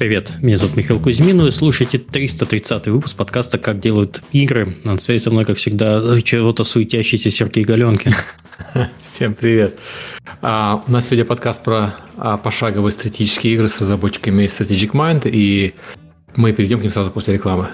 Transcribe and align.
Привет, 0.00 0.32
меня 0.40 0.56
зовут 0.56 0.76
Михаил 0.76 0.98
Кузьмин, 0.98 1.42
вы 1.42 1.52
слушаете 1.52 1.98
330 1.98 2.86
выпуск 2.86 3.14
подкаста 3.18 3.58
«Как 3.58 3.80
делают 3.80 4.22
игры». 4.32 4.74
На 4.82 4.96
связи 4.96 5.22
со 5.22 5.30
мной, 5.30 5.44
как 5.44 5.58
всегда, 5.58 6.18
чего-то 6.22 6.64
суетящийся 6.64 7.30
Сергей 7.30 7.64
Галенкин. 7.64 8.14
Всем 9.02 9.34
привет. 9.34 9.78
А, 10.40 10.82
у 10.88 10.90
нас 10.90 11.08
сегодня 11.08 11.26
подкаст 11.26 11.62
про 11.62 11.96
а, 12.16 12.38
пошаговые 12.38 12.92
стратегические 12.92 13.52
игры 13.52 13.68
с 13.68 13.78
разработчиками 13.78 14.44
Strategic 14.44 14.92
Mind, 14.92 15.28
и 15.30 15.74
мы 16.34 16.54
перейдем 16.54 16.78
к 16.78 16.82
ним 16.82 16.92
сразу 16.92 17.10
после 17.10 17.34
рекламы. 17.34 17.68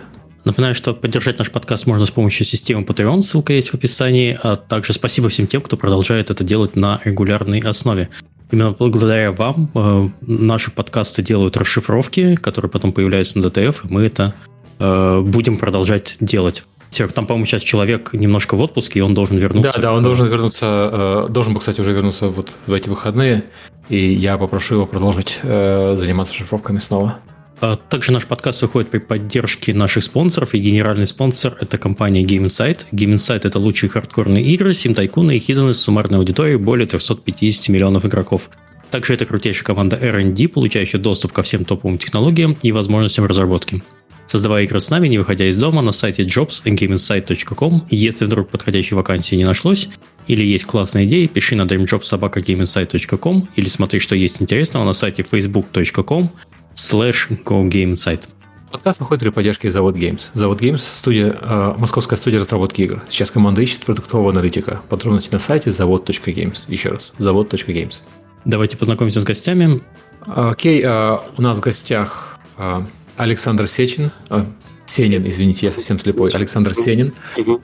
Напоминаю, 0.45 0.75
что 0.75 0.95
поддержать 0.95 1.39
наш 1.39 1.53
подкаст 1.53 1.87
можно 1.87 2.07
с 2.07 2.11
помощью 2.11 2.45
системы 2.45 2.83
Patreon, 2.83 3.23
ссылка 3.23 3.53
есть 3.53 3.69
в 3.69 3.75
описании, 3.75 4.37
а 4.43 4.57
также 4.57 4.95
спасибо 4.95 5.29
всем 5.29 5.47
тем, 5.47 5.63
кто 5.63 5.77
продолжает 5.77 6.31
это 6.31 6.43
делать 6.43 6.75
на 6.75 7.01
регулярной 7.05 7.61
основе. 7.61 8.09
Именно 8.51 8.73
благодаря 8.73 9.33
вам 9.33 9.71
э, 9.75 10.09
наши 10.21 10.71
подкасты 10.71 11.23
делают 11.23 11.57
расшифровки, 11.57 12.37
которые 12.37 12.71
потом 12.71 12.93
появляются 12.93 13.39
на 13.39 13.45
DTF, 13.45 13.89
и 13.89 13.93
мы 13.93 14.03
это 14.03 14.35
э, 14.79 15.21
будем 15.21 15.59
продолжать 15.59 16.17
делать. 16.21 16.65
Серег, 16.91 17.13
там, 17.13 17.27
по-моему, 17.27 17.47
сейчас 17.47 17.63
человек 17.63 18.13
немножко 18.13 18.55
в 18.55 18.61
отпуске, 18.61 19.01
и 19.01 19.03
он 19.03 19.15
должен 19.15 19.37
вернуться. 19.37 19.73
Да, 19.75 19.83
да, 19.89 19.93
он 19.93 20.03
должен 20.03 20.29
вернуться, 20.29 21.27
э, 21.27 21.33
должен 21.33 21.53
был, 21.53 21.61
кстати, 21.61 21.81
уже 21.81 21.93
вернуться 21.93 22.29
вот 22.29 22.53
в 22.67 22.73
эти 22.73 22.89
выходные, 22.89 23.45
и 23.89 24.13
я 24.13 24.39
попрошу 24.39 24.77
его 24.77 24.87
продолжить 24.87 25.41
э, 25.43 25.95
заниматься 25.97 26.33
шифровками 26.33 26.79
снова. 26.79 27.19
А 27.61 27.77
также 27.77 28.13
наш 28.13 28.27
подкаст 28.27 28.61
выходит 28.63 28.91
при 28.91 28.99
поддержке 28.99 29.73
наших 29.73 30.05
спонсоров, 30.05 30.55
и 30.55 30.59
генеральный 30.59 31.07
спонсор– 31.07 31.57
это 31.61 31.79
компания 31.79 32.23
Game 32.23 32.45
Insight. 32.45 32.85
Game 32.93 33.15
Insight– 33.15 33.41
это 33.45 33.59
лучшие 33.59 33.89
хардкорные 33.89 34.45
игры, 34.45 34.75
сим-тайкуны 34.75 35.37
и 35.37 35.39
хиданы 35.39 35.73
с 35.73 35.81
суммарной 35.81 36.19
аудиторией 36.19 36.59
более 36.59 36.87
350 36.87 37.69
миллионов 37.71 38.05
игроков. 38.05 38.51
Также 38.91 39.15
это 39.15 39.25
крутейшая 39.25 39.65
команда 39.65 39.97
R&D, 39.97 40.49
получающая 40.49 41.01
доступ 41.01 41.33
ко 41.33 41.43
всем 41.43 41.65
топовым 41.65 41.97
технологиям 41.97 42.57
и 42.63 42.73
возможностям 42.73 43.25
разработки. 43.25 43.83
Создавая 44.27 44.65
игры 44.65 44.81
с 44.81 44.91
нами, 44.91 45.09
не 45.09 45.19
выходя 45.19 45.49
из 45.49 45.57
дома, 45.57 45.83
на 45.83 45.93
сайте 45.93 46.25
jobs.gameinsight.com. 46.25 47.87
Если 47.91 48.25
вдруг 48.25 48.51
подходящей 48.51 48.97
вакансии 48.97 49.37
не 49.37 49.45
нашлось, 49.45 49.89
или 50.27 50.43
есть 50.43 50.65
классная 50.65 51.05
идея, 51.05 51.29
пиши 51.29 51.55
на 51.55 51.63
dreamjobsobaka.gameinsight.com 51.63 53.49
или 53.55 53.67
смотри, 53.67 54.01
что 54.01 54.17
есть 54.17 54.43
интересного 54.43 54.85
на 54.85 54.93
сайте 54.93 55.23
facebook.com 55.23 56.31
slash 56.77 57.29
GoGameSite. 57.45 58.29
Подкаст 58.71 59.01
выходит 59.01 59.23
при 59.23 59.31
поддержке 59.31 59.71
Завод 59.71 59.97
Games. 59.97 60.31
Завод 60.35 60.61
Games– 60.61 60.79
студия, 60.79 61.37
э, 61.41 61.75
московская 61.79 62.17
студия 62.17 62.41
разработки 62.41 62.83
игр. 62.83 63.03
Сейчас 63.09 63.31
команда 63.31 63.63
ищет 63.63 63.85
продуктового 63.85 64.31
аналитика. 64.31 64.83
Подробности 64.89 65.33
на 65.33 65.39
сайте 65.39 65.71
завод.games. 65.71 66.65
Еще 66.69 66.91
раз, 66.91 67.15
завод.games. 67.19 68.03
Давайте 68.45 68.77
познакомимся 68.77 69.21
с 69.21 69.25
гостями. 69.25 69.81
Окей, 70.27 70.83
э, 70.85 71.19
у 71.37 71.43
нас 71.43 71.59
в 71.59 71.61
гостях 71.61 72.39
э, 72.59 72.83
Александр 73.17 73.67
Сечин, 73.67 74.11
э, 74.31 74.45
Сенин, 74.85 75.27
извините, 75.29 75.67
я 75.67 75.73
совсем 75.73 75.99
слепой. 75.99 76.31
Александр 76.31 76.75
Сенин, 76.75 77.15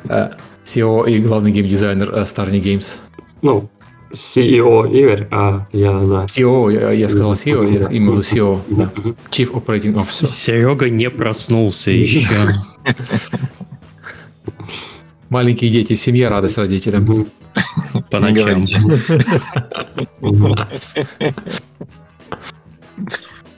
э, 0.09 0.31
SEO 0.65 1.11
и 1.11 1.19
главный 1.19 1.53
геймдизайнер 1.53 2.11
э, 2.11 2.23
Starny 2.23 2.61
Games. 2.63 2.97
Ну, 3.43 3.69
CEO 4.13 4.91
Игорь, 4.93 5.27
а 5.31 5.67
я, 5.73 5.93
да. 5.93 6.25
CEO, 6.27 6.73
я, 6.73 6.91
я 6.93 7.09
сказал 7.09 7.33
CEO, 7.33 7.65
я 7.71 7.97
имел 7.97 8.13
в 8.13 8.17
виду 8.17 8.23
CEO, 8.23 8.61
да. 8.69 8.93
Chief 9.31 9.51
Operating 9.51 9.95
Officer. 9.95 10.27
Серега 10.27 10.91
не 10.91 11.09
проснулся 11.11 11.91
еще. 11.91 12.29
Маленькие 15.29 15.71
дети 15.71 15.95
в 15.95 16.01
семье, 16.01 16.29
радость 16.29 16.59
родителям. 16.59 17.27
По 18.11 18.19
ночам. 18.19 18.65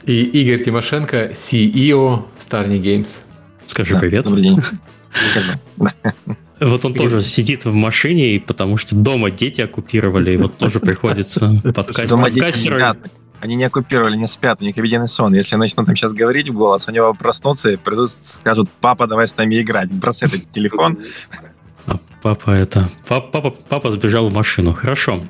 И 0.05 0.23
Игорь 0.23 0.63
Тимошенко, 0.63 1.31
CEO 1.33 2.25
Starny 2.39 2.81
Games. 2.81 3.23
Скажи 3.65 3.99
привет. 3.99 4.27
Добрый 4.27 4.43
день. 4.43 4.59
Вот 6.65 6.85
он 6.85 6.95
тоже 6.95 7.21
сидит 7.23 7.65
в 7.65 7.75
машине, 7.75 8.43
потому 8.45 8.77
что 8.77 8.97
дома 8.97 9.31
дети 9.31 9.61
оккупировали, 9.61 10.33
и 10.33 10.37
вот 10.37 10.57
тоже 10.57 10.81
приходится 10.81 11.61
подкастером. 11.75 12.99
Они 13.41 13.57
не 13.57 13.65
оккупировали, 13.65 14.17
не 14.17 14.27
спят, 14.27 14.63
у 14.63 14.65
них 14.65 14.79
обеденный 14.79 15.07
сон. 15.07 15.35
Если 15.35 15.57
начнут 15.57 15.85
там 15.85 15.95
сейчас 15.95 16.15
говорить 16.15 16.49
в 16.49 16.55
голос, 16.55 16.89
у 16.89 16.93
него 16.93 17.13
проснутся 17.13 17.73
и 17.73 17.77
придут, 17.77 18.11
скажут, 18.11 18.71
папа, 18.81 19.07
давай 19.07 19.29
с 19.29 19.37
нами 19.37 19.61
играть. 19.61 19.93
Бросай 19.93 20.29
этот 20.29 20.51
телефон. 20.51 20.99
А 21.87 21.99
папа 22.23 22.51
это... 22.51 22.89
Папа, 23.07 23.29
папа, 23.31 23.55
папа 23.69 23.91
сбежал 23.91 24.29
в 24.31 24.33
машину. 24.33 24.73
Хорошо. 24.73 25.23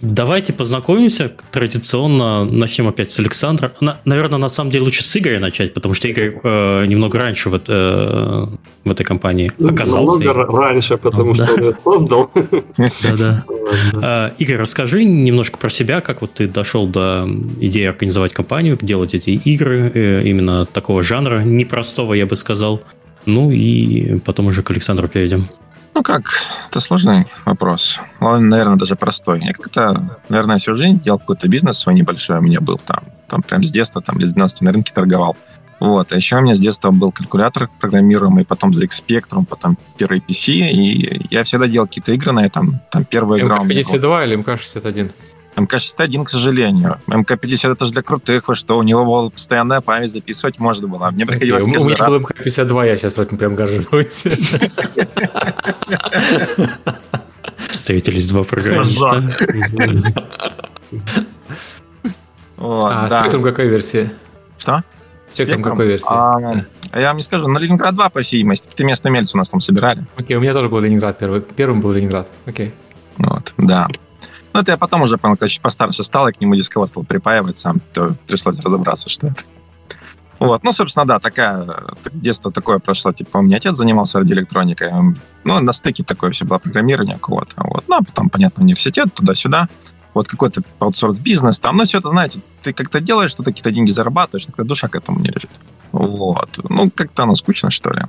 Давайте 0.00 0.52
познакомимся. 0.52 1.32
Традиционно 1.50 2.44
начнем 2.44 2.88
опять 2.88 3.10
с 3.10 3.18
Александра. 3.18 3.72
На, 3.80 4.00
наверное, 4.04 4.38
на 4.38 4.48
самом 4.48 4.70
деле 4.70 4.84
лучше 4.84 5.02
с 5.02 5.16
Игоря 5.16 5.40
начать, 5.40 5.72
потому 5.72 5.94
что 5.94 6.08
Игорь 6.08 6.38
э, 6.42 6.86
немного 6.86 7.18
раньше 7.18 7.48
в, 7.48 7.54
э, 7.54 8.46
в 8.84 8.90
этой 8.90 9.04
компании 9.04 9.52
ну, 9.58 9.70
оказался. 9.70 10.20
Немного 10.20 10.52
раньше, 10.52 10.96
потому 10.98 11.32
а, 11.32 11.34
что 11.34 11.46
да. 11.46 11.52
он 11.52 11.62
ее 11.62 11.74
создал. 11.82 12.30
Да-да. 13.02 13.44
А, 13.94 14.32
Игорь, 14.36 14.56
расскажи 14.56 15.04
немножко 15.04 15.58
про 15.58 15.70
себя, 15.70 16.00
как 16.00 16.20
вот 16.20 16.34
ты 16.34 16.48
дошел 16.48 16.86
до 16.86 17.26
идеи 17.60 17.86
организовать 17.86 18.32
компанию, 18.32 18.78
делать 18.80 19.14
эти 19.14 19.30
игры 19.30 19.90
э, 19.94 20.22
именно 20.24 20.66
такого 20.66 21.02
жанра, 21.02 21.40
непростого, 21.40 22.14
я 22.14 22.26
бы 22.26 22.36
сказал. 22.36 22.82
Ну 23.26 23.50
и 23.50 24.18
потом 24.20 24.46
уже 24.46 24.62
к 24.62 24.70
Александру 24.70 25.08
перейдем. 25.08 25.48
Ну 25.94 26.02
как, 26.02 26.42
это 26.68 26.80
сложный 26.80 27.26
вопрос. 27.44 28.00
Он, 28.18 28.48
наверное, 28.48 28.76
даже 28.76 28.96
простой. 28.96 29.40
Я 29.44 29.52
как-то, 29.52 30.20
наверное, 30.28 30.58
всю 30.58 30.74
жизнь 30.74 31.00
делал 31.00 31.20
какой-то 31.20 31.46
бизнес 31.46 31.78
свой 31.78 31.94
небольшой, 31.94 32.38
у 32.38 32.42
меня 32.42 32.60
был 32.60 32.78
там, 32.78 33.04
там 33.28 33.42
прям 33.42 33.62
с 33.62 33.70
детства, 33.70 34.02
там, 34.02 34.18
лет 34.18 34.28
с 34.28 34.32
12 34.32 34.62
на 34.62 34.72
рынке 34.72 34.92
торговал. 34.92 35.36
Вот, 35.78 36.12
а 36.12 36.16
еще 36.16 36.36
у 36.36 36.40
меня 36.40 36.54
с 36.54 36.60
детства 36.60 36.90
был 36.90 37.12
калькулятор 37.12 37.68
программируемый, 37.80 38.44
потом 38.44 38.70
ZX 38.70 38.90
Spectrum, 39.06 39.44
потом 39.44 39.76
первый 39.96 40.20
PC, 40.20 40.52
и 40.70 41.26
я 41.30 41.44
всегда 41.44 41.66
делал 41.66 41.86
какие-то 41.86 42.12
игры 42.12 42.32
на 42.32 42.44
этом. 42.44 42.80
Там 42.90 43.04
первая 43.04 43.40
игра 43.40 43.60
у 43.60 43.64
меня 43.64 43.80
МК-52 43.80 44.24
или 44.24 44.36
МК-61? 44.36 45.12
МК-61, 45.56 46.24
к 46.24 46.28
сожалению. 46.28 47.00
МК-50 47.06 47.72
это 47.72 47.86
же 47.86 47.92
для 47.92 48.02
крутых, 48.02 48.48
вы 48.48 48.54
что, 48.54 48.78
у 48.78 48.82
него 48.82 49.04
была 49.04 49.30
постоянная 49.30 49.80
память, 49.80 50.12
записывать 50.12 50.58
можно 50.58 50.88
было. 50.88 51.10
Мне 51.10 51.26
приходилось 51.26 51.64
okay, 51.66 51.76
У 51.78 51.84
меня 51.84 51.96
раз... 51.96 52.10
был 52.10 52.20
МК-52, 52.20 52.86
я 52.86 52.96
сейчас 52.96 53.12
поэтому 53.14 53.38
прям 53.38 53.54
горжусь. 53.54 54.26
Встретились 57.68 58.30
два 58.30 58.42
программиста. 58.42 59.22
А 62.58 63.08
спектром 63.08 63.42
какой 63.42 63.68
версии? 63.68 64.10
Что? 64.58 64.82
Спектром 65.28 65.62
какой 65.62 65.86
версии? 65.86 66.06
А, 66.08 66.64
я 66.92 67.08
вам 67.08 67.16
не 67.16 67.22
скажу, 67.22 67.48
на 67.48 67.58
Ленинград 67.58 67.94
2, 67.94 68.08
по 68.08 68.20
всей 68.20 68.36
видимости. 68.36 68.64
Какие-то 68.64 68.84
местные 68.84 69.12
мельцы 69.12 69.36
у 69.36 69.38
нас 69.38 69.48
там 69.48 69.60
собирали. 69.60 70.04
Окей, 70.16 70.36
у 70.36 70.40
меня 70.40 70.52
тоже 70.52 70.68
был 70.68 70.80
Ленинград 70.80 71.18
первый. 71.18 71.40
Первым 71.40 71.80
был 71.80 71.92
Ленинград. 71.92 72.30
Окей. 72.46 72.72
Вот, 73.18 73.52
да. 73.58 73.88
Ну, 74.54 74.60
это 74.60 74.70
я 74.70 74.78
потом 74.78 75.02
уже 75.02 75.18
понял, 75.18 75.34
когда 75.34 75.48
чуть 75.48 75.60
постарше 75.60 76.04
стал, 76.04 76.28
и 76.28 76.32
к 76.32 76.40
нему 76.40 76.54
дисковод 76.54 76.88
стал 76.88 77.02
припаивать 77.02 77.58
сам, 77.58 77.80
то 77.92 78.14
пришлось 78.28 78.60
разобраться, 78.60 79.08
что 79.10 79.26
это. 79.26 79.42
Вот, 80.38 80.62
ну, 80.62 80.72
собственно, 80.72 81.04
да, 81.04 81.18
такая, 81.18 81.66
детство 82.12 82.52
такое 82.52 82.78
прошло, 82.78 83.12
типа, 83.12 83.38
у 83.38 83.42
меня 83.42 83.56
отец 83.56 83.76
занимался 83.76 84.20
радиоэлектроникой, 84.20 84.92
ну, 85.42 85.60
на 85.60 85.72
стыке 85.72 86.04
такое 86.04 86.30
все 86.30 86.44
было 86.44 86.58
программирование 86.58 87.16
какого-то, 87.16 87.54
вот, 87.64 87.84
ну, 87.88 87.96
а 87.96 88.04
потом, 88.04 88.30
понятно, 88.30 88.62
университет, 88.62 89.12
туда-сюда, 89.12 89.68
вот 90.12 90.28
какой-то 90.28 90.62
аутсорс-бизнес 90.78 91.58
там, 91.58 91.76
ну, 91.76 91.84
все 91.84 91.98
это, 91.98 92.10
знаете, 92.10 92.40
ты 92.62 92.72
как-то 92.72 93.00
делаешь, 93.00 93.30
что-то 93.30 93.50
какие-то 93.50 93.72
деньги 93.72 93.90
зарабатываешь, 93.90 94.46
но 94.56 94.64
душа 94.64 94.86
к 94.86 94.94
этому 94.94 95.18
не 95.18 95.30
лежит. 95.30 95.50
Вот, 95.90 96.60
ну, 96.62 96.90
как-то 96.94 97.24
оно 97.24 97.34
скучно, 97.34 97.70
что 97.70 97.90
ли. 97.90 98.02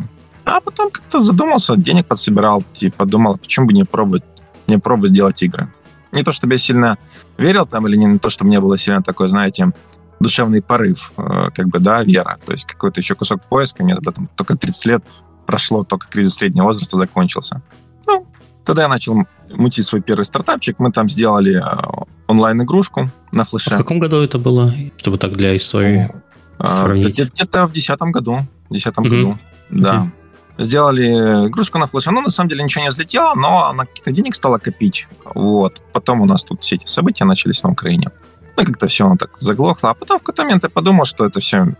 А 0.44 0.62
потом 0.62 0.92
как-то 0.92 1.22
задумался, 1.22 1.76
денег 1.76 2.06
подсобирал, 2.06 2.62
типа, 2.74 3.06
думал, 3.06 3.38
почему 3.38 3.66
бы 3.66 3.74
не 3.74 3.84
пробовать, 3.84 4.24
не 4.68 4.78
пробовать 4.78 5.14
делать 5.14 5.42
игры 5.42 5.70
не 6.16 6.24
то, 6.24 6.32
чтобы 6.32 6.54
я 6.54 6.58
сильно 6.58 6.98
верил 7.38 7.66
там, 7.66 7.88
или 7.88 7.96
не 7.96 8.18
то, 8.20 8.30
чтобы 8.30 8.50
мне 8.50 8.60
было 8.60 8.78
сильно 8.78 9.04
такой, 9.04 9.30
знаете, 9.30 9.72
душевный 10.20 10.62
порыв, 10.62 11.12
э, 11.18 11.50
как 11.54 11.68
бы, 11.68 11.80
да, 11.80 12.04
вера. 12.04 12.38
То 12.46 12.54
есть 12.54 12.66
какой-то 12.66 13.02
еще 13.02 13.16
кусок 13.16 13.42
поиска. 13.44 13.84
Мне 13.84 13.96
тогда 13.96 14.12
там 14.12 14.30
только 14.36 14.56
30 14.56 14.86
лет 14.86 15.04
прошло, 15.46 15.84
только 15.84 16.08
кризис 16.08 16.36
среднего 16.36 16.66
возраста 16.66 16.98
закончился. 16.98 17.62
Ну, 18.08 18.26
тогда 18.64 18.84
я 18.84 18.88
начал 18.88 19.26
мутить 19.50 19.86
свой 19.86 20.02
первый 20.02 20.24
стартапчик. 20.24 20.80
Мы 20.80 20.92
там 20.92 21.10
сделали 21.10 21.62
э, 21.62 22.06
онлайн-игрушку 22.28 23.10
на 23.32 23.44
флеше. 23.44 23.72
А 23.72 23.76
в 23.76 23.78
каком 23.78 24.00
году 24.00 24.22
это 24.22 24.40
было, 24.40 24.74
чтобы 24.98 25.18
так 25.18 25.34
для 25.34 25.56
истории 25.56 26.10
а, 26.58 26.70
сравнить? 26.70 27.08
Где-то 27.10 27.68
в 27.68 27.72
десятом 27.72 28.12
году. 28.12 28.40
В 28.70 28.74
десятом 28.74 29.06
угу. 29.06 29.16
году, 29.16 29.38
да. 29.70 29.96
Okay 29.96 30.25
сделали 30.58 31.48
игрушку 31.48 31.78
на 31.78 31.88
флеше. 31.88 32.12
Ну, 32.12 32.22
на 32.22 32.30
самом 32.30 32.50
деле, 32.50 32.64
ничего 32.64 32.84
не 32.84 32.90
взлетело, 32.90 33.34
но 33.36 33.66
она 33.66 33.86
каких-то 33.86 34.12
денег 34.12 34.36
стала 34.36 34.58
копить. 34.58 35.08
Вот. 35.24 35.82
Потом 35.94 36.22
у 36.22 36.26
нас 36.26 36.44
тут 36.44 36.64
все 36.64 36.76
эти 36.76 36.88
события 36.88 37.26
начались 37.26 37.64
на 37.64 37.72
Украине. 37.72 38.10
Ну, 38.58 38.66
как-то 38.66 38.88
все 38.88 39.06
оно 39.06 39.18
так 39.18 39.38
заглохло. 39.38 39.90
А 39.90 39.94
потом 39.94 40.18
в 40.18 40.22
какой-то 40.22 40.44
момент 40.44 40.64
я 40.64 40.70
подумал, 40.70 41.06
что 41.06 41.26
это 41.26 41.40
все 41.40 41.76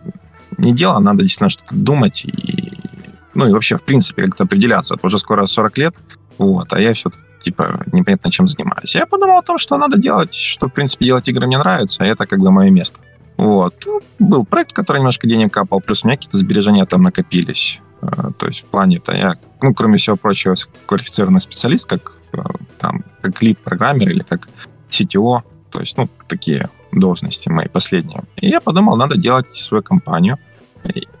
не 0.58 0.72
дело, 0.72 0.98
надо 0.98 1.22
действительно 1.22 1.50
что-то 1.50 1.74
думать 1.74 2.24
и, 2.24 2.78
ну, 3.34 3.48
и 3.48 3.52
вообще, 3.52 3.76
в 3.76 3.82
принципе, 3.82 4.22
как-то 4.22 4.44
определяться. 4.44 4.94
Это 4.94 5.06
уже 5.06 5.18
скоро 5.18 5.46
40 5.46 5.78
лет, 5.78 5.94
вот, 6.38 6.72
а 6.72 6.80
я 6.80 6.92
все 6.94 7.10
типа 7.40 7.84
непонятно 7.92 8.30
чем 8.30 8.48
занимаюсь. 8.48 8.94
Я 8.94 9.06
подумал 9.06 9.38
о 9.38 9.42
том, 9.42 9.58
что 9.58 9.76
надо 9.76 9.98
делать, 9.98 10.34
что, 10.34 10.68
в 10.68 10.72
принципе, 10.72 11.06
делать 11.06 11.28
игры 11.28 11.46
мне 11.46 11.58
нравится, 11.58 12.04
и 12.04 12.08
это 12.08 12.26
как 12.26 12.40
бы 12.40 12.50
мое 12.50 12.70
место. 12.70 12.98
Вот. 13.36 13.86
Был 14.18 14.44
проект, 14.44 14.72
который 14.72 14.98
немножко 14.98 15.28
денег 15.28 15.52
капал, 15.52 15.80
плюс 15.80 16.02
у 16.02 16.08
меня 16.08 16.16
какие-то 16.16 16.38
сбережения 16.38 16.84
там 16.86 17.02
накопились. 17.02 17.80
Э, 18.02 18.30
то 18.38 18.46
есть 18.46 18.62
в 18.62 18.66
плане-то 18.66 19.12
я, 19.12 19.36
ну, 19.62 19.74
кроме 19.74 19.98
всего 19.98 20.16
прочего, 20.16 20.54
квалифицированный 20.86 21.40
специалист, 21.40 21.88
как 21.88 22.18
э, 22.32 22.38
там, 22.78 23.04
как 23.22 23.42
лид-программер 23.42 24.10
или 24.10 24.22
как 24.22 24.48
CTO, 24.90 25.42
то 25.70 25.80
есть, 25.80 25.96
ну, 25.96 26.08
такие 26.28 26.70
должности 26.92 27.48
мои 27.48 27.68
последние. 27.68 28.22
И 28.36 28.48
я 28.48 28.60
подумал, 28.60 28.96
надо 28.96 29.16
делать 29.16 29.54
свою 29.54 29.82
компанию. 29.82 30.38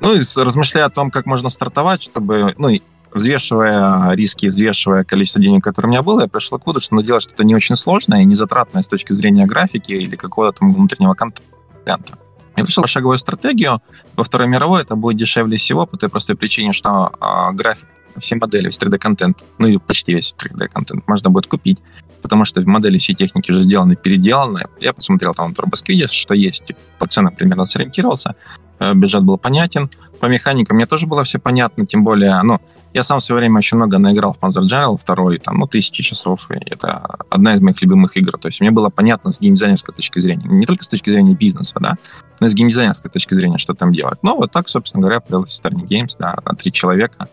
Ну, 0.00 0.14
и 0.14 0.22
размышляя 0.36 0.86
о 0.86 0.90
том, 0.90 1.10
как 1.10 1.26
можно 1.26 1.48
стартовать, 1.48 2.02
чтобы, 2.02 2.54
ну, 2.56 2.70
взвешивая 3.12 4.12
риски, 4.12 4.46
взвешивая 4.46 5.02
количество 5.04 5.40
денег, 5.40 5.64
которое 5.64 5.88
у 5.88 5.90
меня 5.90 6.02
было, 6.02 6.20
я 6.20 6.28
пришел 6.28 6.58
к 6.58 6.66
выводу, 6.66 6.80
что 6.80 6.94
надо 6.94 7.06
делать 7.06 7.22
что-то 7.22 7.44
не 7.44 7.54
очень 7.54 7.76
сложное 7.76 8.22
и 8.22 8.24
не 8.24 8.34
с 8.34 8.86
точки 8.86 9.12
зрения 9.12 9.46
графики 9.46 9.92
или 9.92 10.16
какого-то 10.16 10.60
там 10.60 10.72
внутреннего 10.72 11.14
контента. 11.14 12.18
Я 12.56 12.64
на 12.64 12.86
шаговую 12.86 13.18
стратегию. 13.18 13.80
Во 14.16 14.24
Второй 14.24 14.48
мировой 14.48 14.82
это 14.82 14.96
будет 14.96 15.18
дешевле 15.18 15.56
всего 15.56 15.86
по 15.86 15.96
той 15.96 16.08
простой 16.08 16.36
причине, 16.36 16.72
что 16.72 17.12
э, 17.20 17.52
график, 17.54 17.88
все 18.18 18.36
модели, 18.36 18.66
весь 18.66 18.78
3D-контент, 18.78 19.44
ну 19.58 19.66
или 19.66 19.76
почти 19.76 20.14
весь 20.14 20.34
3D-контент 20.34 21.06
можно 21.06 21.30
будет 21.30 21.46
купить, 21.46 21.82
потому 22.22 22.46
что 22.46 22.62
модели 22.62 22.96
всей 22.96 23.14
техники 23.14 23.50
уже 23.50 23.60
сделаны, 23.60 23.94
переделаны. 23.94 24.64
Я 24.80 24.94
посмотрел 24.94 25.34
там 25.34 25.54
в 25.54 25.58
TurboSquid, 25.58 26.06
что 26.06 26.34
есть, 26.34 26.64
типа, 26.64 26.80
по 26.98 27.06
ценам 27.06 27.34
примерно 27.34 27.66
сориентировался, 27.66 28.34
э, 28.78 28.94
бюджет 28.94 29.22
был 29.22 29.36
понятен. 29.36 29.90
По 30.20 30.26
механикам 30.26 30.76
мне 30.76 30.86
тоже 30.86 31.06
было 31.06 31.24
все 31.24 31.38
понятно, 31.38 31.86
тем 31.86 32.04
более, 32.04 32.42
ну, 32.42 32.60
я 32.96 33.02
сам 33.02 33.20
в 33.20 33.24
свое 33.24 33.40
время 33.40 33.58
очень 33.58 33.76
много 33.76 33.98
наиграл 33.98 34.32
в 34.32 34.38
Panzer 34.38 34.62
General 34.62 34.98
2, 34.98 35.38
там, 35.44 35.58
ну, 35.58 35.66
тысячи 35.66 36.02
часов, 36.02 36.50
и 36.50 36.54
это 36.54 37.18
одна 37.28 37.52
из 37.54 37.60
моих 37.60 37.82
любимых 37.82 38.16
игр. 38.16 38.38
То 38.38 38.48
есть 38.48 38.62
мне 38.62 38.70
было 38.70 38.88
понятно 38.88 39.30
с 39.30 39.38
геймдизайнерской 39.38 39.94
точки 39.94 40.18
зрения. 40.18 40.46
Не 40.48 40.64
только 40.64 40.82
с 40.82 40.88
точки 40.88 41.10
зрения 41.10 41.34
бизнеса, 41.34 41.74
да, 41.78 41.98
но 42.40 42.46
и 42.46 42.50
с 42.50 42.54
геймдизайнерской 42.54 43.10
точки 43.10 43.34
зрения, 43.34 43.58
что 43.58 43.74
там 43.74 43.92
делать. 43.92 44.18
Ну, 44.22 44.36
вот 44.36 44.50
так, 44.50 44.70
собственно 44.70 45.02
говоря, 45.02 45.20
появился 45.20 45.62
Starny 45.62 45.86
Games, 45.86 46.16
да, 46.18 46.38
на 46.42 46.54
три 46.54 46.72
человека. 46.72 47.28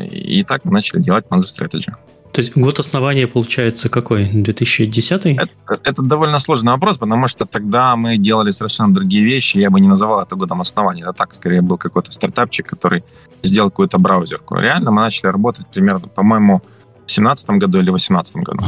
И 0.00 0.42
так 0.42 0.64
мы 0.64 0.72
начали 0.72 1.00
делать 1.00 1.26
Panzer 1.28 1.46
Strategy. 1.46 1.94
То 2.32 2.40
есть 2.40 2.56
год 2.56 2.80
основания 2.80 3.28
получается 3.28 3.88
какой? 3.88 4.24
2010? 4.24 5.26
Это, 5.26 5.48
это 5.84 6.02
довольно 6.02 6.40
сложный 6.40 6.72
вопрос, 6.72 6.98
потому 6.98 7.28
что 7.28 7.44
тогда 7.46 7.94
мы 7.94 8.18
делали 8.18 8.50
совершенно 8.50 8.92
другие 8.92 9.24
вещи. 9.24 9.58
Я 9.58 9.70
бы 9.70 9.78
не 9.78 9.86
называл 9.86 10.22
это 10.22 10.34
годом 10.34 10.60
основания. 10.60 11.02
Это 11.02 11.12
так, 11.12 11.32
скорее, 11.34 11.62
был 11.62 11.76
какой-то 11.78 12.10
стартапчик, 12.10 12.66
который 12.66 13.04
сделал 13.46 13.70
какую-то 13.70 13.98
браузерку. 13.98 14.56
Реально 14.56 14.90
мы 14.90 15.02
начали 15.02 15.28
работать 15.28 15.66
примерно, 15.68 16.08
по-моему, 16.08 16.58
в 16.58 17.06
2017 17.06 17.50
году 17.50 17.78
или 17.78 17.86
2018 17.86 18.36
году. 18.36 18.64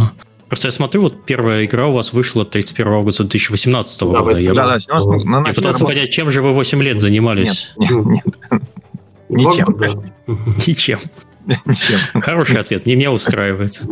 Просто 0.48 0.68
я 0.68 0.72
смотрю, 0.72 1.02
вот 1.02 1.24
первая 1.24 1.64
игра 1.64 1.86
у 1.86 1.92
вас 1.92 2.12
вышла 2.12 2.44
31 2.44 2.92
августа 2.92 3.24
2018 3.24 4.00
да, 4.00 4.06
года. 4.06 4.38
Я, 4.38 4.54
да, 4.54 4.66
да, 4.66 4.78
17 4.78 5.24
я 5.24 5.54
пытался 5.54 5.80
работать. 5.80 5.86
понять, 5.86 6.10
чем 6.10 6.30
же 6.30 6.40
вы 6.40 6.52
8 6.52 6.82
лет 6.82 7.00
занимались? 7.00 7.72
Нет, 7.76 7.90
нет, 7.90 8.24
нет. 8.24 8.62
Ничем. 9.28 9.76
Ничем. 10.66 11.00
Ничем. 11.46 12.20
Хороший 12.20 12.60
ответ, 12.60 12.86
не 12.86 12.94
меня 12.94 13.10
устраивает. 13.10 13.82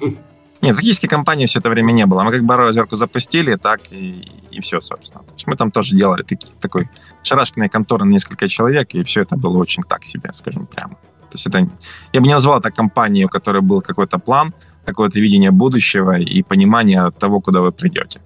Нет, 0.62 0.76
фактически 0.76 1.06
компании 1.06 1.46
все 1.46 1.58
это 1.60 1.70
время 1.70 1.92
не 1.92 2.06
было. 2.06 2.22
Мы 2.22 2.32
как 2.32 2.44
браузерку 2.44 2.96
запустили, 2.96 3.56
так 3.56 3.80
и, 3.90 4.28
и 4.50 4.60
все, 4.60 4.80
собственно. 4.80 5.24
То 5.24 5.32
есть 5.34 5.46
мы 5.46 5.56
там 5.56 5.70
тоже 5.70 5.96
делали 5.96 6.22
такие, 6.22 6.52
такой 6.60 6.88
шарашкиной 7.22 7.68
конторы 7.68 8.04
на 8.04 8.10
несколько 8.10 8.46
человек, 8.48 8.94
и 8.94 9.02
все 9.02 9.22
это 9.22 9.36
было 9.36 9.58
очень 9.58 9.82
так 9.82 10.04
себе, 10.04 10.30
скажем 10.32 10.66
прямо. 10.66 10.94
То 11.30 11.36
есть 11.36 11.46
это, 11.46 11.68
я 12.12 12.20
бы 12.20 12.26
не 12.26 12.34
назвал 12.34 12.58
это 12.58 12.70
компанией, 12.70 13.24
у 13.24 13.28
которой 13.28 13.62
был 13.62 13.80
какой-то 13.80 14.18
план, 14.18 14.52
какое-то 14.84 15.20
видение 15.20 15.50
будущего 15.50 16.18
и 16.18 16.42
понимание 16.42 17.10
того, 17.10 17.40
куда 17.40 17.60
вы 17.60 17.72
придете. 17.72 18.20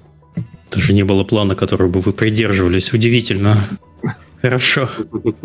Даже 0.70 0.92
не 0.92 1.04
было 1.04 1.24
плана, 1.24 1.54
которого 1.54 1.88
бы 1.88 2.00
вы 2.00 2.12
придерживались. 2.12 2.92
Удивительно. 2.92 3.56
Хорошо. 4.44 4.88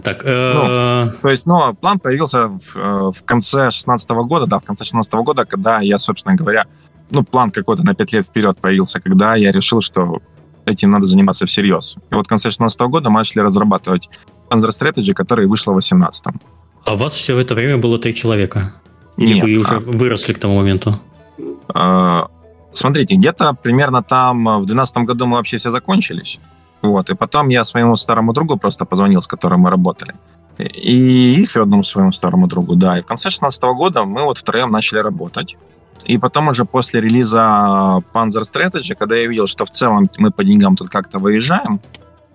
Так, 0.04 0.25
э, 0.25 0.54
ну, 0.54 1.12
то 1.22 1.30
есть, 1.30 1.46
ну, 1.46 1.74
план 1.74 2.00
появился 2.00 2.48
в, 2.48 2.75
э, 2.75 3.12
в 3.18 3.24
конце 3.24 3.57
2016 3.62 4.10
года, 4.10 4.46
да, 4.46 4.60
в 4.60 4.66
конце 4.66 4.84
2016 4.84 5.13
года, 5.24 5.46
когда 5.46 5.80
я, 5.80 5.98
собственно 5.98 6.36
говоря, 6.36 6.66
ну, 7.10 7.24
план 7.24 7.50
какой-то 7.50 7.86
на 7.86 7.96
5 7.96 8.13
лет 8.13 8.25
вперед 8.25 8.57
появился, 8.57 9.00
когда 9.00 9.36
я 9.36 9.51
решил, 9.51 9.80
что 9.80 10.22
этим 10.66 10.92
надо 10.92 11.06
заниматься 11.06 11.46
всерьез. 11.46 11.96
И 12.12 12.16
вот 12.16 12.25
в 12.25 12.30
конце 12.30 12.50
2016 12.50 12.81
года 12.81 13.10
мы 13.10 13.19
начали 13.19 13.42
разрабатывать 13.42 14.10
Panzer 14.50 14.69
Strategy, 14.69 15.13
которая 15.13 15.48
вышла 15.48 15.72
в 15.72 15.75
2018. 15.75 16.25
А 16.84 16.94
у 16.94 16.98
вас 16.98 17.13
все 17.13 17.40
это 17.40 17.56
время 17.56 17.78
было 17.78 18.00
три 18.00 18.13
человека? 18.13 18.74
Или 19.16 19.36
Нет, 19.36 19.44
вы 19.44 19.57
уже 19.60 19.75
а... 19.75 19.80
выросли 19.80 20.34
к 20.34 20.40
тому 20.40 20.57
моменту? 20.57 21.00
Э, 21.74 22.24
смотрите, 22.74 23.16
где-то 23.16 23.54
примерно 23.54 24.04
там 24.04 24.44
в 24.44 24.66
2012 24.66 24.98
году 24.98 25.25
мы 25.25 25.38
вообще 25.38 25.57
все 25.57 25.72
закончились. 25.72 26.40
Вот, 26.81 27.10
и 27.10 27.16
потом 27.16 27.50
я 27.50 27.64
своему 27.64 27.96
старому 27.96 28.34
другу 28.34 28.58
просто 28.58 28.86
позвонил, 28.86 29.22
с 29.22 29.28
которым 29.28 29.62
мы 29.62 29.70
работали. 29.70 30.16
И 30.58 30.96
еще 31.42 31.62
одному 31.62 31.84
своему 31.84 32.12
старому 32.12 32.48
другу, 32.48 32.76
да. 32.76 33.00
И 33.00 33.02
в 33.02 33.06
конце 33.06 33.30
2016 33.30 33.64
года 33.64 34.04
мы 34.04 34.24
вот 34.24 34.38
втроем 34.38 34.72
начали 34.72 35.00
работать. 35.00 35.58
И 36.06 36.18
потом 36.18 36.48
уже 36.48 36.66
после 36.66 37.02
релиза 37.02 37.40
Panzer 38.14 38.44
Strategy, 38.44 38.96
когда 38.96 39.16
я 39.16 39.28
видел, 39.28 39.48
что 39.48 39.66
в 39.66 39.70
целом 39.70 40.10
мы 40.18 40.31
по 40.31 40.44
деньгам 40.44 40.76
тут 40.76 40.90
как-то 40.90 41.20
выезжаем, 41.20 41.80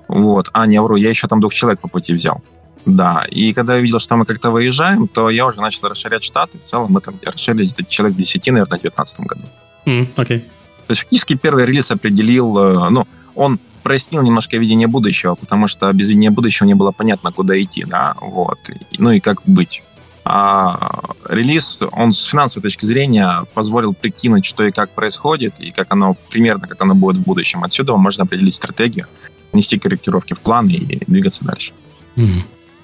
вот, 0.09 0.51
а 0.53 0.67
не 0.67 0.81
вру, 0.81 0.97
я 0.97 1.09
еще 1.09 1.29
там 1.29 1.41
двух 1.41 1.55
человек 1.55 1.81
по 1.81 1.89
пути 1.89 2.13
взял. 2.13 2.43
Да, 2.87 3.25
и 3.31 3.55
когда 3.55 3.77
я 3.77 3.81
видел, 3.81 3.99
что 3.99 4.17
мы 4.17 4.27
как-то 4.27 4.51
выезжаем, 4.51 5.09
то 5.09 5.31
я 5.31 5.47
уже 5.47 5.61
начал 5.61 5.89
расширять 5.89 6.23
штаты. 6.23 6.59
В 6.59 6.65
целом 6.65 6.93
мы 6.93 7.01
там 7.01 7.15
расширились 7.25 7.73
до 7.73 7.83
человек 7.85 8.19
10, 8.19 8.47
наверное, 8.47 8.67
в 8.67 8.83
2019 8.83 9.21
году. 9.21 9.43
Mm, 9.87 10.15
okay. 10.17 10.41
То 10.87 10.91
есть 10.91 11.01
фактически 11.01 11.35
первый 11.35 11.65
релиз 11.65 11.91
определил, 11.91 12.59
э, 12.59 12.91
ну, 12.91 13.07
он 13.35 13.59
прояснил 13.85 14.23
немножко 14.23 14.57
видение 14.57 14.89
будущего, 14.89 15.37
потому 15.37 15.69
что 15.69 15.93
без 15.93 16.09
видения 16.09 16.31
будущего 16.31 16.67
не 16.67 16.75
было 16.75 16.91
понятно, 16.91 17.31
куда 17.31 17.61
идти, 17.61 17.85
да, 17.85 18.17
вот, 18.21 18.59
ну 18.99 19.13
и 19.13 19.21
как 19.21 19.43
быть. 19.47 19.83
А 20.25 21.15
релиз, 21.29 21.81
он 21.93 22.13
с 22.13 22.25
финансовой 22.25 22.63
точки 22.63 22.87
зрения 22.87 23.45
позволил 23.53 23.93
прикинуть, 23.93 24.47
что 24.47 24.65
и 24.65 24.73
как 24.73 24.91
происходит, 24.91 25.61
и 25.61 25.71
как 25.71 25.93
оно, 25.93 26.17
примерно 26.31 26.67
как 26.67 26.81
оно 26.81 26.95
будет 26.95 27.17
в 27.17 27.23
будущем. 27.23 27.63
Отсюда 27.63 27.95
можно 27.97 28.25
определить 28.25 28.55
стратегию, 28.55 29.07
внести 29.53 29.79
корректировки 29.79 30.33
в 30.33 30.41
план 30.41 30.69
и 30.69 30.99
двигаться 31.07 31.45
дальше. 31.45 31.73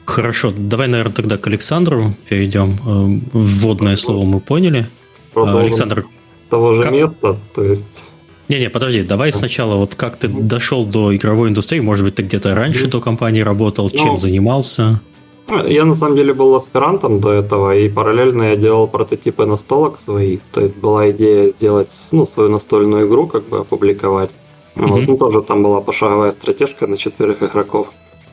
Хорошо, 0.04 0.52
давай, 0.54 0.88
наверное, 0.88 1.14
тогда 1.14 1.38
к 1.38 1.46
Александру 1.46 2.14
перейдем. 2.28 2.74
Э, 2.84 3.20
вводное 3.32 3.96
слово 3.96 4.26
мы 4.26 4.40
поняли. 4.40 4.90
Продолжим 5.32 5.62
Александр, 5.62 6.04
с 6.46 6.50
того 6.50 6.74
же 6.74 6.82
как... 6.82 6.92
места, 6.92 7.38
то 7.54 7.62
есть 7.62 8.10
не-не, 8.50 8.68
подожди, 8.68 9.02
давай 9.02 9.30
сначала, 9.32 9.76
вот 9.76 9.94
как 9.94 10.16
ты 10.16 10.28
дошел 10.28 10.84
до 10.84 11.14
игровой 11.14 11.48
индустрии, 11.48 11.80
может 11.80 12.04
быть, 12.04 12.16
ты 12.16 12.22
где-то 12.22 12.54
раньше 12.54 12.88
до 12.88 13.00
компании 13.00 13.42
работал, 13.42 13.88
чем 13.90 14.08
ну, 14.08 14.16
занимался? 14.16 15.00
Я 15.66 15.84
на 15.84 15.94
самом 15.94 16.16
деле 16.16 16.34
был 16.34 16.54
аспирантом 16.54 17.20
до 17.20 17.30
этого, 17.30 17.76
и 17.76 17.88
параллельно 17.88 18.42
я 18.42 18.56
делал 18.56 18.88
прототипы 18.88 19.46
настолок 19.46 19.98
своих, 20.00 20.40
то 20.52 20.60
есть 20.60 20.76
была 20.76 21.10
идея 21.10 21.48
сделать 21.48 21.92
ну, 22.12 22.26
свою 22.26 22.50
настольную 22.50 23.06
игру, 23.06 23.28
как 23.28 23.48
бы 23.48 23.58
опубликовать. 23.58 24.30
Mm-hmm. 24.74 24.86
Вот, 24.86 25.06
ну, 25.06 25.16
тоже 25.16 25.42
там 25.42 25.62
была 25.62 25.80
пошаговая 25.80 26.32
стратежка 26.32 26.86
на 26.86 26.96
четверых 26.96 27.42
игроков. 27.42 27.88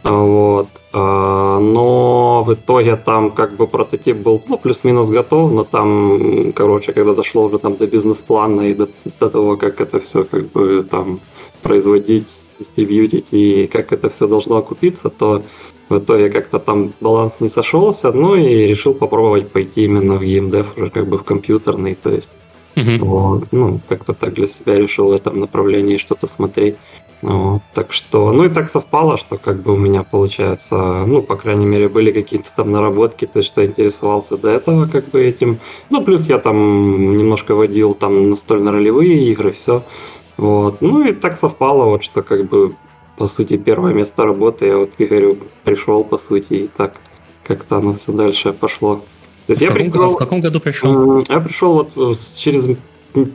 Вот. 0.09 0.67
А, 0.93 1.59
но 1.59 2.43
в 2.43 2.53
итоге 2.53 2.95
там 2.95 3.31
как 3.31 3.55
бы 3.55 3.67
прототип 3.67 4.17
был 4.17 4.41
ну, 4.47 4.57
плюс-минус 4.57 5.09
готов, 5.09 5.51
но 5.51 5.63
там, 5.63 6.53
короче, 6.53 6.93
когда 6.93 7.13
дошло 7.13 7.45
уже 7.45 7.59
там 7.59 7.75
до 7.75 7.87
бизнес-плана 7.87 8.61
и 8.61 8.73
до, 8.73 8.87
до 9.19 9.29
того, 9.29 9.57
как 9.57 9.81
это 9.81 9.99
все 9.99 10.23
как 10.23 10.51
бы 10.51 10.85
там 10.89 11.19
производить, 11.61 12.49
дистрибьютить 12.57 13.33
и 13.33 13.67
как 13.67 13.91
это 13.91 14.09
все 14.09 14.27
должно 14.27 14.57
окупиться, 14.57 15.09
то 15.09 15.43
в 15.89 15.97
итоге 15.97 16.29
как-то 16.29 16.59
там 16.59 16.93
баланс 17.01 17.39
не 17.39 17.49
сошелся, 17.49 18.11
ну 18.11 18.35
и 18.35 18.63
решил 18.63 18.93
попробовать 18.93 19.51
пойти 19.51 19.85
именно 19.85 20.17
в 20.17 20.23
геймдев, 20.23 20.77
уже 20.77 20.89
как 20.89 21.07
бы 21.07 21.17
в 21.17 21.23
компьютерный, 21.23 21.95
то 21.95 22.11
есть 22.11 22.35
uh-huh. 22.75 22.99
вот, 22.99 23.43
ну, 23.51 23.79
как-то 23.87 24.13
так 24.13 24.33
для 24.33 24.47
себя 24.47 24.75
решил 24.75 25.09
в 25.09 25.11
этом 25.13 25.39
направлении 25.39 25.97
что-то 25.97 26.27
смотреть. 26.27 26.75
Вот, 27.21 27.63
так 27.73 27.93
что, 27.93 28.31
ну 28.31 28.45
и 28.45 28.49
так 28.49 28.69
совпало, 28.69 29.17
что 29.17 29.37
как 29.37 29.63
бы 29.63 29.73
у 29.73 29.77
меня 29.77 30.03
получается, 30.03 31.03
ну, 31.07 31.23
по 31.23 31.35
крайней 31.35 31.65
мере, 31.65 31.89
были 31.89 32.11
какие-то 32.11 32.49
там 32.55 32.71
наработки, 32.71 33.25
то 33.25 33.41
что 33.41 33.65
интересовался 33.65 34.37
до 34.37 34.51
этого 34.51 34.87
как 34.87 35.09
бы 35.09 35.23
этим. 35.23 35.59
Ну, 35.89 36.03
плюс 36.03 36.29
я 36.29 36.37
там 36.37 37.17
немножко 37.17 37.55
водил 37.55 37.95
там 37.95 38.29
настольно-ролевые 38.29 39.31
игры, 39.31 39.51
все. 39.51 39.83
Вот. 40.37 40.81
Ну 40.81 41.05
и 41.05 41.13
так 41.13 41.37
совпало, 41.37 41.85
вот 41.85 42.03
что 42.03 42.21
как 42.21 42.47
бы, 42.47 42.75
по 43.17 43.25
сути, 43.25 43.57
первое 43.57 43.93
место 43.93 44.23
работы 44.23 44.67
я 44.67 44.77
вот 44.77 44.93
к 44.93 45.01
Игорю 45.01 45.39
пришел, 45.63 46.03
по 46.03 46.17
сути, 46.17 46.53
и 46.53 46.67
так 46.67 46.93
как-то 47.43 47.77
оно 47.77 47.95
все 47.95 48.11
дальше 48.11 48.53
пошло. 48.53 48.97
То 49.47 49.51
есть 49.51 49.61
в, 49.61 49.63
я 49.63 49.69
каком, 49.69 49.91
пришел, 49.91 50.09
в 50.11 50.17
каком 50.17 50.41
году 50.41 50.59
пришел? 50.59 51.23
Я 51.27 51.39
пришел 51.39 51.73
вот 51.73 51.89
э, 51.95 52.13
через 52.37 52.69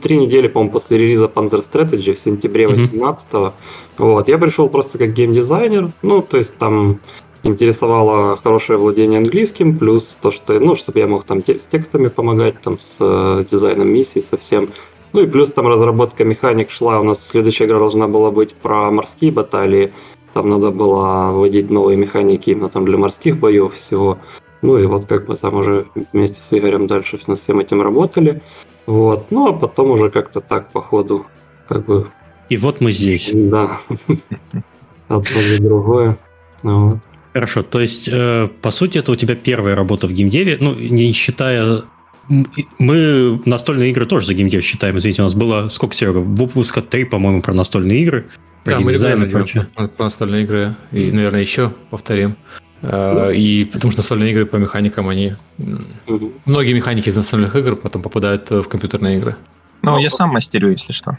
три 0.01 0.17
недели, 0.17 0.47
по-моему, 0.47 0.71
после 0.73 0.97
релиза 0.97 1.25
Panzer 1.25 1.59
Strategy 1.59 2.13
в 2.13 2.19
сентябре 2.19 2.67
18 2.67 3.29
mm-hmm. 3.31 3.51
Вот, 3.97 4.27
я 4.27 4.37
пришел 4.37 4.69
просто 4.69 4.97
как 4.97 5.13
геймдизайнер, 5.13 5.91
ну, 6.01 6.21
то 6.21 6.37
есть 6.37 6.57
там 6.57 6.99
интересовало 7.43 8.37
хорошее 8.37 8.79
владение 8.79 9.19
английским, 9.19 9.77
плюс 9.77 10.17
то, 10.21 10.31
что, 10.31 10.59
ну, 10.59 10.75
чтобы 10.75 10.99
я 10.99 11.07
мог 11.07 11.25
там 11.25 11.41
те- 11.41 11.57
с 11.57 11.65
текстами 11.65 12.07
помогать, 12.07 12.61
там, 12.61 12.79
с 12.79 12.97
э, 13.01 13.45
дизайном 13.49 13.89
миссий 13.89 14.21
совсем. 14.21 14.69
Ну 15.11 15.21
и 15.21 15.27
плюс 15.27 15.51
там 15.51 15.67
разработка 15.67 16.23
механик 16.23 16.71
шла, 16.71 16.99
у 16.99 17.03
нас 17.03 17.27
следующая 17.27 17.65
игра 17.65 17.77
должна 17.77 18.07
была 18.07 18.31
быть 18.31 18.55
про 18.55 18.89
морские 18.89 19.31
баталии, 19.31 19.93
там 20.33 20.49
надо 20.49 20.71
было 20.71 21.31
вводить 21.31 21.69
новые 21.69 21.97
механики 21.97 22.49
именно 22.49 22.69
там 22.69 22.85
для 22.85 22.97
морских 22.97 23.37
боев 23.37 23.75
всего. 23.75 24.17
Ну 24.63 24.77
и 24.77 24.85
вот 24.85 25.05
как 25.05 25.27
бы 25.27 25.35
там 25.35 25.55
уже 25.55 25.85
вместе 26.13 26.41
с 26.41 26.57
Игорем 26.57 26.87
дальше 26.87 27.19
над 27.27 27.37
всем 27.37 27.59
этим 27.59 27.81
работали. 27.81 28.41
Вот. 28.85 29.31
Ну 29.31 29.47
а 29.47 29.53
потом 29.53 29.91
уже 29.91 30.09
как-то 30.09 30.39
так 30.39 30.71
по 30.71 30.81
ходу 30.81 31.25
как 31.67 31.85
бы... 31.85 32.07
И 32.49 32.57
вот 32.57 32.81
мы 32.81 32.91
здесь. 32.91 33.31
Да. 33.33 33.79
Одно 35.07 35.23
за 35.23 35.61
другое. 35.61 36.17
Вот. 36.61 36.99
Хорошо, 37.33 37.63
то 37.63 37.79
есть, 37.79 38.09
э, 38.11 38.47
по 38.61 38.69
сути, 38.69 38.99
это 38.99 39.11
у 39.11 39.15
тебя 39.15 39.35
первая 39.35 39.75
работа 39.75 40.07
в 40.07 40.13
геймдеве, 40.13 40.57
ну, 40.59 40.75
не 40.75 41.11
считая... 41.13 41.81
Мы 42.79 43.41
настольные 43.45 43.89
игры 43.89 44.05
тоже 44.05 44.27
за 44.27 44.33
геймдев 44.33 44.63
считаем, 44.63 44.97
извините, 44.97 45.23
у 45.23 45.25
нас 45.25 45.33
было, 45.33 45.67
сколько, 45.67 45.95
Серега, 45.95 46.19
выпуска 46.19 46.81
3, 46.81 47.05
по-моему, 47.05 47.41
про 47.41 47.53
настольные 47.53 48.01
игры, 48.01 48.27
про 48.63 48.73
да, 48.73 48.77
геймдизайн 48.77 49.23
и 49.23 49.29
прочее. 49.29 49.67
Про, 49.73 49.87
про 49.87 50.03
настольные 50.05 50.43
игры, 50.43 50.75
и, 50.91 51.11
наверное, 51.11 51.41
еще 51.41 51.73
повторим. 51.89 52.37
Э, 52.83 53.33
и 53.33 53.65
потому 53.65 53.91
что 53.91 54.01
настольные 54.01 54.31
игры 54.31 54.45
по 54.45 54.57
механикам, 54.57 55.07
они... 55.07 55.33
Многие 56.45 56.73
механики 56.73 57.09
из 57.09 57.15
настольных 57.15 57.55
игр 57.55 57.75
потом 57.75 58.01
попадают 58.01 58.49
в 58.49 58.63
компьютерные 58.63 59.17
игры. 59.17 59.35
Ну, 59.81 59.97
я 59.97 60.09
сам 60.09 60.29
мастерю, 60.29 60.69
если 60.69 60.93
что. 60.93 61.17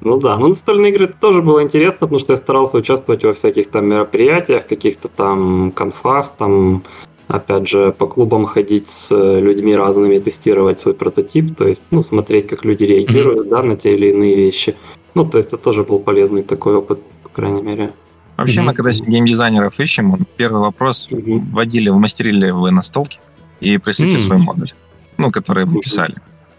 Ну 0.00 0.18
да, 0.18 0.36
но 0.36 0.48
настольные 0.48 0.90
игры 0.90 1.06
тоже 1.06 1.42
было 1.42 1.62
интересно, 1.62 2.00
потому 2.00 2.18
что 2.18 2.32
я 2.32 2.36
старался 2.36 2.78
участвовать 2.78 3.22
во 3.22 3.34
всяких 3.34 3.70
там 3.70 3.86
мероприятиях, 3.86 4.66
каких-то 4.66 5.08
там 5.08 5.70
конфах, 5.70 6.32
там 6.38 6.82
опять 7.28 7.68
же, 7.68 7.92
по 7.92 8.06
клубам 8.06 8.44
ходить 8.44 8.88
с 8.88 9.14
людьми 9.40 9.76
разными, 9.76 10.18
тестировать 10.18 10.80
свой 10.80 10.94
прототип, 10.94 11.56
то 11.56 11.68
есть, 11.68 11.84
ну, 11.90 12.02
смотреть, 12.02 12.48
как 12.48 12.64
люди 12.64 12.84
реагируют, 12.84 13.46
mm-hmm. 13.46 13.50
да, 13.50 13.62
на 13.62 13.76
те 13.76 13.94
или 13.94 14.10
иные 14.10 14.34
вещи. 14.34 14.74
Ну, 15.14 15.24
то 15.24 15.38
есть, 15.38 15.52
это 15.52 15.62
тоже 15.62 15.84
был 15.84 16.00
полезный 16.00 16.42
такой 16.42 16.74
опыт, 16.74 16.98
по 17.22 17.28
крайней 17.28 17.62
мере. 17.62 17.92
Вообще, 18.42 18.60
mm-hmm. 18.60 18.64
мы 18.64 18.74
когда 18.74 18.90
геймдизайнеров 18.90 19.78
ищем, 19.78 20.26
первый 20.36 20.60
вопрос, 20.60 21.06
mm-hmm. 21.08 21.50
вводили, 21.52 21.90
мастерили 21.90 22.50
вы 22.50 22.72
настолки 22.72 23.20
и 23.60 23.78
пришлите 23.78 24.16
mm-hmm. 24.16 24.20
свой 24.20 24.38
модуль, 24.38 24.70
ну, 25.16 25.30
который 25.30 25.64
вы 25.64 25.80
писали. 25.80 26.14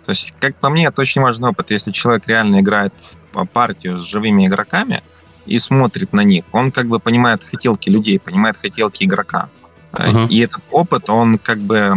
То 0.05 0.11
есть, 0.11 0.33
как 0.39 0.55
по 0.55 0.69
мне, 0.69 0.85
это 0.85 1.01
очень 1.01 1.21
важный 1.21 1.49
опыт. 1.49 1.71
Если 1.71 1.91
человек 1.91 2.27
реально 2.27 2.61
играет 2.61 2.93
в 3.33 3.45
партию 3.45 3.97
с 3.99 4.07
живыми 4.07 4.47
игроками 4.47 5.03
и 5.45 5.59
смотрит 5.59 6.13
на 6.13 6.21
них, 6.21 6.45
он 6.53 6.71
как 6.71 6.87
бы 6.87 6.99
понимает 6.99 7.43
хотелки 7.43 7.89
людей, 7.89 8.17
понимает 8.17 8.55
хотелки 8.55 9.03
игрока. 9.03 9.49
Uh-huh. 9.91 10.29
И 10.29 10.39
этот 10.39 10.63
опыт, 10.71 11.09
он 11.09 11.37
как 11.37 11.59
бы 11.59 11.95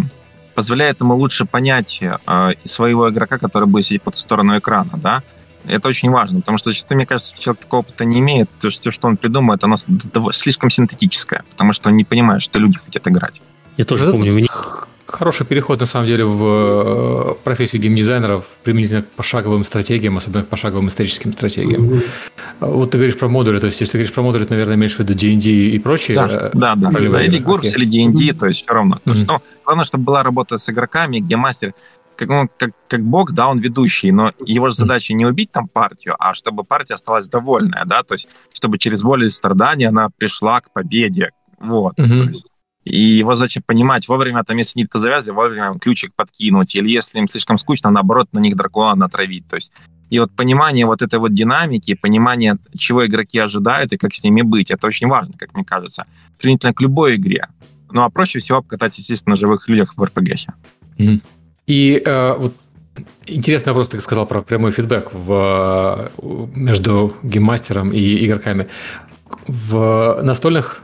позволяет 0.54 1.00
ему 1.00 1.14
лучше 1.14 1.44
понять 1.44 2.00
э, 2.00 2.52
своего 2.64 3.08
игрока, 3.08 3.38
который 3.38 3.68
будет 3.68 3.84
сидеть 3.84 4.02
по 4.02 4.10
ту 4.10 4.18
сторону 4.18 4.58
экрана, 4.58 4.92
да. 4.96 5.22
Это 5.66 5.88
очень 5.88 6.10
важно, 6.10 6.40
потому 6.40 6.58
что 6.58 6.70
зачастую, 6.70 6.96
мне 6.96 7.06
кажется, 7.06 7.32
если 7.32 7.42
человек 7.42 7.62
такого 7.62 7.80
опыта 7.80 8.04
не 8.04 8.20
имеет, 8.20 8.48
то 8.60 8.70
все, 8.70 8.90
что 8.90 9.08
он 9.08 9.16
придумает, 9.16 9.62
оно 9.64 9.76
слишком 10.32 10.70
синтетическое, 10.70 11.44
потому 11.50 11.72
что 11.72 11.88
он 11.88 11.96
не 11.96 12.04
понимает, 12.04 12.42
что 12.42 12.58
люди 12.58 12.78
хотят 12.78 13.06
играть. 13.08 13.40
Я 13.76 13.84
тоже 13.84 14.10
помню, 14.10 14.32
у 14.32 14.36
меня 14.36 14.48
Хороший 15.08 15.46
переход, 15.46 15.78
на 15.78 15.86
самом 15.86 16.08
деле, 16.08 16.24
в 16.24 16.42
э, 16.42 17.34
профессию 17.44 17.80
геймдизайнеров 17.80 18.44
применительно 18.64 19.02
к 19.02 19.08
пошаговым 19.10 19.62
стратегиям, 19.62 20.16
особенно 20.16 20.42
к 20.42 20.48
пошаговым 20.48 20.88
историческим 20.88 21.32
стратегиям. 21.32 21.90
Mm-hmm. 21.90 22.02
Вот 22.60 22.90
ты 22.90 22.98
говоришь 22.98 23.16
про 23.16 23.28
модули, 23.28 23.60
то 23.60 23.66
есть 23.66 23.80
если 23.80 23.92
ты 23.92 23.98
говоришь 23.98 24.12
про 24.12 24.22
модули, 24.22 24.44
ты, 24.44 24.50
наверное, 24.50 24.74
имеешь 24.74 24.96
в 24.96 24.98
виду 24.98 25.14
D&D 25.14 25.48
и 25.48 25.78
прочие? 25.78 26.16
Да, 26.16 26.26
э, 26.26 26.50
да, 26.54 26.74
да. 26.74 26.90
да 26.90 27.22
или 27.22 27.40
GURPS, 27.40 27.62
okay. 27.62 27.76
или 27.76 28.08
D&D, 28.08 28.32
то 28.36 28.46
есть 28.46 28.64
все 28.64 28.74
равно. 28.74 28.96
Mm-hmm. 28.96 29.14
есть, 29.14 29.26
ну, 29.28 29.40
главное, 29.64 29.84
чтобы 29.84 30.04
была 30.04 30.24
работа 30.24 30.58
с 30.58 30.68
игроками, 30.68 31.20
где 31.20 31.36
мастер 31.36 31.74
как, 32.16 32.28
ну, 32.28 32.48
как, 32.58 32.70
как 32.88 33.02
бог, 33.02 33.32
да, 33.32 33.48
он 33.48 33.58
ведущий, 33.58 34.12
но 34.12 34.32
его 34.44 34.70
же 34.70 34.76
задача 34.76 35.14
не 35.14 35.26
убить 35.26 35.52
там 35.52 35.68
партию, 35.68 36.16
а 36.18 36.34
чтобы 36.34 36.64
партия 36.64 36.94
осталась 36.94 37.28
довольная, 37.28 37.84
да, 37.84 38.02
то 38.02 38.14
есть 38.14 38.28
чтобы 38.52 38.78
через 38.78 39.02
боль 39.02 39.24
и 39.24 39.28
страдания 39.28 39.88
она 39.88 40.08
пришла 40.10 40.60
к 40.60 40.72
победе, 40.72 41.30
вот. 41.58 41.98
Mm-hmm. 41.98 42.18
То 42.18 42.24
есть 42.24 42.52
и 42.86 43.00
его 43.00 43.34
задача 43.34 43.60
понимать 43.66 44.06
вовремя, 44.06 44.44
там, 44.44 44.56
если 44.58 44.78
нитка 44.78 45.00
завязли, 45.00 45.32
вовремя 45.32 45.76
ключик 45.78 46.14
подкинуть, 46.14 46.76
или 46.76 46.88
если 46.88 47.18
им 47.18 47.28
слишком 47.28 47.58
скучно, 47.58 47.90
наоборот, 47.90 48.28
на 48.32 48.38
них 48.38 48.54
дракона 48.54 48.94
натравить. 48.94 49.48
То 49.48 49.56
есть 49.56 49.72
и 50.08 50.20
вот 50.20 50.30
понимание 50.36 50.86
вот 50.86 51.02
этой 51.02 51.18
вот 51.18 51.34
динамики, 51.34 51.94
понимание, 51.94 52.58
чего 52.78 53.04
игроки 53.04 53.40
ожидают 53.40 53.92
и 53.92 53.96
как 53.96 54.14
с 54.14 54.22
ними 54.22 54.42
быть, 54.42 54.70
это 54.70 54.86
очень 54.86 55.08
важно, 55.08 55.34
как 55.36 55.52
мне 55.54 55.64
кажется, 55.64 56.06
применительно 56.38 56.72
к 56.72 56.80
любой 56.80 57.16
игре. 57.16 57.48
Ну, 57.90 58.02
а 58.02 58.10
проще 58.10 58.38
всего 58.38 58.62
покатать, 58.62 58.96
естественно, 58.98 59.32
на 59.32 59.36
живых 59.36 59.68
людях 59.68 59.94
в 59.96 60.02
РПГ. 60.02 60.34
Mm-hmm. 60.98 61.20
И 61.66 62.02
э, 62.04 62.34
вот 62.38 62.52
интересный 63.26 63.70
вопрос, 63.70 63.88
ты 63.88 64.00
сказал 64.00 64.26
про 64.26 64.42
прямой 64.42 64.70
фидбэк 64.70 65.12
в, 65.12 66.10
между 66.54 67.14
гейммастером 67.22 67.90
и 67.90 68.24
игроками. 68.24 68.68
В 69.46 70.20
настольных 70.22 70.82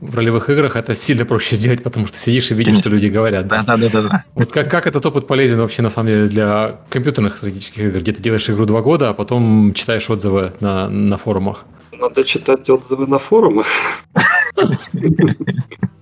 в 0.00 0.16
ролевых 0.16 0.48
играх 0.48 0.76
это 0.76 0.94
сильно 0.94 1.24
проще 1.24 1.56
сделать, 1.60 1.82
потому 1.82 2.06
что 2.06 2.18
сидишь 2.18 2.50
и 2.50 2.54
видишь, 2.54 2.74
Конечно. 2.74 2.82
что 2.82 2.90
люди 2.90 3.06
говорят. 3.08 3.46
Да, 3.46 3.62
да, 3.62 3.76
да, 3.76 3.88
да. 3.88 4.02
да. 4.02 4.24
Вот 4.34 4.52
как, 4.52 4.70
как 4.70 4.86
этот 4.86 5.04
опыт 5.04 5.26
полезен 5.26 5.58
вообще 5.58 5.82
на 5.82 5.90
самом 5.90 6.08
деле 6.08 6.26
для 6.26 6.80
компьютерных 6.88 7.36
стратегических 7.36 7.84
игр, 7.84 8.00
где 8.00 8.12
ты 8.12 8.22
делаешь 8.22 8.48
игру 8.50 8.64
два 8.66 8.80
года, 8.82 9.10
а 9.10 9.14
потом 9.14 9.72
читаешь 9.74 10.08
отзывы 10.10 10.52
на, 10.60 10.88
на 10.88 11.16
форумах? 11.16 11.64
Надо 11.92 12.24
читать 12.24 12.68
отзывы 12.70 13.06
на 13.06 13.18
форумах. 13.18 13.66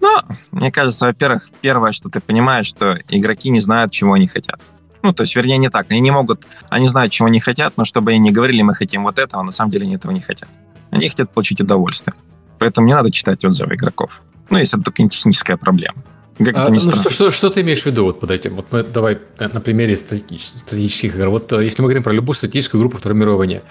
Ну, 0.00 0.16
мне 0.52 0.70
кажется, 0.70 1.06
во-первых, 1.06 1.48
первое, 1.60 1.92
что 1.92 2.08
ты 2.08 2.20
понимаешь, 2.20 2.66
что 2.66 2.98
игроки 3.08 3.50
не 3.50 3.60
знают, 3.60 3.92
чего 3.92 4.12
они 4.12 4.28
хотят. 4.28 4.60
Ну, 5.02 5.12
то 5.12 5.22
есть, 5.22 5.34
вернее, 5.36 5.58
не 5.58 5.70
так. 5.70 5.90
Они 5.90 6.00
не 6.00 6.10
могут, 6.10 6.46
они 6.68 6.88
знают, 6.88 7.12
чего 7.12 7.28
они 7.28 7.40
хотят, 7.40 7.74
но 7.76 7.84
чтобы 7.84 8.10
они 8.10 8.18
не 8.18 8.32
говорили, 8.32 8.62
мы 8.62 8.74
хотим 8.74 9.04
вот 9.04 9.18
этого, 9.18 9.42
на 9.42 9.52
самом 9.52 9.70
деле 9.70 9.84
они 9.84 9.96
этого 9.96 10.12
не 10.12 10.20
хотят. 10.20 10.48
Они 10.90 11.08
хотят 11.08 11.30
получить 11.30 11.60
удовольствие. 11.60 12.14
Поэтому 12.58 12.86
не 12.86 12.94
надо 12.94 13.10
читать 13.10 13.44
отзывы 13.44 13.74
игроков. 13.74 14.22
Ну, 14.50 14.58
если 14.58 14.78
это 14.78 14.84
только 14.84 15.02
не 15.02 15.08
техническая 15.08 15.56
проблема. 15.56 16.02
Как 16.38 16.56
а, 16.56 16.62
это 16.62 16.72
ну, 16.72 16.78
что, 16.78 17.10
что, 17.10 17.30
что 17.30 17.50
ты 17.50 17.62
имеешь 17.62 17.82
в 17.82 17.86
виду 17.86 18.04
вот 18.04 18.20
под 18.20 18.30
этим? 18.30 18.54
Вот 18.54 18.66
мы 18.70 18.84
давай 18.84 19.18
на 19.40 19.60
примере 19.60 19.96
стратегических 19.96 21.16
игр. 21.16 21.28
Вот 21.30 21.52
э, 21.52 21.64
если 21.64 21.82
мы 21.82 21.86
говорим 21.86 22.04
про 22.04 22.12
любую 22.12 22.36
стратегическую 22.36 22.80
группу 22.80 22.98
формирования, 22.98 23.62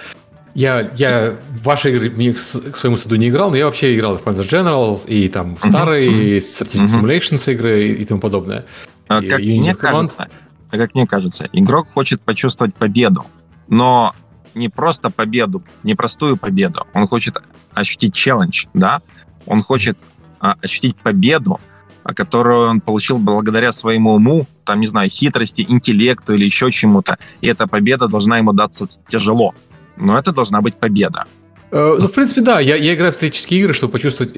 я, 0.53 0.91
я 0.95 1.37
в 1.49 1.63
ваши 1.63 1.91
игры 1.91 2.09
к, 2.09 2.35
к 2.35 2.77
своему 2.77 2.97
суду 2.97 3.15
не 3.15 3.29
играл, 3.29 3.49
но 3.51 3.57
я 3.57 3.65
вообще 3.65 3.95
играл 3.95 4.17
в 4.17 4.23
Panzer 4.23 4.43
Generals 4.43 5.07
и 5.07 5.27
там 5.27 5.55
в 5.55 5.65
старые 5.65 6.37
uh-huh. 6.37 6.39
Strategic 6.39 6.87
uh-huh. 6.87 7.01
Simulations 7.01 7.53
игры 7.53 7.87
и, 7.87 7.93
и 7.93 8.05
тому 8.05 8.19
подобное. 8.19 8.65
А, 9.07 9.23
и, 9.23 9.29
как, 9.29 9.39
и 9.39 9.59
мне 9.59 9.75
кажется, 9.75 10.27
как 10.71 10.95
мне 10.95 11.07
кажется, 11.07 11.49
игрок 11.53 11.87
хочет 11.93 12.21
почувствовать 12.21 12.75
победу, 12.75 13.25
но 13.67 14.13
не 14.53 14.69
просто 14.69 15.09
победу, 15.09 15.63
не 15.83 15.95
простую 15.95 16.37
победу. 16.37 16.85
Он 16.93 17.07
хочет 17.07 17.37
ощутить 17.73 18.13
челлендж, 18.13 18.65
да, 18.73 19.01
он 19.45 19.61
хочет 19.61 19.97
а, 20.39 20.55
ощутить 20.61 20.95
победу, 20.97 21.59
а, 22.03 22.13
которую 22.13 22.69
он 22.69 22.81
получил 22.81 23.17
благодаря 23.17 23.71
своему 23.71 24.13
уму, 24.13 24.47
там, 24.65 24.79
не 24.79 24.87
знаю, 24.87 25.09
хитрости, 25.09 25.65
интеллекту 25.67 26.33
или 26.33 26.45
еще 26.45 26.71
чему-то. 26.71 27.17
И 27.41 27.47
эта 27.47 27.67
победа 27.67 28.07
должна 28.07 28.37
ему 28.37 28.53
даться 28.53 28.87
тяжело. 29.07 29.53
Но 29.97 30.17
это 30.17 30.31
должна 30.31 30.61
быть 30.61 30.75
победа. 30.75 31.25
Э, 31.71 31.97
ну, 31.99 32.07
в 32.07 32.13
принципе, 32.13 32.41
да. 32.41 32.59
Я, 32.59 32.75
я 32.75 32.93
играю 32.93 33.11
в 33.11 33.15
стратегические 33.15 33.61
игры, 33.61 33.73
чтобы 33.73 33.93
почувствовать, 33.93 34.33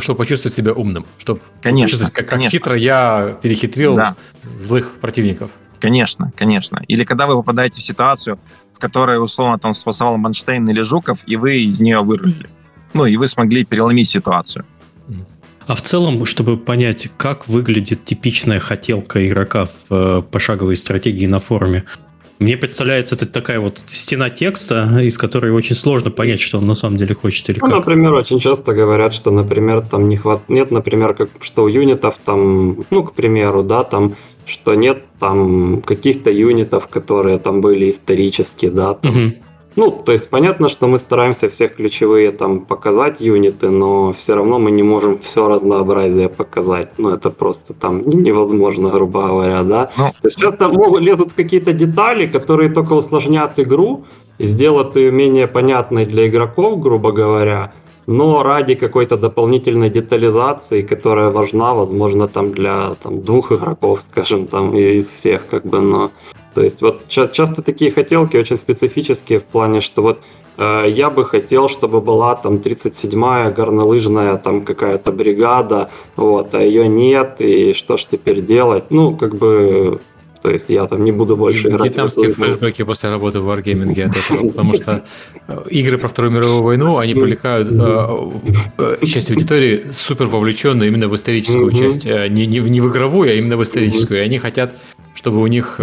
чтобы 0.00 0.18
почувствовать 0.18 0.54
себя 0.54 0.72
умным. 0.72 1.06
Чтобы 1.18 1.40
конечно, 1.60 1.84
почувствовать, 1.84 2.14
как, 2.14 2.28
конечно. 2.28 2.50
как 2.50 2.52
хитро 2.52 2.76
я 2.76 3.38
перехитрил 3.42 3.96
да. 3.96 4.16
злых 4.58 4.92
противников. 5.00 5.50
Конечно, 5.80 6.32
конечно. 6.36 6.82
Или 6.88 7.04
когда 7.04 7.26
вы 7.26 7.34
попадаете 7.34 7.80
в 7.80 7.84
ситуацию, 7.84 8.38
в 8.74 8.78
которой, 8.78 9.22
условно, 9.22 9.58
там 9.58 9.74
спасал 9.74 10.16
Манштейн 10.16 10.68
или 10.68 10.82
Жуков, 10.82 11.18
и 11.26 11.36
вы 11.36 11.62
из 11.62 11.80
нее 11.80 12.00
вырулили. 12.00 12.48
Ну, 12.92 13.06
и 13.06 13.16
вы 13.16 13.26
смогли 13.26 13.64
переломить 13.64 14.08
ситуацию. 14.08 14.64
А 15.66 15.74
в 15.74 15.82
целом, 15.82 16.24
чтобы 16.26 16.56
понять, 16.56 17.08
как 17.16 17.48
выглядит 17.48 18.04
типичная 18.04 18.60
хотелка 18.60 19.26
игрока 19.26 19.66
в 19.66 19.72
э, 19.90 20.22
пошаговой 20.22 20.76
стратегии 20.76 21.26
на 21.26 21.40
форуме, 21.40 21.84
мне 22.38 22.56
представляется, 22.56 23.14
это 23.14 23.26
такая 23.26 23.60
вот 23.60 23.78
стена 23.78 24.28
текста, 24.28 25.00
из 25.00 25.16
которой 25.16 25.52
очень 25.52 25.74
сложно 25.74 26.10
понять, 26.10 26.40
что 26.40 26.58
он 26.58 26.66
на 26.66 26.74
самом 26.74 26.96
деле 26.96 27.14
хочет 27.14 27.48
или 27.48 27.58
ну, 27.60 27.66
как. 27.66 27.76
например, 27.76 28.12
очень 28.12 28.38
часто 28.40 28.74
говорят, 28.74 29.14
что, 29.14 29.30
например, 29.30 29.80
там 29.80 30.08
не 30.08 30.16
хват... 30.16 30.48
нет, 30.48 30.70
например, 30.70 31.14
как, 31.14 31.30
что 31.40 31.64
у 31.64 31.68
юнитов 31.68 32.16
там, 32.24 32.84
ну, 32.90 33.04
к 33.04 33.14
примеру, 33.14 33.62
да, 33.62 33.84
там 33.84 34.16
что 34.44 34.74
нет 34.74 35.02
там 35.18 35.82
каких-то 35.82 36.30
юнитов, 36.30 36.86
которые 36.86 37.38
там 37.38 37.60
были 37.60 37.90
исторически, 37.90 38.68
да. 38.68 38.94
Там. 38.94 39.10
Угу. 39.10 39.34
Ну, 39.76 39.90
то 39.90 40.12
есть 40.12 40.30
понятно, 40.30 40.68
что 40.70 40.88
мы 40.88 40.96
стараемся 40.96 41.48
всех 41.48 41.76
ключевые 41.76 42.32
там 42.32 42.60
показать 42.60 43.20
юниты, 43.20 43.68
но 43.68 44.12
все 44.12 44.34
равно 44.34 44.58
мы 44.58 44.70
не 44.70 44.82
можем 44.82 45.18
все 45.18 45.48
разнообразие 45.48 46.28
показать. 46.28 46.88
Ну, 46.98 47.10
это 47.10 47.30
просто 47.30 47.74
там 47.74 48.08
невозможно, 48.08 48.88
грубо 48.88 49.26
говоря, 49.26 49.62
да. 49.62 49.90
Ну, 49.98 50.04
то 50.04 50.28
есть 50.28 50.38
часто 50.38 50.68
могут 50.68 51.02
лезут 51.02 51.32
какие-то 51.34 51.72
детали, 51.72 52.26
которые 52.26 52.70
только 52.70 52.94
усложнят 52.94 53.60
игру 53.60 54.04
и 54.38 54.46
сделают 54.46 54.96
ее 54.96 55.10
менее 55.10 55.46
понятной 55.46 56.06
для 56.06 56.26
игроков, 56.26 56.80
грубо 56.80 57.12
говоря 57.12 57.72
но 58.06 58.42
ради 58.42 58.74
какой-то 58.74 59.16
дополнительной 59.16 59.90
детализации, 59.90 60.82
которая 60.82 61.30
важна, 61.30 61.74
возможно, 61.74 62.28
там 62.28 62.52
для 62.52 62.94
там, 63.02 63.22
двух 63.22 63.52
игроков, 63.52 64.00
скажем, 64.00 64.46
там 64.46 64.76
из 64.76 65.08
всех, 65.08 65.46
как 65.48 65.66
бы, 65.66 65.80
но 65.80 66.10
то 66.56 66.62
есть 66.62 66.80
вот 66.80 67.06
часто 67.08 67.60
такие 67.60 67.90
хотелки 67.90 68.38
очень 68.38 68.56
специфические 68.56 69.40
в 69.40 69.44
плане, 69.44 69.82
что 69.82 70.00
вот 70.00 70.20
э, 70.56 70.86
я 70.88 71.10
бы 71.10 71.26
хотел, 71.26 71.68
чтобы 71.68 72.00
была 72.00 72.34
там 72.34 72.54
37-я 72.54 73.50
горнолыжная 73.50 74.38
там 74.38 74.64
какая-то 74.64 75.12
бригада, 75.12 75.90
вот, 76.16 76.54
а 76.54 76.62
ее 76.62 76.88
нет, 76.88 77.36
и 77.40 77.74
что 77.74 77.98
ж 77.98 78.06
теперь 78.10 78.40
делать? 78.40 78.84
Ну, 78.88 79.14
как 79.14 79.36
бы 79.36 80.00
то 80.46 80.50
есть 80.50 80.70
я 80.70 80.86
там 80.86 81.04
не 81.04 81.12
буду 81.12 81.36
больше 81.36 81.68
играть. 81.68 81.90
Вьетнамские 81.90 82.32
флешбеки 82.32 82.84
после 82.84 83.10
работы 83.10 83.40
в 83.40 83.50
Wargaming 83.50 84.00
от 84.00 84.16
этого, 84.16 84.48
потому 84.48 84.74
что 84.74 85.04
э, 85.48 85.62
игры 85.70 85.98
про 85.98 86.08
Вторую 86.08 86.32
мировую 86.32 86.62
войну, 86.62 86.96
они 86.96 87.14
привлекают 87.14 87.68
э, 87.68 88.96
э, 89.02 89.04
часть 89.04 89.30
аудитории 89.30 89.86
супер 89.92 90.26
вовлеченную 90.26 90.88
именно 90.88 91.08
в 91.08 91.14
историческую 91.14 91.70
часть, 91.72 92.06
не, 92.06 92.46
не, 92.46 92.60
не 92.60 92.80
в 92.80 92.88
игровую, 92.88 93.28
а 93.28 93.32
именно 93.34 93.58
в 93.58 93.62
историческую. 93.62 94.20
И 94.20 94.22
они 94.22 94.38
хотят, 94.38 94.74
чтобы 95.16 95.40
у 95.40 95.46
них 95.48 95.80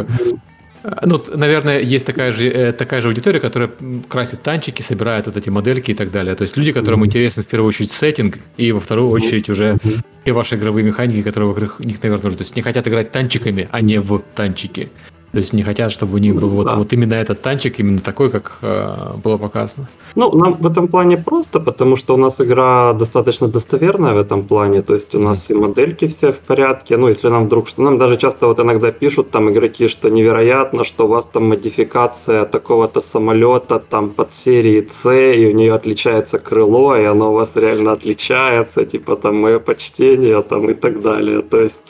ну, 1.01 1.23
наверное, 1.33 1.79
есть 1.79 2.05
такая 2.05 2.31
же, 2.31 2.49
э, 2.49 2.73
такая 2.73 3.01
же 3.01 3.07
аудитория, 3.07 3.39
которая 3.39 3.71
красит 4.09 4.41
танчики, 4.43 4.81
собирает 4.81 5.27
вот 5.27 5.37
эти 5.37 5.49
модельки 5.49 5.91
и 5.91 5.93
так 5.93 6.11
далее. 6.11 6.35
То 6.35 6.41
есть 6.41 6.57
люди, 6.57 6.71
которым 6.71 7.03
mm-hmm. 7.03 7.07
интересен 7.07 7.43
в 7.43 7.47
первую 7.47 7.69
очередь 7.69 7.91
сеттинг, 7.91 8.39
и 8.57 8.71
во 8.71 8.79
вторую 8.79 9.09
очередь 9.09 9.49
уже 9.49 9.77
все 10.23 10.33
ваши 10.33 10.55
игровые 10.55 10.83
механики, 10.83 11.21
которые 11.21 11.49
вокруг 11.49 11.79
них 11.79 12.01
навернули. 12.03 12.35
То 12.35 12.43
есть 12.43 12.55
не 12.55 12.61
хотят 12.61 12.87
играть 12.87 13.11
танчиками, 13.11 13.69
а 13.71 13.81
не 13.81 13.99
в 13.99 14.21
танчики. 14.35 14.89
То 15.33 15.39
есть 15.39 15.51
не 15.51 15.63
хотят, 15.63 15.91
чтобы 15.91 16.13
у 16.13 16.17
них 16.19 16.35
был 16.35 16.49
вот, 16.49 16.65
да. 16.65 16.75
вот 16.75 16.93
именно 16.93 17.15
этот 17.15 17.41
танчик, 17.41 17.79
именно 17.79 17.97
такой, 17.97 18.29
как 18.29 18.59
э, 18.61 19.13
было 19.23 19.37
показано. 19.37 19.87
Ну, 20.13 20.31
нам 20.31 20.53
в 20.53 20.67
этом 20.67 20.87
плане 20.87 21.17
просто, 21.17 21.59
потому 21.59 21.95
что 21.95 22.13
у 22.13 22.17
нас 22.17 22.39
игра 22.39 22.93
достаточно 22.93 23.47
достоверная 23.47 24.13
в 24.13 24.19
этом 24.19 24.43
плане. 24.43 24.83
То 24.83 24.93
есть 24.93 25.15
у 25.15 25.19
нас 25.19 25.49
и 25.49 25.55
модельки 25.55 26.05
все 26.07 26.33
в 26.33 26.37
порядке. 26.37 26.97
Ну, 26.97 27.07
если 27.07 27.29
нам 27.29 27.45
вдруг 27.45 27.67
что. 27.67 27.81
Нам 27.81 27.97
даже 27.97 28.17
часто 28.17 28.45
вот 28.45 28.59
иногда 28.59 28.91
пишут 28.91 29.31
там 29.31 29.49
игроки, 29.49 29.87
что 29.87 30.09
невероятно, 30.09 30.83
что 30.83 31.05
у 31.05 31.07
вас 31.07 31.25
там 31.25 31.49
модификация 31.49 32.45
такого-то 32.45 33.01
самолета 33.01 33.79
там 33.79 34.11
под 34.11 34.35
серии 34.35 34.87
С, 34.87 35.11
и 35.11 35.47
у 35.47 35.51
нее 35.51 35.73
отличается 35.73 36.37
крыло, 36.37 36.95
и 36.95 37.05
оно 37.05 37.31
у 37.31 37.33
вас 37.33 37.55
реально 37.55 37.93
отличается, 37.93 38.85
типа 38.85 39.15
там 39.15 39.37
мое 39.37 39.57
почтение 39.57 40.43
там 40.43 40.69
и 40.69 40.75
так 40.75 41.01
далее. 41.01 41.41
То 41.41 41.59
есть 41.59 41.81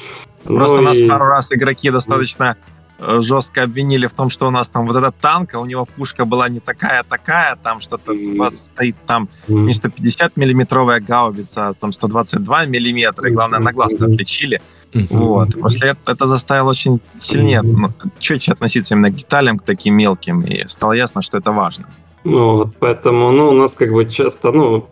Просто 0.46 0.78
ну, 0.78 0.84
нас 0.84 0.98
и... 0.98 1.08
пару 1.08 1.26
раз 1.26 1.52
игроки 1.54 1.90
достаточно 1.90 2.58
жестко 3.00 3.64
обвинили 3.64 4.08
в 4.08 4.14
том, 4.14 4.30
что 4.30 4.48
у 4.48 4.52
нас 4.52 4.70
там 4.70 4.88
вот 4.88 4.96
этот 4.96 5.16
танк, 5.18 5.54
а 5.56 5.60
у 5.60 5.66
него 5.66 5.86
пушка 5.86 6.26
была 6.26 6.50
не 6.50 6.60
такая-такая, 6.60 7.56
там 7.56 7.80
что-то 7.80 8.14
у 8.14 8.38
вас 8.38 8.58
стоит 8.58 8.96
там 9.06 9.30
не 9.48 9.74
150 9.74 10.38
миллиметровая 10.38 11.00
гаубица, 11.00 11.70
а 11.70 11.74
там 11.74 11.92
122 11.92 12.66
миллиметра, 12.66 13.30
и 13.30 13.34
главное 13.34 13.60
на 13.60 13.72
глаз 13.72 13.94
отличили. 13.94 14.62
Вот. 15.10 15.60
После 15.60 15.90
этого 15.90 16.14
это 16.14 16.28
заставило 16.28 16.70
очень 16.70 17.00
сильнее, 17.18 17.62
ну, 17.62 17.90
четче 18.20 18.52
относиться 18.52 18.94
именно 18.94 19.10
к 19.10 19.16
деталям, 19.16 19.58
к 19.58 19.64
таким 19.64 19.96
мелким, 19.96 20.42
и 20.42 20.68
стало 20.68 20.94
ясно, 20.94 21.22
что 21.22 21.38
это 21.38 21.52
важно. 21.52 21.88
Ну, 22.24 22.56
вот, 22.58 22.76
поэтому, 22.80 23.32
ну, 23.32 23.50
у 23.50 23.54
нас 23.54 23.74
как 23.74 23.92
бы 23.92 24.06
часто, 24.06 24.52
ну, 24.52 24.88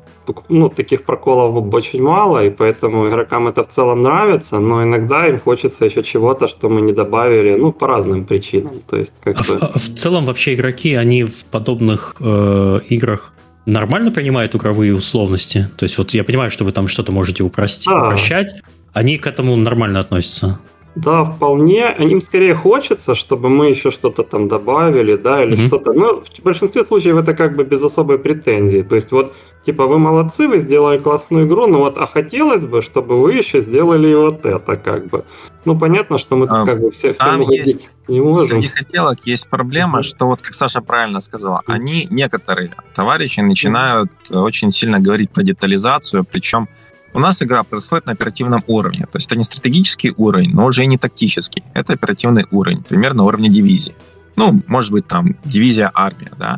ну, 0.49 0.69
таких 0.69 1.03
проколов 1.03 1.73
очень 1.73 2.01
мало, 2.01 2.45
и 2.45 2.49
поэтому 2.49 3.07
игрокам 3.07 3.47
это 3.47 3.63
в 3.63 3.67
целом 3.67 4.01
нравится, 4.01 4.59
но 4.59 4.83
иногда 4.83 5.27
им 5.27 5.39
хочется 5.39 5.85
еще 5.85 6.03
чего-то, 6.03 6.47
что 6.47 6.69
мы 6.69 6.81
не 6.81 6.93
добавили, 6.93 7.55
ну, 7.55 7.71
по 7.71 7.87
разным 7.87 8.25
причинам. 8.25 8.81
То 8.87 8.97
есть, 8.97 9.21
как 9.23 9.37
а, 9.37 9.43
бы... 9.43 9.57
в, 9.57 9.63
а 9.63 9.79
в 9.79 9.95
целом 9.95 10.25
вообще 10.25 10.53
игроки, 10.53 10.95
они 10.95 11.23
в 11.23 11.45
подобных 11.45 12.15
э, 12.19 12.79
играх 12.89 13.33
нормально 13.65 14.11
принимают 14.11 14.55
игровые 14.55 14.95
условности? 14.95 15.69
То 15.77 15.85
есть 15.85 15.97
вот 15.97 16.11
я 16.11 16.23
понимаю, 16.23 16.51
что 16.51 16.63
вы 16.65 16.71
там 16.71 16.87
что-то 16.87 17.11
можете 17.11 17.43
упростить, 17.43 17.87
да. 17.87 18.07
упрощать, 18.07 18.61
они 18.93 19.17
к 19.17 19.27
этому 19.27 19.55
нормально 19.55 19.99
относятся? 19.99 20.59
Да, 20.95 21.23
вполне. 21.23 21.95
Им 21.99 22.19
скорее 22.21 22.53
хочется, 22.53 23.15
чтобы 23.15 23.49
мы 23.49 23.69
еще 23.69 23.91
что-то 23.91 24.23
там 24.23 24.47
добавили, 24.47 25.15
да, 25.15 25.43
или 25.43 25.57
mm-hmm. 25.57 25.67
что-то. 25.67 25.93
Но 25.93 26.21
в 26.21 26.43
большинстве 26.43 26.83
случаев 26.83 27.17
это 27.17 27.33
как 27.33 27.55
бы 27.55 27.63
без 27.63 27.81
особой 27.81 28.19
претензии. 28.19 28.81
То 28.81 28.95
есть 28.95 29.11
вот 29.11 29.33
типа, 29.65 29.85
вы 29.85 29.99
молодцы, 29.99 30.47
вы 30.47 30.59
сделали 30.59 30.97
классную 30.97 31.47
игру, 31.47 31.67
но 31.67 31.79
вот, 31.79 31.97
а 31.97 32.05
хотелось 32.05 32.65
бы, 32.65 32.81
чтобы 32.81 33.21
вы 33.21 33.33
еще 33.33 33.61
сделали 33.61 34.09
и 34.09 34.15
вот 34.15 34.45
это, 34.45 34.75
как 34.75 35.07
бы. 35.07 35.23
Ну, 35.65 35.77
понятно, 35.77 36.17
что 36.17 36.35
мы 36.35 36.47
тут 36.47 36.57
а, 36.57 36.65
как 36.65 36.81
бы 36.81 36.89
все, 36.91 37.13
все 37.13 37.47
есть, 37.49 37.91
не 38.07 38.19
можем. 38.19 38.61
Среди 38.61 38.67
хотелок 38.67 39.19
есть 39.25 39.47
проблема, 39.49 39.99
mm-hmm. 39.99 40.03
что 40.03 40.25
вот, 40.25 40.41
как 40.41 40.55
Саша 40.55 40.81
правильно 40.81 41.19
сказала, 41.19 41.57
mm-hmm. 41.59 41.73
они, 41.73 42.07
некоторые 42.09 42.71
товарищи, 42.95 43.41
начинают 43.41 44.09
mm-hmm. 44.29 44.41
очень 44.41 44.71
сильно 44.71 44.99
говорить 44.99 45.29
про 45.29 45.43
детализацию, 45.43 46.25
причем 46.29 46.67
у 47.13 47.19
нас 47.19 47.41
игра 47.41 47.63
происходит 47.63 48.05
на 48.05 48.13
оперативном 48.13 48.63
уровне. 48.67 49.05
То 49.11 49.17
есть 49.17 49.27
это 49.27 49.35
не 49.35 49.43
стратегический 49.43 50.13
уровень, 50.15 50.53
но 50.53 50.65
уже 50.65 50.83
и 50.83 50.87
не 50.87 50.97
тактический. 50.97 51.63
Это 51.73 51.93
оперативный 51.93 52.45
уровень, 52.51 52.83
примерно 52.83 53.23
уровня 53.23 53.49
дивизии. 53.49 53.95
Ну, 54.35 54.61
может 54.67 54.91
быть, 54.91 55.07
там 55.07 55.35
дивизия 55.43 55.91
армия, 55.93 56.31
да. 56.37 56.57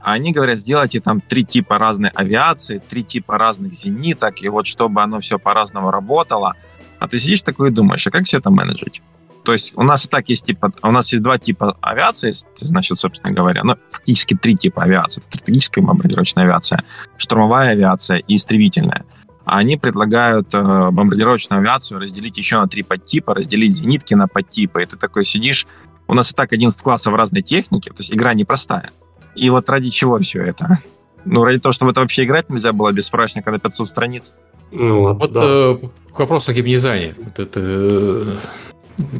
Они 0.00 0.32
говорят, 0.32 0.58
сделайте 0.58 1.00
там 1.00 1.20
три 1.20 1.44
типа 1.44 1.78
разной 1.78 2.10
авиации, 2.10 2.82
три 2.90 3.04
типа 3.04 3.38
разных 3.38 3.74
зениток, 3.74 4.42
и 4.42 4.48
вот 4.48 4.66
чтобы 4.66 5.02
оно 5.02 5.20
все 5.20 5.38
по-разному 5.38 5.90
работало. 5.90 6.54
А 6.98 7.06
ты 7.06 7.18
сидишь 7.18 7.42
такой 7.42 7.70
и 7.70 7.72
думаешь, 7.72 8.06
а 8.06 8.10
как 8.10 8.24
все 8.24 8.38
это 8.38 8.50
менеджить? 8.50 9.02
То 9.44 9.52
есть 9.52 9.72
у 9.76 9.82
нас 9.82 10.04
и 10.04 10.08
так 10.08 10.28
есть 10.28 10.44
типа, 10.44 10.72
у 10.82 10.90
нас 10.90 11.10
есть 11.12 11.22
два 11.22 11.38
типа 11.38 11.76
авиации, 11.80 12.34
значит, 12.56 12.98
собственно 12.98 13.32
говоря, 13.32 13.62
ну, 13.64 13.76
фактически 13.88 14.36
три 14.36 14.56
типа 14.56 14.82
авиации. 14.82 15.20
Это 15.20 15.28
стратегическая 15.28 15.80
бомбардировочная 15.80 16.44
авиация, 16.44 16.82
штурмовая 17.16 17.70
авиация 17.70 18.18
и 18.18 18.36
истребительная. 18.36 19.04
А 19.48 19.56
они 19.60 19.78
предлагают 19.78 20.52
э, 20.52 20.90
бомбардировочную 20.90 21.60
авиацию 21.60 21.98
разделить 21.98 22.36
еще 22.36 22.58
на 22.58 22.68
три 22.68 22.82
подтипа, 22.82 23.32
разделить 23.32 23.74
зенитки 23.74 24.12
на 24.12 24.28
подтипы. 24.28 24.82
И 24.82 24.86
ты 24.86 24.98
такой 24.98 25.24
сидишь, 25.24 25.66
у 26.06 26.12
нас 26.12 26.30
и 26.30 26.34
так 26.34 26.52
11 26.52 26.82
классов 26.82 27.14
разной 27.14 27.40
техники, 27.40 27.88
то 27.88 27.96
есть 27.96 28.12
игра 28.12 28.34
непростая. 28.34 28.90
И 29.34 29.48
вот 29.48 29.70
ради 29.70 29.88
чего 29.88 30.18
все 30.18 30.42
это? 30.42 30.78
Ну, 31.24 31.44
ради 31.44 31.58
того, 31.58 31.72
чтобы 31.72 31.90
это 31.90 32.00
вообще 32.00 32.24
играть 32.24 32.48
нельзя 32.48 32.72
было 32.72 32.90
без 32.92 33.06
справочника 33.06 33.50
на 33.50 33.58
500 33.58 33.88
страниц. 33.88 34.32
Ну, 34.70 35.00
вот, 35.00 35.18
вот 35.18 35.32
да. 35.32 35.40
э, 35.44 35.78
к 36.14 36.18
вопросу 36.18 36.52
о 36.52 36.54
геймдизайне. 36.54 37.16
Вот 37.18 37.38
это, 37.38 37.60
э, 37.60 38.36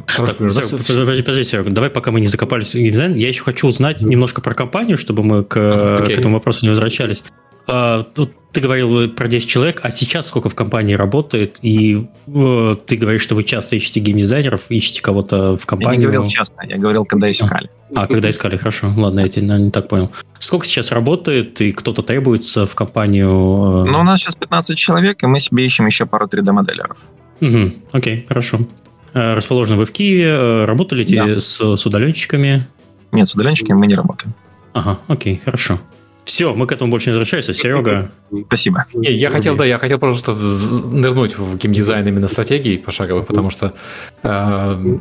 так, 0.07 0.37
подожди, 0.37 0.77
подожди, 0.77 1.43
Серега, 1.43 1.69
давай 1.71 1.89
пока 1.89 2.11
мы 2.11 2.21
не 2.21 2.27
закопались 2.27 2.73
в 2.73 2.75
геймдизайн, 2.75 3.13
я 3.15 3.27
еще 3.27 3.43
хочу 3.43 3.67
узнать 3.67 4.01
немножко 4.01 4.41
про 4.41 4.53
компанию, 4.53 4.97
чтобы 4.97 5.23
мы 5.23 5.43
к, 5.43 5.57
а, 5.57 6.03
к 6.03 6.09
этому 6.09 6.35
вопросу 6.35 6.65
не 6.65 6.69
возвращались. 6.69 7.23
А, 7.69 8.03
тут 8.03 8.33
ты 8.51 8.61
говорил 8.61 9.09
про 9.09 9.27
10 9.27 9.47
человек, 9.47 9.81
а 9.83 9.91
сейчас 9.91 10.27
сколько 10.27 10.49
в 10.49 10.55
компании 10.55 10.95
работает? 10.95 11.59
И 11.61 12.07
э, 12.27 12.75
ты 12.85 12.95
говоришь, 12.95 13.21
что 13.21 13.35
вы 13.35 13.43
часто 13.43 13.75
ищете 13.75 13.99
геймдизайнеров, 13.99 14.65
ищете 14.69 15.01
кого-то 15.01 15.55
в 15.57 15.65
компании. 15.67 15.93
Я 15.93 15.97
не 15.99 16.03
говорил 16.03 16.27
часто, 16.27 16.55
я 16.65 16.77
говорил, 16.77 17.05
когда 17.05 17.29
искали. 17.29 17.69
А, 17.95 18.03
а 18.03 18.07
когда 18.07 18.29
искали, 18.29 18.57
хорошо. 18.57 18.91
Ладно, 18.97 19.19
я 19.19 19.27
тебя 19.27 19.57
не 19.57 19.69
так 19.69 19.87
понял. 19.87 20.11
Сколько 20.39 20.65
сейчас 20.65 20.91
работает, 20.91 21.61
и 21.61 21.71
кто-то 21.71 22.01
требуется 22.01 22.65
в 22.65 22.73
компанию? 22.73 23.85
Э? 23.85 23.91
Ну, 23.91 23.99
у 23.99 24.03
нас 24.03 24.19
сейчас 24.19 24.35
15 24.35 24.77
человек, 24.77 25.21
и 25.21 25.27
мы 25.27 25.39
себе 25.39 25.65
ищем 25.65 25.85
еще 25.85 26.07
пару 26.07 26.25
3D-моделеров. 26.25 26.97
Угу, 27.41 27.71
окей, 27.91 28.25
хорошо. 28.27 28.59
Э, 29.13 29.35
расположены 29.35 29.77
вы 29.77 29.85
в 29.85 29.91
Киеве, 29.91 30.29
э, 30.29 30.65
работали 30.65 31.03
да. 31.03 31.39
с, 31.39 31.59
с 31.59 31.85
удаленщиками? 31.85 32.67
Нет, 33.11 33.27
с 33.27 33.35
удаленщиками 33.35 33.77
мы 33.77 33.85
не 33.85 33.95
работаем. 33.95 34.33
Ага, 34.73 34.99
окей, 35.07 35.41
хорошо. 35.43 35.79
Все, 36.29 36.53
мы 36.53 36.67
к 36.67 36.71
этому 36.71 36.91
больше 36.91 37.09
не 37.09 37.13
возвращаемся. 37.13 37.55
Серега. 37.55 38.11
Спасибо. 38.45 38.85
Не, 38.93 39.11
я 39.11 39.31
хотел, 39.31 39.55
да, 39.55 39.65
я 39.65 39.79
хотел 39.79 39.97
просто 39.97 40.35
нырнуть 40.91 41.35
в 41.35 41.57
геймдизайн 41.57 42.07
именно 42.07 42.27
стратегии 42.27 42.77
пошаговых, 42.77 43.25
потому 43.25 43.49
что 43.49 43.73
э, 44.21 44.97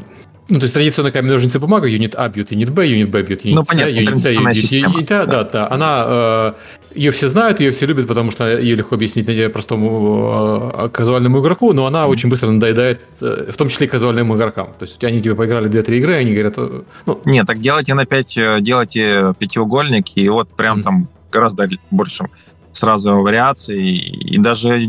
ну, 0.49 0.59
то 0.59 0.65
есть 0.65 0.73
традиционная 0.73 1.13
камень, 1.13 1.31
ножницы, 1.31 1.59
бумага, 1.59 1.87
юнит 1.87 2.15
А 2.17 2.31
бьет 2.31 2.51
юнит 2.51 2.71
Б, 2.71 2.87
юнит 2.87 3.11
Б 3.11 3.23
бьет 3.23 3.45
юнит 3.45 3.57
ну, 3.57 3.65
понятно, 3.67 3.91
юнит 3.91 4.17
С, 4.17 4.31
юнит 4.31 4.57
юнит 4.73 5.07
да, 5.07 5.27
да, 5.27 5.45
да. 5.45 5.71
Она, 5.71 6.05
э, 6.09 6.53
ее 6.95 7.11
все 7.11 7.29
знают, 7.29 7.61
ее 7.61 7.73
все 7.73 7.85
любят, 7.85 8.07
потому 8.07 8.31
что 8.31 8.59
ее 8.59 8.75
легко 8.75 8.95
объяснить 8.95 9.53
простому 9.53 10.73
э, 10.75 10.89
казуальному 10.89 11.43
игроку, 11.43 11.75
но 11.75 11.85
она 11.85 12.07
очень 12.07 12.31
быстро 12.31 12.51
надоедает, 12.51 13.03
э, 13.21 13.51
в 13.53 13.57
том 13.59 13.69
числе 13.69 13.87
и 13.87 13.91
казуальным 13.91 14.35
игрокам. 14.35 14.69
То 14.79 14.87
есть 14.87 15.05
они 15.05 15.21
тебе 15.21 15.35
поиграли 15.35 15.69
2-3 15.69 15.99
игры, 15.99 16.15
они 16.15 16.33
говорят... 16.33 16.57
Ну... 17.05 17.21
Нет, 17.27 17.47
так 17.47 17.61
делайте 17.61 17.93
на 17.93 18.07
5, 18.07 18.63
делайте 18.63 19.35
пятиугольник, 19.39 20.07
и 20.15 20.27
вот 20.31 20.49
прям 20.49 20.79
mm. 20.79 20.83
там 20.83 21.09
гораздо 21.31 21.69
больше 21.91 22.27
сразу 22.73 23.17
вариаций, 23.21 23.83
и 23.97 24.39
даже 24.39 24.81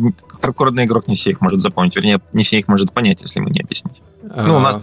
хардкорный 0.42 0.86
игрок 0.86 1.08
не 1.08 1.16
все 1.16 1.32
их 1.32 1.42
может 1.42 1.60
запомнить, 1.60 1.96
вернее, 1.96 2.22
не 2.34 2.44
все 2.44 2.60
их 2.60 2.68
может 2.68 2.92
понять, 2.92 3.22
если 3.22 3.40
ему 3.40 3.50
не 3.50 3.62
объяснить. 3.62 4.02
А... 4.30 4.46
Ну, 4.46 4.58
у 4.58 4.60
нас 4.60 4.80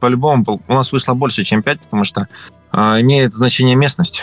по-любому, 0.00 0.44
у 0.68 0.72
нас 0.72 0.92
вышло 0.92 1.14
больше, 1.14 1.44
чем 1.44 1.62
5, 1.62 1.80
потому 1.80 2.04
что 2.04 2.28
э, 2.72 2.76
имеет 3.00 3.34
значение 3.34 3.74
местность. 3.74 4.22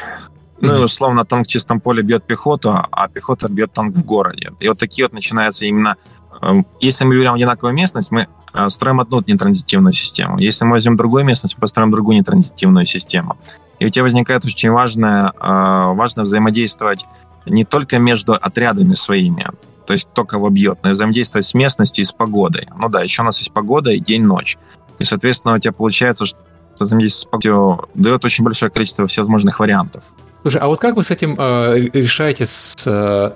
Mm-hmm. 0.61 0.67
Ну 0.67 0.79
и 0.79 0.83
условно 0.83 1.25
танк 1.25 1.47
в 1.47 1.49
чистом 1.49 1.81
поле 1.81 2.03
бьет 2.03 2.23
пехоту, 2.23 2.85
а 2.91 3.07
пехота 3.07 3.49
бьет 3.49 3.73
танк 3.73 3.95
в 3.95 4.05
городе. 4.05 4.51
И 4.59 4.69
вот 4.69 4.77
такие 4.77 5.05
вот 5.05 5.13
начинаются 5.13 5.65
именно... 5.65 5.95
Э, 6.41 6.61
если 6.79 7.03
мы 7.05 7.15
берем 7.15 7.33
одинаковую 7.33 7.73
местность, 7.73 8.11
мы 8.11 8.27
строим 8.69 8.99
одну 8.99 9.23
нетранзитивную 9.25 9.93
систему. 9.93 10.39
Если 10.39 10.65
мы 10.65 10.71
возьмем 10.71 10.97
другую 10.97 11.23
местность, 11.23 11.55
мы 11.57 11.61
построим 11.61 11.91
другую 11.91 12.17
нетранзитивную 12.17 12.85
систему. 12.85 13.37
И 13.79 13.85
у 13.85 13.89
тебя 13.89 14.03
возникает 14.03 14.45
очень 14.45 14.71
важное, 14.71 15.31
э, 15.31 15.93
важно 15.93 16.23
взаимодействовать 16.23 17.05
не 17.45 17.65
только 17.65 17.97
между 17.97 18.33
отрядами 18.33 18.93
своими, 18.93 19.47
то 19.87 19.93
есть 19.93 20.07
кто 20.11 20.25
кого 20.25 20.49
бьет, 20.49 20.79
но 20.83 20.91
и 20.91 20.93
взаимодействовать 20.93 21.45
с 21.45 21.53
местностью 21.53 22.03
и 22.03 22.05
с 22.05 22.11
погодой. 22.11 22.67
Ну 22.77 22.89
да, 22.89 23.01
еще 23.01 23.23
у 23.23 23.25
нас 23.25 23.39
есть 23.39 23.51
погода 23.51 23.91
и 23.91 23.99
день-ночь. 23.99 24.57
И, 24.99 25.03
соответственно, 25.03 25.55
у 25.55 25.59
тебя 25.59 25.73
получается, 25.73 26.25
что 26.25 26.37
взаимодействие 26.79 27.27
с 27.27 27.31
погодой 27.31 27.85
дает 27.95 28.23
очень 28.23 28.43
большое 28.43 28.71
количество 28.71 29.07
всевозможных 29.07 29.59
вариантов. 29.59 30.03
Слушай, 30.43 30.61
а 30.61 30.67
вот 30.67 30.79
как 30.79 30.95
вы 30.95 31.03
с 31.03 31.11
этим 31.11 31.35
э, 31.37 31.89
решаете 31.93 32.45
с 32.45 32.83
э, 32.87 33.31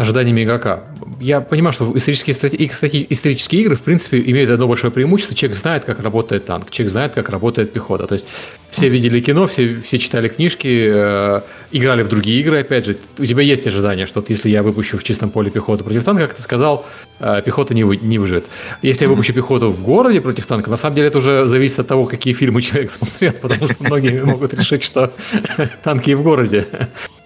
ожиданиями 0.00 0.44
игрока. 0.44 0.84
Я 1.20 1.42
понимаю, 1.42 1.74
что 1.74 1.92
исторические, 1.94 2.32
стратеги, 2.32 3.06
исторические 3.10 3.60
игры, 3.60 3.76
в 3.76 3.82
принципе, 3.82 4.18
имеют 4.18 4.50
одно 4.50 4.66
большое 4.66 4.90
преимущество. 4.90 5.36
Человек 5.36 5.58
знает, 5.58 5.84
как 5.84 6.00
работает 6.00 6.46
танк, 6.46 6.70
человек 6.70 6.90
знает, 6.90 7.14
как 7.14 7.28
работает 7.28 7.74
пехота. 7.74 8.06
То 8.06 8.14
есть 8.14 8.26
все 8.70 8.88
видели 8.88 9.20
кино, 9.20 9.46
все, 9.46 9.78
все 9.82 9.98
читали 9.98 10.28
книжки, 10.28 10.90
э, 10.90 11.40
играли 11.70 12.02
в 12.02 12.08
другие 12.08 12.40
игры, 12.40 12.60
опять 12.60 12.86
же. 12.86 12.96
У 13.18 13.26
тебя 13.26 13.42
есть 13.42 13.66
ожидание, 13.66 14.06
что 14.06 14.24
если 14.26 14.48
я 14.48 14.62
выпущу 14.62 14.96
в 14.96 15.04
чистом 15.04 15.28
поле 15.28 15.50
пехоту 15.50 15.84
против 15.84 16.02
танка, 16.02 16.26
как 16.26 16.36
ты 16.36 16.42
сказал, 16.42 16.86
э, 17.18 17.42
пехота 17.44 17.74
не, 17.74 17.84
вы, 17.84 17.98
не 17.98 18.18
выживет. 18.18 18.46
Если 18.80 19.04
я 19.04 19.10
выпущу 19.10 19.34
пехоту 19.34 19.70
в 19.70 19.82
городе 19.82 20.22
против 20.22 20.46
танка, 20.46 20.70
на 20.70 20.78
самом 20.78 20.96
деле 20.96 21.08
это 21.08 21.18
уже 21.18 21.44
зависит 21.44 21.78
от 21.78 21.88
того, 21.88 22.06
какие 22.06 22.32
фильмы 22.32 22.62
человек 22.62 22.90
смотрел, 22.90 23.32
потому 23.32 23.66
что 23.66 23.76
многие 23.80 24.24
могут 24.24 24.54
решить, 24.54 24.82
что 24.82 25.12
танки 25.82 26.10
и 26.10 26.14
в 26.14 26.22
городе 26.22 26.66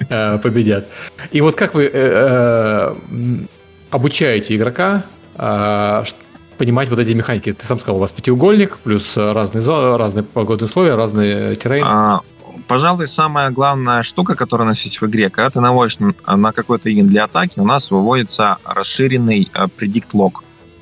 победят. 0.09 0.89
И 1.33 1.41
вот 1.41 1.55
как 1.55 1.75
вы... 1.75 1.91
Э, 1.93 2.15
Э, 2.25 2.95
обучаете 3.91 4.57
игрока 4.57 5.05
э, 5.37 6.05
понимать 6.59 6.89
вот 6.89 6.99
эти 6.99 7.13
механики. 7.13 7.53
Ты 7.53 7.65
сам 7.65 7.79
сказал, 7.79 7.99
у 7.99 8.01
вас 8.01 8.13
пятиугольник, 8.13 8.79
плюс 8.79 9.17
разные, 9.17 9.97
разные 9.97 10.25
погодные 10.25 10.67
условия, 10.67 10.97
разные 10.97 11.55
террейны. 11.55 11.87
А, 11.89 12.21
пожалуй, 12.67 13.07
самая 13.07 13.51
главная 13.51 14.03
штука, 14.03 14.35
которая 14.35 14.67
у 14.67 14.69
нас 14.69 14.83
есть 14.83 15.01
в 15.01 15.07
игре, 15.07 15.31
когда 15.31 15.51
ты 15.51 15.61
наводишь 15.61 15.99
на 16.27 16.53
какой-то 16.53 16.91
ин 16.93 17.07
для 17.07 17.25
атаки, 17.25 17.61
у 17.61 17.65
нас 17.65 17.93
выводится 17.93 18.59
расширенный 18.65 19.49
э, 19.55 19.67
log. 20.13 20.33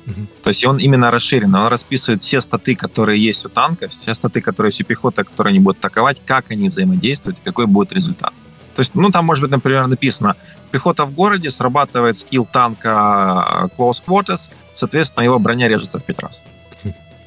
Угу. 0.07 0.27
То 0.41 0.47
есть 0.49 0.65
он 0.65 0.79
именно 0.79 1.11
расширенный, 1.11 1.59
он 1.59 1.67
расписывает 1.67 2.23
все 2.23 2.41
статы, 2.41 2.75
которые 2.75 3.23
есть 3.23 3.45
у 3.45 3.49
танка, 3.49 3.89
все 3.89 4.15
статы, 4.15 4.41
которые 4.41 4.69
есть 4.69 4.81
у 4.81 4.85
пехоты, 4.85 5.23
которые 5.23 5.51
они 5.51 5.59
будут 5.59 5.77
атаковать, 5.77 6.19
как 6.25 6.49
они 6.49 6.69
взаимодействуют 6.69 7.37
и 7.37 7.41
какой 7.43 7.67
будет 7.67 7.93
результат. 7.93 8.33
То 8.75 8.79
есть, 8.79 8.95
ну, 8.95 9.09
там 9.11 9.25
может 9.25 9.41
быть, 9.43 9.51
например, 9.51 9.87
написано, 9.87 10.35
пехота 10.71 11.05
в 11.05 11.13
городе, 11.13 11.51
срабатывает 11.51 12.17
скилл 12.17 12.45
танка 12.45 13.69
э, 13.75 13.77
Close 13.77 14.03
Quarters, 14.05 14.49
соответственно, 14.73 15.23
его 15.23 15.39
броня 15.39 15.67
режется 15.67 15.99
в 15.99 16.03
пять 16.03 16.19
раз. 16.19 16.43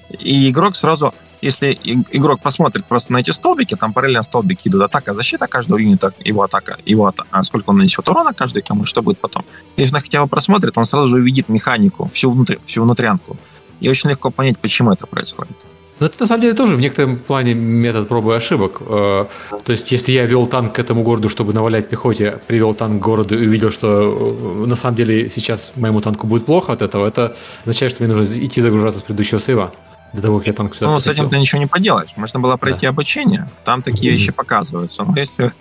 И 0.08 0.50
игрок 0.50 0.76
сразу, 0.76 1.14
если 1.40 1.78
игрок 2.12 2.40
посмотрит 2.40 2.86
просто 2.86 3.12
на 3.12 3.18
эти 3.18 3.30
столбики, 3.30 3.76
там 3.76 3.92
параллельно 3.92 4.22
столбики 4.22 4.68
идут 4.68 4.82
атака, 4.82 5.14
защита 5.14 5.46
каждого 5.46 5.78
юнита, 5.78 6.12
его 6.24 6.42
атака, 6.42 6.78
его 6.84 7.06
атака, 7.06 7.42
сколько 7.42 7.70
он 7.70 7.78
нанесет 7.78 8.08
урона 8.08 8.32
каждый, 8.32 8.62
кому 8.62 8.84
что 8.84 9.02
будет 9.02 9.20
потом. 9.20 9.44
Если 9.76 9.94
он 9.94 10.00
хотя 10.00 10.22
бы 10.22 10.28
просмотрит, 10.28 10.78
он 10.78 10.84
сразу 10.84 11.08
же 11.08 11.16
увидит 11.16 11.48
механику, 11.48 12.08
всю, 12.12 12.30
внутри, 12.30 12.58
всю 12.64 12.82
внутрянку. 12.82 13.36
И 13.80 13.88
очень 13.88 14.10
легко 14.10 14.30
понять, 14.30 14.58
почему 14.58 14.92
это 14.92 15.06
происходит. 15.06 15.56
Но 15.98 16.06
это 16.06 16.16
на 16.20 16.26
самом 16.26 16.42
деле 16.42 16.54
тоже 16.54 16.74
в 16.74 16.80
некотором 16.80 17.16
плане 17.16 17.54
метод 17.54 18.08
пробы 18.08 18.32
и 18.32 18.36
ошибок. 18.36 18.82
Э, 18.82 19.26
то 19.64 19.72
есть, 19.72 19.90
если 19.92 20.12
я 20.12 20.26
вел 20.26 20.46
танк 20.46 20.74
к 20.74 20.78
этому 20.78 21.02
городу, 21.02 21.28
чтобы 21.28 21.54
навалять 21.54 21.88
пехоте, 21.88 22.38
привел 22.46 22.74
танк 22.74 23.00
к 23.00 23.04
городу 23.04 23.38
и 23.38 23.46
увидел, 23.46 23.70
что 23.70 23.88
э, 23.88 24.66
на 24.66 24.76
самом 24.76 24.96
деле 24.96 25.28
сейчас 25.30 25.72
моему 25.76 26.02
танку 26.02 26.26
будет 26.26 26.44
плохо 26.44 26.72
от 26.72 26.82
этого, 26.82 27.06
это 27.06 27.34
означает, 27.62 27.92
что 27.92 28.04
мне 28.04 28.12
нужно 28.12 28.38
идти 28.38 28.60
загружаться 28.60 29.00
с 29.00 29.02
предыдущего 29.02 29.40
сейва. 29.40 29.72
До 30.12 30.22
того, 30.22 30.38
как 30.38 30.46
я 30.46 30.52
танк 30.52 30.74
сюда 30.74 30.86
Ну, 30.86 31.00
с 31.00 31.06
этим 31.08 31.28
ты 31.28 31.38
ничего 31.38 31.60
не 31.60 31.66
поделаешь. 31.66 32.10
Можно 32.16 32.40
было 32.40 32.56
пройти 32.56 32.82
да. 32.82 32.90
обучение, 32.90 33.48
там 33.64 33.82
такие 33.82 34.12
mm-hmm. 34.12 34.16
вещи 34.16 34.32
показываются. 34.32 35.02
Но 35.02 35.16
если... 35.16 35.52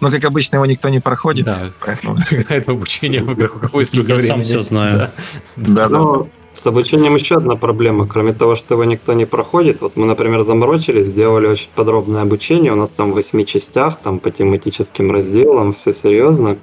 Ну, 0.00 0.10
как 0.10 0.24
обычно, 0.24 0.56
его 0.56 0.66
никто 0.66 0.88
не 0.88 1.00
проходит. 1.00 1.44
Да, 1.44 1.70
поэтому... 1.84 2.18
это 2.48 2.72
обучение 2.72 3.22
в 3.22 3.30
играх 3.32 3.56
Я 3.72 4.20
сам 4.20 4.42
все 4.42 4.62
знаю. 4.62 5.10
Да, 5.56 5.88
да. 5.88 6.24
С 6.60 6.66
обучением 6.66 7.14
еще 7.14 7.36
одна 7.36 7.56
проблема. 7.56 8.06
Кроме 8.06 8.34
того, 8.34 8.54
что 8.54 8.74
его 8.74 8.84
никто 8.84 9.14
не 9.14 9.24
проходит, 9.24 9.80
вот 9.80 9.96
мы, 9.96 10.04
например, 10.04 10.42
заморочились, 10.42 11.06
сделали 11.06 11.46
очень 11.46 11.70
подробное 11.74 12.20
обучение, 12.20 12.70
у 12.70 12.76
нас 12.76 12.90
там 12.90 13.12
в 13.12 13.14
восьми 13.14 13.46
частях, 13.46 13.96
там 13.96 14.18
по 14.18 14.30
тематическим 14.30 15.10
разделам, 15.10 15.72
все 15.72 15.94
серьезно. 15.94 16.58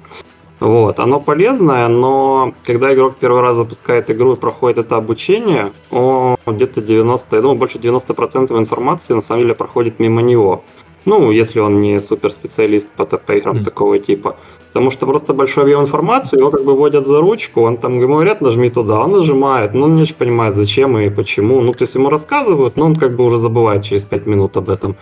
Вот, 0.60 1.00
оно 1.00 1.18
полезное, 1.18 1.88
но 1.88 2.54
когда 2.62 2.94
игрок 2.94 3.16
первый 3.18 3.42
раз 3.42 3.56
запускает 3.56 4.08
игру 4.08 4.34
и 4.34 4.38
проходит 4.38 4.78
это 4.78 4.96
обучение, 4.96 5.72
он 5.90 6.36
где-то 6.46 6.80
90, 6.80 7.34
я 7.34 7.42
думаю, 7.42 7.58
больше 7.58 7.78
90% 7.78 8.56
информации 8.56 9.14
на 9.14 9.20
самом 9.20 9.42
деле 9.42 9.56
проходит 9.56 9.98
мимо 9.98 10.22
него. 10.22 10.62
Ну, 11.06 11.32
если 11.32 11.58
он 11.58 11.80
не 11.80 11.98
суперспециалист 12.00 12.88
по, 12.90 13.04
по 13.04 13.32
играм 13.32 13.56
mm. 13.56 13.64
такого 13.64 13.98
типа. 13.98 14.36
Потому 14.68 14.90
что 14.90 15.06
просто 15.06 15.34
большой 15.34 15.64
объем 15.64 15.82
информации, 15.82 16.38
его 16.38 16.50
как 16.50 16.64
бы 16.64 16.74
вводят 16.74 17.06
за 17.06 17.20
ручку, 17.20 17.62
он 17.62 17.76
там 17.76 18.00
говорят, 18.00 18.40
нажми 18.40 18.70
туда, 18.70 19.00
он 19.00 19.12
нажимает, 19.12 19.74
но 19.74 19.84
он 19.84 19.96
не 19.96 20.02
очень 20.02 20.14
понимает, 20.14 20.54
зачем 20.54 20.98
и 20.98 21.10
почему. 21.10 21.60
Ну, 21.60 21.72
то 21.72 21.84
есть 21.84 21.94
ему 21.94 22.10
рассказывают, 22.10 22.76
но 22.76 22.86
он 22.86 22.96
как 22.96 23.16
бы 23.16 23.24
уже 23.24 23.38
забывает 23.38 23.84
через 23.84 24.04
5 24.04 24.26
минут 24.26 24.56
об 24.56 24.68
этом. 24.68 24.96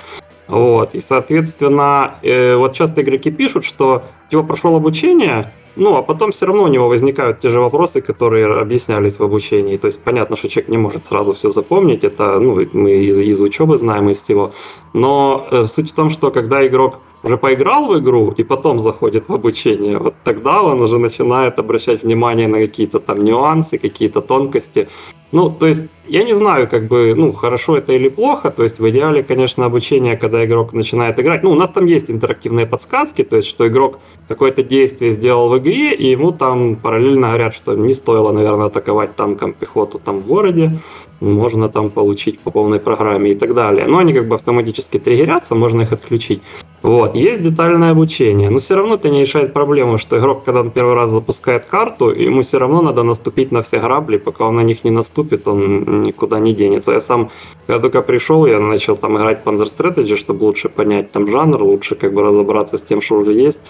Вот, 0.48 0.94
и, 0.94 1.00
соответственно, 1.00 2.14
э, 2.22 2.54
вот 2.56 2.72
часто 2.72 3.02
игроки 3.02 3.32
пишут, 3.32 3.64
что 3.64 4.02
его 4.30 4.44
прошел 4.44 4.76
обучение, 4.76 5.52
ну, 5.76 5.96
а 5.96 6.02
потом 6.02 6.30
все 6.30 6.46
равно 6.46 6.62
у 6.62 6.68
него 6.68 6.88
возникают 6.88 7.40
те 7.40 7.50
же 7.50 7.60
вопросы, 7.60 8.00
которые 8.00 8.46
объяснялись 8.46 9.18
в 9.18 9.22
обучении. 9.22 9.76
То 9.76 9.86
есть 9.86 10.02
понятно, 10.02 10.36
что 10.36 10.48
человек 10.48 10.70
не 10.70 10.78
может 10.78 11.06
сразу 11.06 11.34
все 11.34 11.50
запомнить, 11.50 12.04
это 12.04 12.40
ну, 12.40 12.66
мы 12.72 12.92
из, 12.92 13.20
из 13.20 13.40
учебы 13.42 13.76
знаем, 13.76 14.08
из 14.08 14.22
всего. 14.22 14.52
Но 14.94 15.46
э, 15.50 15.66
суть 15.66 15.90
в 15.90 15.94
том, 15.94 16.10
что 16.10 16.30
когда 16.30 16.66
игрок 16.66 17.00
уже 17.22 17.36
поиграл 17.36 17.86
в 17.86 17.98
игру 17.98 18.32
и 18.36 18.44
потом 18.44 18.78
заходит 18.78 19.28
в 19.28 19.34
обучение, 19.34 19.98
вот 19.98 20.14
тогда 20.24 20.62
он 20.62 20.80
уже 20.80 20.98
начинает 20.98 21.58
обращать 21.58 22.02
внимание 22.02 22.48
на 22.48 22.58
какие-то 22.58 23.00
там 23.00 23.24
нюансы, 23.24 23.78
какие-то 23.78 24.20
тонкости. 24.20 24.88
Ну, 25.32 25.50
то 25.50 25.66
есть, 25.66 25.90
я 26.06 26.22
не 26.22 26.34
знаю, 26.34 26.68
как 26.68 26.86
бы, 26.86 27.12
ну, 27.16 27.32
хорошо 27.32 27.76
это 27.76 27.92
или 27.92 28.08
плохо. 28.08 28.50
То 28.50 28.62
есть, 28.62 28.78
в 28.78 28.88
идеале, 28.88 29.24
конечно, 29.24 29.64
обучение, 29.64 30.16
когда 30.16 30.44
игрок 30.44 30.72
начинает 30.72 31.18
играть. 31.18 31.42
Ну, 31.42 31.50
у 31.50 31.54
нас 31.54 31.68
там 31.70 31.86
есть 31.86 32.10
интерактивные 32.10 32.64
подсказки, 32.64 33.24
то 33.24 33.36
есть, 33.36 33.48
что 33.48 33.66
игрок 33.66 33.98
какое-то 34.28 34.62
действие 34.62 35.10
сделал 35.10 35.50
в 35.50 35.58
игре, 35.58 35.94
и 35.94 36.10
ему 36.10 36.30
там 36.30 36.76
параллельно 36.76 37.28
говорят, 37.28 37.54
что 37.54 37.74
не 37.74 37.92
стоило, 37.92 38.30
наверное, 38.32 38.66
атаковать 38.66 39.16
танком 39.16 39.52
пехоту 39.52 39.98
там 39.98 40.20
в 40.20 40.26
городе, 40.26 40.78
можно 41.20 41.68
там 41.68 41.90
получить 41.90 42.38
по 42.40 42.50
полной 42.50 42.78
программе 42.78 43.32
и 43.32 43.34
так 43.34 43.54
далее. 43.54 43.86
Но 43.86 43.98
они 43.98 44.12
как 44.12 44.28
бы 44.28 44.34
автоматически 44.34 44.98
триггерятся, 44.98 45.54
можно 45.54 45.82
их 45.82 45.92
отключить. 45.92 46.42
Вот, 46.82 47.16
есть 47.16 47.42
детальное 47.42 47.90
обучение, 47.90 48.50
но 48.50 48.58
все 48.58 48.76
равно 48.76 48.94
это 48.94 49.08
не 49.08 49.22
решает 49.22 49.52
проблему, 49.52 49.98
что 49.98 50.18
игрок, 50.18 50.44
когда 50.44 50.60
он 50.60 50.70
первый 50.70 50.94
раз 50.94 51.10
запускает 51.10 51.64
карту, 51.64 52.10
ему 52.10 52.42
все 52.42 52.58
равно 52.58 52.82
надо 52.82 53.02
наступить 53.02 53.50
на 53.50 53.62
все 53.62 53.80
грабли, 53.80 54.18
пока 54.18 54.44
он 54.44 54.56
на 54.56 54.60
них 54.62 54.84
не 54.84 54.90
наступит, 54.90 55.48
он 55.48 56.02
никуда 56.02 56.38
не 56.38 56.54
денется. 56.54 56.92
Я 56.92 57.00
сам, 57.00 57.30
когда 57.66 57.80
только 57.80 58.02
пришел, 58.02 58.46
я 58.46 58.60
начал 58.60 58.96
там 58.96 59.16
играть 59.16 59.42
Panzer 59.44 59.66
Strategy, 59.66 60.16
чтобы 60.16 60.44
лучше 60.44 60.68
понять 60.68 61.10
там 61.10 61.28
жанр, 61.28 61.60
лучше 61.62 61.96
как 61.96 62.12
бы 62.12 62.22
разобраться 62.22 62.76
с 62.76 62.82
тем, 62.82 63.00
что 63.00 63.16
уже 63.16 63.32
есть. 63.32 63.60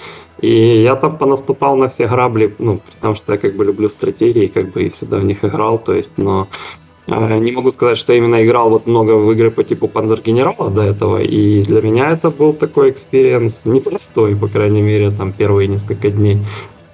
И 0.41 0.83
я 0.83 0.97
там 0.97 1.17
понаступал 1.17 1.77
на 1.77 1.89
все 1.89 2.09
грабли, 2.09 2.55
ну, 2.59 2.81
потому 2.93 3.15
что 3.15 3.33
я 3.33 3.39
как 3.39 3.57
бы 3.57 3.65
люблю 3.65 3.89
стратегии, 3.89 4.49
как 4.49 4.73
бы 4.73 4.83
и 4.83 4.89
всегда 4.91 5.19
в 5.19 5.25
них 5.25 5.45
играл, 5.45 5.79
то 5.79 5.95
есть, 5.95 6.19
но 6.19 6.49
не 7.07 7.53
могу 7.53 7.71
сказать, 7.71 7.99
что 7.99 8.13
именно 8.13 8.45
играл 8.45 8.71
вот 8.71 8.87
много 8.87 9.13
в 9.13 9.31
игры 9.33 9.51
по 9.51 9.63
типу 9.63 9.87
Panzer 9.87 10.23
General'а 10.23 10.71
до 10.71 10.83
этого, 10.83 11.23
и 11.23 11.63
для 11.63 11.81
меня 11.81 12.11
это 12.11 12.31
был 12.31 12.53
такой 12.53 12.91
experience 12.91 13.65
непростой, 13.65 14.35
по 14.37 14.49
крайней 14.49 14.83
мере, 14.83 15.11
там 15.11 15.33
первые 15.33 15.69
несколько 15.69 16.11
дней. 16.11 16.39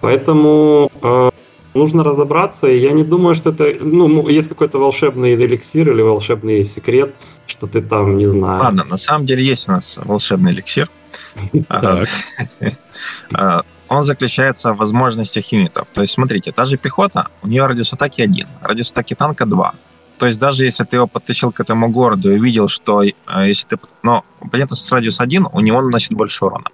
Поэтому 0.01 0.91
э, 1.01 1.31
нужно 1.75 2.05
разобраться, 2.05 2.67
и 2.67 2.79
я 2.79 2.93
не 2.93 3.05
думаю, 3.05 3.35
что 3.35 3.51
это, 3.51 3.73
ну, 3.81 4.29
есть 4.29 4.49
какой-то 4.49 4.79
волшебный 4.79 5.35
эликсир 5.35 5.91
или 5.91 6.03
волшебный 6.03 6.65
секрет, 6.65 7.15
что 7.47 7.67
ты 7.67 7.81
там, 7.81 8.19
не 8.19 8.27
знаю. 8.27 8.61
Ладно, 8.61 8.85
на 8.85 8.97
самом 8.97 9.27
деле 9.27 9.43
есть 9.45 9.69
у 9.69 9.73
нас 9.73 9.99
волшебный 10.03 10.53
эликсир. 10.53 10.91
Так. 11.69 12.09
А, 13.35 13.63
он 13.89 14.05
заключается 14.05 14.73
в 14.73 14.77
возможностях 14.77 15.53
юнитов. 15.53 15.89
То 15.91 16.01
есть, 16.01 16.15
смотрите, 16.15 16.53
та 16.53 16.65
же 16.65 16.77
пехота, 16.77 17.29
у 17.43 17.49
нее 17.49 17.67
радиус 17.67 17.93
атаки 17.93 18.23
1, 18.23 18.47
радиус 18.63 18.91
атаки 18.93 19.15
танка 19.15 19.47
2. 19.47 19.75
То 20.23 20.29
есть 20.29 20.39
даже 20.39 20.65
если 20.65 20.85
ты 20.85 20.99
его 20.99 21.09
подтащил 21.09 21.51
к 21.51 21.59
этому 21.59 21.89
городу 21.89 22.31
и 22.31 22.39
увидел, 22.39 22.69
что 22.69 23.03
э, 23.03 23.13
если 23.45 23.67
ты... 23.67 23.77
Ну, 24.05 24.23
понятно, 24.53 24.77
с 24.77 24.93
радиус 24.93 25.19
1 25.19 25.49
у 25.53 25.59
него 25.59 25.83
наносит 25.83 26.13
больше 26.13 26.45
урона. 26.45 26.67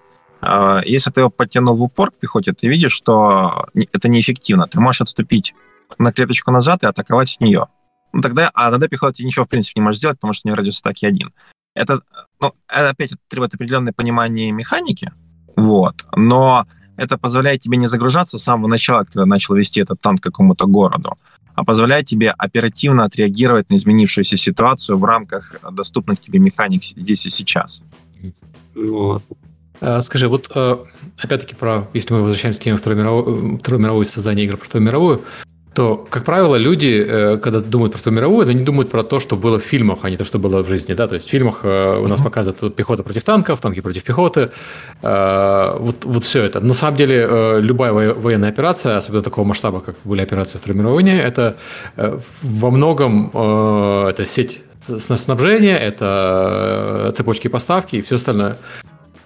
А, 0.42 0.82
если 0.84 1.10
ты 1.10 1.22
его 1.22 1.30
подтянул 1.30 1.74
в 1.74 1.82
упор 1.82 2.10
к 2.10 2.16
пехоте, 2.16 2.52
ты 2.52 2.68
видишь, 2.68 2.92
что 2.92 3.64
это 3.90 4.10
неэффективно. 4.10 4.68
Ты 4.68 4.80
можешь 4.80 5.00
отступить 5.00 5.54
на 5.96 6.12
клеточку 6.12 6.50
назад 6.50 6.82
и 6.82 6.86
атаковать 6.86 7.30
с 7.30 7.40
нее. 7.40 7.68
Ну, 8.12 8.20
тогда, 8.20 8.50
а 8.52 8.70
тогда 8.70 8.86
пехота 8.86 9.24
ничего, 9.24 9.46
в 9.46 9.48
принципе, 9.48 9.80
не 9.80 9.84
может 9.84 9.96
сделать, 9.96 10.18
потому 10.18 10.34
что 10.34 10.46
у 10.46 10.48
нее 10.50 10.56
радиус 10.56 10.80
атаки 10.80 11.06
один. 11.06 11.32
Это, 11.74 12.02
ну, 12.42 12.52
это 12.68 12.90
опять 12.90 13.12
требует 13.28 13.54
определенное 13.54 13.94
понимание 13.94 14.52
механики, 14.52 15.10
вот, 15.56 16.04
но 16.14 16.66
это 16.98 17.16
позволяет 17.16 17.62
тебе 17.62 17.78
не 17.78 17.86
загружаться 17.86 18.38
с 18.38 18.42
самого 18.42 18.68
начала, 18.68 19.04
когда 19.04 19.22
ты 19.22 19.26
начал 19.26 19.54
вести 19.54 19.80
этот 19.80 20.02
танк 20.02 20.20
к 20.20 20.24
какому-то 20.24 20.66
городу, 20.66 21.16
позволяет 21.64 22.06
тебе 22.06 22.30
оперативно 22.30 23.04
отреагировать 23.04 23.70
на 23.70 23.76
изменившуюся 23.76 24.36
ситуацию 24.36 24.98
в 24.98 25.04
рамках 25.04 25.56
доступных 25.72 26.20
тебе 26.20 26.38
механик 26.38 26.84
здесь 26.84 27.26
и 27.26 27.30
сейчас. 27.30 27.82
Вот. 28.74 29.22
А, 29.80 30.00
скажи, 30.00 30.28
вот 30.28 30.50
а, 30.54 30.84
опять-таки 31.18 31.54
про, 31.54 31.88
если 31.94 32.14
мы 32.14 32.22
возвращаемся 32.22 32.60
к 32.60 32.64
теме 32.64 32.76
Второй 32.76 32.98
мировой, 32.98 33.58
Второй 33.58 33.80
мировой 33.80 34.06
создания 34.06 34.44
игр 34.44 34.56
про 34.56 34.66
Вторую 34.66 34.88
мировую, 34.88 35.24
то, 35.78 36.06
как 36.10 36.24
правило, 36.24 36.56
люди, 36.56 37.06
э, 37.08 37.36
когда 37.36 37.60
думают 37.60 38.02
про 38.02 38.10
мировую, 38.10 38.48
они 38.48 38.64
думают 38.64 38.90
про 38.90 39.04
то, 39.04 39.20
что 39.20 39.36
было 39.36 39.58
в 39.60 39.62
фильмах, 39.62 39.98
а 40.02 40.10
не 40.10 40.16
то, 40.16 40.24
что 40.24 40.40
было 40.40 40.64
в 40.64 40.68
жизни. 40.68 40.94
Да? 40.94 41.06
То 41.06 41.14
есть 41.14 41.28
в 41.28 41.30
фильмах 41.30 41.60
э, 41.62 42.00
у 42.00 42.08
нас 42.08 42.20
показывают 42.20 42.74
пехота 42.74 43.04
против 43.04 43.22
танков, 43.22 43.60
танки 43.60 43.80
против 43.80 44.02
пехоты. 44.02 44.50
Э, 45.02 45.76
вот, 45.78 46.04
вот 46.04 46.24
все 46.24 46.42
это. 46.42 46.58
На 46.58 46.74
самом 46.74 46.96
деле, 46.96 47.60
любая 47.60 47.92
военная 47.92 48.48
операция, 48.48 48.96
особенно 48.96 49.22
такого 49.22 49.46
масштаба, 49.46 49.78
как 49.80 49.94
были 50.02 50.20
операции 50.20 50.58
Второй 50.58 50.76
мировой 50.76 50.94
войны, 50.94 51.10
это 51.10 51.56
во 52.42 52.70
многом 52.70 53.28
это 54.08 54.24
сеть 54.24 54.62
снабжения, 54.80 55.78
это 55.78 57.12
цепочки 57.14 57.46
поставки 57.48 57.96
и 57.96 58.02
все 58.02 58.16
остальное. 58.16 58.56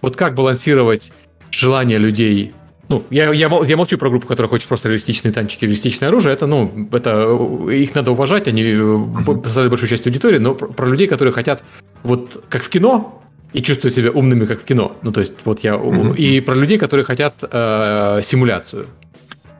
Вот 0.03 0.17
как 0.17 0.35
балансировать 0.35 1.13
желание 1.51 1.99
людей 1.99 2.53
ну, 2.93 3.03
я, 3.09 3.33
я, 3.33 3.49
я 3.49 3.77
молчу 3.77 3.97
про 3.97 4.11
группу, 4.11 4.27
которая 4.27 4.51
хочет 4.51 4.69
просто 4.69 4.89
реалистичные 4.89 5.33
танчики, 5.33 5.65
реалистичное 5.65 6.11
оружие. 6.11 6.35
Это, 6.35 6.47
ну, 6.47 6.89
это 6.93 7.27
их 7.71 7.95
надо 7.95 8.11
уважать, 8.11 8.49
они 8.49 8.63
uh-huh. 8.63 9.41
представляют 9.41 9.71
большую 9.71 9.89
часть 9.89 10.07
аудитории, 10.07 10.37
но 10.37 10.55
про, 10.55 10.67
про 10.67 10.87
людей, 10.87 11.07
которые 11.07 11.33
хотят, 11.33 11.65
вот 12.03 12.45
как 12.51 12.63
в 12.63 12.69
кино, 12.69 13.23
и 13.55 13.63
чувствуют 13.63 13.95
себя 13.95 14.11
умными, 14.11 14.45
как 14.45 14.61
в 14.61 14.65
кино. 14.65 14.95
Ну, 15.03 15.11
то 15.11 15.21
есть, 15.21 15.33
вот 15.47 15.61
я... 15.61 15.75
Uh-huh. 15.75 16.15
И 16.17 16.41
про 16.41 16.55
людей, 16.55 16.77
которые 16.77 17.07
хотят 17.07 17.35
э, 17.41 18.21
симуляцию. 18.23 18.87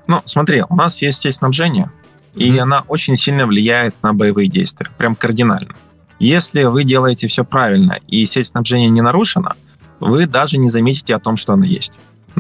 Ну, 0.07 0.21
смотри, 0.27 0.63
у 0.69 0.77
нас 0.77 1.01
есть 1.01 1.21
сеть 1.21 1.37
снабжения, 1.37 1.91
и 2.35 2.59
она 2.59 2.85
очень 2.87 3.17
сильно 3.17 3.47
влияет 3.47 3.95
на 4.03 4.13
боевые 4.13 4.49
действия, 4.49 4.89
прям 4.99 5.15
кардинально. 5.15 5.75
Если 6.19 6.65
вы 6.65 6.85
делаете 6.85 7.29
все 7.29 7.45
правильно, 7.45 7.99
и 8.09 8.27
сеть 8.27 8.49
снабжения 8.49 8.91
не 8.91 9.01
нарушена, 9.01 9.57
вы 10.01 10.27
даже 10.27 10.59
не 10.59 10.69
заметите 10.69 11.15
о 11.15 11.19
том, 11.19 11.39
что 11.39 11.55
она 11.55 11.65
есть. 11.65 11.93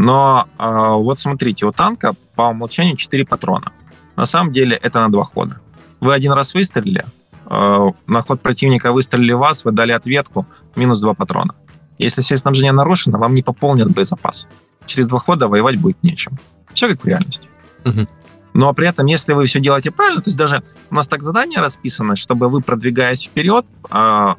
Но 0.02 0.48
э, 0.58 0.94
вот 0.96 1.20
смотрите, 1.20 1.64
у 1.64 1.70
танка 1.70 2.14
по 2.34 2.48
умолчанию 2.48 2.96
4 2.96 3.24
патрона. 3.24 3.70
На 4.16 4.26
самом 4.26 4.52
деле 4.52 4.74
это 4.74 5.00
на 5.00 5.08
два 5.12 5.22
хода. 5.22 5.60
Вы 6.00 6.12
один 6.12 6.32
раз 6.32 6.54
выстрелили, 6.54 7.06
э, 7.48 7.90
на 8.08 8.22
ход 8.22 8.40
противника 8.40 8.90
выстрелили 8.90 9.32
вас, 9.32 9.64
вы 9.64 9.70
дали 9.70 9.92
ответку, 9.92 10.44
минус 10.74 11.00
2 11.00 11.14
патрона. 11.14 11.54
Если 11.98 12.20
сеть 12.20 12.40
снабжения 12.40 12.72
нарушена, 12.72 13.16
вам 13.16 13.32
не 13.36 13.44
пополнят 13.44 13.92
боезапас. 13.92 14.48
Через 14.86 15.06
два 15.06 15.20
хода 15.20 15.46
воевать 15.46 15.78
будет 15.80 16.02
нечем. 16.02 16.36
Все 16.74 16.88
как 16.88 17.00
в 17.00 17.06
реальности. 17.06 17.48
Угу. 17.84 18.08
Но 18.54 18.72
при 18.74 18.88
этом, 18.88 19.06
если 19.06 19.34
вы 19.34 19.44
все 19.44 19.60
делаете 19.60 19.92
правильно, 19.92 20.20
то 20.20 20.28
есть 20.28 20.36
даже 20.36 20.64
у 20.90 20.96
нас 20.96 21.06
так 21.06 21.22
задание 21.22 21.60
расписано, 21.60 22.16
чтобы 22.16 22.48
вы, 22.48 22.60
продвигаясь 22.60 23.22
вперед, 23.22 23.64
э, 23.88 24.34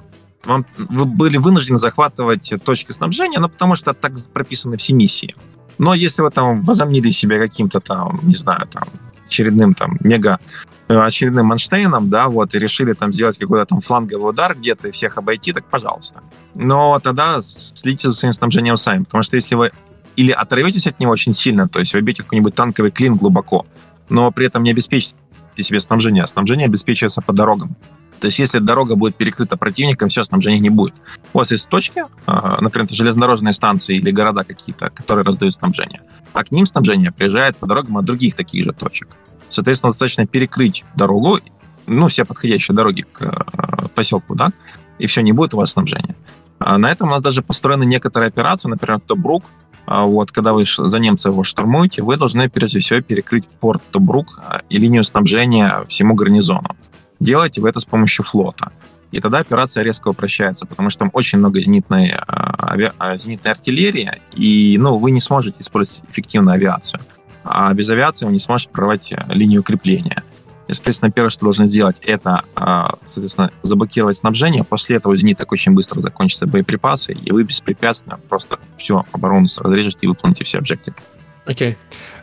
вам, 0.45 0.65
вы 0.78 1.06
были 1.06 1.38
вынуждены 1.38 1.80
захватывать 1.80 2.52
точки 2.65 2.91
снабжения, 2.91 3.39
ну, 3.39 3.47
потому 3.47 3.76
что 3.76 3.93
так 3.93 4.12
прописаны 4.34 4.76
все 4.76 4.91
миссии. 4.91 5.36
Но 5.78 5.94
если 5.94 6.22
вы 6.22 6.32
там 6.32 6.62
возомнили 6.62 7.10
себя 7.10 7.40
каким-то 7.40 7.80
там, 7.80 8.20
не 8.24 8.36
знаю, 8.36 8.68
там, 8.68 8.84
очередным 9.26 9.74
там 9.74 9.98
мега 10.02 10.40
э, 10.88 10.98
очередным 10.98 11.48
Манштейном, 11.48 12.10
да, 12.10 12.28
вот, 12.28 12.54
и 12.56 12.60
решили 12.60 12.94
там 12.94 13.12
сделать 13.12 13.38
какой-то 13.38 13.66
там 13.66 13.82
фланговый 13.82 14.30
удар 14.30 14.56
где-то 14.56 14.90
и 14.90 14.92
всех 14.92 15.18
обойти, 15.18 15.54
так 15.54 15.66
пожалуйста. 15.66 16.22
Но 16.56 17.00
тогда 17.00 17.42
следите 17.42 18.10
за 18.10 18.16
своим 18.16 18.34
снабжением 18.34 18.78
сами, 18.78 19.04
потому 19.04 19.24
что 19.24 19.36
если 19.36 19.56
вы 19.56 19.72
или 20.16 20.32
оторветесь 20.32 20.88
от 20.88 21.00
него 21.00 21.12
очень 21.12 21.34
сильно, 21.34 21.68
то 21.68 21.80
есть 21.80 21.94
вы 21.94 22.02
бьете 22.02 22.24
какой-нибудь 22.24 22.54
танковый 22.54 22.92
клин 22.92 23.16
глубоко, 23.16 23.66
но 24.10 24.32
при 24.32 24.46
этом 24.46 24.64
не 24.64 24.72
обеспечите 24.72 25.16
себе 25.58 25.80
снабжение, 25.80 26.24
а 26.24 26.28
снабжение 26.28 26.66
обеспечивается 26.66 27.22
по 27.22 27.34
дорогам. 27.34 27.76
То 28.24 28.28
есть 28.28 28.40
если 28.40 28.60
дорога 28.60 28.96
будет 28.96 29.18
перекрыта 29.18 29.58
противником, 29.58 30.08
все, 30.08 30.24
снабжения 30.24 30.60
не 30.60 30.70
будет. 30.70 30.94
У 31.34 31.40
вас 31.40 31.52
есть 31.52 31.68
точки, 31.68 32.06
а, 32.26 32.62
например, 32.62 32.88
железнодорожные 32.90 33.52
станции 33.52 33.98
или 33.98 34.12
города 34.12 34.46
какие-то, 34.46 34.92
которые 34.92 35.26
раздают 35.26 35.54
снабжение, 35.54 36.00
а 36.32 36.46
к 36.46 36.52
ним 36.52 36.66
снабжение 36.66 37.12
приезжает 37.12 37.58
по 37.58 37.68
дорогам 37.68 37.98
от 37.98 38.06
других 38.06 38.36
таких 38.36 38.64
же 38.64 38.72
точек. 38.72 39.10
Соответственно, 39.50 39.90
достаточно 39.90 40.26
перекрыть 40.26 40.86
дорогу, 40.96 41.40
ну, 41.86 42.08
все 42.08 42.24
подходящие 42.24 42.74
дороги 42.74 43.02
к 43.02 43.24
э, 43.24 43.88
поселку, 43.94 44.36
да, 44.36 44.54
и 45.00 45.06
все, 45.06 45.20
не 45.20 45.34
будет 45.34 45.54
у 45.54 45.58
вас 45.58 45.72
снабжения. 45.72 46.16
А 46.60 46.78
на 46.78 46.90
этом 46.90 47.10
у 47.10 47.12
нас 47.12 47.22
даже 47.22 47.42
построены 47.42 47.84
некоторые 47.84 48.30
операции, 48.30 48.70
например, 48.70 49.02
Тобрук, 49.02 49.44
а 49.86 50.06
вот, 50.06 50.32
когда 50.32 50.54
вы 50.54 50.64
за 50.66 50.98
немца 50.98 51.28
его 51.28 51.44
штурмуете, 51.44 52.04
вы 52.04 52.16
должны 52.16 52.50
прежде 52.50 52.80
всего 52.80 53.02
перекрыть 53.02 53.46
порт 53.60 53.84
Тобрук 53.92 54.40
и 54.70 54.78
линию 54.78 55.04
снабжения 55.04 55.84
всему 55.90 56.16
гарнизону 56.16 56.78
делаете 57.24 57.62
вы 57.62 57.70
это 57.70 57.80
с 57.80 57.86
помощью 57.86 58.26
флота. 58.26 58.72
И 59.12 59.20
тогда 59.20 59.40
операция 59.40 59.84
резко 59.84 60.08
упрощается, 60.08 60.66
потому 60.66 60.90
что 60.90 61.00
там 61.00 61.12
очень 61.14 61.38
много 61.38 61.62
зенитной, 61.62 62.10
э, 62.10 62.18
ави... 62.28 62.92
А, 62.98 63.16
зенитной 63.16 63.52
артиллерии, 63.52 64.20
и 64.34 64.76
ну, 64.80 64.98
вы 64.98 65.12
не 65.12 65.20
сможете 65.20 65.58
использовать 65.60 66.02
эффективную 66.10 66.56
авиацию. 66.56 67.00
А 67.44 67.72
без 67.74 67.90
авиации 67.90 68.26
вы 68.26 68.32
не 68.32 68.40
сможете 68.40 68.72
прорвать 68.72 69.12
э, 69.12 69.24
линию 69.28 69.62
крепления. 69.62 70.24
И, 70.68 70.74
соответственно, 70.74 71.12
первое, 71.12 71.30
что 71.30 71.46
должны 71.46 71.68
сделать, 71.68 72.00
это, 72.02 72.44
э, 72.56 72.86
соответственно, 73.06 73.52
заблокировать 73.62 74.16
снабжение. 74.16 74.64
После 74.64 74.96
этого 74.96 75.16
зенит 75.16 75.38
так 75.38 75.52
очень 75.52 75.74
быстро 75.74 76.02
закончится 76.02 76.48
боеприпасы, 76.48 77.14
и 77.14 77.32
вы 77.32 77.44
беспрепятственно 77.44 78.20
просто 78.30 78.58
всю 78.78 79.06
оборону 79.12 79.46
разрежете 79.60 80.00
и 80.02 80.08
выполните 80.08 80.44
все 80.44 80.58
объективы. 80.58 80.98
Окей. 81.46 81.74
Okay. 81.74 81.78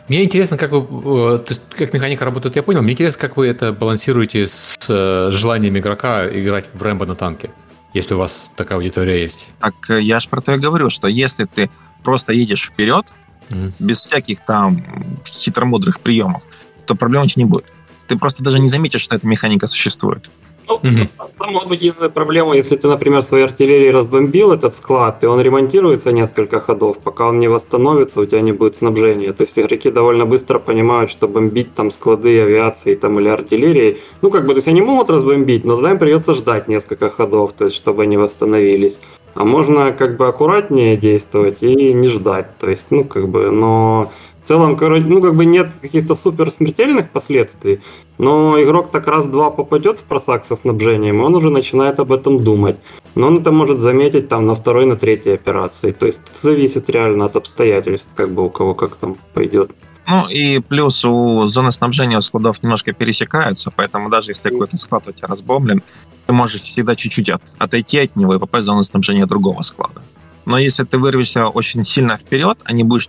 Мне 0.07 0.23
интересно, 0.23 0.57
как 0.57 0.71
вы, 0.71 1.43
э, 1.47 1.53
как 1.75 1.93
механика 1.93 2.25
работает, 2.25 2.55
я 2.55 2.63
понял. 2.63 2.81
Мне 2.81 2.93
интересно, 2.93 3.19
как 3.19 3.37
вы 3.37 3.47
это 3.47 3.71
балансируете 3.71 4.47
с 4.47 4.77
э, 4.89 5.31
желанием 5.31 5.77
игрока 5.77 6.27
играть 6.27 6.65
в 6.73 6.81
Рэмбо 6.81 7.05
на 7.05 7.15
танке, 7.15 7.51
если 7.93 8.13
у 8.13 8.17
вас 8.17 8.51
такая 8.55 8.77
аудитория 8.77 9.21
есть. 9.21 9.47
Так 9.59 9.73
э, 9.89 10.01
я 10.01 10.19
же 10.19 10.29
про 10.29 10.41
то 10.41 10.53
и 10.53 10.57
говорю, 10.57 10.89
что 10.89 11.07
если 11.07 11.45
ты 11.45 11.69
просто 12.03 12.33
едешь 12.33 12.65
вперед, 12.65 13.05
mm-hmm. 13.49 13.73
без 13.79 13.99
всяких 13.99 14.43
там 14.45 14.83
хитромудрых 15.25 15.99
приемов, 15.99 16.43
то 16.85 16.95
проблем 16.95 17.23
у 17.23 17.27
тебя 17.27 17.43
не 17.43 17.49
будет. 17.49 17.65
Ты 18.07 18.17
просто 18.17 18.43
даже 18.43 18.59
не 18.59 18.67
заметишь, 18.67 19.01
что 19.01 19.15
эта 19.15 19.25
механика 19.25 19.67
существует. 19.67 20.29
Ну, 20.67 20.75
угу. 20.75 21.09
Там 21.37 21.53
может 21.53 21.69
быть 21.69 21.81
из-за 21.81 22.09
проблемы, 22.09 22.55
если 22.55 22.75
ты, 22.75 22.87
например, 22.87 23.21
своей 23.21 23.45
артиллерией 23.45 23.91
разбомбил 23.91 24.51
этот 24.51 24.73
склад, 24.73 25.23
и 25.23 25.27
он 25.27 25.41
ремонтируется 25.41 26.11
несколько 26.11 26.59
ходов, 26.59 26.97
пока 26.99 27.27
он 27.27 27.39
не 27.39 27.47
восстановится, 27.47 28.21
у 28.21 28.25
тебя 28.25 28.41
не 28.41 28.51
будет 28.51 28.75
снабжения. 28.75 29.33
То 29.33 29.41
есть 29.41 29.57
игроки 29.59 29.91
довольно 29.91 30.25
быстро 30.25 30.59
понимают, 30.59 31.11
что 31.11 31.27
бомбить 31.27 31.73
там 31.75 31.91
склады 31.91 32.41
авиации 32.41 32.95
там, 32.95 33.19
или 33.19 33.29
артиллерии, 33.29 33.99
ну 34.21 34.31
как 34.31 34.45
бы, 34.45 34.49
то 34.49 34.57
есть 34.57 34.67
они 34.67 34.81
могут 34.81 35.09
разбомбить, 35.09 35.65
но 35.65 35.75
тогда 35.75 35.91
им 35.91 35.99
придется 35.99 36.33
ждать 36.33 36.67
несколько 36.67 37.09
ходов, 37.09 37.53
то 37.53 37.65
есть 37.65 37.75
чтобы 37.75 38.03
они 38.03 38.17
восстановились. 38.17 38.99
А 39.33 39.45
можно 39.45 39.93
как 39.93 40.17
бы 40.17 40.27
аккуратнее 40.27 40.97
действовать 40.97 41.63
и 41.63 41.93
не 41.93 42.09
ждать. 42.09 42.57
То 42.57 42.69
есть, 42.69 42.87
ну 42.91 43.05
как 43.05 43.29
бы, 43.29 43.49
но 43.49 44.11
целом, 44.51 44.75
короче, 44.75 45.05
ну, 45.05 45.21
как 45.21 45.33
бы 45.33 45.45
нет 45.45 45.73
каких-то 45.81 46.13
супер 46.13 46.51
смертельных 46.51 47.09
последствий, 47.11 47.79
но 48.17 48.61
игрок 48.61 48.91
так 48.91 49.07
раз-два 49.07 49.49
попадет 49.49 49.99
в 49.99 50.03
просак 50.03 50.43
со 50.43 50.57
снабжением, 50.57 51.21
и 51.21 51.23
он 51.23 51.35
уже 51.35 51.49
начинает 51.49 51.99
об 52.01 52.11
этом 52.11 52.43
думать. 52.43 52.77
Но 53.15 53.27
он 53.27 53.37
это 53.37 53.51
может 53.51 53.79
заметить 53.79 54.27
там 54.27 54.45
на 54.45 54.53
второй, 54.53 54.85
на 54.85 54.97
третьей 54.97 55.35
операции. 55.35 55.93
То 55.93 56.05
есть 56.05 56.21
зависит 56.35 56.89
реально 56.89 57.25
от 57.25 57.37
обстоятельств, 57.37 58.11
как 58.13 58.33
бы 58.33 58.43
у 58.43 58.49
кого 58.49 58.75
как 58.75 58.97
там 58.97 59.15
пойдет. 59.33 59.71
Ну 60.09 60.27
и 60.27 60.59
плюс 60.59 61.05
у 61.05 61.47
зоны 61.47 61.71
снабжения 61.71 62.17
у 62.17 62.21
складов 62.21 62.61
немножко 62.61 62.91
пересекаются, 62.91 63.71
поэтому 63.73 64.09
даже 64.09 64.31
если 64.31 64.49
какой-то 64.49 64.75
склад 64.75 65.07
у 65.07 65.13
тебя 65.13 65.29
разбомблен, 65.29 65.81
ты 66.25 66.33
можешь 66.33 66.61
всегда 66.61 66.95
чуть-чуть 66.95 67.29
от, 67.29 67.41
отойти 67.57 67.99
от 67.99 68.17
него 68.17 68.35
и 68.35 68.39
попасть 68.39 68.63
в 68.63 68.65
зону 68.65 68.83
снабжения 68.83 69.25
другого 69.25 69.61
склада. 69.61 70.01
Но 70.45 70.57
если 70.57 70.83
ты 70.83 70.97
вырвешься 70.97 71.47
очень 71.47 71.85
сильно 71.85 72.17
вперед, 72.17 72.57
а 72.65 72.73
не 72.73 72.83
будешь 72.83 73.07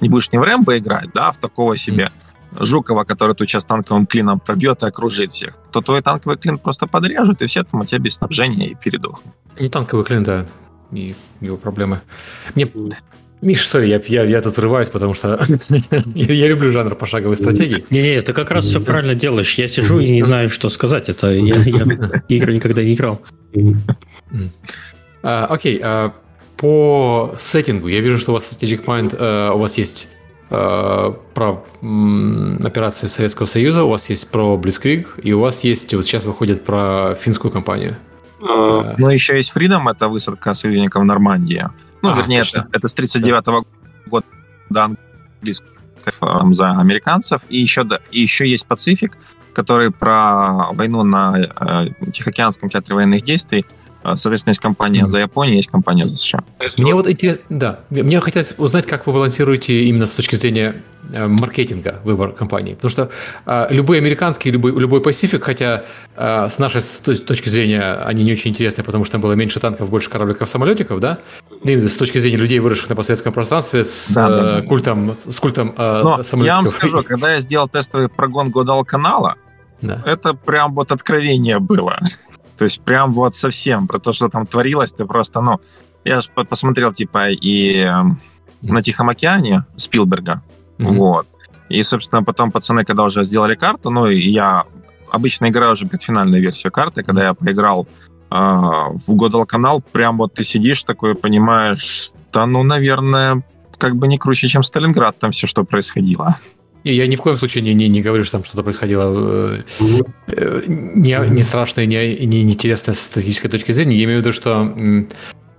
не 0.00 0.08
будешь 0.08 0.30
не 0.32 0.38
в 0.38 0.42
Рэмбо 0.42 0.78
играть, 0.78 1.10
да, 1.14 1.28
а 1.28 1.32
в 1.32 1.38
такого 1.38 1.76
себе 1.76 2.10
Жукова, 2.58 3.04
который 3.04 3.34
тут 3.34 3.48
сейчас 3.48 3.64
танковым 3.64 4.06
клином 4.06 4.40
пробьет 4.40 4.82
и 4.82 4.86
окружит 4.86 5.32
всех, 5.32 5.54
то 5.72 5.80
твой 5.80 6.02
танковый 6.02 6.38
клин 6.38 6.58
просто 6.58 6.86
подрежут, 6.86 7.42
и 7.42 7.46
все 7.46 7.64
там 7.64 7.80
у 7.80 7.84
тебя 7.84 7.98
без 7.98 8.14
снабжения 8.14 8.68
и 8.68 8.74
передохнут. 8.74 9.34
Не 9.58 9.68
танковый 9.68 10.04
клин, 10.04 10.22
да, 10.22 10.46
и 10.92 11.14
его 11.40 11.56
проблемы. 11.56 12.00
Мне 12.54 12.70
Миша, 13.44 13.68
сори, 13.68 13.88
я, 13.88 14.00
я, 14.06 14.24
я 14.24 14.40
тут 14.40 14.56
врываюсь, 14.56 14.88
потому 14.88 15.12
что 15.12 15.38
я, 16.14 16.32
я 16.32 16.48
люблю 16.48 16.72
жанр 16.72 16.94
пошаговой 16.94 17.36
стратегии. 17.36 17.84
Не-не, 17.90 18.22
ты 18.22 18.32
как 18.32 18.50
раз 18.50 18.64
все 18.64 18.80
правильно 18.80 19.14
делаешь. 19.14 19.54
Я 19.54 19.68
сижу 19.68 20.00
и 20.00 20.10
не 20.10 20.22
знаю, 20.22 20.48
что 20.48 20.70
сказать. 20.70 21.10
Это 21.10 21.30
я, 21.30 21.56
я 21.56 21.84
игры 22.28 22.54
никогда 22.54 22.82
не 22.82 22.94
играл. 22.94 23.20
А, 25.22 25.44
окей, 25.46 25.78
а, 25.82 26.14
по 26.56 27.34
сеттингу, 27.38 27.88
я 27.88 28.00
вижу, 28.00 28.18
что 28.18 28.32
у 28.32 28.34
вас 28.34 28.48
Strategic 28.50 28.84
Mind, 28.84 29.16
э, 29.16 29.50
у 29.50 29.58
вас 29.58 29.78
есть 29.78 30.08
э, 30.50 31.14
про 31.34 31.64
м, 31.82 32.60
операции 32.64 33.06
Советского 33.06 33.46
Союза, 33.46 33.84
у 33.84 33.88
вас 33.88 34.08
есть 34.10 34.30
про 34.30 34.56
Blitzkrieg, 34.56 35.20
и 35.22 35.32
у 35.32 35.40
вас 35.40 35.64
есть, 35.64 35.92
вот 35.94 36.04
сейчас 36.04 36.24
выходит 36.24 36.64
про 36.64 37.16
финскую 37.20 37.50
компанию. 37.50 37.96
А, 38.46 38.94
ну, 38.98 39.08
еще 39.08 39.36
есть 39.36 39.52
Freedom, 39.54 39.90
это 39.90 40.08
высадка 40.08 40.54
союзников 40.54 41.02
в 41.02 41.04
Нормандии. 41.04 41.66
Ну, 42.02 42.12
а, 42.12 42.16
вернее, 42.16 42.42
это, 42.42 42.68
это 42.72 42.88
с 42.88 42.94
39 42.94 43.46
-го 43.48 43.64
года 44.06 44.26
английских 44.70 45.66
за 46.52 46.70
американцев. 46.70 47.40
И 47.48 47.60
еще, 47.60 47.84
да, 47.84 48.00
и 48.10 48.20
еще 48.20 48.48
есть 48.48 48.66
Пацифик, 48.66 49.16
который 49.54 49.90
про 49.90 50.72
войну 50.72 51.02
на 51.04 51.38
э, 51.38 52.10
Тихоокеанском 52.12 52.68
театре 52.68 52.96
военных 52.96 53.22
действий 53.22 53.64
соответственно, 54.04 54.50
есть 54.50 54.60
компания 54.60 55.06
за 55.06 55.20
Японию, 55.20 55.56
есть 55.56 55.70
компания 55.70 56.06
за 56.06 56.16
США. 56.16 56.44
Мне 56.76 56.94
вот 56.94 57.08
интересно, 57.08 57.44
да, 57.48 57.80
мне 57.90 58.20
хотелось 58.20 58.54
узнать, 58.58 58.86
как 58.86 59.06
вы 59.06 59.12
балансируете 59.12 59.84
именно 59.84 60.06
с 60.06 60.14
точки 60.14 60.36
зрения 60.36 60.82
э, 61.12 61.26
маркетинга 61.26 62.00
выбор 62.04 62.32
компании. 62.32 62.74
Потому 62.74 62.90
что 62.90 63.10
э, 63.46 63.66
любые 63.70 63.98
американские, 64.00 64.52
любой, 64.52 64.72
любой 64.72 65.00
Pacific, 65.00 65.40
хотя 65.40 65.84
э, 66.16 66.48
с 66.48 66.58
нашей 66.58 66.82
точки 67.16 67.48
зрения 67.48 67.94
они 68.04 68.24
не 68.24 68.32
очень 68.32 68.50
интересны, 68.50 68.84
потому 68.84 69.04
что 69.04 69.12
там 69.12 69.20
было 69.20 69.32
меньше 69.32 69.58
танков, 69.60 69.88
больше 69.88 70.10
корабликов, 70.10 70.48
самолетиков, 70.50 71.00
да? 71.00 71.18
Именно 71.62 71.88
с 71.88 71.96
точки 71.96 72.18
зрения 72.18 72.36
людей, 72.36 72.58
выросших 72.58 72.90
на 72.90 72.96
постсоветском 72.96 73.32
пространстве, 73.32 73.84
с 73.84 74.12
да, 74.12 74.28
да, 74.28 74.42
да. 74.42 74.62
культом, 74.62 75.14
с 75.16 75.40
культом 75.40 75.74
э, 75.76 76.02
Но 76.04 76.22
самолетиков. 76.22 76.44
Я 76.44 76.56
вам 76.56 76.68
скажу, 76.68 77.02
когда 77.06 77.34
я 77.34 77.40
сделал 77.40 77.68
тестовый 77.68 78.08
прогон 78.08 78.50
Годал 78.50 78.84
канала, 78.84 79.36
да. 79.80 80.02
это 80.04 80.34
прям 80.34 80.74
вот 80.74 80.92
откровение 80.92 81.58
было. 81.58 81.98
То 82.56 82.64
есть 82.64 82.80
прям 82.82 83.12
вот 83.12 83.36
совсем 83.36 83.86
про 83.86 83.98
то, 83.98 84.12
что 84.12 84.28
там 84.28 84.46
творилось, 84.46 84.92
ты 84.92 85.04
просто, 85.04 85.40
ну, 85.40 85.60
я 86.04 86.20
же 86.20 86.30
посмотрел, 86.48 86.92
типа, 86.92 87.30
и 87.30 87.78
эм, 87.78 88.18
на 88.62 88.82
Тихом 88.82 89.08
океане 89.08 89.64
Спилберга, 89.76 90.42
mm-hmm. 90.78 90.96
вот. 90.96 91.26
И, 91.68 91.82
собственно, 91.82 92.22
потом 92.22 92.52
пацаны, 92.52 92.84
когда 92.84 93.04
уже 93.04 93.24
сделали 93.24 93.54
карту, 93.54 93.90
ну, 93.90 94.06
и 94.06 94.20
я 94.20 94.64
обычно 95.10 95.48
играю 95.48 95.72
уже 95.72 95.86
предфинальную 95.86 96.42
версию 96.42 96.72
карты, 96.72 97.02
когда 97.02 97.24
я 97.24 97.34
поиграл 97.34 97.88
э, 98.30 98.34
в 98.34 99.08
Godal 99.08 99.46
канал, 99.46 99.80
прям 99.80 100.18
вот 100.18 100.34
ты 100.34 100.44
сидишь 100.44 100.84
такой, 100.84 101.14
понимаешь, 101.14 102.12
да, 102.32 102.46
ну, 102.46 102.62
наверное, 102.62 103.42
как 103.78 103.96
бы 103.96 104.08
не 104.08 104.18
круче, 104.18 104.48
чем 104.48 104.62
Сталинград 104.62 105.18
там 105.18 105.30
все, 105.30 105.46
что 105.46 105.64
происходило. 105.64 106.36
Я 106.84 107.06
ни 107.06 107.16
в 107.16 107.22
коем 107.22 107.38
случае 107.38 107.64
не, 107.64 107.72
не, 107.74 107.88
не 107.88 108.02
говорю, 108.02 108.24
что 108.24 108.32
там 108.32 108.44
что-то 108.44 108.62
происходило 108.62 109.58
э, 109.80 109.96
э, 110.28 110.62
не, 110.66 111.18
не 111.30 111.42
страшное, 111.42 111.86
не, 111.86 112.26
не 112.26 112.42
интересное 112.42 112.94
с 112.94 113.00
статистической 113.00 113.50
точки 113.50 113.72
зрения. 113.72 113.96
Я 113.96 114.04
имею 114.04 114.18
в 114.18 114.20
виду, 114.20 114.32
что 114.34 114.76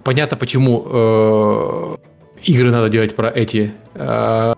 понятно, 0.04 0.38
почему 0.38 0.86
э, 0.88 1.98
игры 2.44 2.72
надо 2.72 2.90
делать 2.90 3.16
про 3.16 3.30
эти 3.30 3.74
э, 3.96 4.55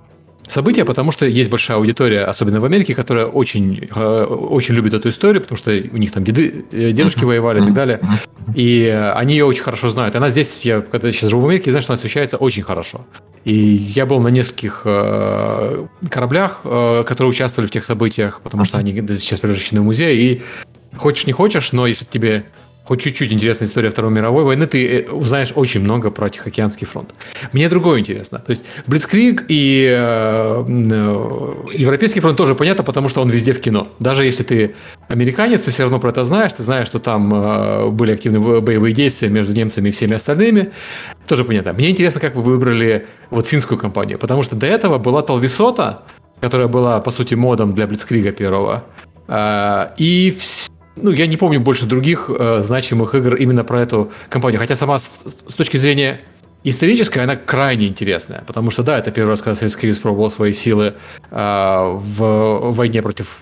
события, 0.47 0.85
потому 0.85 1.11
что 1.11 1.25
есть 1.25 1.49
большая 1.49 1.77
аудитория, 1.77 2.23
особенно 2.23 2.59
в 2.59 2.65
Америке, 2.65 2.95
которая 2.95 3.25
очень, 3.25 3.89
э, 3.93 4.23
очень 4.23 4.75
любит 4.75 4.93
эту 4.93 5.09
историю, 5.09 5.41
потому 5.41 5.57
что 5.57 5.71
у 5.71 5.97
них 5.97 6.11
там 6.11 6.23
деды, 6.23 6.65
э, 6.71 6.91
дедушки 6.91 7.23
воевали 7.23 7.59
и 7.59 7.63
так 7.63 7.73
далее. 7.73 7.99
И 8.55 8.87
они 9.15 9.35
ее 9.35 9.45
очень 9.45 9.63
хорошо 9.63 9.89
знают. 9.89 10.15
Она 10.15 10.29
здесь, 10.29 10.65
я 10.65 10.81
когда 10.81 11.11
сейчас 11.11 11.29
живу 11.29 11.41
в 11.41 11.45
Америке, 11.45 11.69
что 11.81 11.93
она 11.93 11.97
освещается 11.97 12.37
очень 12.37 12.63
хорошо. 12.63 13.05
И 13.43 13.53
я 13.53 14.05
был 14.05 14.19
на 14.19 14.29
нескольких 14.29 14.81
э, 14.85 15.85
кораблях, 16.09 16.61
которые 16.63 17.29
участвовали 17.29 17.67
в 17.67 17.71
тех 17.71 17.85
событиях, 17.85 18.41
потому 18.41 18.65
что 18.65 18.77
они 18.77 18.93
сейчас 18.93 19.39
превращены 19.39 19.81
в 19.81 19.83
музей. 19.83 20.17
И 20.17 20.41
хочешь 20.97 21.27
не 21.27 21.33
хочешь, 21.33 21.71
но 21.71 21.87
если 21.87 22.05
тебе 22.05 22.45
хоть 22.87 23.01
чуть-чуть 23.01 23.33
интересная 23.33 23.67
история 23.67 23.89
Второй 23.89 24.11
мировой 24.11 24.45
войны, 24.45 24.65
ты 24.65 24.87
э, 24.87 25.11
узнаешь 25.11 25.51
очень 25.55 25.81
много 25.81 26.09
про 26.09 26.29
Тихоокеанский 26.29 26.87
фронт. 26.87 27.13
Мне 27.51 27.67
другое 27.67 27.99
интересно. 27.99 28.39
То 28.39 28.51
есть 28.51 28.63
Блицкриг 28.87 29.43
и 29.49 29.87
э, 29.91 30.63
э, 30.67 31.53
Европейский 31.73 32.21
фронт 32.21 32.37
тоже 32.37 32.55
понятно, 32.55 32.85
потому 32.85 33.09
что 33.09 33.21
он 33.21 33.29
везде 33.29 33.51
в 33.51 33.59
кино. 33.59 33.89
Даже 33.99 34.23
если 34.23 34.43
ты 34.43 34.75
американец, 35.09 35.63
ты 35.63 35.71
все 35.71 35.83
равно 35.83 35.99
про 35.99 36.11
это 36.11 36.23
знаешь. 36.23 36.53
Ты 36.53 36.63
знаешь, 36.63 36.87
что 36.87 36.99
там 36.99 37.33
э, 37.33 37.89
были 37.89 38.13
активные 38.13 38.61
боевые 38.61 38.93
действия 38.93 39.27
между 39.27 39.53
немцами 39.53 39.89
и 39.89 39.91
всеми 39.91 40.13
остальными. 40.13 40.71
Тоже 41.27 41.43
понятно. 41.43 41.73
Мне 41.73 41.89
интересно, 41.89 42.21
как 42.21 42.35
вы 42.35 42.41
выбрали 42.41 43.05
вот 43.31 43.47
финскую 43.47 43.77
компанию, 43.77 44.17
потому 44.17 44.43
что 44.43 44.55
до 44.55 44.65
этого 44.65 44.97
была 44.97 45.23
Талвисота, 45.23 46.03
которая 46.39 46.69
была, 46.69 47.01
по 47.01 47.11
сути, 47.11 47.33
модом 47.35 47.73
для 47.73 47.85
Блицкрига 47.85 48.31
первого. 48.31 48.85
Э, 49.27 49.87
и 49.97 50.33
все 50.39 50.76
ну, 51.01 51.11
я 51.11 51.27
не 51.27 51.37
помню 51.37 51.59
больше 51.59 51.85
других 51.85 52.29
э, 52.29 52.61
значимых 52.61 53.15
игр 53.15 53.35
именно 53.35 53.63
про 53.63 53.81
эту 53.81 54.11
компанию. 54.29 54.59
Хотя 54.59 54.75
сама 54.75 54.99
с, 54.99 55.23
с 55.47 55.53
точки 55.53 55.77
зрения 55.77 56.21
исторической 56.63 57.19
она 57.19 57.35
крайне 57.35 57.87
интересная. 57.87 58.43
Потому 58.45 58.71
что, 58.71 58.83
да, 58.83 58.99
это 58.99 59.11
первый 59.11 59.31
раз, 59.31 59.41
когда 59.41 59.55
Советский 59.55 59.81
Союз 59.81 59.97
пробовал 59.97 60.31
свои 60.31 60.53
силы 60.53 60.95
э, 61.31 61.35
в 61.35 62.71
войне 62.73 63.01
против... 63.01 63.41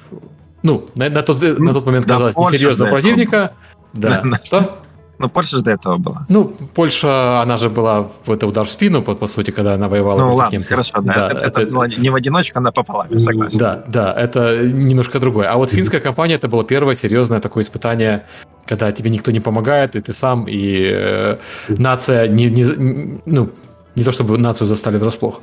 Ну, 0.63 0.89
на, 0.95 1.09
на, 1.09 1.21
тот, 1.21 1.41
на 1.41 1.73
тот 1.73 1.85
момент 1.85 2.05
да, 2.07 2.15
казалось 2.15 2.37
несерьезного 2.37 2.89
противника. 2.89 3.53
Да. 3.93 4.23
Что? 4.43 4.79
Ну, 5.17 5.29
Польша 5.29 5.57
же 5.57 5.63
до 5.63 5.71
этого 5.71 5.97
была. 5.97 6.25
Ну, 6.29 6.55
Польша, 6.73 7.41
она 7.41 7.57
же 7.57 7.69
была 7.69 8.09
в 8.25 8.31
это 8.31 8.47
удар 8.47 8.65
в 8.65 8.69
спину, 8.69 9.01
по, 9.01 9.15
по 9.15 9.27
сути, 9.27 9.51
когда 9.51 9.73
она 9.73 9.87
воевала 9.87 10.19
ну, 10.19 10.25
против 10.25 10.39
ладно, 10.39 10.55
немцев. 10.55 10.71
хорошо, 10.71 11.01
да. 11.01 11.13
да 11.13 11.27
это, 11.27 11.37
это, 11.45 11.61
это 11.61 11.71
было 11.71 11.87
не 11.87 12.09
в 12.09 12.15
одиночку, 12.15 12.59
она 12.59 12.71
пополам, 12.71 13.07
я 13.09 13.19
согласен. 13.19 13.59
Да, 13.59 13.83
да, 13.87 14.13
это 14.13 14.65
немножко 14.67 15.19
другое. 15.19 15.51
А 15.51 15.55
вот 15.55 15.71
финская 15.71 16.01
компания, 16.01 16.35
это 16.35 16.47
было 16.47 16.63
первое 16.63 16.95
серьезное 16.95 17.39
такое 17.39 17.63
испытание, 17.63 18.25
когда 18.65 18.91
тебе 18.91 19.09
никто 19.09 19.31
не 19.31 19.39
помогает, 19.39 19.95
и 19.95 20.01
ты 20.01 20.13
сам, 20.13 20.45
и 20.47 20.89
э, 20.91 21.37
нация, 21.69 22.27
не, 22.27 22.49
не, 22.49 23.21
ну, 23.25 23.49
не 23.95 24.03
то 24.03 24.11
чтобы 24.11 24.37
нацию 24.37 24.67
застали 24.67 24.97
врасплох. 24.97 25.41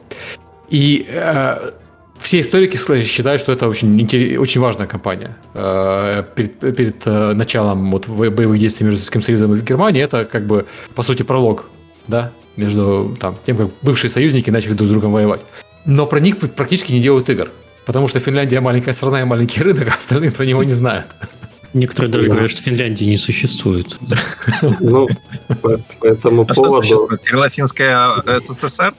И 0.69 1.07
э, 1.09 1.73
все 2.23 2.41
историки 2.41 2.77
считают, 2.77 3.41
что 3.41 3.53
это 3.53 3.69
очень, 3.69 4.37
очень 4.39 4.61
важная 4.61 4.87
кампания. 4.87 5.37
Э, 5.55 6.25
перед, 6.35 6.59
перед 6.59 7.07
э, 7.07 7.33
началом 7.35 7.91
вот 7.91 8.09
боевых 8.09 8.59
действий 8.59 8.87
между 8.87 8.99
Советским 8.99 9.23
Союзом 9.23 9.55
и 9.55 9.61
Германией 9.61 10.05
это 10.05 10.25
как 10.25 10.47
бы, 10.47 10.67
по 10.95 11.03
сути, 11.03 11.23
пролог, 11.23 11.67
да, 12.07 12.33
между 12.57 13.17
там, 13.21 13.37
тем, 13.45 13.57
как 13.57 13.71
бывшие 13.83 14.11
союзники 14.11 14.51
начали 14.51 14.75
друг 14.75 14.89
с 14.89 14.91
другом 14.91 15.13
воевать. 15.13 15.41
Но 15.85 16.07
про 16.07 16.21
них 16.21 16.39
практически 16.39 16.93
не 16.93 17.01
делают 17.01 17.29
игр. 17.29 17.51
Потому 17.85 18.07
что 18.07 18.21
Финляндия 18.21 18.61
маленькая 18.61 18.95
страна 18.95 19.23
и 19.23 19.25
маленький 19.25 19.61
рынок, 19.61 19.89
а 19.91 19.97
остальные 19.97 20.31
про 20.31 20.45
него 20.45 20.63
не 20.63 20.71
знают. 20.71 21.09
Некоторые 21.75 22.13
даже 22.13 22.29
говорят, 22.29 22.51
что 22.51 22.63
Финляндии 22.63 23.05
не 23.05 23.17
существует. 23.17 23.99
Ну, 24.79 25.09
по 25.63 25.81
этому 26.03 26.43
а 26.43 26.55
поводу... 26.55 27.09
Крылофинская 27.25 28.23
СССР? 28.41 28.95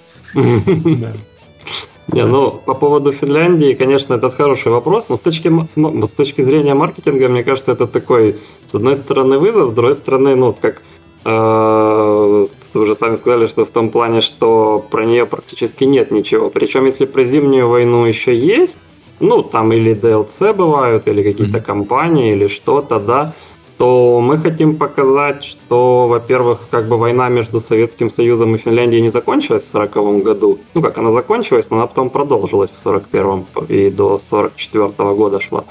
Не, 2.11 2.25
ну, 2.25 2.51
по 2.51 2.73
поводу 2.73 3.11
Финляндии, 3.13 3.73
конечно, 3.73 4.15
это 4.15 4.29
хороший 4.29 4.71
вопрос, 4.71 5.05
но 5.09 5.15
с 5.15 5.19
точки, 5.19 5.49
с, 5.63 5.75
с 5.75 6.11
точки 6.11 6.41
зрения 6.41 6.73
маркетинга, 6.73 7.29
мне 7.29 7.43
кажется, 7.43 7.71
это 7.71 7.87
такой, 7.87 8.35
с 8.65 8.75
одной 8.75 8.97
стороны, 8.97 9.39
вызов, 9.39 9.69
с 9.69 9.73
другой 9.73 9.95
стороны, 9.95 10.35
ну, 10.35 10.53
как 10.59 10.81
э, 11.23 12.47
вы 12.73 12.81
уже 12.81 12.95
сами 12.95 13.13
сказали, 13.13 13.45
что 13.45 13.63
в 13.63 13.69
том 13.69 13.89
плане, 13.89 14.19
что 14.19 14.85
про 14.91 15.05
нее 15.05 15.25
практически 15.25 15.85
нет 15.85 16.11
ничего. 16.11 16.49
Причем, 16.49 16.85
если 16.85 17.05
про 17.05 17.23
зимнюю 17.23 17.69
войну 17.69 18.05
еще 18.05 18.35
есть, 18.37 18.79
ну, 19.21 19.41
там 19.41 19.71
или 19.71 19.95
DLC 19.95 20.53
бывают, 20.53 21.07
или 21.07 21.23
какие-то 21.23 21.59
mm-hmm. 21.59 21.61
компании, 21.61 22.33
или 22.33 22.47
что-то, 22.47 22.99
да, 22.99 23.33
то 23.77 24.19
мы 24.21 24.37
хотим 24.37 24.77
показать, 24.77 25.43
что, 25.43 26.07
во-первых, 26.07 26.59
как 26.69 26.87
бы 26.87 26.97
война 26.97 27.29
между 27.29 27.59
Советским 27.59 28.09
Союзом 28.09 28.55
и 28.55 28.57
Финляндией 28.57 29.01
не 29.01 29.09
закончилась 29.09 29.65
в 29.65 29.75
1940 29.75 30.23
году. 30.23 30.59
Ну 30.73 30.81
как, 30.81 30.97
она 30.97 31.09
закончилась, 31.09 31.69
но 31.69 31.77
она 31.77 31.87
потом 31.87 32.09
продолжилась 32.09 32.71
в 32.71 32.85
1941 32.85 33.67
и 33.69 33.89
до 33.89 34.15
1944 34.15 35.13
года 35.15 35.39
шла. 35.39 35.65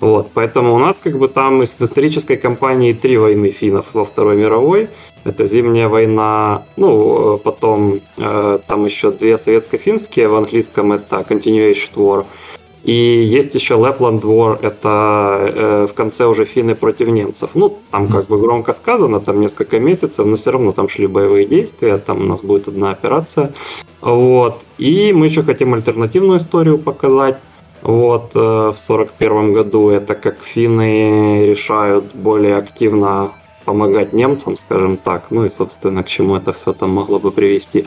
Вот, 0.00 0.30
поэтому 0.32 0.74
у 0.74 0.78
нас 0.78 1.00
как 1.02 1.18
бы 1.18 1.26
там 1.26 1.60
в 1.60 1.64
исторической 1.64 2.36
кампании 2.36 2.92
три 2.92 3.18
войны 3.18 3.50
финнов 3.50 3.86
во 3.92 4.04
Второй 4.04 4.36
мировой. 4.36 4.88
Это 5.24 5.44
зимняя 5.44 5.88
война, 5.88 6.62
ну, 6.76 7.38
потом 7.38 8.00
э, 8.16 8.58
там 8.66 8.84
еще 8.84 9.10
две 9.10 9.36
советско-финские, 9.36 10.28
в 10.28 10.36
английском 10.36 10.92
это 10.92 11.26
Continuation 11.28 11.94
War– 11.94 12.26
и 12.84 12.92
есть 12.92 13.54
еще 13.54 13.74
Lapland 13.74 14.22
War, 14.22 14.58
это 14.62 15.52
э, 15.54 15.86
в 15.90 15.94
конце 15.94 16.26
уже 16.26 16.44
финны 16.44 16.74
против 16.74 17.08
немцев. 17.08 17.50
Ну, 17.54 17.78
там 17.90 18.08
как 18.08 18.26
бы 18.26 18.38
громко 18.38 18.72
сказано, 18.72 19.20
там 19.20 19.40
несколько 19.40 19.80
месяцев, 19.80 20.24
но 20.24 20.36
все 20.36 20.52
равно 20.52 20.72
там 20.72 20.88
шли 20.88 21.06
боевые 21.06 21.46
действия, 21.46 21.98
там 21.98 22.22
у 22.22 22.24
нас 22.24 22.40
будет 22.40 22.68
одна 22.68 22.90
операция. 22.90 23.52
Вот. 24.00 24.62
И 24.78 25.12
мы 25.12 25.26
еще 25.26 25.42
хотим 25.42 25.74
альтернативную 25.74 26.38
историю 26.38 26.78
показать. 26.78 27.40
Вот, 27.82 28.32
э, 28.34 28.72
в 28.74 28.76
41 28.76 29.52
году 29.52 29.90
это 29.90 30.14
как 30.14 30.42
финны 30.42 31.44
решают 31.44 32.14
более 32.14 32.56
активно 32.56 33.32
помогать 33.64 34.12
немцам, 34.14 34.56
скажем 34.56 34.96
так, 34.96 35.26
ну 35.30 35.44
и, 35.44 35.50
собственно, 35.50 36.02
к 36.02 36.08
чему 36.08 36.36
это 36.36 36.52
все 36.52 36.72
там 36.72 36.90
могло 36.90 37.18
бы 37.18 37.30
привести. 37.30 37.86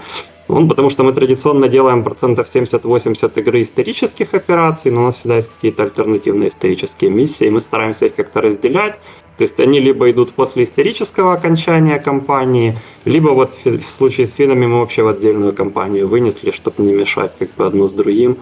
Ну, 0.52 0.68
потому 0.68 0.90
что 0.90 1.04
мы 1.04 1.14
традиционно 1.14 1.70
делаем 1.70 2.04
процентов 2.04 2.54
70-80 2.54 3.40
игры 3.40 3.62
исторических 3.62 4.34
операций, 4.34 4.92
но 4.92 5.04
у 5.04 5.06
нас 5.06 5.15
всегда 5.15 5.38
есть 5.38 5.50
какие-то 5.50 5.84
альтернативные 5.84 6.50
исторические 6.50 7.10
миссии, 7.10 7.48
и 7.48 7.50
мы 7.50 7.62
стараемся 7.62 8.08
их 8.08 8.15
как-то 8.15 8.42
разделять. 8.42 8.96
То 9.38 9.46
есть 9.46 9.62
они 9.62 9.80
либо 9.80 10.12
идут 10.12 10.34
после 10.34 10.63
исторического 10.63 11.34
окончания 11.34 12.00
кампании, 12.00 12.78
либо 13.06 13.30
вот 13.30 13.58
в 13.63 13.90
случае 13.90 14.28
с 14.28 14.34
финами 14.34 14.65
мы 14.65 14.80
вообще 14.80 15.04
в 15.04 15.08
отдельную 15.08 15.54
кампанию 15.54 16.10
вынесли, 16.10 16.52
чтобы 16.52 16.84
не 16.84 16.92
мешать 16.92 17.32
как 17.40 17.56
бы 17.56 17.65
одно 17.65 17.88
с 17.88 17.94
другим. 17.94 18.38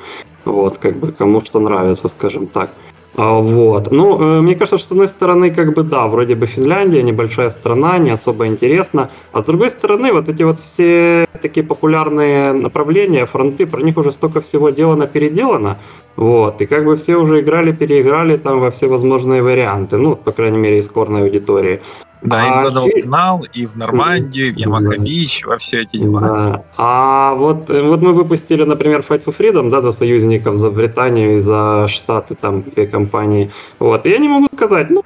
Вот, 0.46 0.80
как 0.80 0.98
бы 0.98 1.12
кому 1.12 1.42
что 1.42 1.60
нравится, 1.60 2.08
скажем 2.08 2.48
так. 2.48 2.72
А, 3.20 3.34
вот. 3.34 3.92
Ну, 3.92 4.18
э, 4.18 4.42
мне 4.42 4.56
кажется, 4.56 4.78
что 4.78 4.88
с 4.88 4.92
одной 4.92 5.10
стороны, 5.10 5.52
как 5.52 5.74
бы 5.74 5.84
да, 5.84 6.08
вроде 6.08 6.36
бы 6.36 6.46
Финляндия, 6.46 7.04
небольшая 7.04 7.50
страна, 7.50 7.98
не 7.98 8.12
особо 8.12 8.48
интересно. 8.48 9.10
А 9.34 9.42
с 9.42 9.44
другой 9.44 9.70
стороны, 9.72 10.14
вот 10.14 10.30
эти 10.30 10.44
вот 10.44 10.60
все 10.60 11.28
такие 11.42 11.66
популярные 11.66 12.54
направления, 12.54 13.26
фронты, 13.26 13.68
про 13.68 13.82
них 13.82 13.98
уже 13.98 14.14
столько 14.14 14.40
всего 14.40 14.70
делано, 14.70 15.06
переделано. 15.06 15.80
Вот. 16.16 16.62
И 16.62 16.66
как 16.66 16.86
бы 16.86 16.96
все 16.96 17.18
уже 17.18 17.42
играли, 17.42 17.74
переиграли 17.74 18.38
там 18.38 18.62
во 18.62 18.72
все 18.72 18.88
возможные 18.88 19.44
варианты. 19.44 19.98
Ну, 19.98 20.16
по 20.16 20.32
крайней 20.32 20.58
мере, 20.58 20.78
из 20.78 20.88
корной 20.88 21.24
аудитории. 21.24 21.82
Да, 22.22 22.42
а, 22.42 22.48
и 22.48 22.62
Гвадалканал, 22.62 23.46
и 23.54 23.66
в 23.66 23.78
Нормандию, 23.78 24.48
и 24.48 24.52
в 24.52 24.58
Ямаха-Бич, 24.58 25.46
во 25.46 25.58
все 25.58 25.84
эти 25.84 25.98
дела. 25.98 26.20
Да. 26.20 26.64
А 26.78 27.34
вот, 27.36 27.70
вот 27.70 28.02
мы 28.02 28.14
выпустили, 28.14 28.64
например, 28.64 29.06
Fight 29.08 29.24
for 29.24 29.36
Freedom, 29.38 29.70
да, 29.70 29.82
за 29.82 29.92
союзников, 29.92 30.56
за 30.56 30.70
Британию 30.70 31.38
и 31.38 31.40
за 31.40 31.88
Штаты, 31.88 32.36
там, 32.36 32.64
две 32.64 32.88
компании. 32.88 33.52
Вот, 33.80 34.06
и 34.06 34.10
я 34.10 34.18
не 34.18 34.28
могу 34.28 34.48
сказать, 34.54 34.90
ну, 34.90 35.04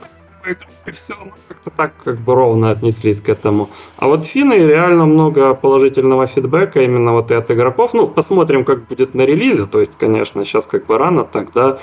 и 0.85 0.91
все, 0.91 1.13
ну, 1.23 1.31
как-то 1.47 1.69
так 1.69 1.93
как 2.03 2.19
бы 2.19 2.35
ровно 2.35 2.71
отнеслись 2.71 3.21
к 3.21 3.29
этому. 3.29 3.69
А 3.97 4.07
вот 4.07 4.25
финны 4.25 4.53
реально 4.53 5.05
много 5.05 5.53
положительного 5.53 6.27
фидбэка 6.27 6.81
именно 6.81 7.13
вот 7.13 7.31
и 7.31 7.35
от 7.35 7.49
игроков. 7.51 7.93
Ну, 7.93 8.07
посмотрим, 8.07 8.65
как 8.65 8.87
будет 8.87 9.13
на 9.13 9.21
релизе. 9.21 9.65
То 9.65 9.79
есть, 9.79 9.97
конечно, 9.97 10.43
сейчас 10.45 10.67
как 10.67 10.85
бы 10.85 10.97
рано 10.97 11.23
тогда 11.23 11.79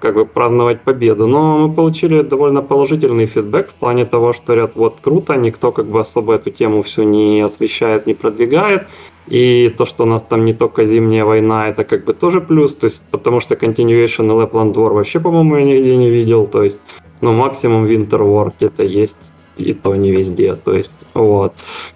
как 0.00 0.14
бы 0.14 0.24
праздновать 0.24 0.80
победу. 0.80 1.26
Но 1.26 1.58
мы 1.58 1.74
получили 1.74 2.22
довольно 2.22 2.62
положительный 2.62 3.26
фидбэк 3.26 3.70
в 3.70 3.74
плане 3.74 4.06
того, 4.06 4.32
что 4.32 4.46
говорят, 4.46 4.76
вот 4.76 4.98
круто, 5.02 5.36
никто 5.36 5.72
как 5.72 5.86
бы 5.86 6.00
особо 6.00 6.34
эту 6.34 6.50
тему 6.50 6.82
все 6.82 7.02
не 7.02 7.42
освещает, 7.42 8.06
не 8.06 8.14
продвигает. 8.14 8.86
И 9.30 9.74
то, 9.76 9.84
что 9.84 10.04
у 10.04 10.06
нас 10.06 10.22
там 10.22 10.44
не 10.44 10.54
только 10.54 10.84
зимняя 10.84 11.24
война, 11.24 11.68
это 11.68 11.84
как 11.84 12.04
бы 12.04 12.14
тоже 12.14 12.40
плюс, 12.40 12.74
то 12.74 12.84
есть 12.84 13.02
потому 13.10 13.40
что 13.40 13.54
Continuation 13.54 14.26
и 14.26 14.46
Lapland 14.46 14.74
War 14.74 14.94
вообще, 14.94 15.20
по-моему, 15.20 15.56
я 15.56 15.64
нигде 15.64 15.96
не 15.96 16.10
видел, 16.10 16.46
то 16.46 16.62
есть 16.62 16.80
ну, 17.20 17.32
максимум 17.32 17.86
Winter 17.86 18.20
War 18.20 18.52
где-то 18.56 18.84
есть, 18.84 19.32
и 19.56 19.72
то 19.72 19.94
не 19.96 20.12
везде, 20.12 20.54
то 20.54 20.74
есть, 20.74 21.06
вот. 21.14 21.52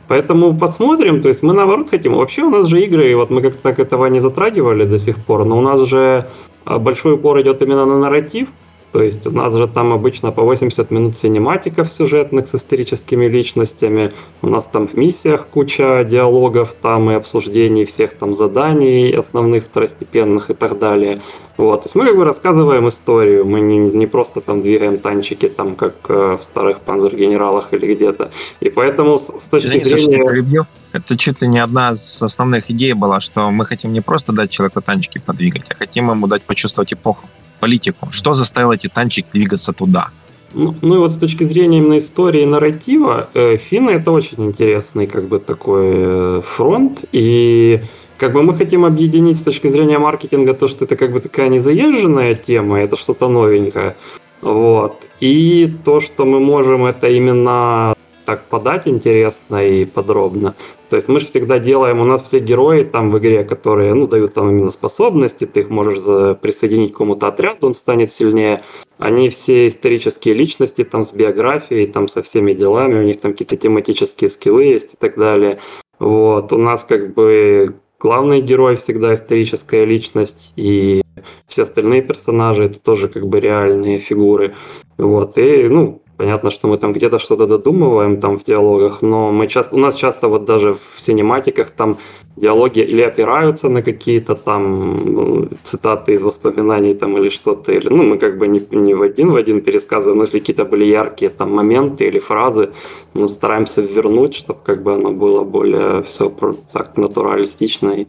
Поэтому 0.09 0.57
посмотрим, 0.59 1.23
то 1.23 1.29
есть 1.29 1.43
мы 1.43 1.53
наоборот 1.55 1.91
хотим. 1.91 2.15
Вообще 2.15 2.43
у 2.43 2.51
нас 2.51 2.67
же 2.67 2.81
игры, 2.81 3.15
вот 3.17 3.31
мы 3.31 3.41
как-то 3.41 3.63
так 3.63 3.79
этого 3.79 4.07
не 4.07 4.21
затрагивали 4.21 4.85
до 4.85 4.99
сих 4.99 5.17
пор, 5.17 5.45
но 5.45 5.59
у 5.59 5.61
нас 5.61 5.81
же 5.81 6.29
а, 6.65 6.79
большой 6.79 7.15
упор 7.15 7.41
идет 7.41 7.63
именно 7.63 7.87
на 7.87 7.99
нарратив, 7.99 8.49
то 8.93 9.03
есть 9.03 9.27
у 9.27 9.31
нас 9.31 9.55
же 9.55 9.67
там 9.67 9.93
обычно 9.93 10.33
по 10.33 10.43
80 10.43 10.91
минут 10.91 11.17
синематиков 11.17 11.91
сюжетных 11.91 12.47
с 12.47 12.55
историческими 12.55 13.25
личностями. 13.25 14.13
У 14.43 14.49
нас 14.49 14.67
там 14.67 14.87
в 14.87 14.95
миссиях 14.95 15.47
куча 15.47 16.05
диалогов 16.05 16.75
там 16.75 17.11
и 17.11 17.15
обсуждений 17.15 17.87
всех 17.87 18.13
там 18.13 18.35
заданий 18.35 19.11
основных, 19.13 19.65
второстепенных 19.65 20.51
и 20.51 20.55
так 20.55 20.79
далее. 20.79 21.21
Вот. 21.57 21.83
То 21.83 21.87
есть 21.87 21.95
мы 21.95 22.07
как 22.07 22.17
бы 22.17 22.25
рассказываем 22.25 22.89
историю, 22.89 23.45
мы 23.45 23.61
не, 23.61 23.79
не 23.79 24.07
просто 24.07 24.41
там 24.41 24.63
двигаем 24.63 24.99
танчики, 24.99 25.49
там 25.49 25.77
как 25.77 25.95
э, 26.09 26.37
в 26.39 26.43
старых 26.43 26.81
панзер-генералах 26.81 27.69
или 27.73 27.95
где-то. 27.95 28.31
И 28.61 28.71
поэтому 28.71 29.19
с, 29.19 29.27
с 29.39 29.49
точки 29.49 29.67
Извини, 29.67 29.85
зрения... 29.85 30.27
Саша, 30.27 30.67
это 30.93 31.17
чуть 31.17 31.43
ли 31.43 31.49
не 31.49 31.59
одна 31.59 31.93
из 31.93 32.23
основных 32.23 32.71
идей 32.71 32.95
была, 32.95 33.21
что 33.21 33.51
мы 33.51 33.65
хотим 33.67 33.93
не 33.93 34.01
просто 34.01 34.33
дать 34.33 34.51
человеку 34.51 34.81
танчики 34.81 35.19
подвигать, 35.19 35.71
а 35.71 35.75
хотим 35.75 36.11
ему 36.11 36.27
дать 36.27 36.43
почувствовать 36.43 36.93
эпоху 36.93 37.29
политику? 37.61 38.09
Что 38.11 38.35
заставило 38.35 38.73
эти 38.73 38.89
танчики 38.89 39.29
двигаться 39.33 39.73
туда? 39.73 40.09
Ну, 40.55 40.75
ну 40.83 40.97
и 40.97 40.99
вот 40.99 41.13
с 41.13 41.17
точки 41.17 41.45
зрения 41.45 41.79
именно 41.79 41.99
истории 41.99 42.43
и 42.43 42.47
нарратива, 42.47 43.29
э, 43.35 43.57
финны 43.57 43.91
это 43.91 44.11
очень 44.11 44.45
интересный 44.45 45.07
как 45.07 45.29
бы 45.29 45.39
такой 45.39 45.93
э, 45.93 46.43
фронт. 46.45 47.05
И 47.13 47.83
как 48.23 48.35
бы 48.35 48.45
мы 48.45 48.55
хотим 48.55 48.85
объединить 48.85 49.37
с 49.37 49.43
точки 49.43 49.67
зрения 49.67 49.99
маркетинга 49.99 50.55
то, 50.55 50.69
что 50.69 50.85
это 50.85 50.95
как 50.95 51.11
бы 51.11 51.19
такая 51.19 51.49
незаезженная 51.49 52.37
тема, 52.37 52.79
это 52.79 52.95
что-то 52.95 53.27
новенькое. 53.27 53.97
Вот. 54.43 55.09
И 55.19 55.69
то, 55.85 55.99
что 55.99 56.25
мы 56.25 56.39
можем 56.39 56.85
это 56.85 57.09
именно 57.09 57.97
так 58.25 58.45
подать 58.45 58.87
интересно 58.87 59.67
и 59.67 59.85
подробно. 59.85 60.55
То 60.89 60.95
есть 60.95 61.09
мы 61.09 61.19
же 61.19 61.27
всегда 61.27 61.59
делаем, 61.59 61.99
у 61.99 62.05
нас 62.05 62.23
все 62.23 62.39
герои 62.39 62.85
там 62.85 63.11
в 63.11 63.19
игре, 63.19 63.43
которые 63.43 63.93
ну, 63.95 64.07
дают 64.07 64.35
там 64.35 64.51
именно 64.51 64.71
способности, 64.71 65.45
ты 65.45 65.63
их 65.63 65.71
можешь 65.71 66.05
присоединить 66.39 66.91
к 66.91 66.93
какому-то 66.93 67.27
отряду, 67.27 67.67
он 67.67 67.75
станет 67.75 68.13
сильнее. 68.13 68.63
Они 68.99 69.31
все 69.31 69.67
исторические 69.67 70.35
личности, 70.35 70.85
там 70.85 71.03
с 71.03 71.13
биографией, 71.13 71.89
там 71.89 72.07
со 72.07 72.23
всеми 72.23 72.53
делами, 72.53 73.01
у 73.01 73.03
них 73.03 73.19
там 73.19 73.33
какие-то 73.33 73.57
тематические 73.57 74.31
скиллы 74.31 74.63
есть 74.63 74.95
и 74.95 74.97
так 74.97 75.17
далее. 75.17 75.59
Вот, 75.99 76.53
у 76.53 76.59
нас 76.59 76.85
как 76.85 77.15
бы 77.15 77.75
главный 78.03 78.41
герой 78.41 78.75
всегда 78.75 79.15
историческая 79.15 79.85
личность, 79.85 80.53
и 80.57 81.03
все 81.47 81.63
остальные 81.63 82.03
персонажи 82.03 82.65
это 82.65 82.81
тоже 82.81 83.09
как 83.09 83.29
бы 83.29 83.39
реальные 83.39 84.01
фигуры. 84.01 84.57
Вот, 84.99 85.39
и, 85.39 85.69
ну, 85.69 86.02
Понятно, 86.17 86.51
что 86.51 86.69
мы 86.69 86.77
там 86.77 86.93
где-то 86.93 87.19
что-то 87.19 87.47
додумываем 87.47 88.21
там 88.21 88.39
в 88.39 88.45
диалогах, 88.45 89.03
но 89.03 89.33
мы 89.33 89.49
часто, 89.49 89.77
у 89.77 89.79
нас 89.79 89.95
часто 89.95 90.29
вот 90.29 90.45
даже 90.45 90.75
в 90.75 91.01
синематиках 91.01 91.71
там 91.71 91.99
диалоги 92.37 92.81
или 92.81 93.03
опираются 93.03 93.69
на 93.69 93.83
какие-то 93.83 94.35
там 94.35 95.15
ну, 95.15 95.49
цитаты 95.63 96.13
из 96.13 96.23
воспоминаний 96.23 96.95
там 96.95 97.17
или 97.17 97.29
что-то, 97.29 97.73
или 97.73 97.89
ну 97.89 98.03
мы 98.03 98.19
как 98.19 98.39
бы 98.39 98.47
не, 98.47 98.67
не 98.71 98.95
в 98.95 99.03
один 99.03 99.33
в 99.33 99.37
один 99.37 99.61
пересказываем, 99.61 100.19
но 100.19 100.25
если 100.25 100.39
какие-то 100.39 100.65
были 100.65 100.85
яркие 100.85 101.31
там 101.31 101.55
моменты 101.55 102.05
или 102.05 102.19
фразы, 102.19 102.71
мы 103.15 103.27
стараемся 103.27 103.83
вернуть, 103.83 104.35
чтобы 104.35 104.61
как 104.65 104.83
бы 104.83 104.95
оно 104.95 105.13
было 105.13 105.45
более 105.45 106.03
все 106.03 106.33
так 106.73 106.97
натуралистично 106.97 107.91
и 107.91 108.07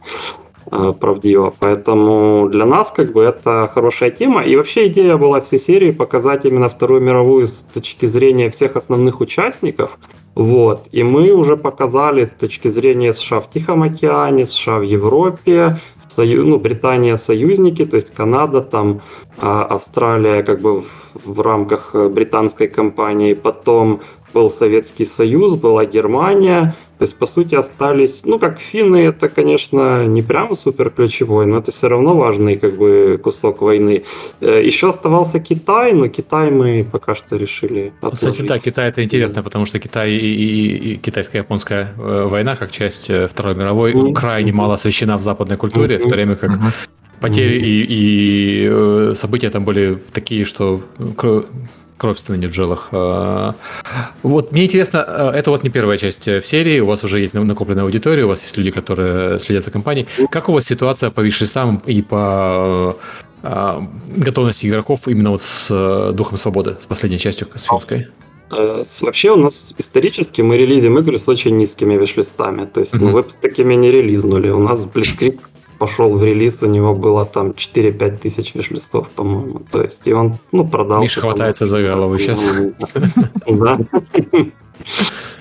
правдиво. 0.70 1.52
Поэтому 1.58 2.48
для 2.50 2.66
нас 2.66 2.90
как 2.90 3.12
бы 3.12 3.22
это 3.22 3.70
хорошая 3.72 4.10
тема. 4.10 4.42
И 4.42 4.56
вообще 4.56 4.86
идея 4.86 5.16
была 5.16 5.40
всей 5.40 5.58
серии 5.58 5.92
показать 5.92 6.44
именно 6.44 6.68
Вторую 6.68 7.00
мировую 7.00 7.46
с 7.46 7.66
точки 7.74 8.06
зрения 8.06 8.50
всех 8.50 8.76
основных 8.76 9.20
участников. 9.20 9.98
Вот. 10.34 10.88
И 10.90 11.02
мы 11.02 11.30
уже 11.32 11.56
показали 11.56 12.24
с 12.24 12.32
точки 12.32 12.68
зрения 12.68 13.12
США 13.12 13.40
в 13.40 13.50
Тихом 13.50 13.82
океане, 13.82 14.44
США 14.44 14.78
в 14.78 14.82
Европе, 14.82 15.78
Сою, 16.08 16.44
ну, 16.44 16.58
Британия 16.58 17.16
союзники, 17.16 17.84
то 17.84 17.96
есть 17.96 18.12
Канада, 18.14 18.60
там 18.60 19.00
а, 19.38 19.64
Австралия 19.64 20.42
как 20.42 20.60
бы 20.60 20.82
в, 20.82 20.86
в 21.14 21.40
рамках 21.40 21.94
британской 21.94 22.68
компании, 22.68 23.34
потом 23.34 24.00
был 24.34 24.50
Советский 24.50 25.04
Союз, 25.04 25.54
была 25.54 25.86
Германия, 25.86 26.74
то 26.98 27.04
есть, 27.04 27.16
по 27.16 27.26
сути, 27.26 27.56
остались, 27.56 28.24
ну, 28.24 28.38
как 28.38 28.60
финны, 28.60 28.98
это, 28.98 29.28
конечно, 29.28 30.06
не 30.06 30.22
прямо 30.22 30.54
супер 30.54 30.90
ключевой, 30.90 31.44
но 31.44 31.58
это 31.58 31.72
все 31.72 31.88
равно 31.88 32.16
важный, 32.16 32.56
как 32.56 32.76
бы, 32.76 33.18
кусок 33.22 33.62
войны. 33.62 34.04
Э, 34.40 34.64
Еще 34.64 34.90
оставался 34.90 35.40
Китай, 35.40 35.92
но 35.92 36.08
Китай 36.08 36.50
мы 36.50 36.86
пока 36.90 37.16
что 37.16 37.36
решили 37.36 37.92
отложить. 38.00 38.18
Кстати, 38.18 38.46
да, 38.46 38.58
Китай 38.58 38.88
это 38.88 39.02
интересно, 39.02 39.42
потому 39.42 39.66
что 39.66 39.80
Китай 39.80 40.12
и, 40.12 40.16
и, 40.16 40.92
и 40.92 40.96
китайско-японская 40.96 41.94
э, 41.96 42.26
война, 42.28 42.54
как 42.54 42.70
часть 42.70 43.10
э, 43.10 43.26
Второй 43.26 43.56
мировой, 43.56 43.92
mm-hmm. 43.92 44.12
крайне 44.12 44.52
мало 44.52 44.74
освещена 44.74 45.16
в 45.16 45.22
западной 45.22 45.56
культуре, 45.56 45.96
mm-hmm. 45.96 46.06
в 46.06 46.08
то 46.08 46.14
время 46.14 46.36
как 46.36 46.50
mm-hmm. 46.50 47.20
потери 47.20 47.60
mm-hmm. 47.60 49.10
и, 49.10 49.10
и 49.10 49.14
события 49.14 49.50
там 49.50 49.64
были 49.64 49.98
такие, 50.12 50.44
что 50.44 50.80
Кровь 51.96 52.18
стынет 52.18 52.50
в 52.50 52.54
жилах. 52.54 52.88
А, 52.92 53.54
вот, 54.22 54.52
мне 54.52 54.64
интересно, 54.64 55.04
а, 55.06 55.32
это 55.32 55.50
у 55.50 55.52
вас 55.52 55.62
не 55.62 55.70
первая 55.70 55.96
часть 55.96 56.26
э, 56.26 56.40
в 56.40 56.46
серии, 56.46 56.80
у 56.80 56.86
вас 56.86 57.04
уже 57.04 57.20
есть 57.20 57.34
накопленная 57.34 57.84
аудитория, 57.84 58.24
у 58.24 58.28
вас 58.28 58.42
есть 58.42 58.56
люди, 58.56 58.70
которые 58.70 59.38
следят 59.38 59.64
за 59.64 59.70
компанией. 59.70 60.08
Как 60.30 60.48
у 60.48 60.52
вас 60.52 60.64
ситуация 60.64 61.10
по 61.10 61.20
вишлистам 61.20 61.82
и 61.86 62.02
по 62.02 62.96
а, 63.42 63.86
готовности 64.08 64.66
игроков 64.66 65.06
именно 65.06 65.30
вот 65.30 65.42
с 65.42 65.68
э, 65.70 66.12
Духом 66.12 66.36
Свободы, 66.38 66.78
с 66.82 66.86
последней 66.86 67.18
частью, 67.18 67.46
с 67.54 67.64
финской? 67.64 68.08
Э, 68.50 68.84
вообще 69.02 69.30
у 69.30 69.36
нас 69.36 69.74
исторически 69.78 70.42
мы 70.42 70.56
релизим 70.56 70.98
игры 70.98 71.18
с 71.18 71.28
очень 71.28 71.56
низкими 71.56 71.94
вишлистами. 71.94 72.64
То 72.64 72.80
есть 72.80 72.94
mm-hmm. 72.94 73.04
ну, 73.04 73.12
вы 73.12 73.24
с 73.28 73.34
такими 73.34 73.74
не 73.74 73.90
релизнули. 73.90 74.48
У 74.48 74.60
нас 74.60 74.84
Blitzkrieg 74.84 75.40
пошел 75.78 76.16
в 76.16 76.24
релиз, 76.24 76.62
у 76.62 76.66
него 76.66 76.94
было 76.94 77.24
там 77.24 77.50
4-5 77.50 78.18
тысяч 78.18 78.54
виш-листов, 78.54 79.08
по-моему. 79.08 79.60
То 79.70 79.82
есть, 79.82 80.06
и 80.06 80.12
он, 80.12 80.38
ну, 80.52 80.66
продал. 80.66 81.02
Миша 81.02 81.20
хватается 81.20 81.66
за 81.66 81.82
голову 81.82 82.18
сейчас. 82.18 82.46
Да. 83.46 83.78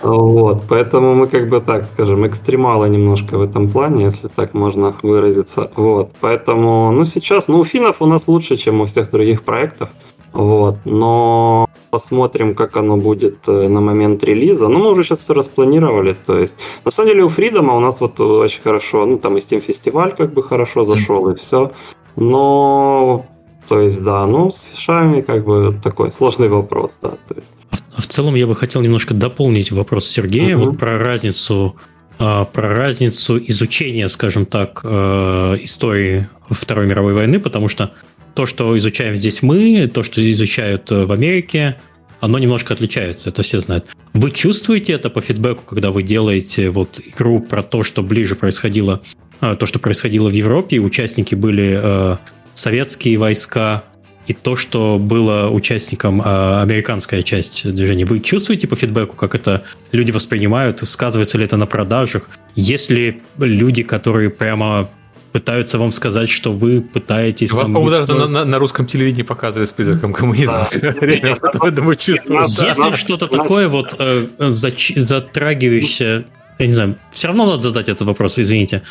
Вот, 0.01 0.63
поэтому 0.67 1.15
мы 1.15 1.27
как 1.27 1.49
бы 1.49 1.59
так 1.61 1.85
скажем, 1.85 2.27
экстремалы 2.27 2.89
немножко 2.89 3.37
в 3.37 3.41
этом 3.41 3.69
плане, 3.71 4.03
если 4.03 4.27
так 4.27 4.53
можно 4.53 4.95
выразиться. 5.01 5.71
Вот, 5.75 6.11
поэтому, 6.19 6.91
ну 6.91 7.05
сейчас, 7.05 7.47
ну 7.47 7.59
у 7.59 7.63
финнов 7.63 8.01
у 8.01 8.05
нас 8.05 8.27
лучше, 8.27 8.57
чем 8.57 8.81
у 8.81 8.85
всех 8.85 9.09
других 9.11 9.43
проектов. 9.43 9.89
Вот, 10.33 10.77
но 10.85 11.69
посмотрим, 11.91 12.55
как 12.55 12.75
оно 12.75 12.97
будет 12.97 13.47
э, 13.47 13.67
на 13.67 13.81
момент 13.81 14.23
релиза. 14.23 14.67
Ну, 14.67 14.79
мы 14.79 14.91
уже 14.91 15.03
сейчас 15.03 15.19
все 15.19 15.33
распланировали. 15.35 16.15
То 16.25 16.39
есть, 16.39 16.57
на 16.85 16.91
самом 16.91 17.09
деле, 17.09 17.23
у 17.23 17.29
Фридома 17.29 17.75
у 17.75 17.79
нас 17.79 18.01
вот 18.01 18.19
очень 18.19 18.61
хорошо, 18.61 19.05
ну, 19.05 19.19
там 19.19 19.37
и 19.37 19.39
Steam 19.39 19.59
фестиваль 19.59 20.15
как 20.15 20.33
бы 20.33 20.41
хорошо 20.41 20.83
зашел, 20.83 21.29
и 21.29 21.35
все. 21.35 21.71
Но 22.15 23.25
то 23.69 23.79
есть, 23.79 24.03
да, 24.03 24.25
ну, 24.25 24.49
с 24.49 24.63
фишами 24.63 25.21
как 25.21 25.45
бы 25.45 25.79
такой 25.83 26.11
сложный 26.11 26.49
вопрос, 26.49 26.91
да. 27.01 27.09
То 27.27 27.35
есть. 27.35 27.51
А 27.71 28.01
в 28.01 28.07
целом 28.07 28.35
я 28.35 28.47
бы 28.47 28.55
хотел 28.55 28.81
немножко 28.81 29.13
дополнить 29.13 29.71
вопрос 29.71 30.07
Сергея 30.07 30.57
uh-huh. 30.57 30.65
вот 30.65 30.77
про 30.79 30.97
разницу 30.97 31.75
а, 32.19 32.45
про 32.45 32.69
разницу 32.69 33.37
изучения, 33.39 34.07
скажем 34.07 34.45
так, 34.45 34.81
э, 34.83 35.57
истории 35.61 36.27
Второй 36.49 36.85
мировой 36.85 37.13
войны, 37.13 37.39
потому 37.39 37.67
что 37.67 37.91
то, 38.33 38.45
что 38.45 38.77
изучаем 38.77 39.15
здесь 39.15 39.41
мы, 39.41 39.89
то, 39.93 40.03
что 40.03 40.31
изучают 40.31 40.91
э, 40.91 41.05
в 41.05 41.11
Америке, 41.11 41.77
оно 42.19 42.39
немножко 42.39 42.73
отличается, 42.73 43.29
это 43.29 43.43
все 43.43 43.59
знают. 43.59 43.87
Вы 44.13 44.31
чувствуете 44.31 44.93
это 44.93 45.09
по 45.09 45.21
фидбэку, 45.21 45.63
когда 45.65 45.91
вы 45.91 46.03
делаете 46.03 46.69
вот 46.69 46.99
игру 47.05 47.41
про 47.41 47.63
то, 47.63 47.83
что 47.83 48.01
ближе 48.01 48.35
происходило, 48.35 49.01
э, 49.41 49.55
то, 49.59 49.65
что 49.65 49.79
происходило 49.79 50.29
в 50.29 50.33
Европе, 50.33 50.79
участники 50.79 51.35
были 51.35 51.79
э, 51.81 52.17
советские 52.53 53.17
войска, 53.17 53.83
и 54.27 54.33
то, 54.33 54.55
что 54.55 54.99
было 54.99 55.49
участником 55.49 56.21
э, 56.21 56.61
американская 56.61 57.23
часть 57.23 57.69
движения. 57.69 58.05
Вы 58.05 58.21
чувствуете 58.21 58.67
по 58.67 58.75
фидбэку, 58.75 59.15
как 59.15 59.35
это 59.35 59.63
люди 59.91 60.11
воспринимают? 60.11 60.79
Сказывается 60.79 61.37
ли 61.37 61.43
это 61.43 61.57
на 61.57 61.65
продажах? 61.65 62.29
Есть 62.55 62.89
ли 62.89 63.21
люди, 63.37 63.83
которые 63.83 64.29
прямо 64.29 64.89
пытаются 65.33 65.79
вам 65.79 65.91
сказать, 65.91 66.29
что 66.29 66.53
вы 66.53 66.79
пытаетесь... 66.79 67.51
Вас, 67.51 67.63
по-моему, 67.63 67.89
даже 67.89 68.13
на, 68.13 68.27
на, 68.27 68.45
на 68.45 68.59
русском 68.59 68.85
телевидении 68.85 69.23
показывали 69.23 69.65
с 69.65 69.71
призраком 69.71 70.13
коммунизма. 70.13 70.65
Если 70.71 72.95
что-то 72.95 73.27
такое 73.27 73.67
вот 73.67 73.95
э, 73.99 74.27
затрагивающее 74.37 76.25
я 76.59 76.67
не 76.67 76.71
знаю, 76.71 76.95
все 77.11 77.27
равно 77.27 77.45
надо 77.45 77.61
задать 77.61 77.89
этот 77.89 78.07
вопрос, 78.07 78.37
извините. 78.37 78.83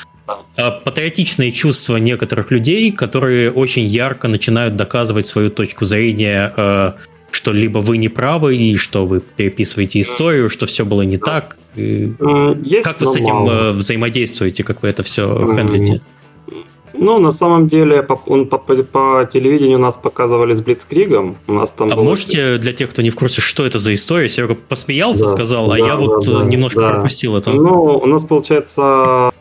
А, 0.56 0.72
патриотичные 0.72 1.52
чувства 1.52 1.96
некоторых 1.96 2.50
людей, 2.50 2.90
которые 2.90 3.52
очень 3.52 3.84
ярко 3.84 4.28
начинают 4.28 4.76
доказывать 4.76 5.26
свою 5.26 5.48
точку 5.48 5.84
зрения, 5.84 6.52
э, 6.56 6.92
что 7.30 7.52
либо 7.52 7.78
вы 7.78 7.98
не 7.98 8.08
правы, 8.08 8.56
и 8.56 8.76
что 8.76 9.06
вы 9.06 9.20
переписываете 9.20 10.00
историю, 10.00 10.50
что 10.50 10.66
все 10.66 10.84
было 10.84 11.02
не 11.02 11.18
так. 11.18 11.56
Есть, 11.76 12.84
как 12.84 13.00
вы 13.00 13.06
с 13.06 13.14
этим 13.14 13.34
мало. 13.34 13.50
Э, 13.50 13.72
взаимодействуете, 13.72 14.64
как 14.64 14.82
вы 14.82 14.88
это 14.88 15.02
все 15.02 15.56
хендлите? 15.56 16.02
Ну, 16.94 17.18
на 17.18 17.32
самом 17.32 17.68
деле, 17.68 18.02
по, 18.02 18.20
он 18.26 18.46
по, 18.46 18.58
по, 18.58 18.74
по 18.82 19.28
телевидению 19.30 19.78
нас 19.78 19.96
показывали 19.96 20.52
с 20.52 20.60
Блицкригом. 20.60 21.36
У 21.46 21.52
нас 21.52 21.72
там 21.72 21.90
а 21.92 21.96
было... 21.96 22.04
можете 22.04 22.58
для 22.58 22.72
тех, 22.72 22.90
кто 22.90 23.02
не 23.02 23.10
в 23.10 23.16
курсе, 23.16 23.40
что 23.40 23.64
это 23.64 23.78
за 23.78 23.94
история? 23.94 24.28
Серега 24.28 24.54
посмеялся, 24.54 25.24
да, 25.24 25.28
сказал, 25.28 25.66
а 25.72 25.78
да, 25.78 25.78
я 25.78 25.94
да, 25.94 25.96
вот 25.96 26.26
да, 26.26 26.44
немножко 26.44 26.80
да. 26.80 26.90
пропустил 26.90 27.36
это. 27.36 27.50
Ну, 27.50 27.98
у 27.98 28.06
нас, 28.06 28.24
получается, 28.24 29.32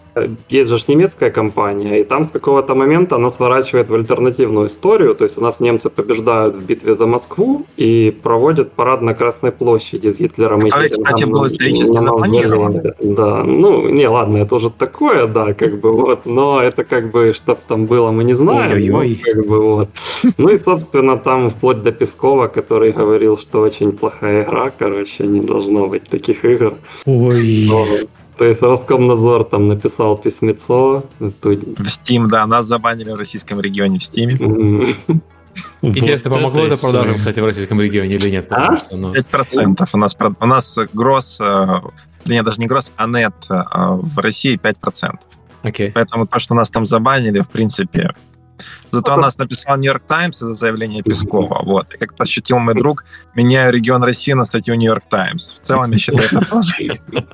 есть 0.50 0.70
же 0.70 0.84
немецкая 0.88 1.32
компания, 1.32 2.02
и 2.02 2.04
там 2.04 2.26
с 2.26 2.32
какого-то 2.32 2.76
момента 2.76 3.16
она 3.16 3.30
сворачивает 3.30 3.90
в 3.90 3.94
альтернативную 3.94 4.68
историю, 4.68 5.16
то 5.16 5.24
есть 5.24 5.38
у 5.38 5.42
нас 5.42 5.60
немцы 5.60 5.90
побеждают 5.90 6.56
в 6.56 6.62
битве 6.62 6.96
за 6.96 7.06
Москву 7.08 7.66
и 7.78 8.12
проводят 8.24 8.72
парад 8.74 9.02
на 9.02 9.14
Красной 9.14 9.52
площади 9.52 10.12
с 10.12 10.20
Гитлером. 10.20 10.62
Который, 10.62 10.88
и 10.88 10.92
кстати, 10.92 11.24
был 11.24 11.48
исторически 11.48 11.98
запланирован. 11.98 12.82
Да, 13.00 13.44
ну, 13.44 13.90
не, 13.90 14.08
ладно, 14.08 14.38
это 14.38 14.56
уже 14.56 14.70
такое, 14.70 15.28
да, 15.28 15.54
как 15.54 15.80
бы 15.80 15.92
вот, 15.92 16.26
но 16.26 16.62
это 16.62 16.84
как 16.84 17.12
бы, 17.12 17.34
что 17.34 17.58
там 17.68 17.86
было, 17.86 18.12
мы 18.12 18.24
не 18.24 18.34
знаем. 18.34 18.74
Ой-ой-ой. 18.74 19.16
Как 19.24 19.46
бы 19.48 19.62
вот. 19.62 19.90
Ну 20.38 20.50
и, 20.50 20.58
собственно, 20.58 21.18
там 21.18 21.50
вплоть 21.50 21.82
до 21.84 21.92
Пескова, 21.92 22.48
который 22.48 22.92
говорил, 22.92 23.38
что 23.38 23.62
очень 23.62 23.92
плохая 23.92 24.44
игра, 24.44 24.72
короче, 24.78 25.26
не 25.26 25.42
должно 25.42 25.88
быть 25.88 26.04
таких 26.04 26.44
игр. 26.46 26.76
Ой. 27.06 27.68
Но, 27.70 27.86
то 28.38 28.46
есть 28.46 28.62
Роскомнадзор 28.62 29.46
там 29.46 29.68
написал 29.68 30.18
письмецо. 30.18 31.04
В 31.20 31.26
Steam, 31.34 32.28
да, 32.28 32.46
нас 32.48 32.66
забанили 32.66 33.12
в 33.12 33.16
российском 33.16 33.60
регионе 33.60 34.00
в 34.00 34.02
Steam. 34.02 34.96
Интересно, 35.82 36.32
помогло 36.32 36.66
это 36.66 36.78
продажам, 36.80 37.18
кстати, 37.18 37.40
в 37.40 37.46
российском 37.46 37.82
регионе 37.82 38.16
или 38.16 38.30
нет? 38.30 38.48
Потому 38.48 38.74
а? 38.74 38.78
что, 38.78 38.96
ну... 38.96 39.14
5%. 39.14 39.88
У 39.94 39.98
нас, 39.98 40.18
у 40.40 40.46
нас 40.46 40.78
гросс, 40.94 41.38
э, 41.42 41.66
нет, 42.26 42.46
даже 42.46 42.60
не 42.60 42.68
гросс, 42.68 42.92
а 42.96 43.08
нет 43.08 43.34
э, 43.50 43.62
в 43.70 44.18
России 44.20 44.58
5%. 44.58 45.16
Okay. 45.64 45.92
Поэтому 45.94 46.26
то, 46.26 46.40
что 46.40 46.56
нас 46.56 46.70
там 46.70 46.86
забанили, 46.86 47.42
в 47.42 47.50
принципе, 47.50 48.12
Зато 48.92 49.16
нас 49.18 49.38
написал 49.38 49.78
Нью-Йорк 49.78 50.04
Таймс 50.06 50.40
за 50.40 50.54
заявление 50.54 51.02
Пескова. 51.02 51.62
Вот. 51.64 51.94
И 51.94 51.98
как 51.98 52.14
пошутил 52.14 52.60
мой 52.60 52.76
друг, 52.76 53.06
меняю 53.36 53.72
регион 53.72 54.04
России 54.04 54.34
на 54.34 54.44
статью 54.44 54.76
Нью-Йорк 54.76 55.04
Таймс. 55.10 55.54
В 55.54 55.60
целом, 55.60 55.92
я 55.92 55.98
считаю, 55.98 56.26
это 56.26 56.46
положительно. 56.46 57.26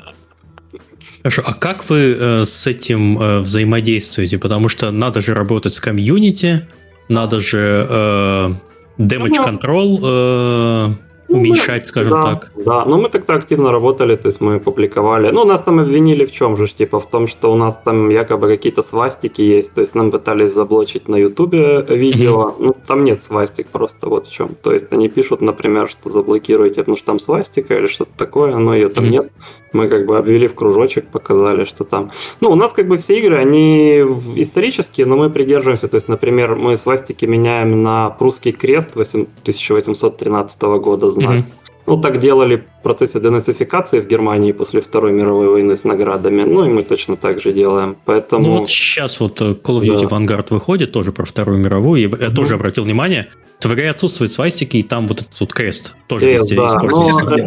Хорошо, 1.28 1.42
а 1.46 1.54
как 1.54 1.90
вы 1.90 2.16
э, 2.18 2.46
с 2.46 2.68
этим 2.68 3.22
э, 3.22 3.40
взаимодействуете? 3.40 4.38
Потому 4.38 4.70
что 4.70 4.92
надо 4.92 5.20
же 5.20 5.34
работать 5.34 5.74
с 5.74 5.82
комьюнити, 5.82 6.66
надо 7.10 7.42
же 7.42 7.86
э, 7.90 8.50
damage 8.98 9.36
control 9.46 10.00
э, 10.02 10.94
ну, 11.28 11.38
уменьшать, 11.38 11.86
скажем 11.86 12.22
да, 12.22 12.22
так. 12.22 12.52
Да, 12.56 12.86
но 12.86 12.98
мы 12.98 13.10
тогда 13.10 13.34
активно 13.34 13.72
работали, 13.72 14.16
то 14.16 14.28
есть 14.28 14.40
мы 14.40 14.60
публиковали. 14.62 15.32
Ну, 15.32 15.44
нас 15.44 15.64
там 15.64 15.80
обвинили 15.80 16.26
в 16.26 16.32
чем 16.32 16.56
же, 16.56 16.68
типа 16.68 17.00
в 17.02 17.10
том, 17.10 17.28
что 17.28 17.52
у 17.52 17.56
нас 17.56 17.78
там 17.84 18.10
якобы 18.10 18.48
какие-то 18.48 18.82
свастики 18.82 19.42
есть, 19.42 19.74
то 19.74 19.82
есть 19.82 19.96
нам 19.96 20.12
пытались 20.12 20.54
заблочить 20.54 21.10
на 21.10 21.18
Ютубе 21.18 21.86
видео. 21.90 22.56
Mm-hmm. 22.58 22.66
Ну, 22.66 22.76
там 22.88 23.04
нет 23.04 23.22
свастик, 23.22 23.68
просто 23.68 24.08
вот 24.08 24.28
в 24.28 24.32
чем. 24.32 24.56
То 24.64 24.72
есть 24.72 24.94
они 24.94 25.10
пишут, 25.10 25.42
например, 25.42 25.90
что 25.90 26.10
заблокируйте, 26.10 26.82
потому 26.82 26.96
что 26.96 27.06
там 27.06 27.20
свастика 27.20 27.74
или 27.74 27.88
что-то 27.88 28.12
такое, 28.18 28.56
но 28.56 28.74
ее 28.74 28.88
там 28.88 29.04
mm-hmm. 29.04 29.10
нет. 29.10 29.32
Мы 29.74 29.88
как 29.88 30.06
бы 30.06 30.18
обвели 30.18 30.48
в 30.48 30.56
кружочек, 30.56 31.08
показали, 31.08 31.66
что 31.66 31.84
там. 31.84 32.12
Ну, 32.40 32.52
у 32.52 32.56
нас 32.56 32.74
как 32.74 32.88
бы 32.88 32.98
все 32.98 33.20
игры, 33.20 33.38
они 33.38 34.00
исторические, 34.36 35.06
но 35.06 35.18
мы 35.18 35.30
придерживаемся. 35.30 35.88
То 35.88 35.96
есть, 35.96 36.08
например, 36.08 36.56
мы 36.56 36.78
свастики 36.78 37.26
меняем 37.26 37.84
на 37.84 38.10
прусский 38.10 38.52
крест 38.52 38.92
1813 38.92 40.62
года 40.62 41.10
знак. 41.10 41.36
Mm-hmm. 41.36 41.68
Ну, 41.88 42.02
так 42.02 42.20
делали 42.20 42.58
в 42.58 42.84
процессе 42.84 43.20
денацификации 43.20 44.02
в 44.02 44.08
Германии 44.08 44.52
после 44.52 44.82
Второй 44.82 45.14
мировой 45.14 45.48
войны 45.48 45.76
с 45.76 45.86
наградами. 45.86 46.44
Ну, 46.44 46.66
и 46.66 46.70
мы 46.70 46.84
точно 46.84 47.16
так 47.16 47.42
же 47.42 47.54
делаем. 47.54 47.96
Поэтому... 48.06 48.46
Ну, 48.46 48.58
вот 48.58 48.70
сейчас 48.70 49.22
вот 49.22 49.42
э, 49.42 49.46
Call 49.54 49.80
of 49.80 49.84
Duty 49.84 50.10
да. 50.10 50.18
Vanguard 50.18 50.48
выходит, 50.50 50.92
тоже 50.92 51.12
про 51.12 51.26
Вторую 51.26 51.60
мировую. 51.60 52.00
И 52.00 52.04
я 52.04 52.10
mm-hmm. 52.10 52.36
тоже 52.36 52.56
обратил 52.56 52.84
внимание, 52.84 53.30
в 53.64 53.74
игре 53.74 53.90
отсутствует 53.90 54.32
свастики, 54.32 54.78
и 54.78 54.84
там 54.84 55.08
вот 55.08 55.22
этот 55.22 55.40
вот 55.40 55.54
крест 55.54 55.96
тоже 56.08 56.26
крест, 56.26 56.52
везде 56.52 56.56
да. 56.56 56.82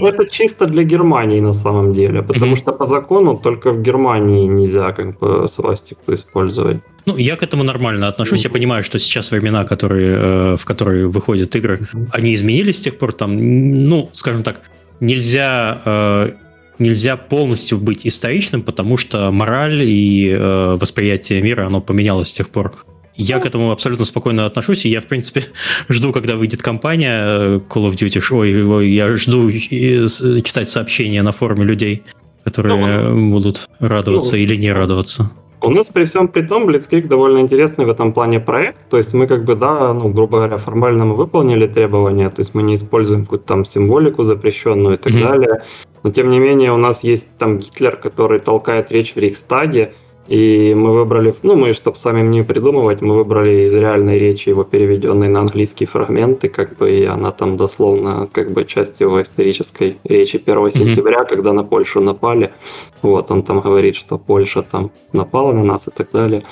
Но 0.01 0.09
это 0.09 0.28
чисто 0.28 0.66
для 0.66 0.82
Германии 0.84 1.41
на 1.41 1.53
самом 1.53 1.93
деле, 1.93 2.22
потому 2.22 2.55
mm-hmm. 2.55 2.59
что 2.59 2.72
по 2.72 2.86
закону 2.86 3.36
только 3.36 3.72
в 3.72 3.82
Германии 3.82 4.47
нельзя 4.47 4.93
как 4.93 5.18
бы 5.18 5.49
свастику 5.53 6.12
использовать. 6.12 6.78
Ну, 7.07 7.17
я 7.17 7.37
к 7.37 7.43
этому 7.43 7.63
нормально 7.63 8.09
отношусь. 8.09 8.45
Я 8.45 8.51
понимаю, 8.51 8.85
что 8.85 8.99
сейчас 8.99 9.31
времена, 9.31 9.65
которые, 9.65 10.17
э, 10.17 10.57
в 10.57 10.65
которые 10.65 11.07
выходят 11.07 11.55
игры, 11.57 11.81
они 12.13 12.35
изменились 12.35 12.79
с 12.79 12.81
тех 12.81 12.99
пор. 12.99 13.13
Там, 13.13 13.37
ну, 13.37 14.11
скажем 14.13 14.43
так, 14.43 14.61
нельзя 15.01 15.81
э, 15.85 16.33
нельзя 16.79 17.17
полностью 17.17 17.79
быть 17.79 18.07
историчным, 18.07 18.63
потому 18.63 18.97
что 18.97 19.31
мораль 19.31 19.83
и 19.83 20.31
э, 20.31 20.77
восприятие 20.81 21.43
мира, 21.43 21.67
оно 21.67 21.81
поменялось 21.81 22.29
с 22.29 22.33
тех 22.33 22.49
пор. 22.49 22.85
Я 23.17 23.39
к 23.39 23.45
этому 23.45 23.71
абсолютно 23.71 24.07
спокойно 24.07 24.47
отношусь, 24.47 24.87
и 24.87 24.89
я, 24.89 25.01
в 25.03 25.07
принципе, 25.07 25.45
жду, 25.89 26.13
когда 26.13 26.37
выйдет 26.37 26.63
компания 26.63 27.59
Call 27.59 27.91
of 27.91 27.93
Duty. 27.93 28.23
Ой, 28.31 28.65
ой, 28.65 28.91
я 28.91 29.15
жду 29.17 29.53
читать 29.53 30.69
сообщения 30.69 31.23
на 31.23 31.33
форуме 31.33 31.65
людей, 31.65 32.03
которые 32.45 32.77
ну, 33.11 33.33
будут 33.33 33.69
радоваться 33.79 34.33
ну, 34.33 34.39
или 34.39 34.57
не 34.57 34.73
радоваться. 34.73 35.31
У 35.63 35.71
нас 35.71 35.89
при 35.89 36.05
всем 36.05 36.29
при 36.29 36.43
том 36.43 36.69
Blitzkrieg 36.69 37.07
довольно 37.07 37.41
интересный 37.41 37.85
в 37.85 37.91
этом 37.91 38.13
плане 38.13 38.41
проект. 38.41 38.79
То 38.89 38.97
есть 38.97 39.13
мы 39.13 39.27
как 39.27 39.45
бы, 39.45 39.55
да, 39.55 39.93
ну, 39.93 40.09
грубо 40.09 40.39
говоря, 40.39 40.57
формально 40.57 41.05
мы 41.05 41.15
выполнили 41.15 41.67
требования, 41.67 42.31
то 42.31 42.41
есть 42.41 42.55
мы 42.55 42.63
не 42.63 42.75
используем 42.75 43.25
какую-то 43.25 43.47
там 43.47 43.65
символику 43.65 44.23
запрещенную 44.23 44.95
и 44.95 44.99
так 44.99 45.13
mm-hmm. 45.13 45.29
далее. 45.29 45.65
Но 46.03 46.11
тем 46.11 46.31
не 46.31 46.39
менее 46.39 46.73
у 46.73 46.79
нас 46.79 47.05
есть 47.05 47.29
там 47.37 47.59
Гитлер, 47.59 47.97
который 47.97 48.41
толкает 48.41 48.91
речь 48.91 49.15
в 49.15 49.19
Рейхстаге, 49.19 49.93
и 50.31 50.74
мы 50.76 50.93
выбрали, 50.93 51.35
ну 51.43 51.57
мы, 51.57 51.72
чтобы 51.72 51.97
самим 51.97 52.31
не 52.31 52.45
придумывать, 52.45 53.03
мы 53.03 53.16
выбрали 53.16 53.66
из 53.66 53.74
реальной 53.74 54.16
речи 54.16 54.49
его 54.49 54.62
переведенные 54.62 55.28
на 55.28 55.41
английские 55.41 55.89
фрагменты, 55.89 56.49
как 56.49 56.76
бы, 56.76 56.89
и 56.89 57.05
она 57.05 57.33
там 57.33 57.57
дословно, 57.57 58.28
как 58.31 58.53
бы, 58.53 58.64
часть 58.64 59.01
его 59.01 59.20
исторической 59.20 59.99
речи 60.05 60.37
1 60.37 60.70
сентября, 60.70 61.22
mm-hmm. 61.22 61.28
когда 61.28 61.53
на 61.53 61.64
Польшу 61.64 62.01
напали. 62.01 62.53
Вот, 63.03 63.33
он 63.33 63.43
там 63.43 63.61
говорит, 63.61 63.97
что 63.97 64.18
Польша 64.18 64.62
там 64.62 64.93
напала 65.12 65.53
на 65.53 65.64
нас 65.64 65.89
и 65.89 65.91
так 65.91 66.12
далее. 66.12 66.45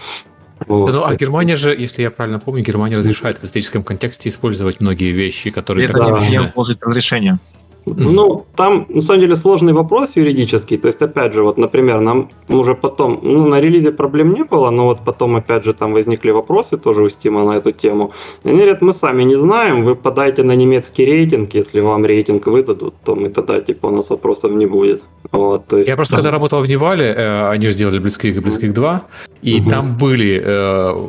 Вот. 0.67 0.91
Ну, 0.91 1.05
а 1.05 1.15
Германия 1.15 1.55
же, 1.55 1.71
если 1.71 2.03
я 2.03 2.11
правильно 2.11 2.41
помню, 2.41 2.65
Германия 2.65 2.97
разрешает 2.97 3.39
в 3.39 3.45
историческом 3.45 3.85
контексте 3.85 4.29
использовать 4.29 4.81
многие 4.81 5.13
вещи, 5.13 5.51
которые... 5.51 5.85
Это 5.85 5.99
так 6.01 6.29
не 6.29 6.53
получить 6.53 6.83
разрешение. 6.83 7.39
Ну, 7.87 8.45
там, 8.57 8.87
на 8.89 9.01
самом 9.01 9.21
деле, 9.21 9.37
сложный 9.37 9.73
вопрос 9.73 10.17
юридический. 10.17 10.79
То 10.79 10.89
есть, 10.89 11.03
опять 11.03 11.35
же, 11.35 11.43
вот, 11.43 11.59
например, 11.59 12.01
нам 12.01 12.29
уже 12.49 12.75
потом, 12.75 13.21
ну, 13.23 13.47
на 13.47 13.61
релизе 13.61 13.93
проблем 13.93 14.35
не 14.35 14.45
было, 14.45 14.71
но 14.71 14.85
вот 14.85 15.01
потом, 15.05 15.37
опять 15.37 15.65
же, 15.65 15.73
там 15.73 15.93
возникли 15.93 16.31
вопросы 16.33 16.77
тоже 16.77 17.03
у 17.03 17.07
Steam 17.07 17.45
на 17.45 17.57
эту 17.57 17.73
тему. 17.73 18.13
И 18.45 18.49
они 18.49 18.59
говорят, 18.59 18.83
мы 18.83 18.93
сами 18.93 19.25
не 19.25 19.37
знаем, 19.37 19.85
вы 19.85 19.95
подайте 19.95 20.43
на 20.43 20.57
немецкий 20.57 21.05
рейтинг, 21.05 21.55
если 21.55 21.81
вам 21.81 22.05
рейтинг 22.07 22.47
выдадут, 22.47 22.95
то 23.05 23.15
мы 23.15 23.29
тогда, 23.29 23.61
типа, 23.61 23.87
у 23.87 23.91
нас 23.91 24.11
вопросов 24.11 24.53
не 24.53 24.67
будет. 24.67 25.03
Вот, 25.33 25.67
то 25.67 25.79
есть... 25.79 25.89
Я 25.89 25.97
просто, 25.97 26.17
когда 26.17 26.31
работал 26.31 26.61
в 26.61 26.69
Невале, 26.69 27.05
э, 27.05 27.49
они 27.49 27.67
же 27.67 27.73
сделали 27.73 28.01
Blitzkrieg 28.01 28.37
и 28.37 28.41
Blitzkrieg 28.41 28.73
2, 28.73 29.03
и 29.43 29.61
угу. 29.61 29.71
там 29.71 29.97
были 29.97 30.43
э, 30.45 31.09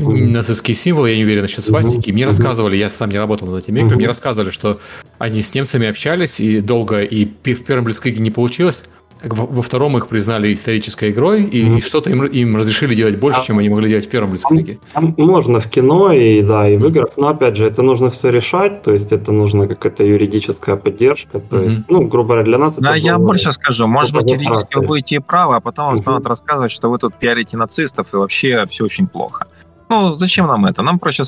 нацистские 0.00 0.74
символы, 0.74 1.10
я 1.10 1.16
не 1.16 1.24
уверен 1.24 1.42
насчет 1.42 1.64
свастики, 1.64 2.12
мне 2.12 2.26
рассказывали, 2.26 2.76
я 2.76 2.88
сам 2.88 3.10
не 3.10 3.18
работал 3.18 3.48
над 3.48 3.64
этими 3.64 3.80
играми, 3.80 3.96
мне 3.96 4.06
рассказывали, 4.06 4.50
что 4.50 4.78
они 5.18 5.42
с 5.42 5.54
немцами 5.54 5.88
общались, 5.88 6.03
общались, 6.04 6.40
и 6.40 6.60
долго, 6.60 7.02
и 7.02 7.24
в 7.24 7.64
первом 7.64 7.84
Блицкриге 7.84 8.20
не 8.20 8.30
получилось. 8.30 8.84
Во 9.22 9.62
втором 9.62 9.96
их 9.96 10.08
признали 10.08 10.52
исторической 10.52 11.10
игрой, 11.10 11.44
и, 11.44 11.64
mm-hmm. 11.64 11.78
и 11.78 11.80
что-то 11.80 12.10
им, 12.10 12.26
им 12.26 12.56
разрешили 12.56 12.94
делать 12.94 13.18
больше, 13.18 13.40
а, 13.40 13.42
чем 13.42 13.58
они 13.58 13.70
могли 13.70 13.88
делать 13.88 14.04
в 14.04 14.10
первом 14.10 14.32
Блицкриге. 14.32 14.78
Там, 14.92 15.14
там 15.14 15.26
можно 15.26 15.60
в 15.60 15.70
кино 15.70 16.12
и 16.12 16.42
да, 16.42 16.68
и 16.68 16.76
в 16.76 16.84
mm-hmm. 16.84 16.88
играх, 16.88 17.08
но 17.16 17.28
опять 17.28 17.56
же, 17.56 17.64
это 17.64 17.80
нужно 17.80 18.10
все 18.10 18.28
решать, 18.28 18.82
то 18.82 18.92
есть 18.92 19.12
это 19.12 19.32
нужна 19.32 19.66
какая-то 19.66 20.04
юридическая 20.04 20.76
поддержка, 20.76 21.40
то 21.40 21.58
есть, 21.62 21.78
mm-hmm. 21.78 21.84
ну, 21.88 22.06
грубо 22.06 22.34
говоря, 22.34 22.44
для 22.44 22.58
нас 22.58 22.76
да, 22.76 22.94
я 22.96 23.16
было, 23.16 23.28
больше 23.28 23.50
скажу, 23.52 23.86
может 23.86 24.14
быть, 24.14 24.30
юридически 24.30 24.76
вы 24.76 24.82
будете 24.82 25.20
правы, 25.22 25.56
а 25.56 25.60
потом 25.60 25.86
вам 25.86 25.94
mm-hmm. 25.94 25.98
станут 25.98 26.26
рассказывать, 26.26 26.72
что 26.72 26.90
вы 26.90 26.98
тут 26.98 27.14
пиарите 27.14 27.56
нацистов, 27.56 28.08
и 28.12 28.16
вообще 28.16 28.66
все 28.68 28.84
очень 28.84 29.06
плохо. 29.06 29.46
Ну, 29.88 30.16
зачем 30.16 30.48
нам 30.48 30.66
это? 30.66 30.82
Нам 30.82 30.98
проще 30.98 31.22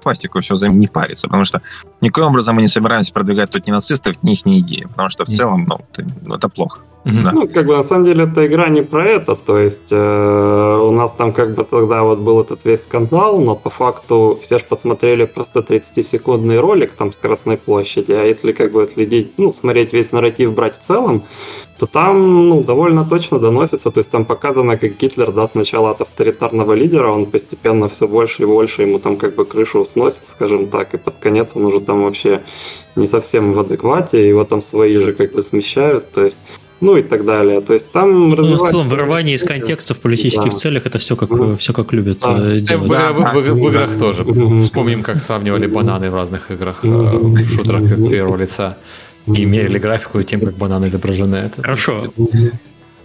пластику 0.00 0.40
все 0.40 0.54
не 0.78 0.86
париться, 0.86 1.28
потому 1.28 1.44
что 1.44 1.62
никоим 2.00 2.28
образом 2.28 2.56
мы 2.56 2.62
не 2.62 2.68
собираемся 2.68 3.12
продвигать 3.12 3.50
тут 3.50 3.66
ни 3.66 3.70
нацистов, 3.70 4.22
ни 4.22 4.32
их 4.32 4.46
ни 4.46 4.60
идеи, 4.60 4.84
потому 4.84 5.08
что 5.08 5.24
в 5.24 5.28
целом, 5.28 5.64
ну, 5.66 5.80
ну 6.22 6.34
это 6.34 6.48
плохо. 6.48 6.80
Да. 7.04 7.32
Ну, 7.32 7.48
как 7.48 7.66
бы 7.66 7.76
на 7.76 7.82
самом 7.82 8.04
деле 8.04 8.24
эта 8.24 8.46
игра 8.46 8.68
не 8.68 8.82
про 8.82 9.06
это, 9.06 9.34
то 9.34 9.58
есть 9.58 9.90
э, 9.90 9.96
у 9.96 10.90
нас 10.90 11.12
там 11.12 11.32
как 11.32 11.54
бы 11.54 11.64
тогда 11.64 12.02
вот 12.02 12.18
был 12.18 12.40
этот 12.40 12.66
весь 12.66 12.82
скандал, 12.82 13.40
но 13.40 13.56
по 13.56 13.70
факту 13.70 14.38
все 14.42 14.58
же 14.58 14.64
посмотрели 14.68 15.24
просто 15.24 15.60
30-секундный 15.60 16.60
ролик 16.60 16.92
там 16.92 17.10
с 17.12 17.16
Красной 17.16 17.56
площади, 17.56 18.12
а 18.12 18.24
если 18.24 18.52
как 18.52 18.72
бы 18.72 18.84
следить, 18.84 19.38
ну, 19.38 19.50
смотреть 19.50 19.94
весь 19.94 20.12
нарратив 20.12 20.52
брать 20.52 20.78
в 20.78 20.82
целом, 20.82 21.24
то 21.78 21.86
там 21.86 22.48
ну, 22.50 22.62
довольно 22.62 23.06
точно 23.06 23.38
доносится, 23.38 23.90
то 23.90 24.00
есть 24.00 24.10
там 24.10 24.26
показано, 24.26 24.76
как 24.76 24.98
Гитлер, 24.98 25.32
да, 25.32 25.46
сначала 25.46 25.92
от 25.92 26.02
авторитарного 26.02 26.74
лидера, 26.74 27.10
он 27.10 27.24
постепенно 27.24 27.88
все 27.88 28.08
больше 28.08 28.42
и 28.42 28.46
больше 28.46 28.82
ему 28.82 28.98
там 28.98 29.16
как 29.16 29.36
бы 29.36 29.46
крышу 29.46 29.86
сносит, 29.86 30.28
скажем 30.28 30.68
так, 30.68 30.92
и 30.92 30.98
под 30.98 31.16
конец 31.16 31.52
он 31.54 31.64
уже 31.64 31.80
там 31.80 32.02
вообще 32.02 32.42
не 32.94 33.06
совсем 33.06 33.54
в 33.54 33.58
адеквате, 33.58 34.28
его 34.28 34.44
там 34.44 34.60
свои 34.60 34.98
же 34.98 35.14
как 35.14 35.32
бы 35.32 35.42
смещают, 35.42 36.12
то 36.12 36.22
есть 36.22 36.38
ну 36.80 36.96
и 36.96 37.02
так 37.02 37.24
далее. 37.24 37.60
То 37.60 37.74
есть 37.74 37.90
там 37.92 38.30
ну, 38.30 38.56
в 38.56 38.68
целом 38.68 38.88
вырывание 38.88 39.34
из 39.34 39.42
контекста 39.42 39.94
в 39.94 40.00
политических 40.00 40.52
да. 40.52 40.56
целях 40.56 40.86
это 40.86 40.98
все 40.98 41.16
как 41.16 41.30
mm. 41.30 41.56
все 41.56 41.72
как 41.72 41.92
любят 41.92 42.20
да. 42.20 42.36
Э, 42.38 42.60
делать. 42.60 42.90
В, 42.90 42.94
в, 42.94 43.32
в, 43.34 43.52
в 43.54 43.68
играх 43.68 43.98
тоже. 43.98 44.24
Вспомним, 44.64 45.02
как 45.02 45.20
сравнивали 45.20 45.66
бананы 45.66 46.10
в 46.10 46.14
разных 46.14 46.50
играх, 46.50 46.82
в 46.82 47.50
шутерах 47.50 47.88
первого 47.88 48.36
лица 48.36 48.78
и 49.26 49.44
мерили 49.44 49.78
графику 49.78 50.22
тем, 50.22 50.40
как 50.40 50.56
бананы 50.56 50.86
изображены. 50.86 51.36
Это 51.36 51.62
Хорошо. 51.62 52.12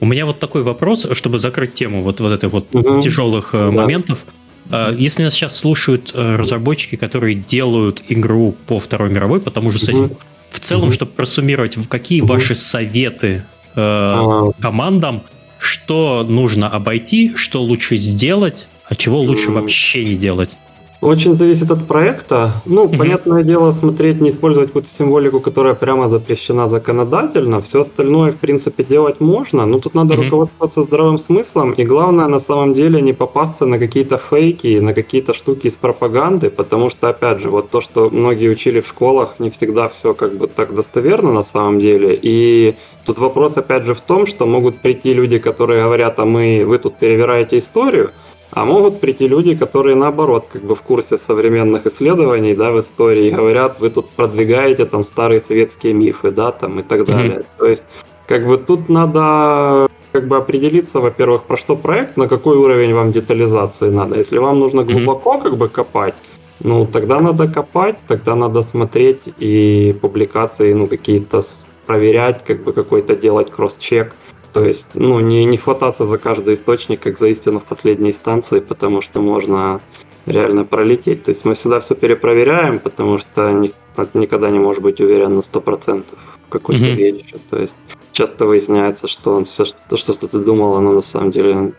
У 0.02 0.06
меня 0.06 0.26
вот 0.26 0.40
такой 0.40 0.64
вопрос, 0.64 1.08
чтобы 1.14 1.40
закрыть 1.40 1.74
тему 1.74 2.04
вот, 2.04 2.20
вот 2.20 2.32
этой 2.32 2.50
вот 2.50 2.74
угу. 2.76 3.00
тяжелых 3.00 3.52
э, 3.54 3.58
да. 3.58 3.72
моментов. 3.72 4.26
Э, 4.70 4.94
если 4.96 5.24
нас 5.24 5.34
сейчас 5.34 5.58
слушают 5.58 6.12
э, 6.14 6.36
разработчики, 6.36 6.98
которые 6.98 7.36
делают 7.36 8.04
игру 8.10 8.56
по 8.68 8.80
Второй 8.80 9.10
мировой, 9.10 9.40
по 9.40 9.52
тому 9.52 9.72
же 9.72 9.80
угу. 9.94 10.18
в 10.50 10.60
целом, 10.60 10.90
угу. 10.90 10.92
чтобы 10.92 11.12
просуммировать, 11.14 11.78
какие 11.88 12.22
угу. 12.22 12.34
ваши 12.34 12.56
советы 12.56 13.44
э, 13.76 13.82
а. 13.82 14.52
командам, 14.60 15.24
что 15.58 16.26
нужно 16.28 16.70
обойти, 16.70 17.36
что 17.36 17.62
лучше 17.62 17.98
сделать, 17.98 18.70
а 18.88 18.96
чего 18.96 19.20
лучше 19.20 19.52
вообще 19.52 20.06
не 20.06 20.16
делать? 20.16 20.58
Очень 21.02 21.34
зависит 21.34 21.72
от 21.72 21.88
проекта. 21.88 22.62
Ну, 22.66 22.86
mm-hmm. 22.86 22.98
понятное 22.98 23.44
дело, 23.44 23.72
смотреть, 23.72 24.22
не 24.22 24.30
использовать 24.30 24.70
какую-то 24.70 24.90
символику, 24.90 25.40
которая 25.40 25.74
прямо 25.74 26.08
запрещена 26.08 26.68
законодательно. 26.68 27.62
Все 27.62 27.82
остальное, 27.82 28.32
в 28.32 28.38
принципе, 28.38 28.84
делать 28.84 29.20
можно. 29.20 29.66
Но 29.66 29.80
тут 29.80 29.94
надо 29.94 30.14
mm-hmm. 30.14 30.24
руководствоваться 30.24 30.82
здравым 30.82 31.18
смыслом. 31.18 31.74
И 31.74 31.84
главное, 31.84 32.28
на 32.28 32.40
самом 32.40 32.74
деле, 32.74 33.02
не 33.02 33.14
попасться 33.14 33.66
на 33.66 33.78
какие-то 33.78 34.18
фейки, 34.18 34.80
на 34.80 34.94
какие-то 34.94 35.34
штуки 35.34 35.68
из 35.68 35.76
пропаганды. 35.76 36.50
Потому 36.50 36.90
что, 36.90 37.10
опять 37.10 37.40
же, 37.40 37.50
вот 37.50 37.70
то, 37.70 37.82
что 37.82 38.10
многие 38.10 38.50
учили 38.50 38.80
в 38.80 38.88
школах, 38.88 39.36
не 39.40 39.50
всегда 39.50 39.90
все 39.90 40.14
как 40.14 40.38
бы 40.38 40.48
так 40.48 40.74
достоверно 40.74 41.32
на 41.34 41.44
самом 41.44 41.80
деле. 41.80 42.18
И 42.22 42.76
тут 43.06 43.18
вопрос, 43.18 43.58
опять 43.58 43.84
же, 43.86 43.94
в 43.94 44.02
том, 44.02 44.26
что 44.26 44.46
могут 44.46 44.80
прийти 44.80 45.14
люди, 45.14 45.38
которые 45.40 45.84
говорят, 45.84 46.20
а 46.20 46.26
мы, 46.26 46.64
вы 46.66 46.78
тут 46.78 46.98
перевираете 46.98 47.58
историю. 47.58 48.12
А 48.56 48.64
могут 48.64 49.02
прийти 49.02 49.28
люди, 49.28 49.54
которые 49.54 49.98
наоборот, 49.98 50.48
как 50.50 50.64
бы 50.64 50.76
в 50.76 50.82
курсе 50.82 51.18
современных 51.18 51.86
исследований, 51.88 52.56
да, 52.56 52.72
в 52.72 52.80
истории, 52.80 53.30
говорят, 53.30 53.82
вы 53.82 53.90
тут 53.90 54.10
продвигаете 54.12 54.86
там 54.86 55.04
старые 55.04 55.42
советские 55.42 55.94
мифы, 55.94 56.32
да, 56.32 56.54
там 56.54 56.80
и 56.80 56.84
так 56.84 57.06
далее. 57.06 57.40
Mm-hmm. 57.40 57.46
То 57.58 57.66
есть, 57.66 57.86
как 58.28 58.48
бы 58.48 58.58
тут 58.58 58.88
надо 58.88 59.90
как 60.14 60.30
бы 60.30 60.38
определиться, 60.38 61.02
во-первых, 61.02 61.44
про 61.44 61.58
что 61.58 61.76
проект, 61.76 62.16
на 62.16 62.30
какой 62.30 62.56
уровень 62.56 62.94
вам 62.94 63.12
детализации 63.12 63.90
надо. 63.90 64.16
Если 64.16 64.38
вам 64.38 64.60
нужно 64.60 64.84
глубоко 64.84 65.36
mm-hmm. 65.36 65.44
как 65.44 65.58
бы 65.58 65.68
копать, 65.68 66.16
ну, 66.62 66.86
тогда 66.86 67.20
надо 67.20 67.50
копать, 67.50 67.98
тогда 68.08 68.36
надо 68.36 68.62
смотреть 68.62 69.34
и 69.38 69.94
публикации, 70.02 70.72
ну, 70.72 70.88
какие-то 70.88 71.42
проверять, 71.86 72.46
как 72.46 72.64
бы 72.64 72.72
какой-то 72.72 73.18
делать 73.18 73.52
кросс-чек. 73.52 74.16
То 74.56 74.64
есть, 74.64 74.96
ну, 74.96 75.20
не, 75.20 75.44
не 75.44 75.58
хвататься 75.58 76.06
за 76.06 76.18
каждый 76.18 76.54
источник, 76.54 77.02
как 77.02 77.18
за 77.18 77.28
истину 77.28 77.60
в 77.60 77.66
последней 77.66 78.12
инстанции, 78.12 78.62
потому 78.62 79.02
что 79.02 79.20
можно 79.20 79.82
реально 80.26 80.64
пролететь. 80.64 81.24
То 81.24 81.32
есть 81.32 81.44
мы 81.44 81.56
всегда 81.56 81.82
все 81.82 81.94
перепроверяем, 81.94 82.80
потому 82.80 83.18
что 83.18 83.52
ни, 83.52 83.70
никогда 84.14 84.50
не 84.50 84.60
может 84.60 84.82
быть 84.82 85.02
уверен 85.02 85.36
на 85.36 85.40
100% 85.40 86.06
в 86.48 86.50
какой-то 86.50 86.86
mm-hmm. 86.86 86.96
вещи. 86.96 87.36
То 87.50 87.60
есть 87.60 87.78
часто 88.14 88.46
выясняется, 88.46 89.10
что 89.10 89.44
все, 89.44 89.66
что, 89.66 89.98
что, 89.98 90.14
что 90.14 90.26
ты 90.26 90.40
думал, 90.40 90.76
оно 90.76 90.94
на 90.94 91.02
самом 91.02 91.32
деле 91.32 91.74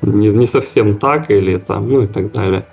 не, 0.00 0.28
не 0.28 0.46
совсем 0.46 0.96
так 0.96 1.30
или 1.30 1.58
там, 1.58 1.86
ну 1.86 2.00
и 2.00 2.06
так 2.06 2.32
далее. 2.32 2.66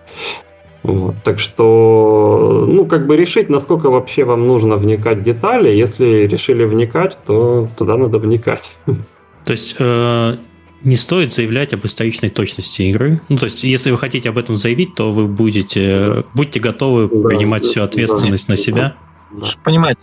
Вот. 0.83 1.15
Так 1.25 1.39
что, 1.39 2.65
ну, 2.65 2.85
как 2.85 3.07
бы 3.07 3.17
решить, 3.17 3.49
насколько 3.49 3.89
вообще 3.89 4.23
вам 4.23 4.47
нужно 4.47 4.77
вникать 4.77 5.17
в 5.17 5.23
детали. 5.23 5.69
Если 5.69 6.27
решили 6.27 6.63
вникать, 6.63 7.17
то 7.25 7.67
туда 7.77 7.97
надо 7.97 8.19
вникать. 8.19 8.77
То 9.45 9.51
есть 9.51 9.75
э, 9.79 10.37
не 10.83 10.95
стоит 10.95 11.31
заявлять 11.31 11.73
об 11.73 11.85
историчной 11.85 12.29
точности 12.29 12.83
игры. 12.83 13.21
Ну, 13.29 13.37
то 13.37 13.45
есть, 13.45 13.63
если 13.63 13.91
вы 13.91 13.97
хотите 13.97 14.29
об 14.29 14.37
этом 14.37 14.57
заявить, 14.57 14.95
то 14.95 15.13
вы 15.13 15.27
будете, 15.27 16.25
будьте 16.33 16.59
готовы 16.59 17.07
да, 17.07 17.29
принимать 17.29 17.63
да, 17.63 17.69
всю 17.69 17.81
ответственность 17.81 18.47
да, 18.47 18.53
на 18.53 18.57
себя. 18.57 18.95
Да. 19.31 19.47
Понимаете, 19.63 20.01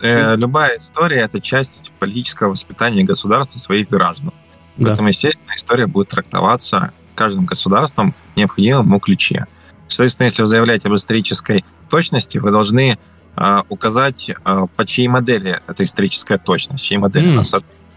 э, 0.00 0.36
любая 0.36 0.78
история 0.78 1.20
это 1.20 1.40
часть 1.40 1.92
политического 1.98 2.50
воспитания 2.50 3.04
государства 3.04 3.58
своих 3.58 3.88
граждан. 3.88 4.32
Да. 4.76 4.88
Поэтому, 4.88 5.08
естественно, 5.08 5.54
история 5.54 5.86
будет 5.86 6.08
трактоваться 6.08 6.92
каждым 7.14 7.46
государством 7.46 8.14
в 8.34 8.36
необходимом 8.36 8.86
ему 8.86 9.00
ключе. 9.00 9.46
Соответственно, 9.86 10.26
если 10.26 10.42
вы 10.42 10.48
заявляете 10.48 10.88
об 10.88 10.94
исторической 10.94 11.64
точности, 11.90 12.38
вы 12.38 12.50
должны 12.50 12.98
э, 13.36 13.58
указать, 13.68 14.30
э, 14.30 14.66
по 14.74 14.86
чьей 14.86 15.08
модели 15.08 15.60
эта 15.66 15.84
историческая 15.84 16.38
точность, 16.38 16.82
чьей 16.82 16.98
модели 16.98 17.28
mm. 17.28 17.34
нас 17.34 17.54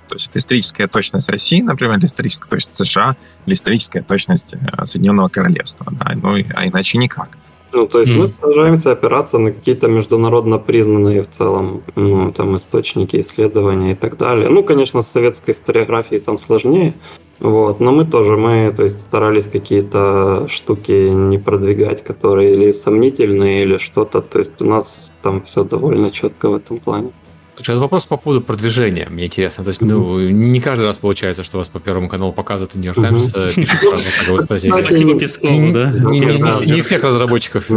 то 0.08 0.16
есть 0.16 0.30
это 0.30 0.40
историческая 0.40 0.88
точность 0.88 1.30
России, 1.30 1.62
например, 1.62 1.98
или 1.98 2.06
историческая 2.06 2.50
точность 2.50 2.76
США, 2.76 3.16
или 3.46 3.56
историческая 3.56 4.02
точность 4.02 4.56
э, 4.56 4.86
Соединенного 4.86 5.30
Королевства, 5.30 5.88
да, 5.92 6.16
ну, 6.16 6.36
а 6.56 6.68
иначе 6.68 6.98
никак. 6.98 7.38
Ну, 7.72 7.88
то 7.88 8.00
есть 8.00 8.14
mm. 8.14 8.18
мы 8.18 8.28
стараемся 8.28 8.92
опираться 8.92 9.38
на 9.38 9.52
какие-то 9.52 9.88
международно 9.88 10.60
признанные 10.60 11.24
в 11.24 11.30
целом 11.30 11.84
ну, 11.96 12.32
там, 12.32 12.56
источники 12.56 13.20
исследования 13.20 13.92
и 13.92 13.96
так 13.96 14.18
далее. 14.18 14.50
Ну, 14.50 14.64
конечно, 14.64 15.02
с 15.02 15.08
советской 15.08 15.52
историографией 15.52 16.22
там 16.22 16.40
сложнее, 16.40 16.94
вот, 17.40 17.82
но 17.82 17.92
мы 17.92 18.06
тоже, 18.06 18.38
мы, 18.38 18.74
то 18.76 18.84
есть, 18.84 19.02
старались 19.02 19.50
какие-то 19.50 20.48
штуки 20.48 21.10
не 21.10 21.38
продвигать, 21.38 22.02
которые 22.02 22.54
или 22.54 22.72
сомнительные, 22.72 23.64
или 23.64 23.78
что-то. 23.78 24.22
То 24.22 24.40
есть 24.40 24.62
у 24.62 24.66
нас 24.66 25.12
там 25.22 25.42
все 25.42 25.64
довольно 25.66 26.10
четко 26.10 26.50
в 26.50 26.56
этом 26.56 26.80
плане. 26.80 27.12
Сейчас 27.58 27.78
вопрос 27.78 28.06
по 28.06 28.18
поводу 28.18 28.42
продвижения. 28.42 29.08
Мне 29.10 29.26
интересно. 29.26 29.64
То 29.64 29.70
есть, 29.70 29.82
ну, 29.82 30.20
не 30.20 30.60
каждый 30.60 30.84
раз 30.84 30.98
получается, 30.98 31.44
что 31.44 31.58
вас 31.58 31.68
по 31.68 31.80
Первому 31.80 32.10
каналу 32.10 32.34
показывают, 32.34 32.76
и 32.76 32.78
Нью-Йорк 32.80 33.02
Таймс 33.02 33.32
э, 33.34 33.50
пишет 33.56 34.50
Спасибо 34.50 35.20
Пескову, 35.20 35.72
да? 35.72 35.92
Не 35.92 36.82
всех 36.82 37.04
разработчиков 37.04 37.68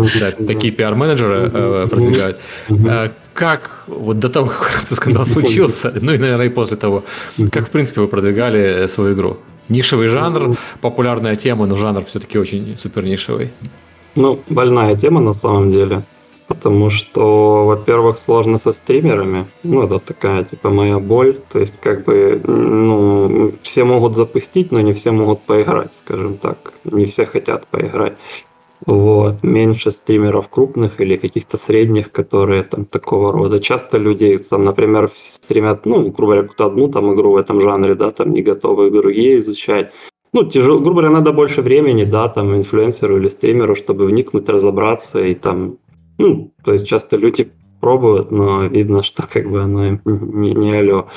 такие 0.46 0.72
пиар-менеджеры 0.72 1.50
э, 1.52 1.86
продвигают. 1.88 2.40
Э, 2.68 3.10
как 3.34 3.84
вот 3.86 4.18
до 4.18 4.28
того, 4.28 4.48
как 4.48 4.82
этот 4.84 4.96
скандал 4.96 5.24
случился, 5.26 5.92
ну 6.00 6.12
и, 6.12 6.18
наверное, 6.18 6.46
и 6.46 6.50
после 6.50 6.76
того, 6.76 7.04
как, 7.52 7.68
в 7.68 7.70
принципе, 7.70 8.00
вы 8.00 8.08
продвигали 8.08 8.86
свою 8.88 9.14
игру? 9.14 9.38
Нишевый 9.68 10.08
жанр, 10.08 10.56
популярная 10.80 11.36
тема, 11.36 11.66
но 11.66 11.76
жанр 11.76 12.04
все-таки 12.04 12.38
очень 12.38 12.76
супер 12.78 13.04
нишевый. 13.04 13.52
Ну, 14.14 14.40
больная 14.48 14.96
тема 14.96 15.20
на 15.20 15.32
самом 15.32 15.70
деле. 15.70 16.02
Потому 16.48 16.88
что, 16.88 17.66
во-первых, 17.66 18.18
сложно 18.18 18.56
со 18.56 18.72
стримерами. 18.72 19.46
Ну, 19.62 19.82
это 19.82 19.98
такая, 19.98 20.44
типа, 20.44 20.70
моя 20.70 20.98
боль. 20.98 21.40
То 21.52 21.58
есть, 21.58 21.78
как 21.78 22.04
бы, 22.04 22.40
ну, 22.42 23.52
все 23.62 23.84
могут 23.84 24.16
запустить, 24.16 24.72
но 24.72 24.80
не 24.80 24.94
все 24.94 25.12
могут 25.12 25.42
поиграть, 25.42 25.92
скажем 25.92 26.38
так. 26.38 26.72
Не 26.84 27.04
все 27.04 27.26
хотят 27.26 27.66
поиграть. 27.66 28.16
Вот. 28.86 29.42
Меньше 29.42 29.90
стримеров 29.90 30.48
крупных 30.48 31.00
или 31.00 31.16
каких-то 31.16 31.58
средних, 31.58 32.12
которые 32.12 32.62
там 32.62 32.86
такого 32.86 33.30
рода. 33.30 33.60
Часто 33.60 33.98
люди, 33.98 34.38
там, 34.38 34.64
например, 34.64 35.10
стримят, 35.14 35.84
ну, 35.84 36.10
грубо 36.10 36.32
говоря, 36.32 36.42
какую-то 36.42 36.66
одну 36.66 36.88
там 36.88 37.14
игру 37.14 37.32
в 37.32 37.36
этом 37.36 37.60
жанре, 37.60 37.94
да, 37.94 38.10
там 38.10 38.32
не 38.32 38.40
готовы 38.40 38.90
другие 38.90 39.38
изучать. 39.38 39.92
Ну, 40.32 40.44
тяжело, 40.44 40.78
грубо 40.78 41.00
говоря, 41.00 41.10
надо 41.10 41.32
больше 41.32 41.60
времени, 41.60 42.04
да, 42.04 42.28
там, 42.28 42.54
инфлюенсеру 42.54 43.18
или 43.18 43.28
стримеру, 43.28 43.74
чтобы 43.74 44.06
вникнуть, 44.06 44.48
разобраться 44.48 45.22
и 45.22 45.34
там 45.34 45.76
ну, 46.18 46.52
то 46.64 46.72
есть 46.72 46.86
часто 46.86 47.16
люди 47.16 47.50
пробуют, 47.80 48.30
но 48.30 48.64
видно, 48.64 49.02
что 49.02 49.26
как 49.26 49.48
бы 49.48 49.62
оно 49.62 50.00
не, 50.04 50.52
не 50.52 50.76
алло. 50.76 51.08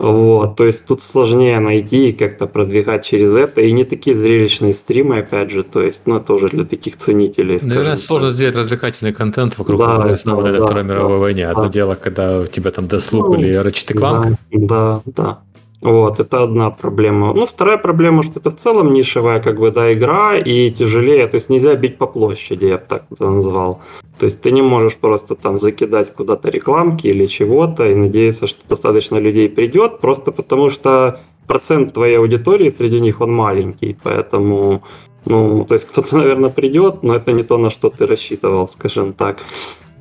Вот, 0.00 0.56
то 0.56 0.64
есть 0.64 0.86
тут 0.86 1.02
сложнее 1.02 1.60
найти 1.60 2.08
и 2.08 2.12
как-то 2.12 2.46
продвигать 2.46 3.04
через 3.04 3.36
это. 3.36 3.60
И 3.60 3.70
не 3.70 3.84
такие 3.84 4.16
зрелищные 4.16 4.72
стримы, 4.72 5.18
опять 5.18 5.50
же, 5.50 5.62
то 5.62 5.82
есть, 5.82 6.06
ну, 6.06 6.16
это 6.16 6.32
уже 6.32 6.48
для 6.48 6.64
таких 6.64 6.96
ценителей. 6.96 7.58
Наверное, 7.62 7.96
сложно 7.96 8.30
сделать 8.30 8.56
развлекательный 8.56 9.12
контент 9.12 9.58
вокруг 9.58 9.78
да, 9.78 10.02
основанной 10.04 10.52
да, 10.52 10.60
да, 10.60 10.64
Второй 10.64 10.84
да, 10.84 10.88
мировой 10.88 11.16
да, 11.16 11.20
войне. 11.20 11.46
Одно 11.48 11.64
да. 11.64 11.68
дело, 11.68 11.96
когда 11.96 12.40
у 12.40 12.46
тебя 12.46 12.70
там 12.70 12.86
Deathloop 12.86 13.28
ну, 13.28 13.34
или 13.34 13.60
Ratchet 13.60 13.94
Clank. 13.94 14.36
Да, 14.52 15.02
да, 15.04 15.12
да. 15.22 15.42
Вот, 15.80 16.20
это 16.20 16.42
одна 16.42 16.70
проблема. 16.70 17.32
Ну, 17.32 17.46
вторая 17.46 17.78
проблема, 17.78 18.22
что 18.22 18.38
это 18.38 18.50
в 18.50 18.56
целом 18.56 18.92
нишевая, 18.92 19.40
как 19.40 19.58
бы, 19.58 19.70
да, 19.70 19.92
игра, 19.92 20.36
и 20.36 20.70
тяжелее, 20.70 21.26
то 21.26 21.36
есть 21.36 21.48
нельзя 21.48 21.74
бить 21.74 21.96
по 21.96 22.06
площади, 22.06 22.66
я 22.66 22.76
бы 22.76 22.84
так 22.86 23.04
это 23.10 23.30
назвал. 23.30 23.80
То 24.18 24.24
есть 24.24 24.42
ты 24.42 24.50
не 24.50 24.60
можешь 24.60 24.96
просто 24.96 25.34
там 25.34 25.58
закидать 25.58 26.14
куда-то 26.14 26.50
рекламки 26.50 27.06
или 27.06 27.24
чего-то 27.24 27.86
и 27.86 27.94
надеяться, 27.94 28.46
что 28.46 28.68
достаточно 28.68 29.16
людей 29.16 29.48
придет, 29.48 30.00
просто 30.00 30.32
потому 30.32 30.68
что 30.68 31.20
процент 31.46 31.94
твоей 31.94 32.18
аудитории 32.18 32.68
среди 32.68 33.00
них 33.00 33.22
он 33.22 33.32
маленький, 33.32 33.96
поэтому 34.02 34.82
ну, 35.24 35.64
то 35.64 35.74
есть 35.74 35.86
кто-то, 35.86 36.16
наверное, 36.18 36.50
придет, 36.50 37.02
но 37.02 37.14
это 37.14 37.32
не 37.32 37.42
то, 37.42 37.56
на 37.56 37.70
что 37.70 37.88
ты 37.88 38.06
рассчитывал, 38.06 38.68
скажем 38.68 39.14
так. 39.14 39.38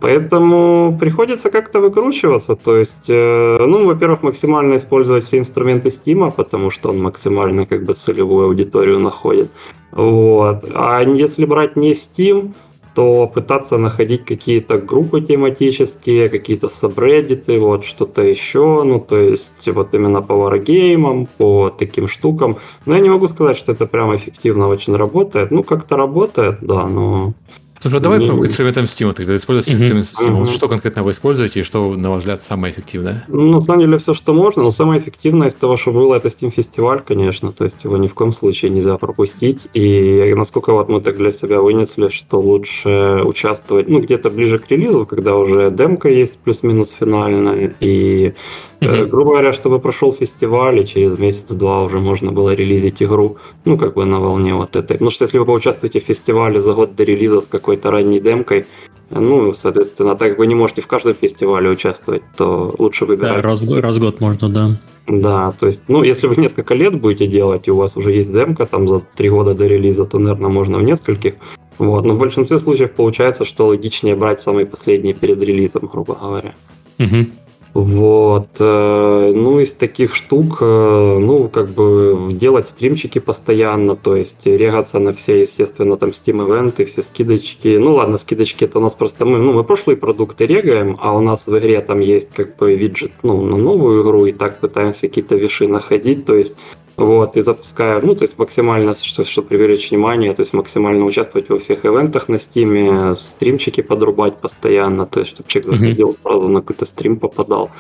Поэтому 0.02 0.98
приходится 1.00 1.50
как-то 1.50 1.80
выкручиваться. 1.82 2.56
То 2.56 2.78
есть, 2.78 3.10
э, 3.10 3.58
ну, 3.60 3.86
во-первых, 3.86 4.24
максимально 4.24 4.76
использовать 4.76 5.26
все 5.26 5.38
инструменты 5.38 5.90
Steam, 5.90 6.32
потому 6.32 6.72
что 6.72 6.90
он 6.90 7.02
максимально 7.02 7.66
как 7.66 7.84
бы 7.84 7.94
целевую 7.94 8.48
аудиторию 8.48 9.00
находит. 9.00 9.52
Вот. 9.92 10.66
А 10.74 11.02
если 11.02 11.46
брать 11.46 11.76
не 11.76 11.92
Steam, 11.92 12.54
то 12.96 13.28
пытаться 13.28 13.78
находить 13.78 14.26
какие-то 14.26 14.78
группы 14.78 15.22
тематические, 15.22 16.30
какие-то 16.30 16.70
сабреддиты, 16.70 17.60
вот 17.60 17.86
что-то 17.86 18.22
еще, 18.24 18.84
ну 18.84 19.00
то 19.00 19.18
есть 19.18 19.68
вот 19.68 19.94
именно 19.94 20.22
по 20.22 20.36
варгеймам, 20.36 21.28
по 21.38 21.70
таким 21.70 22.08
штукам. 22.08 22.58
Но 22.86 22.96
я 22.96 23.00
не 23.00 23.10
могу 23.10 23.28
сказать, 23.28 23.58
что 23.58 23.72
это 23.72 23.86
прям 23.86 24.16
эффективно 24.16 24.68
очень 24.68 24.96
работает. 24.96 25.52
Ну 25.52 25.64
как-то 25.64 25.98
работает, 25.98 26.58
да, 26.62 26.88
но 26.88 27.34
Слушай, 27.82 27.98
а 27.98 28.00
давай 28.00 28.20
не... 28.20 28.28
про 28.28 28.36
инструментом 28.38 28.86
Steam. 28.86 29.14
Тогда 29.14 29.36
используйте 29.36 29.72
mm-hmm. 29.72 30.00
инструмент 30.00 30.08
Steam. 30.08 30.28
Mm-hmm. 30.28 30.40
Вот 30.40 30.50
что 30.50 30.68
конкретно 30.68 31.04
вы 31.04 31.12
используете 31.12 31.62
и 31.62 31.64
что, 31.64 31.96
на 31.96 32.10
ваш 32.10 32.20
взгляд, 32.20 32.42
самое 32.42 32.74
эффективное? 32.74 33.26
Ну, 33.28 33.52
на 33.52 33.62
самом 33.62 33.82
деле, 33.82 33.98
все, 33.98 34.14
что 34.14 34.34
можно, 34.34 34.64
но 34.64 34.70
самое 34.70 35.00
эффективное 35.00 35.48
из 35.48 35.56
того, 35.56 35.78
что 35.78 35.92
было, 35.92 36.16
это 36.16 36.28
Steam 36.28 36.50
фестиваль, 36.52 37.02
конечно. 37.06 37.52
То 37.52 37.64
есть 37.64 37.84
его 37.84 37.98
ни 37.98 38.08
в 38.08 38.14
коем 38.14 38.32
случае 38.32 38.72
нельзя 38.72 38.98
пропустить. 38.98 39.68
И 39.74 40.34
насколько 40.36 40.74
вот 40.74 40.90
мы 40.90 41.02
так 41.02 41.18
для 41.18 41.32
себя 41.32 41.62
вынесли, 41.62 42.10
что 42.10 42.40
лучше 42.40 43.22
участвовать, 43.24 43.88
ну, 43.88 44.02
где-то 44.02 44.30
ближе 44.30 44.60
к 44.60 44.70
релизу, 44.70 45.06
когда 45.06 45.36
уже 45.36 45.72
демка 45.72 46.10
есть 46.10 46.38
плюс-минус 46.40 46.92
финальная, 46.92 47.76
и 47.80 48.34
Mm-hmm. 48.80 49.08
Грубо 49.08 49.32
говоря, 49.32 49.52
чтобы 49.52 49.80
прошел 49.80 50.14
фестиваль, 50.14 50.80
и 50.80 50.86
через 50.86 51.20
месяц-два 51.20 51.84
уже 51.84 52.00
можно 52.00 52.32
было 52.32 52.52
релизить 52.52 53.04
игру, 53.04 53.38
ну, 53.66 53.78
как 53.78 53.96
бы 53.96 54.06
на 54.06 54.20
волне 54.20 54.54
вот 54.54 54.76
этой. 54.76 54.94
Потому 54.94 55.12
что 55.12 55.26
если 55.26 55.38
вы 55.38 55.46
поучаствуете 55.46 56.00
в 56.00 56.04
фестивале 56.04 56.60
за 56.60 56.74
год 56.74 56.96
до 56.96 57.04
релиза 57.04 57.42
с 57.42 57.48
какой-то 57.48 57.92
ранней 57.92 58.20
демкой, 58.20 58.66
ну, 59.10 59.54
соответственно, 59.54 60.16
так 60.16 60.30
как 60.30 60.40
вы 60.40 60.48
не 60.48 60.56
можете 60.56 60.82
в 60.82 60.88
каждом 60.88 61.16
фестивале 61.16 61.70
участвовать, 61.70 62.22
то 62.38 62.74
лучше 62.78 63.06
выбирать. 63.06 63.38
Да, 63.38 63.42
раз, 63.42 63.62
раз 63.62 63.96
в 63.96 64.00
год 64.00 64.22
можно, 64.22 64.50
да. 64.50 64.80
Да, 65.08 65.54
то 65.60 65.66
есть, 65.66 65.84
ну, 65.88 66.04
если 66.04 66.28
вы 66.28 66.36
несколько 66.36 66.76
лет 66.76 67.00
будете 67.00 67.26
делать, 67.26 67.68
и 67.68 67.72
у 67.72 67.76
вас 67.76 67.98
уже 67.98 68.12
есть 68.12 68.32
демка 68.32 68.66
там 68.66 68.88
за 68.88 69.02
три 69.16 69.30
года 69.30 69.56
до 69.56 69.66
релиза, 69.66 70.06
то, 70.06 70.20
наверное, 70.20 70.50
можно 70.50 70.78
в 70.78 70.84
нескольких. 70.84 71.34
Вот. 71.80 72.06
Но 72.06 72.14
в 72.14 72.20
большинстве 72.20 72.60
случаев 72.60 72.92
получается, 72.92 73.46
что 73.46 73.68
логичнее 73.68 74.16
брать 74.16 74.40
самый 74.40 74.66
последний 74.66 75.14
перед 75.14 75.42
релизом, 75.42 75.90
грубо 75.92 76.16
говоря. 76.16 76.54
Угу. 77.00 77.26
Вот. 77.74 78.50
Э, 78.60 79.32
ну, 79.34 79.60
из 79.60 79.74
таких 79.74 80.16
штук, 80.16 80.58
э, 80.62 81.18
ну, 81.20 81.48
как 81.50 81.70
бы 81.70 82.30
делать 82.32 82.68
стримчики 82.68 83.20
постоянно, 83.20 83.96
то 83.96 84.16
есть 84.16 84.46
регаться 84.46 84.98
на 85.00 85.14
все, 85.14 85.42
естественно, 85.42 85.96
там 85.96 86.10
Steam 86.10 86.44
ивенты, 86.44 86.86
все 86.86 87.04
скидочки. 87.04 87.78
Ну, 87.78 87.94
ладно, 87.94 88.18
скидочки 88.18 88.64
это 88.64 88.80
у 88.80 88.82
нас 88.82 88.96
просто 88.96 89.26
мы, 89.26 89.38
ну, 89.38 89.54
мы 89.54 89.64
прошлые 89.64 89.98
продукты 89.98 90.48
регаем, 90.48 90.98
а 91.00 91.16
у 91.16 91.22
нас 91.22 91.46
в 91.46 91.58
игре 91.58 91.80
там 91.82 92.00
есть 92.00 92.30
как 92.34 92.56
бы 92.58 92.76
виджет, 92.76 93.12
ну, 93.22 93.42
на 93.42 93.58
новую 93.58 94.04
игру, 94.04 94.26
и 94.26 94.32
так 94.32 94.60
пытаемся 94.60 95.08
какие-то 95.08 95.36
виши 95.36 95.68
находить, 95.68 96.26
то 96.26 96.36
есть 96.36 96.56
вот, 97.00 97.38
и 97.38 97.42
запускаю, 97.42 98.06
ну, 98.06 98.14
то 98.14 98.24
есть 98.24 98.38
максимально, 98.38 98.94
что, 98.94 99.24
что 99.24 99.42
привлечь 99.42 99.90
внимание, 99.90 100.34
то 100.34 100.42
есть 100.42 100.54
максимально 100.54 101.06
участвовать 101.06 101.50
во 101.50 101.58
всех 101.58 101.86
ивентах 101.86 102.28
на 102.28 102.38
стиме, 102.38 103.16
стримчики 103.20 103.82
подрубать 103.82 104.38
постоянно, 104.38 105.06
то 105.06 105.22
есть 105.22 105.32
чтобы 105.32 105.48
человек 105.48 105.72
заходил, 105.72 106.10
mm-hmm. 106.10 106.22
сразу 106.24 106.48
на 106.50 106.60
какой-то 106.60 106.86
стрим 106.86 107.18
попадал. 107.18 107.72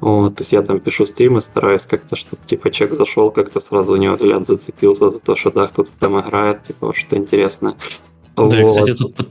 Вот, 0.00 0.36
то 0.36 0.42
есть 0.42 0.52
я 0.52 0.62
там 0.62 0.78
пишу 0.78 1.06
стримы, 1.06 1.40
стараюсь 1.40 1.84
как-то, 1.86 2.14
чтобы 2.14 2.40
типа 2.46 2.70
человек 2.70 2.96
зашел, 2.96 3.32
как-то 3.32 3.58
сразу 3.58 3.92
у 3.94 3.96
него 3.96 4.14
взгляд 4.14 4.46
зацепился 4.46 5.10
за 5.10 5.18
то, 5.18 5.34
что 5.34 5.50
да, 5.50 5.66
кто-то 5.66 5.90
там 5.98 6.20
играет, 6.20 6.62
типа 6.62 6.86
вот 6.86 6.96
что 6.96 7.16
интересное. 7.16 7.74
Да, 8.36 8.44
вот. 8.44 8.64
кстати, 8.66 8.92
тут 8.92 9.26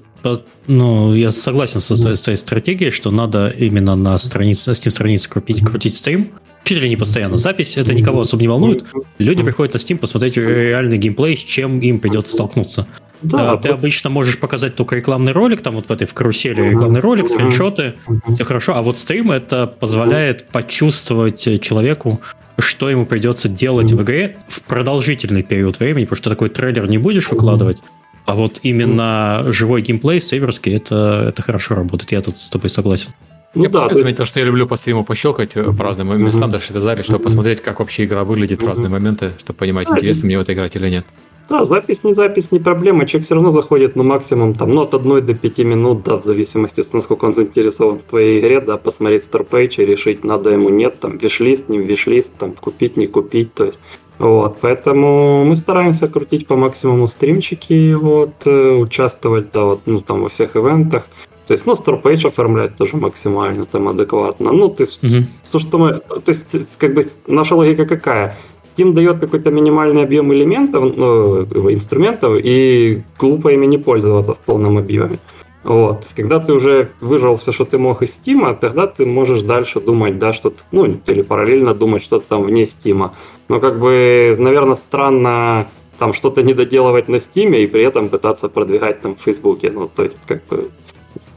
ну, 0.67 1.13
я 1.13 1.31
согласен 1.31 1.79
со 1.79 1.95
своей, 1.95 2.17
своей 2.17 2.35
стратегией, 2.35 2.91
что 2.91 3.11
надо 3.11 3.47
именно 3.47 3.95
на 3.95 4.17
странице, 4.17 4.71
Steam 4.71 4.89
странице 4.89 5.29
крутить, 5.29 5.65
крутить 5.65 5.95
стрим, 5.95 6.33
ли 6.75 6.89
не 6.89 6.97
постоянно. 6.97 7.37
Запись 7.37 7.77
это 7.77 7.93
никого 7.93 8.21
особо 8.21 8.41
не 8.41 8.47
волнует. 8.47 8.85
Люди 9.17 9.43
приходят 9.43 9.73
на 9.73 9.77
Steam 9.77 9.97
посмотреть 9.97 10.37
реальный 10.37 10.97
геймплей, 10.97 11.37
с 11.37 11.41
чем 11.41 11.79
им 11.79 11.99
придется 11.99 12.33
столкнуться. 12.33 12.87
Да, 13.21 13.53
а, 13.53 13.57
ты 13.57 13.69
обычно 13.69 14.09
можешь 14.09 14.39
показать 14.39 14.75
только 14.75 14.95
рекламный 14.95 15.31
ролик, 15.31 15.61
там 15.61 15.75
вот 15.75 15.87
в 15.87 15.91
этой 15.91 16.05
в 16.05 16.13
карусели 16.13 16.69
рекламный 16.69 16.99
ролик, 16.99 17.27
скриншоты, 17.27 17.95
все 18.33 18.43
хорошо. 18.43 18.75
А 18.75 18.83
вот 18.83 18.97
стрим 18.97 19.31
это 19.31 19.65
позволяет 19.65 20.47
почувствовать 20.49 21.61
человеку, 21.61 22.21
что 22.59 22.89
ему 22.89 23.05
придется 23.05 23.49
делать 23.49 23.91
в 23.91 24.03
игре 24.03 24.37
в 24.47 24.61
продолжительный 24.63 25.43
период 25.43 25.79
времени, 25.79 26.05
потому 26.05 26.17
что 26.17 26.29
такой 26.29 26.49
трейлер 26.49 26.87
не 26.87 26.97
будешь 26.97 27.29
выкладывать. 27.31 27.81
А 28.25 28.35
вот 28.35 28.59
именно 28.63 29.45
живой 29.47 29.81
геймплей, 29.81 30.19
сейверский, 30.19 30.75
это, 30.75 31.27
это 31.29 31.41
хорошо 31.41 31.75
работает. 31.75 32.11
Я 32.11 32.21
тут 32.21 32.37
с 32.39 32.49
тобой 32.49 32.69
согласен. 32.69 33.13
Ну, 33.57 33.63
я 33.63 33.69
да, 33.69 33.93
заметил, 33.93 34.25
что 34.25 34.39
я 34.39 34.45
люблю 34.45 34.67
по 34.67 34.75
стриму 34.75 35.03
пощелкать 35.03 35.51
э, 35.55 35.71
по 35.73 35.83
разным 35.83 36.11
uh-huh. 36.11 36.17
местам, 36.17 36.51
даже 36.51 36.67
это 36.69 36.79
запись, 36.79 37.05
чтобы 37.05 37.23
посмотреть, 37.23 37.61
как 37.61 37.79
вообще 37.79 38.05
игра 38.05 38.23
выглядит 38.23 38.61
в 38.61 38.67
разные 38.67 38.89
моменты, 38.89 39.33
чтобы 39.39 39.57
понимать, 39.57 39.89
интересно 39.89 40.27
мне 40.27 40.37
в 40.37 40.41
это 40.41 40.53
играть 40.53 40.75
или 40.75 40.89
нет. 40.89 41.05
Да, 41.49 41.63
запись 41.63 42.03
не 42.03 42.13
запись, 42.13 42.51
не 42.51 42.59
проблема. 42.59 43.05
Человек 43.05 43.25
все 43.25 43.35
равно 43.35 43.51
заходит, 43.51 43.95
ну, 43.95 44.03
максимум 44.03 44.53
там, 44.53 44.71
ну, 44.71 44.81
от 44.81 44.93
одной 44.93 45.21
до 45.21 45.33
пяти 45.33 45.63
минут, 45.63 46.03
да, 46.03 46.17
в 46.17 46.23
зависимости, 46.23 46.83
насколько 46.91 47.23
он 47.23 47.33
заинтересован 47.33 47.99
в 47.99 48.03
твоей 48.03 48.41
игре, 48.41 48.59
да, 48.59 48.75
посмотреть 48.75 49.23
старпейдж 49.23 49.79
и 49.79 49.85
решить, 49.85 50.25
надо 50.25 50.49
ему, 50.49 50.69
нет, 50.69 50.99
там, 50.99 51.17
вишлист, 51.17 51.69
не 51.69 51.77
вишлист, 51.79 52.33
там, 52.37 52.51
купить, 52.51 52.97
не 52.97 53.07
купить, 53.07 53.53
то 53.53 53.63
есть 53.63 53.79
вот, 54.19 54.57
поэтому 54.61 55.45
мы 55.45 55.55
стараемся 55.55 56.07
крутить 56.07 56.47
по 56.47 56.55
максимуму 56.55 57.07
стримчики, 57.07 57.93
вот, 57.93 58.33
э, 58.45 58.71
участвовать, 58.71 59.51
да, 59.51 59.63
вот, 59.63 59.81
ну, 59.85 60.01
там, 60.01 60.23
во 60.23 60.29
всех 60.29 60.55
ивентах. 60.55 61.07
То 61.47 61.53
есть, 61.53 61.65
ну, 61.65 61.75
старпейдж 61.75 62.27
оформлять 62.27 62.75
тоже 62.75 62.97
максимально 62.97 63.65
там 63.65 63.87
адекватно. 63.87 64.51
Ну, 64.51 64.69
то 64.69 64.83
есть, 64.83 65.03
mm-hmm. 65.03 65.23
то, 65.51 65.59
что 65.59 65.77
мы, 65.77 65.93
то 65.93 66.21
есть, 66.27 66.77
как 66.77 66.93
бы 66.93 67.01
наша 67.27 67.55
логика 67.55 67.85
какая? 67.85 68.35
Steam 68.75 68.93
дает 68.93 69.19
какой-то 69.19 69.49
минимальный 69.49 70.03
объем 70.03 70.31
элементов, 70.33 70.95
ну, 70.95 71.43
инструментов, 71.71 72.39
и 72.43 73.01
глупо 73.17 73.49
ими 73.49 73.65
не 73.65 73.77
пользоваться 73.77 74.33
в 74.33 74.39
полном 74.39 74.77
объеме. 74.77 75.19
Вот. 75.63 76.05
Когда 76.15 76.39
ты 76.39 76.53
уже 76.53 76.89
выжил 77.01 77.35
все, 77.37 77.51
что 77.51 77.65
ты 77.65 77.77
мог 77.77 78.01
из 78.01 78.19
Steam, 78.19 78.57
тогда 78.59 78.87
ты 78.87 79.05
можешь 79.05 79.41
дальше 79.41 79.79
думать, 79.79 80.19
да, 80.19 80.33
что-то, 80.33 80.63
ну, 80.71 80.85
или 80.85 81.21
параллельно 81.21 81.73
думать 81.73 82.03
что-то 82.03 82.27
там 82.27 82.43
вне 82.43 82.63
Steam. 82.63 83.09
Но 83.49 83.59
как 83.59 83.79
бы, 83.79 84.35
наверное, 84.37 84.75
странно 84.75 85.67
там 85.97 86.13
что-то 86.13 86.43
не 86.43 86.53
доделывать 86.53 87.07
на 87.07 87.15
Steam 87.15 87.57
и 87.57 87.67
при 87.67 87.83
этом 87.83 88.09
пытаться 88.09 88.47
продвигать 88.49 89.01
там 89.01 89.15
в 89.15 89.21
Фейсбуке. 89.21 89.71
Ну, 89.71 89.89
то 89.93 90.03
есть, 90.03 90.19
как 90.27 90.45
бы, 90.45 90.69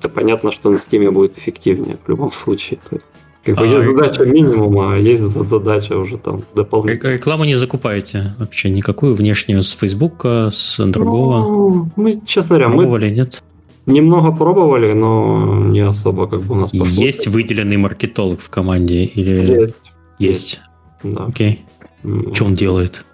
это 0.00 0.08
понятно, 0.08 0.50
что 0.50 0.70
на 0.70 0.76
Steam 0.76 1.10
будет 1.10 1.38
эффективнее 1.38 1.98
в 2.04 2.08
любом 2.08 2.32
случае. 2.32 2.80
То 2.88 2.96
есть, 2.96 3.06
как 3.44 3.56
бы 3.56 3.62
а, 3.62 3.66
есть 3.66 3.84
задача 3.84 4.24
минимума, 4.24 4.94
а 4.94 4.96
есть 4.96 5.22
задача 5.22 5.96
уже 5.96 6.16
там 6.18 6.42
дополнительная. 6.54 7.14
Рекламу 7.14 7.44
не 7.44 7.54
закупаете 7.54 8.34
вообще 8.38 8.70
никакую 8.70 9.14
внешнюю 9.14 9.62
с 9.62 9.72
Фейсбука, 9.72 10.50
с 10.52 10.84
другого? 10.86 11.38
Ну, 11.38 11.90
мы, 11.96 12.20
честно 12.26 12.56
говоря, 12.56 12.74
Пробовали, 12.74 13.10
мы... 13.10 13.16
нет? 13.16 13.42
Немного 13.86 14.30
пробовали, 14.30 14.92
но 14.92 15.64
не 15.64 15.80
особо 15.80 16.26
как 16.26 16.42
бы 16.42 16.54
у 16.54 16.58
нас... 16.58 16.72
Есть 16.72 17.26
выделенный 17.26 17.76
маркетолог 17.76 18.40
в 18.40 18.48
команде? 18.48 19.04
Или... 19.04 19.60
Есть. 19.60 19.74
Есть? 20.18 20.60
Да. 21.02 21.26
Окей. 21.26 21.64
Что 22.32 22.44
он 22.44 22.54
делает? 22.54 23.04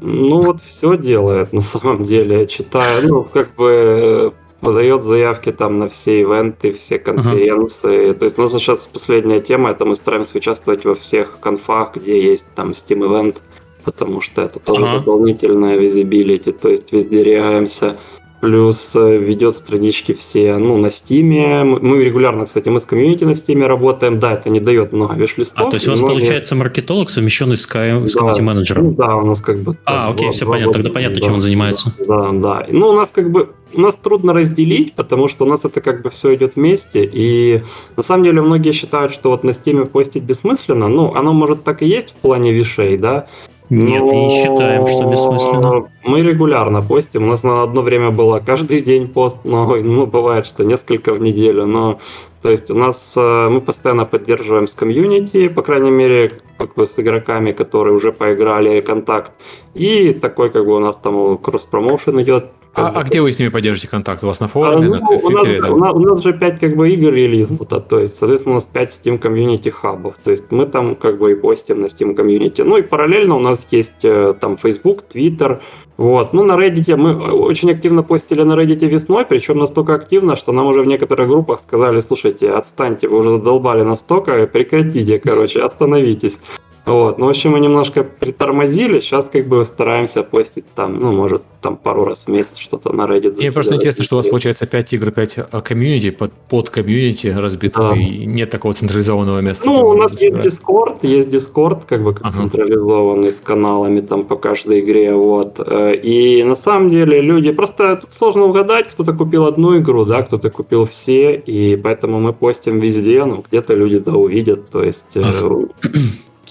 Ну 0.00 0.42
вот 0.42 0.60
все 0.62 0.96
делает 0.96 1.52
на 1.52 1.60
самом 1.60 2.02
деле. 2.02 2.40
Я 2.40 2.46
читаю, 2.46 3.08
ну 3.08 3.22
как 3.22 3.54
бы 3.54 4.34
подает 4.60 5.04
заявки 5.04 5.52
там 5.52 5.78
на 5.78 5.88
все 5.88 6.20
ивенты, 6.20 6.72
все 6.72 6.98
конференции. 6.98 8.10
Uh-huh. 8.10 8.14
То 8.14 8.24
есть 8.24 8.38
у 8.38 8.42
нас 8.42 8.52
сейчас 8.52 8.86
последняя 8.86 9.40
тема, 9.40 9.70
это 9.70 9.84
мы 9.84 9.94
стараемся 9.94 10.38
участвовать 10.38 10.84
во 10.84 10.94
всех 10.94 11.38
конфах, 11.40 11.96
где 11.96 12.22
есть 12.22 12.46
там 12.54 12.70
Steam 12.70 13.00
Event, 13.00 13.38
потому 13.84 14.20
что 14.20 14.42
это 14.42 14.58
тоже 14.58 14.82
uh-huh. 14.82 14.94
дополнительная 14.98 15.76
визибилити, 15.76 16.52
то 16.52 16.68
есть 16.68 16.92
везде 16.92 17.22
реагаемся. 17.22 17.96
Плюс 18.40 18.94
э, 18.94 19.18
ведет 19.18 19.54
странички 19.54 20.12
все, 20.12 20.56
ну, 20.56 20.76
на 20.76 20.90
Стиме. 20.90 21.64
Мы 21.64 22.04
регулярно, 22.04 22.44
кстати, 22.44 22.68
мы 22.68 22.78
с 22.78 22.86
комьюнити 22.86 23.24
на 23.24 23.34
Стиме 23.34 23.66
работаем. 23.66 24.18
Да, 24.18 24.32
это 24.32 24.50
не 24.50 24.60
дает 24.60 24.92
много 24.92 25.14
виш-листов. 25.14 25.66
А, 25.66 25.70
то 25.70 25.76
есть 25.76 25.88
у 25.88 25.90
вас 25.90 26.00
много... 26.00 26.14
получается 26.14 26.54
маркетолог, 26.54 27.10
совмещенный 27.10 27.56
с, 27.56 27.62
с 27.62 27.66
да. 27.66 28.18
комьюнити-менеджером? 28.18 28.84
Ну, 28.84 28.92
да, 28.92 29.16
у 29.16 29.26
нас 29.26 29.40
как 29.40 29.60
бы... 29.60 29.76
А, 29.84 30.10
окей, 30.10 30.30
все 30.30 30.46
понятно, 30.46 30.72
тогда 30.72 30.90
понятно, 30.90 31.16
да, 31.16 31.20
чем 31.22 31.34
он 31.34 31.40
занимается. 31.40 31.92
Да, 32.06 32.30
да. 32.32 32.66
Ну, 32.70 32.88
у 32.88 32.92
нас 32.92 33.10
как 33.10 33.30
бы 33.30 33.50
у 33.74 33.80
нас 33.80 33.96
трудно 33.96 34.32
разделить, 34.32 34.94
потому 34.94 35.28
что 35.28 35.44
у 35.44 35.48
нас 35.48 35.64
это 35.64 35.80
как 35.80 36.02
бы 36.02 36.10
все 36.10 36.34
идет 36.34 36.56
вместе, 36.56 37.04
и 37.04 37.62
на 37.96 38.02
самом 38.02 38.24
деле 38.24 38.40
многие 38.40 38.72
считают, 38.72 39.12
что 39.12 39.30
вот 39.30 39.44
на 39.44 39.52
Стиме 39.52 39.84
постить 39.86 40.22
бессмысленно, 40.22 40.88
ну, 40.88 41.14
оно 41.14 41.32
может 41.32 41.64
так 41.64 41.82
и 41.82 41.86
есть 41.86 42.10
в 42.10 42.14
плане 42.14 42.52
вишей, 42.52 42.96
да, 42.96 43.26
нет, 43.68 44.02
Но... 44.02 44.12
не 44.12 44.30
считаем, 44.30 44.86
что 44.86 45.10
бессмысленно. 45.10 45.88
Мы 46.06 46.22
регулярно 46.22 46.82
постим. 46.82 47.24
У 47.24 47.26
нас 47.26 47.42
на 47.42 47.62
одно 47.62 47.82
время 47.82 48.10
было 48.10 48.38
каждый 48.38 48.80
день 48.80 49.08
пост, 49.08 49.40
но 49.44 49.76
ну, 49.76 50.06
бывает, 50.06 50.46
что 50.46 50.64
несколько 50.64 51.12
в 51.12 51.20
неделю. 51.20 51.66
Но 51.66 51.98
то 52.42 52.50
есть 52.50 52.70
у 52.70 52.74
нас 52.74 53.16
э, 53.16 53.48
мы 53.48 53.60
постоянно 53.60 54.04
поддерживаем 54.04 54.68
с 54.68 54.74
комьюнити, 54.74 55.48
по 55.48 55.62
крайней 55.62 55.90
мере, 55.90 56.40
как 56.58 56.74
бы 56.74 56.86
с 56.86 56.96
игроками, 56.98 57.50
которые 57.50 57.94
уже 57.94 58.12
поиграли 58.12 58.80
контакт. 58.80 59.32
И 59.74 60.12
такой 60.12 60.50
как 60.50 60.64
бы 60.64 60.76
у 60.76 60.78
нас 60.78 60.96
там 60.96 61.38
кросс-промоушен 61.38 62.22
идет 62.22 62.46
а, 62.76 62.92
а 62.94 63.02
где 63.04 63.22
вы 63.22 63.32
с 63.32 63.38
ними 63.38 63.48
поддержите 63.48 63.88
контакт? 63.88 64.22
У 64.22 64.26
вас 64.26 64.38
на 64.38 64.48
форуме, 64.48 64.86
а, 64.86 64.88
ну, 64.88 64.92
на 64.92 65.00
Твиттере? 65.00 65.62
У 65.62 65.78
нас, 65.78 65.94
у 65.94 65.98
нас 65.98 66.22
же 66.22 66.34
5 66.34 66.60
как 66.60 66.76
бы 66.76 66.90
игр 66.90 67.10
релизнуто, 67.10 67.80
то 67.80 67.98
есть, 67.98 68.16
соответственно, 68.16 68.52
у 68.52 68.56
нас 68.56 68.66
5 68.66 69.00
Steam 69.02 69.18
Community 69.18 69.70
хабов, 69.70 70.18
то 70.22 70.30
есть 70.30 70.52
мы 70.52 70.66
там 70.66 70.94
как 70.94 71.18
бы 71.18 71.32
и 71.32 71.34
постим 71.34 71.80
на 71.80 71.86
Steam 71.86 72.14
Community. 72.14 72.62
Ну 72.64 72.76
и 72.76 72.82
параллельно 72.82 73.36
у 73.36 73.40
нас 73.40 73.66
есть 73.70 74.04
э, 74.04 74.34
там 74.38 74.58
Facebook, 74.58 75.04
Twitter, 75.12 75.60
вот. 75.96 76.32
Ну, 76.34 76.44
на 76.44 76.52
Reddit 76.52 76.96
мы 76.96 77.14
очень 77.32 77.70
активно 77.70 78.02
постили 78.02 78.42
на 78.42 78.52
Reddit 78.52 78.86
весной, 78.86 79.24
причем 79.24 79.58
настолько 79.58 79.94
активно, 79.94 80.36
что 80.36 80.52
нам 80.52 80.66
уже 80.66 80.82
в 80.82 80.86
некоторых 80.86 81.28
группах 81.28 81.60
сказали, 81.60 82.00
слушайте, 82.00 82.50
отстаньте, 82.50 83.08
вы 83.08 83.18
уже 83.18 83.30
задолбали 83.30 83.82
настолько, 83.82 84.46
прекратите, 84.46 85.18
короче, 85.18 85.60
остановитесь. 85.60 86.38
Вот. 86.86 87.18
Ну, 87.18 87.26
в 87.26 87.28
общем, 87.28 87.50
мы 87.50 87.60
немножко 87.60 88.04
притормозили. 88.04 89.00
Сейчас 89.00 89.28
как 89.28 89.48
бы 89.48 89.64
стараемся 89.64 90.22
постить 90.22 90.64
там, 90.74 91.00
ну, 91.00 91.12
может, 91.12 91.42
там 91.60 91.76
пару 91.76 92.04
раз 92.04 92.26
в 92.26 92.28
месяц 92.28 92.58
что-то 92.58 92.92
на 92.92 93.06
Reddit. 93.06 93.38
Мне 93.38 93.50
просто 93.50 93.74
интересно, 93.74 94.04
что 94.04 94.16
у 94.16 94.18
вас 94.18 94.28
получается 94.28 94.66
5 94.66 94.92
игр, 94.92 95.10
5 95.10 95.38
а, 95.50 95.60
комьюнити, 95.60 96.10
под, 96.10 96.32
под 96.32 96.70
комьюнити 96.70 97.26
разбито, 97.26 97.80
да. 97.80 97.96
и 97.96 98.24
нет 98.24 98.50
такого 98.50 98.72
централизованного 98.72 99.40
места. 99.40 99.66
Ну, 99.66 99.88
у 99.88 99.94
нас 99.94 100.12
есть 100.22 100.36
Discord, 100.36 100.98
есть 101.02 101.28
Discord, 101.28 101.82
как 101.88 102.04
бы 102.04 102.14
как 102.14 102.26
ага. 102.26 102.36
централизованный 102.36 103.32
с 103.32 103.40
каналами 103.40 104.00
там 104.00 104.24
по 104.24 104.36
каждой 104.36 104.78
игре, 104.78 105.12
вот. 105.12 105.58
Э, 105.58 105.92
и 105.96 106.44
на 106.44 106.54
самом 106.54 106.90
деле 106.90 107.20
люди, 107.20 107.50
просто 107.50 107.96
тут 107.96 108.12
сложно 108.12 108.44
угадать, 108.44 108.90
кто-то 108.90 109.12
купил 109.12 109.46
одну 109.46 109.76
игру, 109.78 110.04
да, 110.04 110.22
кто-то 110.22 110.50
купил 110.50 110.84
все, 110.84 111.34
и 111.34 111.74
поэтому 111.76 112.20
мы 112.20 112.32
постим 112.32 112.78
везде, 112.78 113.24
ну, 113.24 113.44
где-то 113.50 113.74
люди 113.74 113.98
да 113.98 114.12
увидят, 114.12 114.70
то 114.70 114.84
есть... 114.84 115.16
А 115.16 115.32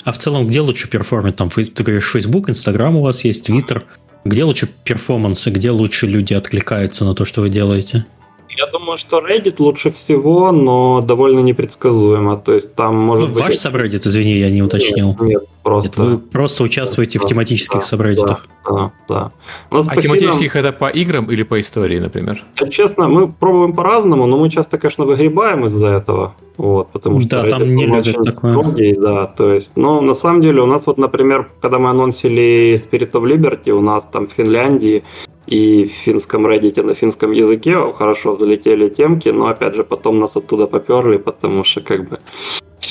а 0.03 0.11
в 0.11 0.17
целом, 0.17 0.47
где 0.47 0.61
лучше 0.61 0.89
перформить? 0.89 1.35
Там, 1.35 1.49
ты 1.49 1.83
говоришь, 1.83 2.11
Facebook, 2.11 2.49
Instagram 2.49 2.97
у 2.97 3.01
вас 3.01 3.23
есть, 3.23 3.49
Twitter. 3.49 3.83
Где 4.23 4.43
лучше 4.43 4.67
перформансы, 4.83 5.51
где 5.51 5.71
лучше 5.71 6.07
люди 6.07 6.33
откликаются 6.33 7.05
на 7.05 7.13
то, 7.13 7.25
что 7.25 7.41
вы 7.41 7.49
делаете? 7.49 8.05
Я 8.49 8.67
думаю, 8.67 8.97
что 8.97 9.19
Reddit 9.19 9.55
лучше 9.59 9.91
всего, 9.91 10.51
но 10.51 11.01
довольно 11.01 11.41
непредсказуемо. 11.41 12.37
То 12.37 12.53
есть 12.53 12.75
там 12.75 12.95
может 12.95 13.29
ну, 13.29 13.33
быть... 13.35 13.43
Ваш 13.43 13.55
subreddit, 13.55 14.07
извини, 14.07 14.37
я 14.37 14.49
не 14.49 14.63
уточнил. 14.63 15.09
Нет, 15.09 15.21
нет 15.21 15.43
просто... 15.65 16.01
Нет, 16.01 16.11
вы 16.11 16.17
просто 16.19 16.63
участвуете 16.63 17.19
да, 17.19 17.25
в 17.25 17.27
тематических 17.27 17.79
да, 17.79 17.85
сабреддитах. 17.85 18.45
Да, 18.69 18.91
да. 19.09 19.31
У 19.71 19.75
нас 19.75 19.87
а 19.89 19.95
тематических 19.99 20.55
это 20.55 20.71
по 20.71 20.89
играм 20.89 21.31
или 21.31 21.43
по 21.43 21.59
истории, 21.59 21.99
например? 21.99 22.43
Честно, 22.69 23.07
мы 23.07 23.27
пробуем 23.27 23.73
по-разному, 23.73 24.27
но 24.27 24.37
мы 24.37 24.49
часто, 24.49 24.77
конечно, 24.77 25.05
выгребаем 25.05 25.65
из-за 25.65 25.87
этого. 25.87 26.35
Вот, 26.57 26.87
потому 26.91 27.19
что 27.19 27.29
да, 27.29 27.49
там 27.49 27.75
не 27.75 27.85
любят 27.85 28.23
такое. 28.23 28.51
Строгий, 28.53 28.93
да, 28.93 29.25
то 29.25 29.53
есть, 29.53 29.75
но 29.75 30.01
на 30.01 30.13
самом 30.13 30.41
деле 30.41 30.61
у 30.61 30.65
нас 30.65 30.87
вот, 30.87 30.97
например, 30.97 31.49
когда 31.61 31.79
мы 31.79 31.89
анонсили 31.89 32.75
Spirit 32.75 33.11
of 33.11 33.23
Liberty, 33.23 33.71
у 33.71 33.81
нас 33.81 34.05
там 34.05 34.27
в 34.27 34.31
Финляндии 34.31 35.03
и 35.47 35.85
в 35.85 35.91
финском 35.91 36.47
Reddit 36.47 36.81
на 36.83 36.93
финском 36.93 37.31
языке 37.31 37.75
хорошо 37.93 38.35
взлетели 38.35 38.89
темки, 38.89 39.29
но 39.29 39.47
опять 39.47 39.75
же 39.75 39.83
потом 39.83 40.19
нас 40.19 40.37
оттуда 40.37 40.67
поперли, 40.67 41.17
потому 41.17 41.63
что 41.63 41.81
как 41.81 42.09
бы 42.09 42.19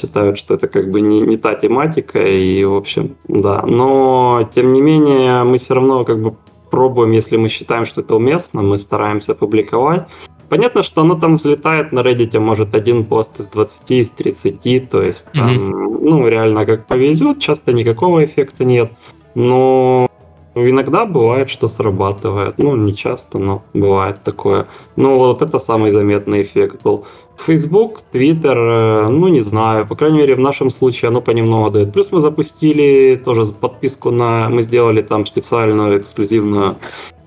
считают, 0.05 0.39
что 0.39 0.55
это 0.55 0.69
как 0.69 0.91
бы 0.91 1.01
не, 1.01 1.21
не 1.21 1.37
та 1.37 1.55
тематика, 1.55 2.19
и 2.21 2.65
в 2.65 2.75
общем, 2.75 3.17
да. 3.29 3.63
Но 3.67 4.49
тем 4.55 4.73
не 4.73 4.83
менее 4.83 5.45
мы 5.45 5.57
все 5.57 5.75
равно 5.75 6.05
как 6.05 6.21
бы 6.21 6.35
пробуем, 6.71 7.13
если 7.13 7.37
мы 7.37 7.49
считаем, 7.49 7.87
что 7.87 8.01
это 8.01 8.17
уместно, 8.17 8.63
мы 8.63 8.79
стараемся 8.79 9.35
публиковать. 9.35 10.07
Понятно, 10.49 10.83
что 10.83 11.01
оно 11.01 11.15
там 11.15 11.37
взлетает 11.37 11.93
на 11.93 12.01
Reddit, 12.01 12.39
может, 12.39 12.75
один 12.75 13.05
пост 13.05 13.41
из 13.41 13.47
20, 13.47 13.91
из 13.91 14.11
30, 14.11 14.91
то 14.91 15.03
есть 15.03 15.27
там, 15.33 15.49
mm-hmm. 15.49 15.99
ну, 16.03 16.29
реально 16.29 16.67
как 16.67 16.87
повезет, 16.87 17.41
часто 17.41 17.73
никакого 17.73 18.25
эффекта 18.25 18.65
нет. 18.65 18.93
Но 19.35 20.09
Иногда 20.57 21.05
бывает, 21.05 21.51
что 21.51 21.67
срабатывает. 21.67 22.59
Ну, 22.59 22.77
не 22.77 22.95
часто, 22.95 23.39
но 23.39 23.63
бывает 23.75 24.23
такое. 24.23 24.67
Ну, 24.97 25.19
вот 25.19 25.43
это 25.43 25.59
самый 25.59 25.91
заметный 25.91 26.43
эффект 26.43 26.83
был. 26.85 27.07
Facebook, 27.37 28.03
Twitter, 28.13 28.57
э, 28.57 29.09
ну, 29.09 29.29
не 29.29 29.41
знаю. 29.41 29.87
По 29.87 29.97
крайней 29.97 30.19
мере, 30.19 30.35
в 30.35 30.41
нашем 30.41 30.71
случае 30.71 31.09
оно 31.09 31.21
понемногу 31.21 31.71
дает. 31.71 31.93
Плюс 31.93 32.13
мы 32.13 32.21
запустили 32.21 33.21
тоже 33.25 33.45
подписку 33.53 34.11
на... 34.11 34.49
Мы 34.49 34.63
сделали 34.63 35.03
там 35.03 35.27
специальную 35.27 35.99
эксклюзивную 35.99 36.77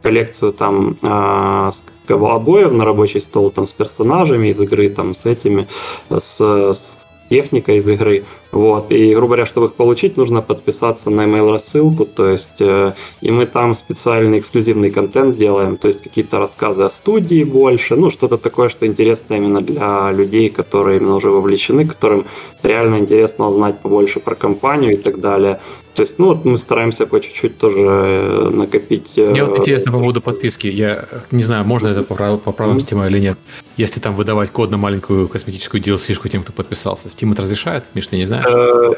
коллекцию 0.02 0.54
там 0.54 0.98
э, 1.02 1.70
обоев 2.10 2.72
на 2.72 2.86
рабочий 2.86 3.20
стол 3.20 3.52
там 3.52 3.68
с 3.68 3.74
персонажами 3.74 4.48
из 4.48 4.62
игры, 4.62 4.90
там 4.90 5.14
с 5.14 5.26
этими, 5.26 5.68
с, 6.10 6.40
с 6.42 7.08
техника 7.30 7.74
из 7.74 7.88
игры. 7.88 8.26
Вот. 8.52 8.92
И, 8.92 9.14
грубо 9.14 9.28
говоря, 9.28 9.46
чтобы 9.46 9.68
их 9.68 9.74
получить, 9.74 10.18
нужно 10.18 10.42
подписаться 10.42 11.10
на 11.10 11.26
email 11.26 11.52
рассылку. 11.52 12.06
То 12.06 12.28
есть, 12.28 12.62
э, 12.62 12.94
и 13.22 13.32
мы 13.32 13.46
там 13.46 13.74
специальный 13.74 14.40
эксклюзивный 14.40 14.92
контент 14.92 15.38
делаем, 15.38 15.78
то 15.78 15.88
есть 15.88 16.02
какие-то 16.02 16.40
рассказы 16.40 16.84
о 16.84 16.90
студии 16.90 17.44
больше, 17.44 17.96
ну, 17.96 18.10
что-то 18.10 18.38
такое, 18.38 18.70
что 18.70 18.86
интересно 18.86 19.36
именно 19.36 19.62
для 19.62 20.12
людей, 20.12 20.50
которые 20.50 21.00
именно 21.00 21.16
уже 21.16 21.30
вовлечены, 21.30 21.86
которым 21.86 22.26
реально 22.64 23.00
интересно 23.00 23.50
узнать 23.50 23.80
побольше 23.80 24.20
про 24.20 24.36
компанию 24.36 24.94
и 24.94 24.98
так 24.98 25.20
далее. 25.20 25.60
То 25.98 26.04
есть, 26.04 26.20
ну, 26.20 26.28
вот 26.28 26.46
мы 26.46 26.58
стараемся 26.58 27.08
по 27.08 27.20
чуть-чуть 27.20 27.58
тоже 27.58 27.80
э, 27.80 28.50
накопить. 28.54 29.18
Э, 29.18 29.32
Мне 29.32 29.44
вот 29.44 29.58
интересно 29.58 29.92
по 29.92 29.98
поводу 29.98 30.22
подписки. 30.22 30.68
Я 30.68 31.08
не 31.32 31.42
знаю, 31.42 31.66
можно 31.66 31.88
это 31.88 32.04
по, 32.04 32.14
прав... 32.14 32.40
по 32.40 32.52
правилам 32.52 32.78
mm-hmm. 32.78 33.00
Steam 33.00 33.08
или 33.08 33.18
нет. 33.18 33.40
Если 33.78 34.00
там 34.00 34.14
выдавать 34.14 34.52
код 34.52 34.70
на 34.70 34.78
маленькую 34.78 35.28
косметическую 35.28 35.82
DLC-шку 35.82 36.30
тем, 36.30 36.44
кто 36.44 36.54
подписался, 36.54 37.08
Steam 37.08 37.34
это 37.34 37.42
разрешает? 37.42 37.86
Миш, 37.96 38.08
ты 38.10 38.18
не 38.18 38.26
знаешь? 38.26 38.37
Э, 38.46 38.94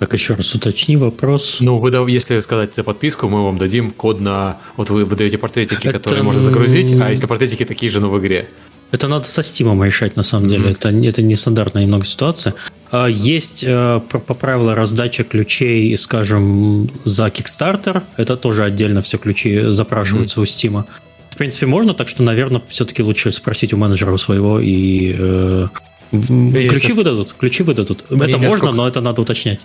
так 0.00 0.14
еще 0.14 0.34
раз 0.34 0.54
уточни 0.54 0.96
вопрос. 0.96 1.58
Ну, 1.60 1.78
выдав, 1.78 2.08
если 2.08 2.40
сказать 2.40 2.74
за 2.74 2.84
подписку, 2.84 3.28
мы 3.28 3.44
вам 3.44 3.58
дадим 3.58 3.90
код 3.90 4.20
на... 4.20 4.58
Вот 4.76 4.88
вы 4.88 5.04
выдаете 5.04 5.36
портретики, 5.36 5.88
это... 5.88 5.98
которые 5.98 6.22
можно 6.22 6.40
загрузить, 6.40 6.92
а 7.00 7.10
если 7.10 7.26
портретики 7.26 7.66
такие 7.66 7.92
же, 7.92 8.00
но 8.00 8.08
в 8.08 8.18
игре. 8.18 8.48
Это 8.92 9.08
надо 9.08 9.28
со 9.28 9.42
Steam 9.42 9.86
решать, 9.86 10.16
на 10.16 10.22
самом 10.22 10.46
mm-hmm. 10.46 10.48
деле. 10.48 10.70
Это, 10.70 10.88
это 10.88 11.22
нестандартная 11.22 11.82
немного 11.82 12.06
ситуация. 12.06 12.54
А, 12.90 13.06
есть 13.06 13.62
э, 13.62 14.00
по 14.08 14.34
правилу 14.34 14.74
раздача 14.74 15.22
ключей, 15.22 15.96
скажем, 15.96 16.90
за 17.04 17.26
Kickstarter. 17.26 18.02
Это 18.16 18.36
тоже 18.38 18.64
отдельно 18.64 19.02
все 19.02 19.18
ключи 19.18 19.60
запрашиваются 19.66 20.40
mm-hmm. 20.40 20.72
у 20.74 20.78
Steam. 20.78 20.84
В 21.30 21.36
принципе, 21.36 21.66
можно, 21.66 21.94
так 21.94 22.08
что, 22.08 22.22
наверное, 22.22 22.62
все-таки 22.68 23.02
лучше 23.02 23.30
спросить 23.32 23.72
у 23.72 23.76
менеджера 23.76 24.16
своего 24.16 24.58
и 24.60 25.14
э, 25.16 25.68
ключи 26.10 26.92
выдадут. 26.92 27.32
Ключи 27.32 27.62
выдадут. 27.62 28.04
Это 28.10 28.38
можно, 28.38 28.72
но 28.72 28.88
это 28.88 29.00
надо 29.00 29.22
уточнять. 29.22 29.60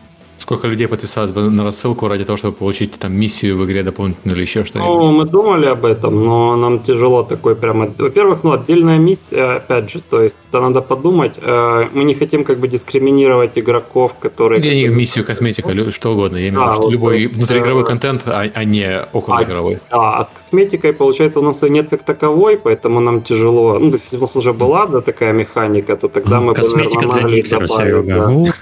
Сколько 0.45 0.67
людей 0.67 0.87
подписалось 0.87 1.31
бы 1.31 1.49
на 1.49 1.63
рассылку 1.63 2.07
ради 2.07 2.23
того, 2.23 2.37
чтобы 2.37 2.53
получить 2.53 2.99
там 2.99 3.13
миссию 3.13 3.57
в 3.57 3.65
игре 3.65 3.81
дополнительную 3.81 4.37
или 4.37 4.45
еще 4.45 4.63
что-нибудь? 4.63 4.91
Ну, 4.91 5.11
мы 5.11 5.25
думали 5.25 5.65
об 5.65 5.85
этом, 5.85 6.23
но 6.23 6.55
нам 6.55 6.83
тяжело 6.83 7.23
такой 7.23 7.55
прямо... 7.55 7.91
Во-первых, 7.97 8.43
ну, 8.43 8.51
отдельная 8.51 8.99
миссия, 8.99 9.55
опять 9.55 9.89
же, 9.89 10.01
то 10.07 10.21
есть 10.21 10.37
это 10.47 10.61
надо 10.61 10.81
подумать. 10.81 11.33
Э, 11.41 11.87
мы 11.91 12.03
не 12.03 12.13
хотим 12.13 12.43
как 12.43 12.59
бы 12.59 12.67
дискриминировать 12.67 13.57
игроков, 13.57 14.11
которые... 14.19 14.61
Них 14.61 14.91
миссию, 14.91 15.25
косметика, 15.25 15.91
что 15.91 16.11
угодно. 16.11 16.37
Я 16.37 16.49
имею 16.49 16.61
в 16.61 16.65
виду, 16.65 16.75
что 16.75 16.91
любой 16.91 17.25
внутриигровой 17.25 17.81
э, 17.81 17.87
контент, 17.87 18.27
а, 18.27 18.45
а 18.53 18.63
не 18.63 19.01
околоигровой. 19.13 19.79
А, 19.89 20.19
а 20.19 20.23
с 20.23 20.29
косметикой, 20.29 20.93
получается, 20.93 21.39
у 21.39 21.43
нас 21.43 21.63
ее 21.63 21.71
нет 21.71 21.89
как 21.89 22.03
таковой, 22.03 22.57
поэтому 22.57 22.99
нам 22.99 23.23
тяжело... 23.23 23.79
Ну, 23.79 23.89
если 23.89 24.17
у 24.17 24.21
нас 24.21 24.35
уже 24.35 24.53
была, 24.53 24.85
да, 24.85 25.01
такая 25.01 25.33
механика, 25.33 25.95
то 25.95 26.07
тогда 26.07 26.39
мы 26.39 26.53
Косметика 26.53 27.07
бы, 27.07 27.07
наверное, 27.07 27.31
для 27.31 27.41
Гитлера. 27.41 28.53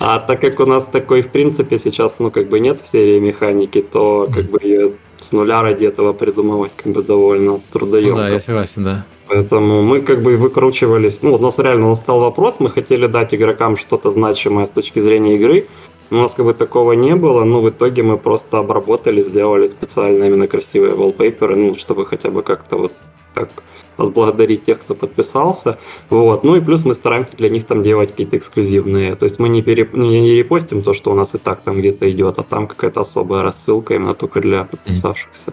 А 0.00 0.20
так 0.20 0.40
как 0.40 0.60
у 0.60 0.66
нас 0.66 0.84
такой, 0.84 1.22
в 1.22 1.28
принципе, 1.28 1.76
сейчас, 1.76 2.20
ну, 2.20 2.30
как 2.30 2.48
бы 2.48 2.60
нет 2.60 2.80
в 2.80 2.86
серии 2.86 3.18
механики, 3.18 3.82
то 3.82 4.28
как 4.32 4.44
бы 4.50 4.58
ее 4.62 4.92
с 5.18 5.32
нуля 5.32 5.62
ради 5.62 5.86
этого 5.86 6.12
придумывать 6.12 6.70
как 6.76 6.92
бы 6.92 7.02
довольно 7.02 7.60
трудоемко. 7.72 8.14
Ну, 8.14 8.16
да, 8.16 8.28
я 8.28 8.40
согласен, 8.40 8.84
да. 8.84 9.04
Поэтому 9.26 9.82
мы 9.82 10.00
как 10.00 10.22
бы 10.22 10.36
выкручивались. 10.36 11.22
Ну, 11.22 11.34
у 11.34 11.38
нас 11.38 11.58
реально 11.58 11.88
настал 11.88 12.20
вопрос, 12.20 12.56
мы 12.60 12.70
хотели 12.70 13.06
дать 13.08 13.34
игрокам 13.34 13.76
что-то 13.76 14.10
значимое 14.10 14.66
с 14.66 14.70
точки 14.70 15.00
зрения 15.00 15.34
игры, 15.34 15.66
У 16.10 16.14
нас 16.14 16.34
как 16.34 16.46
бы 16.46 16.54
такого 16.54 16.92
не 16.92 17.14
было, 17.16 17.44
но 17.44 17.60
в 17.60 17.68
итоге 17.68 18.02
мы 18.02 18.16
просто 18.16 18.58
обработали, 18.58 19.20
сделали 19.20 19.66
специально 19.66 20.24
именно 20.24 20.46
красивые 20.46 20.94
wallpaper, 20.94 21.54
ну, 21.56 21.74
чтобы 21.74 22.06
хотя 22.06 22.30
бы 22.30 22.42
как-то 22.42 22.76
вот 22.76 22.92
так 23.34 23.50
возблагодарить 23.98 24.64
тех, 24.64 24.80
кто 24.80 24.94
подписался. 24.94 25.78
Вот. 26.08 26.44
Ну 26.44 26.56
и 26.56 26.60
плюс 26.60 26.84
мы 26.84 26.94
стараемся 26.94 27.36
для 27.36 27.50
них 27.50 27.64
там 27.64 27.82
делать 27.82 28.10
какие-то 28.10 28.38
эксклюзивные. 28.38 29.16
То 29.16 29.24
есть 29.24 29.38
мы 29.38 29.48
не, 29.48 29.60
переп... 29.60 29.94
не, 29.94 30.20
не 30.20 30.34
репостим 30.34 30.82
то, 30.82 30.94
что 30.94 31.10
у 31.10 31.14
нас 31.14 31.34
и 31.34 31.38
так 31.38 31.60
там 31.60 31.78
где-то 31.78 32.10
идет, 32.10 32.38
а 32.38 32.42
там 32.42 32.66
какая-то 32.66 33.00
особая 33.00 33.42
рассылка 33.42 33.94
именно 33.94 34.14
только 34.14 34.40
для 34.40 34.64
подписавшихся. 34.64 35.52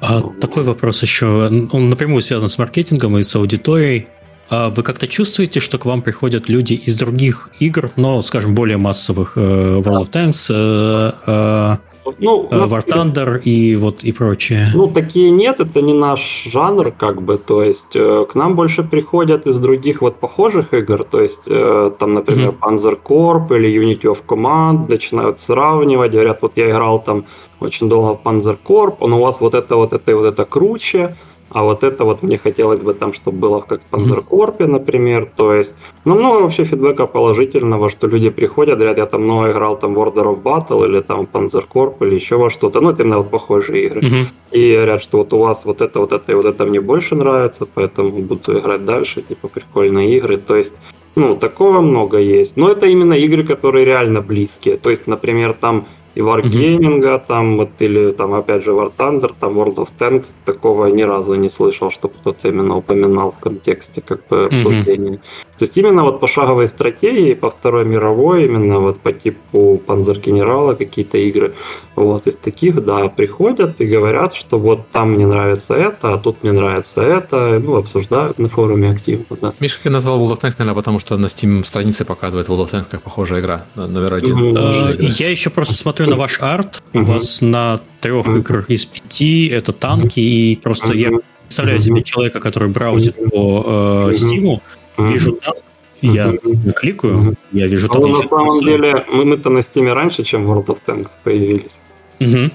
А 0.00 0.18
вот. 0.20 0.40
такой 0.40 0.62
вопрос 0.62 1.02
еще. 1.02 1.26
Он 1.72 1.88
напрямую 1.88 2.22
связан 2.22 2.48
с 2.48 2.58
маркетингом 2.58 3.18
и 3.18 3.22
с 3.22 3.34
аудиторией. 3.36 4.08
А 4.50 4.68
вы 4.68 4.82
как-то 4.82 5.08
чувствуете, 5.08 5.60
что 5.60 5.78
к 5.78 5.86
вам 5.86 6.02
приходят 6.02 6.48
люди 6.48 6.74
из 6.74 6.98
других 6.98 7.50
игр, 7.60 7.90
но, 7.96 8.20
скажем, 8.22 8.54
более 8.54 8.76
массовых, 8.76 9.32
э, 9.36 9.40
World 9.40 10.02
of 10.02 10.10
Tanks, 10.10 10.46
э, 10.50 11.12
э, 11.26 11.76
ну, 12.18 12.48
э, 12.50 12.66
War 12.66 12.84
Thunder 12.86 13.40
и 13.40 13.76
вот 13.76 14.04
и 14.04 14.12
прочее. 14.12 14.68
Ну, 14.74 14.88
такие 14.88 15.30
нет, 15.30 15.60
это 15.60 15.80
не 15.82 15.94
наш 15.94 16.44
жанр, 16.52 16.92
как 16.92 17.22
бы, 17.22 17.38
то 17.38 17.62
есть 17.62 17.96
э, 17.96 18.26
к 18.30 18.34
нам 18.34 18.54
больше 18.56 18.82
приходят 18.82 19.46
из 19.46 19.58
других 19.58 20.02
вот 20.02 20.16
похожих 20.16 20.74
игр, 20.74 21.04
то 21.04 21.20
есть 21.20 21.44
э, 21.48 21.90
там, 21.98 22.14
например, 22.14 22.50
mm-hmm. 22.50 22.60
Panzer 22.60 22.98
Corp 23.02 23.56
или 23.56 23.68
Unity 23.68 24.14
of 24.14 24.18
Command 24.26 24.88
начинают 24.88 25.38
сравнивать, 25.38 26.12
говорят, 26.12 26.42
вот 26.42 26.52
я 26.56 26.70
играл 26.70 27.02
там 27.02 27.24
очень 27.60 27.88
долго 27.88 28.18
в 28.18 28.26
Panzer 28.26 28.58
Corp, 28.62 28.96
он 29.00 29.12
у 29.12 29.20
вас 29.20 29.40
вот 29.40 29.54
это, 29.54 29.76
вот 29.76 29.92
это 29.92 30.10
и 30.10 30.14
вот 30.14 30.26
это 30.26 30.44
круче, 30.44 31.16
а 31.54 31.62
вот 31.62 31.84
это 31.84 32.04
вот 32.04 32.22
мне 32.24 32.36
хотелось 32.36 32.82
бы 32.82 32.94
там, 32.94 33.12
чтобы 33.12 33.38
было 33.38 33.60
как 33.60 33.80
в 33.80 33.94
Panzercorp, 33.94 34.66
например, 34.66 35.30
то 35.36 35.54
есть, 35.54 35.76
ну, 36.04 36.16
много 36.16 36.42
вообще 36.42 36.64
фидбэка 36.64 37.06
положительного, 37.06 37.88
что 37.88 38.08
люди 38.08 38.28
приходят, 38.30 38.76
говорят, 38.76 38.98
я 38.98 39.06
там 39.06 39.22
много 39.22 39.52
играл 39.52 39.78
там 39.78 39.96
Order 39.96 40.24
of 40.24 40.42
Battle 40.42 40.84
или 40.84 41.00
там 41.00 41.28
Panzercorp 41.32 41.94
или 42.00 42.16
еще 42.16 42.36
во 42.38 42.50
что-то, 42.50 42.80
ну, 42.80 42.90
это 42.90 43.04
именно 43.04 43.18
вот 43.18 43.30
похожие 43.30 43.86
игры, 43.86 44.00
mm-hmm. 44.00 44.26
и 44.50 44.74
говорят, 44.74 45.00
что 45.00 45.18
вот 45.18 45.32
у 45.32 45.38
вас 45.38 45.64
вот 45.64 45.80
это, 45.80 46.00
вот 46.00 46.12
это 46.12 46.32
и 46.32 46.34
вот 46.34 46.44
это 46.44 46.64
мне 46.64 46.80
больше 46.80 47.14
нравится, 47.14 47.66
поэтому 47.72 48.10
буду 48.10 48.58
играть 48.58 48.84
дальше, 48.84 49.22
типа, 49.22 49.46
прикольные 49.46 50.16
игры, 50.16 50.38
то 50.38 50.56
есть, 50.56 50.74
ну, 51.14 51.36
такого 51.36 51.80
много 51.80 52.18
есть, 52.18 52.56
но 52.56 52.68
это 52.68 52.86
именно 52.86 53.14
игры, 53.14 53.44
которые 53.44 53.84
реально 53.84 54.22
близкие, 54.22 54.76
то 54.76 54.90
есть, 54.90 55.06
например, 55.06 55.52
там 55.52 55.86
и 56.14 56.20
Wargaming, 56.20 57.00
mm-hmm. 57.00 57.26
там 57.26 57.56
вот 57.56 57.70
или 57.80 58.12
там 58.12 58.34
опять 58.34 58.64
же 58.64 58.70
War 58.70 58.92
Thunder, 58.96 59.32
там 59.38 59.58
World 59.58 59.76
of 59.76 59.88
Tanks, 59.98 60.34
такого 60.44 60.86
ни 60.86 61.02
разу 61.02 61.34
не 61.34 61.48
слышал, 61.48 61.90
чтобы 61.90 62.14
кто-то 62.14 62.48
именно 62.48 62.76
упоминал 62.76 63.32
в 63.32 63.38
контексте 63.38 64.00
как 64.00 64.26
бы 64.28 64.46
обсуждения. 64.46 65.14
Mm-hmm. 65.14 65.53
То 65.58 65.64
есть 65.64 65.76
именно 65.78 66.02
вот 66.02 66.20
пошаговой 66.20 66.66
стратегии 66.66 67.34
по 67.34 67.50
Второй 67.50 67.84
мировой, 67.84 68.44
именно 68.44 68.80
вот 68.80 68.98
по 69.00 69.12
типу 69.12 69.80
Панзер 69.86 70.18
Генерала 70.18 70.74
какие-то 70.74 71.18
игры, 71.18 71.54
вот 71.94 72.26
из 72.26 72.36
таких, 72.36 72.84
да, 72.84 73.08
приходят 73.08 73.80
и 73.80 73.86
говорят, 73.86 74.34
что 74.34 74.58
вот 74.58 74.90
там 74.90 75.12
мне 75.12 75.26
нравится 75.26 75.74
это, 75.74 76.14
а 76.14 76.18
тут 76.18 76.42
мне 76.42 76.52
нравится 76.52 77.02
это, 77.02 77.60
ну, 77.60 77.76
обсуждают 77.76 78.38
на 78.38 78.48
форуме 78.48 78.90
активно, 78.90 79.36
да. 79.40 79.54
Миша, 79.60 79.78
я 79.84 79.90
назвал 79.90 80.20
World 80.20 80.32
of 80.32 80.40
Tanks, 80.40 80.54
наверное, 80.58 80.74
потому 80.74 80.98
что 80.98 81.16
на 81.16 81.26
Steam 81.26 81.64
странице 81.64 82.04
показывает 82.04 82.48
World 82.48 82.64
of 82.64 82.72
Tanks 82.72 82.86
как 82.90 83.02
похожая 83.02 83.40
игра, 83.40 83.66
номер 83.76 84.14
один. 84.14 84.36
Mm-hmm. 84.36 85.04
Я 85.18 85.30
еще 85.30 85.50
просто 85.50 85.74
смотрю 85.74 86.08
на 86.08 86.16
ваш 86.16 86.40
арт, 86.40 86.82
у 86.92 87.02
вас 87.04 87.40
на 87.40 87.80
трех 88.00 88.26
играх 88.26 88.70
из 88.70 88.86
пяти 88.86 89.46
это 89.48 89.72
танки, 89.72 90.20
и 90.20 90.58
просто 90.62 90.94
я 90.94 91.10
представляю 91.42 91.78
себе 91.78 92.02
человека, 92.02 92.40
который 92.40 92.68
браузит 92.68 93.16
по 93.30 94.10
э, 94.10 94.12
Steam, 94.12 94.60
вижу 94.98 95.32
танк, 95.32 95.62
я 96.00 96.32
кликаю, 96.76 97.34
я 97.52 97.66
вижу 97.66 97.88
там... 97.88 98.10
на 98.10 98.28
самом 98.28 98.60
деле, 98.60 99.04
мы, 99.10 99.24
мы-то 99.24 99.50
на 99.50 99.58
Steam 99.58 99.92
раньше, 99.92 100.24
чем 100.24 100.50
World 100.50 100.66
of 100.66 100.78
Tanks 100.86 101.10
появились. 101.22 101.80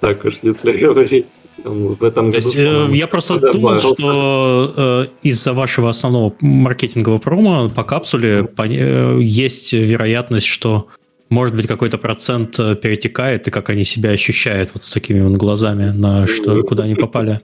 Так 0.00 0.24
уж, 0.24 0.34
если 0.42 0.72
говорить. 0.84 1.26
В 1.64 2.02
этом 2.02 2.30
году, 2.30 2.38
есть, 2.38 2.56
э, 2.56 2.88
я 2.90 3.06
просто 3.06 3.38
думал, 3.38 3.78
что 3.78 4.74
э, 4.76 5.06
из-за 5.22 5.52
вашего 5.52 5.90
основного 5.90 6.34
маркетингового 6.40 7.18
промо 7.18 7.70
по 7.70 7.84
капсуле 7.84 8.42
по, 8.42 8.66
э, 8.66 9.18
есть 9.20 9.72
вероятность, 9.72 10.46
что 10.46 10.88
может 11.28 11.54
быть 11.54 11.68
какой-то 11.68 11.98
процент 11.98 12.58
э, 12.58 12.74
перетекает, 12.74 13.46
и 13.46 13.50
как 13.52 13.70
они 13.70 13.84
себя 13.84 14.10
ощущают 14.10 14.70
вот 14.74 14.82
с 14.82 14.92
такими 14.92 15.20
вот 15.20 15.38
глазами, 15.38 15.90
на 15.90 16.26
что, 16.26 16.62
куда 16.64 16.82
они 16.82 16.96
попали. 16.96 17.40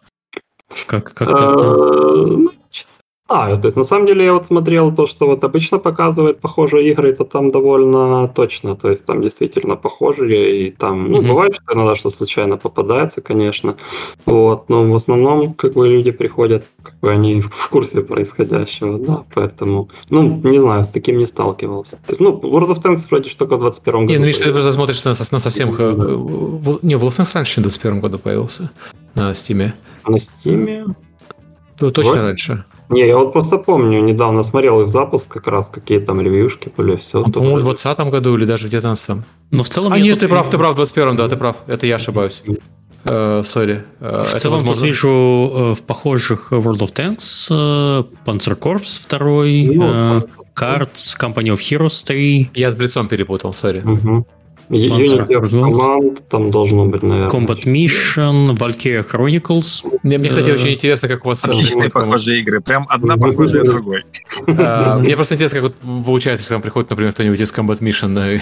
Как, 0.86 1.14
как 1.14 1.28
это? 1.30 2.48
Знаю. 3.28 3.56
То 3.56 3.66
есть, 3.66 3.76
на 3.76 3.84
самом 3.84 4.06
деле, 4.06 4.24
я 4.24 4.32
вот 4.32 4.46
смотрел 4.46 4.94
то, 4.94 5.06
что 5.06 5.26
вот 5.26 5.44
обычно 5.44 5.78
показывает 5.78 6.40
похожие 6.40 6.90
игры, 6.90 7.12
то 7.12 7.24
там 7.24 7.50
довольно 7.50 8.28
точно. 8.28 8.76
То 8.76 8.88
есть, 8.88 9.06
там 9.06 9.20
действительно 9.22 9.76
похожие, 9.76 10.68
и 10.68 10.70
там, 10.70 11.10
ну, 11.10 11.18
mm-hmm. 11.18 11.28
бывает, 11.28 11.54
что 11.54 11.74
иногда 11.74 11.94
что 11.94 12.10
случайно 12.10 12.56
попадается, 12.56 13.20
конечно. 13.20 13.76
Вот, 14.26 14.68
но 14.68 14.84
в 14.84 14.94
основном, 14.94 15.54
как 15.54 15.74
бы, 15.74 15.88
люди 15.88 16.10
приходят, 16.10 16.64
как 16.82 16.94
бы, 17.00 17.10
они 17.10 17.40
в 17.40 17.68
курсе 17.70 18.00
происходящего, 18.00 18.98
да, 18.98 19.24
поэтому, 19.34 19.88
ну, 20.10 20.40
не 20.44 20.60
знаю, 20.60 20.82
с 20.82 20.88
таким 20.88 21.18
не 21.18 21.26
сталкивался. 21.26 21.96
То 21.96 22.10
есть, 22.10 22.20
ну, 22.20 22.30
World 22.30 22.70
of 22.70 22.82
Tanks 22.82 23.06
вроде 23.10 23.28
что 23.28 23.38
только 23.38 23.56
в 23.56 23.60
21 23.60 24.00
году. 24.00 24.12
Не, 24.12 24.18
ну, 24.18 24.26
видишь, 24.26 24.40
ты 24.40 24.52
просто 24.52 24.72
смотришь 24.72 25.04
на, 25.04 25.10
на 25.10 25.40
совсем... 25.40 25.70
Да. 25.70 25.84
Не, 26.82 26.94
World 26.94 27.10
of 27.10 27.18
Tanks 27.18 27.30
раньше, 27.34 27.60
в 27.60 27.62
21 27.62 28.00
году 28.00 28.18
появился 28.18 28.70
на 29.14 29.32
Steam. 29.32 29.72
На 30.06 30.16
Steam? 30.16 30.94
Ну, 31.80 31.90
точно 31.90 32.12
вот. 32.12 32.20
раньше. 32.20 32.64
Не, 32.90 33.06
я 33.06 33.16
вот 33.16 33.32
просто 33.32 33.58
помню, 33.58 34.00
недавно 34.00 34.42
смотрел 34.42 34.80
их 34.80 34.88
запуск, 34.88 35.30
как 35.30 35.46
раз 35.46 35.68
какие 35.68 35.98
там 35.98 36.20
ревьюшки 36.20 36.72
были, 36.74 36.96
все. 36.96 37.22
А, 37.22 37.30
по-моему, 37.30 37.56
в 37.56 37.60
20 37.62 37.98
году 38.10 38.36
или 38.36 38.46
даже 38.46 38.66
в 38.66 38.70
19 38.70 39.08
Но 39.08 39.22
ну, 39.50 39.62
в 39.62 39.68
целом... 39.68 39.92
А 39.92 39.98
нет, 39.98 40.18
ты 40.20 40.28
прав, 40.28 40.48
ты 40.48 40.56
прав, 40.56 40.72
в 40.72 40.76
21 40.76 41.16
да, 41.16 41.28
ты 41.28 41.36
прав. 41.36 41.56
Это 41.66 41.86
я 41.86 41.96
ошибаюсь. 41.96 42.42
Сори. 43.04 43.84
Uh, 44.00 44.22
в 44.22 44.34
целом 44.34 44.58
возможно... 44.58 44.74
тут 44.74 44.84
вижу 44.84 45.08
uh, 45.08 45.74
в 45.74 45.82
похожих 45.82 46.52
World 46.52 46.80
of 46.80 46.92
Tanks, 46.92 47.48
uh, 47.48 48.06
Panzer 48.26 48.58
Corps 48.58 48.82
2, 49.08 49.74
ну, 49.74 50.28
Cards, 50.54 51.16
Company 51.18 51.54
of 51.54 51.58
Heroes 51.58 52.04
3. 52.04 52.50
Я 52.54 52.72
с 52.72 52.76
Блицом 52.76 53.08
перепутал, 53.08 53.54
сори. 53.54 53.80
Угу. 53.80 54.26
Unity 54.26 54.26
of 54.70 55.50
Command 55.50 56.22
там 56.28 56.50
должно 56.50 56.86
быть, 56.86 57.02
наверное. 57.02 57.30
Combat 57.30 57.64
Mission, 57.64 58.56
Valkyria 58.56 59.04
Chronicles. 59.08 59.84
Мне, 60.02 60.18
мне 60.18 60.28
кстати, 60.28 60.50
очень 60.50 60.74
интересно, 60.74 61.08
как 61.08 61.24
у 61.24 61.28
вас... 61.28 61.44
Отличные 61.44 61.90
похожие 61.90 62.40
игры. 62.40 62.60
Прям 62.60 62.86
одна 62.88 63.16
похожая 63.16 63.64
другой. 63.64 64.04
А, 64.60 64.98
мне 64.98 65.14
просто 65.14 65.34
интересно, 65.34 65.60
как 65.60 65.72
получается, 66.04 66.42
если 66.42 66.54
вам 66.54 66.62
приходит, 66.62 66.90
например, 66.90 67.12
кто-нибудь 67.12 67.40
из 67.40 67.52
Combat 67.52 67.80
Mission, 67.80 68.40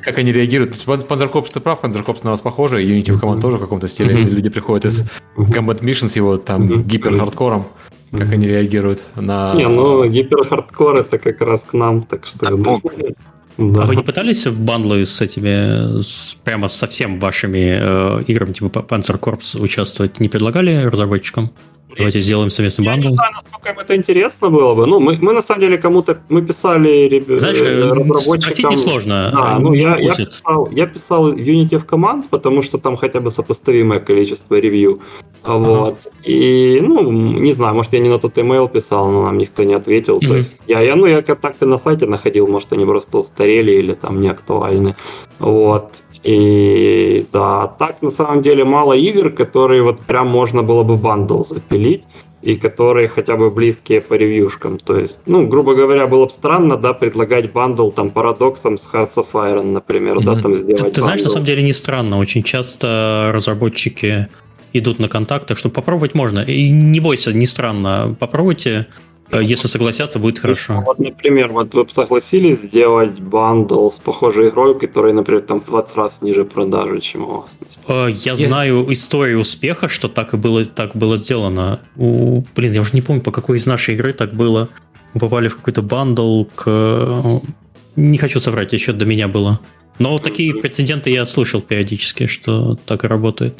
как 0.04 0.18
они 0.18 0.32
реагируют. 0.32 0.76
Panzer 0.86 1.32
Corps, 1.32 1.46
ты 1.52 1.60
прав, 1.60 1.82
Panzer 1.82 2.04
Corps 2.04 2.18
на 2.22 2.30
вас 2.30 2.40
похоже, 2.40 2.82
Unity 2.82 3.18
Command 3.20 3.40
тоже 3.40 3.56
в 3.56 3.60
каком-то 3.60 3.88
стиле. 3.88 4.12
Если 4.12 4.30
люди 4.30 4.50
приходят 4.50 4.86
из 4.86 5.10
Combat 5.36 5.80
Mission 5.80 6.08
с 6.08 6.16
его 6.16 6.36
там 6.36 6.82
гипер-хардкором, 6.82 7.66
как 8.12 8.32
они 8.32 8.46
реагируют 8.46 9.04
на... 9.16 9.54
Не, 9.54 9.68
ну 9.68 10.04
гипер-хардкор 10.04 11.00
это 11.00 11.18
как 11.18 11.40
раз 11.40 11.64
к 11.64 11.72
нам, 11.74 12.02
так 12.02 12.26
что... 12.26 12.56
Да. 13.58 13.82
А 13.82 13.86
вы 13.86 13.96
не 13.96 14.02
пытались 14.02 14.46
в 14.46 14.60
бандлы 14.60 15.06
с 15.06 15.20
этими, 15.22 16.00
с, 16.00 16.34
прямо 16.44 16.68
совсем 16.68 17.16
вашими 17.16 17.78
э, 17.80 18.22
играми, 18.26 18.52
типа 18.52 18.80
Panzer 18.80 19.18
Corps, 19.18 19.60
участвовать? 19.60 20.20
Не 20.20 20.28
предлагали 20.28 20.84
разработчикам? 20.84 21.52
Давайте 21.96 22.20
сделаем 22.20 22.50
совместный 22.50 22.84
бандл. 22.84 23.06
Я 23.06 23.10
не 23.10 23.16
знаю, 23.16 23.32
насколько 23.34 23.68
им 23.70 23.78
это 23.78 23.96
интересно 23.96 24.50
было 24.50 24.74
бы. 24.74 24.86
Ну, 24.86 25.00
мы, 25.00 25.18
мы 25.20 25.32
на 25.32 25.40
самом 25.40 25.60
деле 25.60 25.78
кому-то, 25.78 26.18
мы 26.28 26.42
писали 26.42 27.08
ребят, 27.08 27.40
Знаешь, 27.40 27.60
э, 27.60 27.92
разработчикам... 27.92 28.40
спросить 28.40 28.70
несложно. 28.70 29.30
Да, 29.32 29.58
ну, 29.58 29.72
я, 29.72 29.96
я, 29.96 30.14
писал, 30.14 30.68
я 30.72 30.86
писал 30.86 31.32
Unity 31.32 31.78
of 31.78 31.84
Command, 31.84 32.28
потому 32.28 32.62
что 32.62 32.78
там 32.78 32.96
хотя 32.96 33.20
бы 33.20 33.30
сопоставимое 33.30 34.00
количество 34.00 34.56
ревью. 34.56 35.00
Ага. 35.42 35.68
Вот. 35.68 36.08
И, 36.24 36.80
ну, 36.82 37.10
не 37.10 37.52
знаю, 37.52 37.74
может, 37.74 37.92
я 37.92 38.00
не 38.00 38.08
на 38.08 38.18
тот 38.18 38.36
email 38.36 38.70
писал, 38.70 39.10
но 39.10 39.22
нам 39.22 39.38
никто 39.38 39.62
не 39.62 39.74
ответил. 39.74 40.18
Mm-hmm. 40.18 40.28
То 40.28 40.36
есть 40.36 40.52
я, 40.66 40.80
я, 40.80 40.96
ну, 40.96 41.06
я 41.06 41.22
контакты 41.22 41.66
на 41.66 41.78
сайте 41.78 42.06
находил, 42.06 42.48
может, 42.48 42.72
они 42.72 42.84
просто 42.84 43.18
устарели 43.18 43.72
или 43.72 43.94
там 43.94 44.20
не 44.20 44.28
актуальны. 44.28 44.96
Вот. 45.38 46.02
И 46.22 47.26
да, 47.32 47.66
так 47.78 48.02
на 48.02 48.10
самом 48.10 48.42
деле 48.42 48.64
мало 48.64 48.94
игр, 48.94 49.30
которые 49.30 49.82
вот 49.82 50.00
прям 50.00 50.28
можно 50.28 50.62
было 50.62 50.82
бы 50.82 50.96
бандл 50.96 51.42
запилить 51.42 52.04
и 52.42 52.56
которые 52.56 53.08
хотя 53.08 53.36
бы 53.36 53.50
близкие 53.50 54.00
по 54.00 54.14
ревьюшкам. 54.14 54.78
То 54.78 54.98
есть, 54.98 55.20
ну, 55.26 55.48
грубо 55.48 55.74
говоря, 55.74 56.06
было 56.06 56.26
бы 56.26 56.30
странно, 56.30 56.76
да, 56.76 56.92
предлагать 56.92 57.52
бандл 57.52 57.90
там 57.90 58.10
Paradox'ам 58.10 58.76
с 58.76 58.88
Hearts 58.92 59.16
of 59.16 59.26
Iron, 59.32 59.72
например, 59.72 60.18
mm-hmm. 60.18 60.34
да, 60.34 60.40
там 60.40 60.54
сделать 60.54 60.82
Ты, 60.82 60.90
ты 60.90 61.02
знаешь, 61.02 61.22
на 61.24 61.30
самом 61.30 61.46
деле 61.46 61.62
не 61.62 61.72
странно. 61.72 62.18
Очень 62.18 62.42
часто 62.42 63.32
разработчики 63.34 64.28
идут 64.72 64.98
на 64.98 65.08
контакты, 65.08 65.56
что 65.56 65.70
попробовать 65.70 66.14
можно. 66.14 66.40
И 66.40 66.70
не 66.70 67.00
бойся, 67.00 67.32
не 67.32 67.46
странно. 67.46 68.14
Попробуйте 68.18 68.86
если 69.32 69.68
согласятся, 69.68 70.18
будет 70.18 70.38
хорошо. 70.38 70.82
Вот, 70.86 70.98
например, 70.98 71.52
вот 71.52 71.74
вы 71.74 71.84
бы 71.84 71.92
согласились 71.92 72.60
сделать 72.60 73.20
бандл 73.20 73.88
с 73.88 73.98
похожей 73.98 74.48
игрой, 74.48 74.78
которая, 74.78 75.12
например, 75.12 75.42
там 75.42 75.60
в 75.60 75.66
20 75.66 75.96
раз 75.96 76.22
ниже 76.22 76.44
продажи, 76.44 77.00
чем 77.00 77.24
у 77.24 77.42
вас? 77.42 77.58
Э, 77.88 78.08
я 78.10 78.32
Нет. 78.32 78.48
знаю 78.48 78.92
историю 78.92 79.40
успеха, 79.40 79.88
что 79.88 80.08
так 80.08 80.34
и 80.34 80.36
было, 80.36 80.64
так 80.64 80.94
было 80.94 81.16
сделано. 81.16 81.80
У, 81.96 82.44
блин, 82.54 82.72
я 82.72 82.80
уже 82.80 82.92
не 82.92 83.02
помню, 83.02 83.22
по 83.22 83.32
какой 83.32 83.56
из 83.56 83.66
нашей 83.66 83.94
игры 83.94 84.12
так 84.12 84.34
было. 84.34 84.68
Мы 85.14 85.20
попали 85.20 85.48
в 85.48 85.56
какой-то 85.56 85.82
бандл 85.82 86.44
к 86.54 87.42
не 87.96 88.18
хочу 88.18 88.40
соврать, 88.40 88.72
еще 88.72 88.92
до 88.92 89.06
меня 89.06 89.26
было. 89.26 89.60
Но 89.98 90.12
вот 90.12 90.22
такие 90.22 90.54
прецеденты 90.54 91.10
я 91.10 91.24
слышал 91.24 91.62
периодически, 91.62 92.26
что 92.26 92.78
так 92.86 93.04
и 93.04 93.06
работает. 93.06 93.58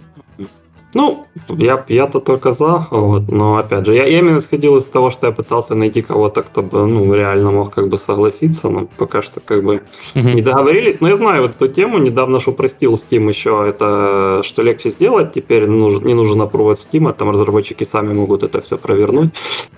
Ну, 0.97 1.26
я, 1.49 1.84
я-то 1.88 2.20
только 2.20 2.53
за, 2.53 2.86
вот, 2.90 3.30
но 3.30 3.59
опять 3.59 3.84
же, 3.84 3.94
я, 3.94 4.07
я 4.07 4.18
именно 4.18 4.38
исходил 4.38 4.78
из 4.78 4.86
того, 4.86 5.11
что 5.11 5.26
я 5.26 5.32
пытался 5.32 5.74
найти 5.74 6.01
кого-то, 6.01 6.40
кто 6.40 6.62
бы, 6.62 6.86
ну, 6.86 7.12
реально 7.12 7.51
мог 7.51 7.74
как 7.74 7.88
бы 7.88 7.99
согласиться, 7.99 8.70
но 8.70 8.88
пока 8.97 9.20
что 9.20 9.40
как 9.40 9.62
бы 9.62 9.82
не 10.14 10.40
договорились. 10.40 11.01
Но 11.01 11.09
я 11.09 11.16
знаю 11.16 11.42
вот 11.42 11.51
эту 11.51 11.68
тему, 11.68 11.99
недавно 11.99 12.40
что 12.40 12.53
простил 12.53 12.94
Steam 12.94 13.28
еще, 13.28 13.66
это 13.68 14.40
что 14.42 14.62
легче 14.62 14.88
сделать, 14.88 15.34
теперь 15.34 15.66
нужен, 15.66 16.03
не 16.07 16.14
нужен 16.14 16.40
опровод 16.40 16.78
Steam, 16.78 17.12
там 17.12 17.30
разработчики 17.30 17.84
сами 17.84 18.14
могут 18.14 18.42
это 18.42 18.62
все 18.62 18.78
провернуть. 18.78 19.34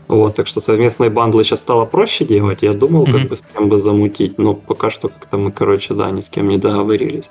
Вот, 0.07 0.37
так 0.37 0.47
что 0.47 0.61
совместные 0.61 1.11
бандлы 1.11 1.43
сейчас 1.43 1.59
стало 1.59 1.85
проще 1.85 2.27
делать, 2.27 2.63
я 2.63 2.73
думал, 2.75 3.07
как 3.07 3.29
бы 3.29 3.37
с 3.37 3.43
кем 3.55 3.69
бы 3.69 3.79
замутить, 3.79 4.39
но 4.39 4.55
пока 4.55 4.89
что 4.91 5.09
как-то 5.09 5.37
мы, 5.37 5.51
короче, 5.51 5.95
да, 5.95 6.13
ни 6.13 6.21
с 6.21 6.29
кем 6.29 6.47
не 6.47 6.59
договорились. 6.59 7.29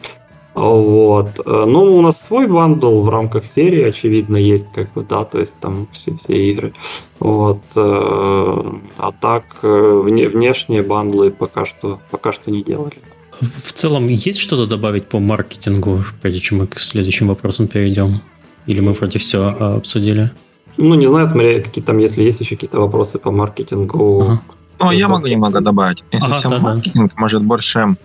Вот. 0.57 1.39
Э, 1.45 1.65
ну, 1.67 1.97
у 1.97 2.01
нас 2.01 2.19
свой 2.19 2.47
бандл 2.47 3.01
в 3.01 3.09
рамках 3.09 3.45
серии, 3.45 3.83
очевидно, 3.83 4.37
есть, 4.37 4.65
как 4.73 4.91
бы, 4.93 5.03
да, 5.03 5.23
то 5.23 5.39
есть 5.39 5.55
там 5.59 5.87
все, 5.91 6.15
все 6.15 6.51
игры. 6.51 6.73
Вот. 7.19 7.61
Э, 7.75 8.63
а 8.97 9.11
так, 9.11 9.43
э, 9.61 10.01
вне, 10.03 10.27
внешние 10.27 10.81
бандлы 10.81 11.29
пока 11.29 11.65
что, 11.65 11.99
пока 12.09 12.33
что 12.33 12.49
не 12.49 12.63
делали. 12.63 12.97
В 13.39 13.71
целом, 13.71 14.07
есть 14.07 14.39
что-то 14.39 14.65
добавить 14.65 15.07
по 15.07 15.19
маркетингу, 15.19 15.99
прежде 16.23 16.39
чем 16.39 16.57
мы 16.57 16.67
к 16.67 16.79
следующим 16.79 17.27
вопросам 17.27 17.67
перейдем? 17.67 18.21
Или 18.65 18.79
мы 18.79 18.93
вроде 18.93 19.19
все 19.19 19.49
обсудили? 19.49 20.31
Ну, 20.77 20.95
не 20.95 21.05
знаю, 21.05 21.27
смотря 21.27 21.61
какие 21.61 21.83
там, 21.83 21.99
если 21.99 22.23
есть 22.23 22.39
еще 22.39 22.55
какие-то 22.55 22.79
вопросы 22.79 23.19
по 23.19 23.29
маркетингу. 23.29 24.21
Ага. 24.21 24.41
Ну, 24.79 24.91
я 24.91 25.07
могу 25.07 25.27
немного 25.27 25.61
добавить. 25.61 26.03
Если 26.11 26.27
ага, 26.27 26.49
да, 26.49 26.59
маркетинг, 26.59 27.11
да. 27.15 27.21
может, 27.21 27.43
больше 27.43 27.95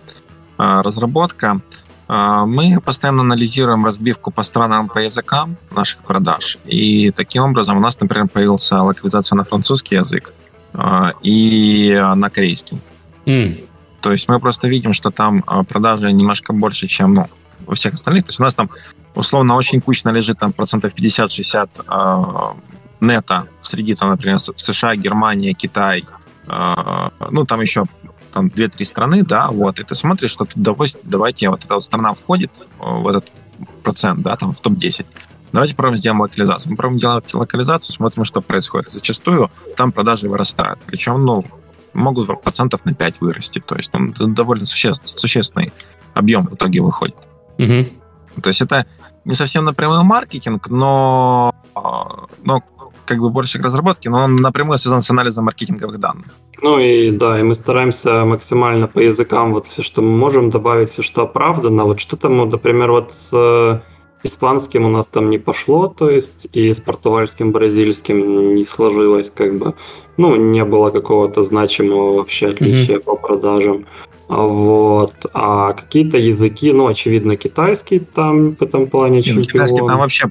а, 0.57 0.83
разработка. 0.83 1.61
А, 2.07 2.45
мы 2.45 2.79
постоянно 2.81 3.21
анализируем 3.21 3.85
разбивку 3.85 4.31
по 4.31 4.43
странам, 4.43 4.89
по 4.89 4.99
языкам 4.99 5.57
наших 5.71 5.99
продаж. 5.99 6.57
И 6.65 7.11
таким 7.11 7.43
образом 7.43 7.77
у 7.77 7.79
нас, 7.79 7.99
например, 7.99 8.27
появился 8.27 8.81
локализация 8.81 9.35
на 9.35 9.45
французский 9.45 9.95
язык 9.95 10.33
а, 10.73 11.13
и 11.21 11.97
на 12.15 12.29
корейский. 12.29 12.79
Mm. 13.25 13.67
То 14.01 14.11
есть 14.11 14.27
мы 14.27 14.39
просто 14.39 14.67
видим, 14.67 14.91
что 14.93 15.11
там 15.11 15.43
а, 15.47 15.63
продажи 15.63 16.11
немножко 16.11 16.51
больше, 16.53 16.87
чем 16.87 17.13
ну, 17.13 17.27
во 17.65 17.75
всех 17.75 17.93
остальных. 17.93 18.25
То 18.25 18.29
есть 18.29 18.39
у 18.39 18.43
нас 18.43 18.53
там 18.53 18.69
условно 19.15 19.55
очень 19.55 19.79
кучно 19.79 20.09
лежит 20.09 20.39
там 20.39 20.51
процентов 20.51 20.93
50-60 20.93 22.57
нета 22.99 23.47
среди, 23.61 23.95
там, 23.95 24.09
например, 24.11 24.39
США, 24.39 24.95
Германия, 24.95 25.53
Китай, 25.53 26.05
ну, 26.47 27.45
там 27.45 27.59
еще 27.59 27.85
там 28.33 28.47
2-3 28.47 28.83
страны, 28.85 29.23
да, 29.23 29.49
вот, 29.49 29.79
и 29.79 29.83
ты 29.83 29.95
смотришь, 29.95 30.31
что 30.31 30.47
допустим, 30.55 31.01
давайте 31.03 31.49
вот 31.49 31.63
эта 31.63 31.75
вот 31.75 31.83
страна 31.83 32.13
входит 32.13 32.51
э, 32.59 32.63
в 32.79 33.07
этот 33.07 33.31
процент, 33.83 34.21
да, 34.21 34.35
там 34.35 34.53
в 34.53 34.59
топ-10. 34.59 35.05
Давайте 35.51 35.75
попробуем 35.75 35.99
сделаем 35.99 36.21
локализацию. 36.21 36.71
Мы 36.71 36.77
пробуем 36.77 36.99
делать 36.99 37.31
локализацию, 37.31 37.93
смотрим, 37.93 38.25
что 38.25 38.41
происходит. 38.41 38.89
Зачастую 38.89 39.51
там 39.77 39.91
продажи 39.91 40.27
вырастают. 40.27 40.79
Причем, 40.87 41.23
ну, 41.23 41.45
могут 41.93 42.41
процентов 42.41 42.85
на 42.85 42.95
5 42.95 43.21
вырасти. 43.21 43.59
То 43.59 43.75
есть 43.75 43.91
ну, 43.93 44.11
довольно 44.29 44.65
существ, 44.65 45.07
существенный 45.07 45.71
объем 46.15 46.47
в 46.47 46.55
итоге 46.55 46.81
выходит. 46.81 47.27
Угу. 47.59 48.41
То 48.41 48.47
есть 48.47 48.61
это 48.61 48.87
не 49.25 49.35
совсем 49.35 49.65
напрямую 49.65 50.03
маркетинг, 50.03 50.69
но, 50.69 51.53
э, 51.75 51.79
но 52.43 52.61
как 53.13 53.21
бы 53.21 53.29
больше 53.29 53.59
к 53.59 53.63
разработке, 53.63 54.09
но 54.09 54.23
он 54.23 54.35
напрямую 54.35 54.77
связан 54.77 55.01
с 55.01 55.09
анализом 55.09 55.45
маркетинговых 55.45 55.99
данных. 55.99 56.25
Ну 56.61 56.79
и 56.79 57.11
да, 57.11 57.39
и 57.39 57.43
мы 57.43 57.55
стараемся 57.55 58.25
максимально 58.25 58.87
по 58.87 58.99
языкам 58.99 59.53
вот 59.53 59.65
все, 59.65 59.81
что 59.81 60.01
мы 60.01 60.17
можем 60.17 60.49
добавить, 60.49 60.89
все, 60.89 61.01
что 61.01 61.23
оправдано. 61.23 61.83
Вот 61.83 61.99
что 61.99 62.15
там, 62.15 62.37
например, 62.49 62.91
вот 62.91 63.11
с 63.11 63.31
э, 63.33 63.79
испанским 64.23 64.85
у 64.85 64.89
нас 64.89 65.07
там 65.07 65.29
не 65.29 65.37
пошло, 65.37 65.87
то 65.87 66.09
есть 66.09 66.47
и 66.53 66.71
с 66.71 66.79
португальским, 66.79 67.51
бразильским 67.51 68.53
не 68.55 68.65
сложилось, 68.65 69.29
как 69.29 69.57
бы, 69.57 69.73
ну, 70.17 70.35
не 70.35 70.63
было 70.63 70.89
какого-то 70.89 71.41
значимого 71.41 72.17
вообще 72.17 72.47
отличия 72.47 72.97
mm-hmm. 72.97 73.03
по 73.03 73.15
продажам. 73.15 73.85
Вот. 74.29 75.25
А 75.33 75.73
какие-то 75.73 76.17
языки, 76.17 76.71
ну, 76.71 76.87
очевидно, 76.87 77.35
китайский 77.35 77.99
там 77.99 78.55
в 78.55 78.61
этом 78.61 78.87
плане 78.87 79.21
чемпион. 79.21 79.45
Китайский 79.45 79.77
там 79.85 79.99
вообще 79.99 80.27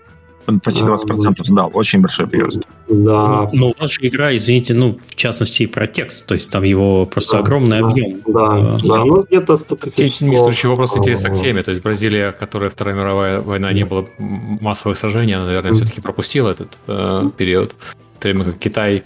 почти 0.47 0.83
20% 0.83 1.45
сдал. 1.45 1.71
Очень 1.75 2.01
большой 2.01 2.27
прирост. 2.27 2.63
Да. 2.89 3.49
Ну, 3.53 3.75
же 3.81 3.99
игра, 4.03 4.35
извините, 4.37 4.75
ну, 4.75 4.99
в 5.07 5.15
частности, 5.15 5.67
про 5.67 5.87
текст. 5.87 6.27
То 6.27 6.35
есть 6.35 6.51
там 6.51 6.63
его 6.63 7.07
просто 7.07 7.39
да, 7.39 7.39
огромный 7.39 7.81
да, 7.81 7.87
объем. 7.87 8.21
Да, 8.27 8.47
а, 8.47 8.79
да, 8.83 9.05
ну 9.05 9.21
где-то 9.23 9.57
100 9.57 9.77
тысяч 9.77 10.19
слов. 10.19 10.31
Несущий 10.31 10.69
вопрос 10.69 10.97
интереса 10.97 11.29
к 11.29 11.37
теме. 11.37 11.63
То 11.63 11.71
есть 11.71 11.83
Бразилия, 11.83 12.33
которая 12.33 12.71
Вторая 12.71 12.95
мировая 12.95 13.41
война, 13.41 13.73
не 13.73 13.85
было 13.85 14.07
массовых 14.19 14.99
сражений, 14.99 15.35
она, 15.35 15.47
наверное, 15.47 15.75
все-таки 15.75 16.01
пропустила 16.01 16.51
этот 16.51 16.79
э, 16.87 17.23
период. 17.37 17.75
В 18.19 18.23
то 18.23 18.29
время 18.29 18.45
как 18.45 18.59
Китай 18.59 19.05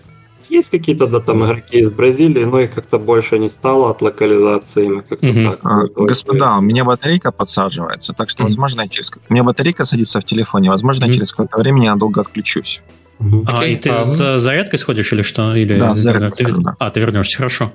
есть 0.51 0.71
какие-то 0.71 1.07
да, 1.07 1.21
там 1.21 1.43
игроки 1.43 1.79
из 1.79 1.91
Бразилии, 1.91 2.45
но 2.45 2.61
их 2.61 2.75
как-то 2.75 2.99
больше 2.99 3.39
не 3.39 3.49
стало 3.49 3.91
от 3.91 4.03
локализации. 4.03 4.89
Мы 4.89 5.03
как-то 5.03 5.27
угу. 5.27 5.45
так, 5.45 5.61
а, 5.63 6.05
господа, 6.05 6.59
у 6.59 6.61
меня 6.61 6.85
батарейка 6.85 7.33
подсаживается, 7.33 8.13
так 8.13 8.31
что, 8.31 8.45
возможно, 8.45 8.83
я 8.83 8.89
через... 8.89 9.11
У 9.29 9.33
меня 9.33 9.45
батарейка 9.45 9.85
садится 9.85 10.21
в 10.21 10.25
телефоне, 10.25 10.71
возможно, 10.71 11.07
я 11.07 11.13
через 11.13 11.31
какое-то 11.33 11.59
время 11.59 11.85
я 11.85 11.93
надолго 11.93 12.21
отключусь. 12.21 12.83
Угу. 13.19 13.45
А, 13.47 13.63
okay. 13.63 13.73
и 13.73 13.77
ты 13.77 13.91
а, 13.91 14.05
за 14.05 14.39
зарядкой 14.39 14.79
сходишь 14.79 15.13
или 15.13 15.23
что? 15.23 15.55
Или, 15.57 15.79
да, 15.79 15.95
зарядкой. 15.95 16.47
Ты... 16.47 16.53
Да. 16.61 16.77
А, 16.79 16.91
ты 16.91 17.01
вернешься, 17.01 17.39
хорошо. 17.39 17.73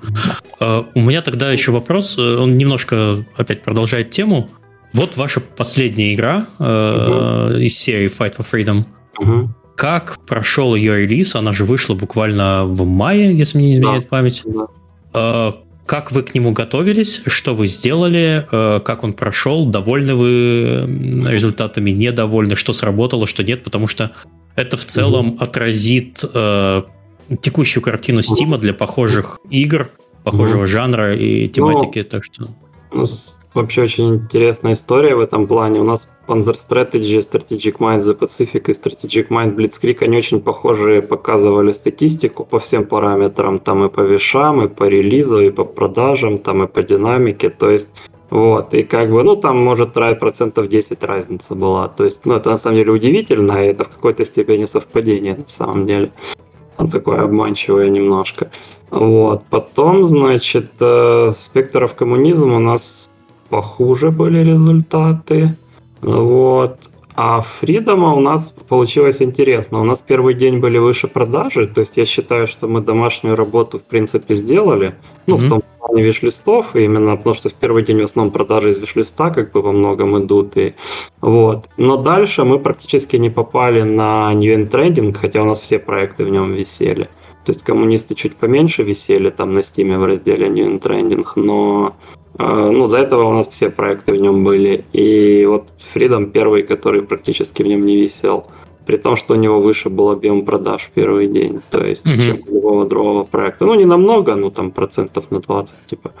Uh, 0.60 0.86
у 0.94 1.00
меня 1.00 1.22
тогда 1.22 1.50
еще 1.50 1.72
вопрос, 1.72 2.16
он 2.18 2.56
немножко 2.56 3.24
опять 3.36 3.62
продолжает 3.62 4.10
тему. 4.10 4.50
Вот 4.92 5.16
ваша 5.16 5.40
последняя 5.40 6.14
игра 6.14 6.46
uh, 6.58 7.48
угу. 7.48 7.56
из 7.58 7.76
серии 7.76 8.08
Fight 8.08 8.36
for 8.36 8.46
Freedom. 8.48 8.84
Угу. 9.18 9.54
Как 9.76 10.18
прошел 10.26 10.74
ее 10.74 11.02
релиз? 11.02 11.34
Она 11.34 11.52
же 11.52 11.64
вышла 11.64 11.94
буквально 11.94 12.64
в 12.66 12.86
мае, 12.86 13.34
если 13.34 13.58
мне 13.58 13.68
не 13.68 13.74
изменяет 13.74 14.02
да. 14.02 14.08
память. 14.08 14.42
Да. 14.44 14.66
Э, 15.14 15.52
как 15.86 16.12
вы 16.12 16.22
к 16.22 16.34
нему 16.34 16.52
готовились? 16.52 17.22
Что 17.26 17.54
вы 17.54 17.66
сделали? 17.66 18.46
Э, 18.50 18.80
как 18.80 19.04
он 19.04 19.12
прошел? 19.14 19.66
Довольны 19.66 20.14
вы 20.14 21.26
результатами? 21.28 21.90
Недовольны? 21.90 22.56
Что 22.56 22.72
сработало, 22.72 23.26
что 23.26 23.42
нет? 23.42 23.64
Потому 23.64 23.86
что 23.86 24.12
это 24.54 24.76
в 24.76 24.84
целом 24.84 25.30
угу. 25.30 25.42
отразит 25.42 26.22
э, 26.32 26.82
текущую 27.40 27.82
картину 27.82 28.22
Стима 28.22 28.58
для 28.58 28.74
похожих 28.74 29.40
игр, 29.50 29.90
похожего 30.24 30.60
угу. 30.60 30.66
жанра 30.68 31.16
и 31.16 31.48
тематики. 31.48 31.98
Ну, 31.98 32.04
так 32.04 32.24
что 32.24 32.48
вообще 33.54 33.82
очень 33.82 34.14
интересная 34.14 34.72
история 34.72 35.14
в 35.14 35.20
этом 35.20 35.46
плане. 35.46 35.80
У 35.80 35.84
нас 35.84 36.08
Panzer 36.26 36.56
Strategy, 36.56 37.18
Strategic 37.18 37.78
Mind 37.78 38.00
The 38.00 38.18
Pacific 38.18 38.62
и 38.66 38.72
Strategic 38.72 39.28
Mind 39.28 39.54
Blitzkrieg, 39.54 39.98
они 40.02 40.16
очень 40.16 40.40
похожие 40.40 41.02
показывали 41.02 41.72
статистику 41.72 42.44
по 42.44 42.58
всем 42.58 42.84
параметрам, 42.84 43.58
там 43.58 43.84
и 43.84 43.88
по 43.88 44.00
вешам, 44.00 44.64
и 44.64 44.68
по 44.68 44.84
релизу, 44.84 45.40
и 45.40 45.50
по 45.50 45.64
продажам, 45.64 46.38
там 46.38 46.62
и 46.62 46.66
по 46.66 46.82
динамике, 46.82 47.50
то 47.50 47.70
есть 47.70 47.90
вот, 48.30 48.72
и 48.72 48.82
как 48.82 49.10
бы, 49.10 49.22
ну, 49.22 49.36
там, 49.36 49.62
может, 49.62 49.92
процентов 49.92 50.68
10 50.68 51.04
разница 51.04 51.54
была. 51.54 51.88
То 51.88 52.04
есть, 52.04 52.24
ну, 52.24 52.34
это 52.34 52.48
на 52.48 52.56
самом 52.56 52.78
деле 52.78 52.92
удивительно, 52.92 53.62
и 53.62 53.68
это 53.68 53.84
в 53.84 53.90
какой-то 53.90 54.24
степени 54.24 54.64
совпадение, 54.64 55.36
на 55.36 55.48
самом 55.48 55.86
деле. 55.86 56.12
Он 56.78 56.88
такое 56.88 57.20
обманчивое 57.20 57.90
немножко. 57.90 58.50
Вот, 58.90 59.44
потом, 59.50 60.04
значит, 60.04 60.70
э, 60.80 61.32
спектров 61.36 61.94
коммунизма 61.94 62.56
у 62.56 62.58
нас 62.58 63.10
похуже 63.52 64.10
были 64.10 64.38
результаты. 64.38 65.54
Вот. 66.00 66.76
А 67.14 67.42
Фридома 67.42 68.14
у 68.14 68.20
нас 68.20 68.54
получилось 68.68 69.20
интересно. 69.20 69.82
У 69.82 69.84
нас 69.84 70.00
первый 70.00 70.32
день 70.32 70.58
были 70.58 70.78
выше 70.78 71.06
продажи, 71.06 71.66
то 71.66 71.80
есть 71.80 71.98
я 71.98 72.06
считаю, 72.06 72.46
что 72.46 72.66
мы 72.66 72.80
домашнюю 72.80 73.36
работу 73.36 73.78
в 73.78 73.82
принципе 73.82 74.32
сделали. 74.32 74.94
Ну, 75.26 75.36
mm-hmm. 75.36 75.46
в 75.46 75.48
том 75.50 75.62
плане 75.78 76.02
виш-листов, 76.02 76.74
именно 76.74 77.16
потому 77.16 77.34
что 77.34 77.50
в 77.50 77.52
первый 77.52 77.84
день 77.84 78.00
в 78.00 78.04
основном 78.04 78.32
продажи 78.32 78.70
из 78.70 78.78
виш-листа 78.78 79.28
как 79.30 79.52
бы 79.52 79.60
во 79.60 79.72
многом 79.72 80.18
идут. 80.18 80.56
И, 80.56 80.74
вот. 81.20 81.68
Но 81.76 81.98
дальше 81.98 82.44
мы 82.44 82.58
практически 82.58 83.16
не 83.18 83.28
попали 83.28 83.82
на 83.82 84.32
New 84.32 84.50
End 84.56 84.70
Trending, 84.70 85.12
хотя 85.12 85.42
у 85.42 85.44
нас 85.44 85.60
все 85.60 85.78
проекты 85.78 86.24
в 86.24 86.30
нем 86.30 86.54
висели. 86.54 87.08
То 87.44 87.50
есть 87.50 87.62
коммунисты 87.62 88.14
чуть 88.14 88.36
поменьше 88.36 88.82
висели 88.82 89.30
там 89.30 89.54
на 89.54 89.62
стиме 89.62 89.98
в 89.98 90.04
разделе 90.04 90.48
New 90.48 90.66
End 90.66 90.80
Trending, 90.80 91.26
но 91.34 91.94
а, 92.38 92.70
ну, 92.70 92.88
до 92.88 92.96
этого 92.96 93.24
у 93.24 93.32
нас 93.32 93.48
все 93.48 93.70
проекты 93.70 94.12
в 94.12 94.16
нем 94.16 94.44
были. 94.44 94.84
И 94.92 95.44
вот 95.46 95.68
Freedom 95.94 96.30
первый, 96.30 96.62
который 96.62 97.02
практически 97.02 97.62
в 97.62 97.66
нем 97.66 97.84
не 97.84 97.96
висел. 97.96 98.46
При 98.86 98.96
том, 98.96 99.16
что 99.16 99.34
у 99.34 99.36
него 99.36 99.60
выше 99.60 99.90
был 99.90 100.10
объем 100.10 100.44
продаж 100.44 100.82
в 100.82 100.90
первый 100.90 101.28
день. 101.28 101.60
То 101.70 101.84
есть, 101.84 102.06
mm-hmm. 102.06 102.22
чем 102.22 102.38
у 102.48 102.54
любого 102.54 102.88
другого 102.88 103.24
проекта. 103.24 103.64
Ну, 103.64 103.74
не 103.74 103.84
намного, 103.84 104.34
ну, 104.34 104.50
там 104.50 104.70
процентов 104.70 105.30
на 105.30 105.40
20, 105.40 105.74
типа. 105.86 106.12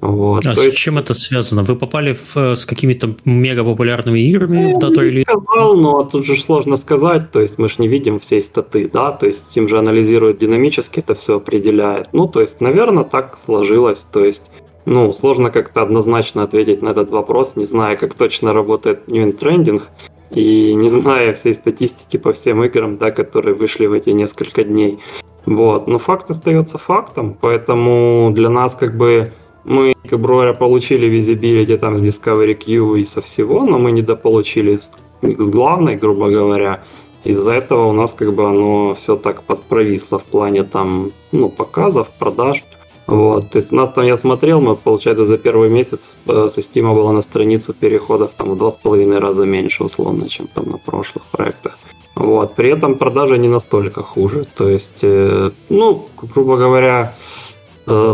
Вот. 0.00 0.46
А 0.46 0.54
с 0.54 0.64
есть... 0.64 0.78
чем 0.78 0.96
это 0.96 1.12
связано? 1.12 1.62
Вы 1.62 1.76
попали 1.76 2.14
в, 2.14 2.36
э, 2.36 2.56
с 2.56 2.64
какими-то 2.64 3.14
мега 3.26 3.64
популярными 3.64 4.18
играми 4.18 4.72
ну, 4.72 4.76
в 4.76 4.78
дату 4.78 5.04
или? 5.04 5.22
сказал, 5.22 5.76
но 5.76 6.04
тут 6.04 6.24
же 6.24 6.40
сложно 6.40 6.76
сказать. 6.76 7.30
То 7.30 7.40
есть 7.40 7.58
мы 7.58 7.68
же 7.68 7.76
не 7.78 7.88
видим 7.88 8.18
всей 8.18 8.42
статы, 8.42 8.88
да. 8.90 9.12
То 9.12 9.26
есть 9.26 9.44
Steam 9.54 9.68
же 9.68 9.78
анализирует 9.78 10.38
динамически, 10.38 11.00
это 11.00 11.14
все 11.14 11.36
определяет. 11.36 12.08
Ну, 12.12 12.28
то 12.28 12.40
есть, 12.40 12.62
наверное, 12.62 13.04
так 13.04 13.38
сложилось. 13.44 14.06
То 14.10 14.24
есть 14.24 14.50
ну, 14.86 15.12
сложно 15.12 15.50
как-то 15.50 15.82
однозначно 15.82 16.44
ответить 16.44 16.80
на 16.80 16.88
этот 16.88 17.10
вопрос, 17.10 17.56
не 17.56 17.66
зная, 17.66 17.96
как 17.96 18.14
точно 18.14 18.54
работает 18.54 19.06
New 19.08 19.30
Trending 19.32 19.82
и 20.30 20.74
не 20.74 20.88
зная 20.88 21.34
всей 21.34 21.54
статистики 21.54 22.16
по 22.16 22.32
всем 22.32 22.64
играм, 22.64 22.96
да, 22.96 23.10
которые 23.10 23.54
вышли 23.54 23.86
в 23.86 23.92
эти 23.92 24.10
несколько 24.10 24.64
дней. 24.64 25.00
Вот. 25.44 25.88
Но 25.88 25.98
факт 25.98 26.30
остается 26.30 26.78
фактом, 26.78 27.36
поэтому 27.38 28.30
для 28.32 28.48
нас 28.48 28.74
как 28.74 28.96
бы 28.96 29.32
мы, 29.64 29.94
как 30.08 30.20
Бройра, 30.20 30.54
получили 30.54 31.06
визибилити 31.06 31.76
там 31.76 31.96
с 31.96 32.02
Discovery 32.02 32.54
Q 32.54 32.96
и 32.96 33.04
со 33.04 33.20
всего, 33.20 33.64
но 33.64 33.78
мы 33.78 33.92
недополучили 33.92 34.76
с, 34.76 34.92
с 35.22 35.50
главной, 35.50 35.96
грубо 35.96 36.30
говоря. 36.30 36.82
Из-за 37.24 37.52
этого 37.52 37.86
у 37.86 37.92
нас 37.92 38.12
как 38.12 38.32
бы 38.34 38.48
оно 38.48 38.94
все 38.94 39.16
так 39.16 39.42
подпровисло 39.42 40.18
в 40.18 40.24
плане 40.24 40.62
там, 40.64 41.12
ну, 41.32 41.50
показов, 41.50 42.08
продаж. 42.18 42.64
Вот, 43.06 43.50
то 43.50 43.58
есть 43.58 43.72
у 43.72 43.76
нас 43.76 43.90
там, 43.90 44.06
я 44.06 44.16
смотрел, 44.16 44.60
мы, 44.60 44.76
получается, 44.76 45.24
за 45.24 45.36
первый 45.36 45.68
месяц 45.68 46.16
э, 46.26 46.46
со 46.48 46.60
Steam 46.60 46.94
было 46.94 47.12
на 47.12 47.20
страницу 47.20 47.74
переходов 47.74 48.32
там 48.36 48.50
в 48.50 48.56
два 48.56 48.70
с 48.70 48.76
половиной 48.76 49.18
раза 49.18 49.44
меньше, 49.44 49.84
условно, 49.84 50.28
чем 50.28 50.46
там 50.46 50.70
на 50.70 50.78
прошлых 50.78 51.24
проектах. 51.26 51.78
Вот, 52.14 52.54
при 52.54 52.70
этом 52.70 52.94
продажи 52.94 53.38
не 53.38 53.48
настолько 53.48 54.02
хуже. 54.02 54.46
То 54.56 54.68
есть, 54.68 55.00
э, 55.02 55.50
ну, 55.68 56.06
грубо 56.22 56.56
говоря, 56.56 57.16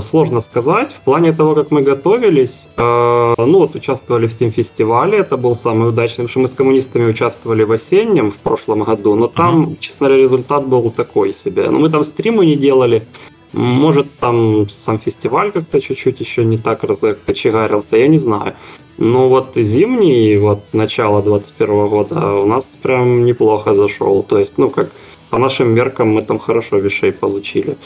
сложно 0.02 0.40
сказать. 0.40 0.94
В 0.94 1.04
плане 1.04 1.32
того, 1.32 1.54
как 1.54 1.70
мы 1.70 1.82
готовились, 1.82 2.68
ну 2.76 3.58
вот 3.58 3.74
участвовали 3.74 4.26
в 4.26 4.30
Steam 4.30 4.50
фестивале, 4.50 5.18
это 5.18 5.36
был 5.36 5.54
самый 5.54 5.88
удачный, 5.90 6.24
потому 6.24 6.28
что 6.28 6.40
мы 6.40 6.46
с 6.48 6.54
коммунистами 6.54 7.10
участвовали 7.10 7.64
в 7.64 7.72
осеннем 7.72 8.30
в 8.30 8.38
прошлом 8.38 8.82
году, 8.84 9.14
но 9.14 9.26
там, 9.26 9.62
uh-huh. 9.62 9.76
честно 9.80 10.06
говоря, 10.06 10.22
результат 10.22 10.66
был 10.66 10.90
такой 10.90 11.32
себе. 11.32 11.70
Ну, 11.70 11.78
мы 11.80 11.90
там 11.90 12.04
стримы 12.04 12.46
не 12.46 12.56
делали, 12.56 13.06
может, 13.52 14.06
там 14.18 14.68
сам 14.68 14.98
фестиваль 14.98 15.50
как-то 15.52 15.80
чуть-чуть 15.80 16.20
еще 16.20 16.44
не 16.44 16.58
так 16.58 16.84
разкочегарился, 16.84 17.96
я 17.96 18.08
не 18.08 18.18
знаю. 18.18 18.54
Но 18.98 19.28
вот 19.28 19.52
зимний, 19.56 20.36
вот 20.36 20.60
начало 20.72 21.22
21 21.22 21.88
года 21.88 22.32
у 22.34 22.46
нас 22.46 22.66
прям 22.82 23.24
неплохо 23.24 23.74
зашел. 23.74 24.22
То 24.22 24.38
есть, 24.38 24.58
ну, 24.58 24.68
как 24.70 24.90
по 25.30 25.38
нашим 25.38 25.74
меркам 25.74 26.08
мы 26.08 26.22
там 26.22 26.38
хорошо 26.38 26.78
вещей 26.78 27.12
получили. 27.12 27.76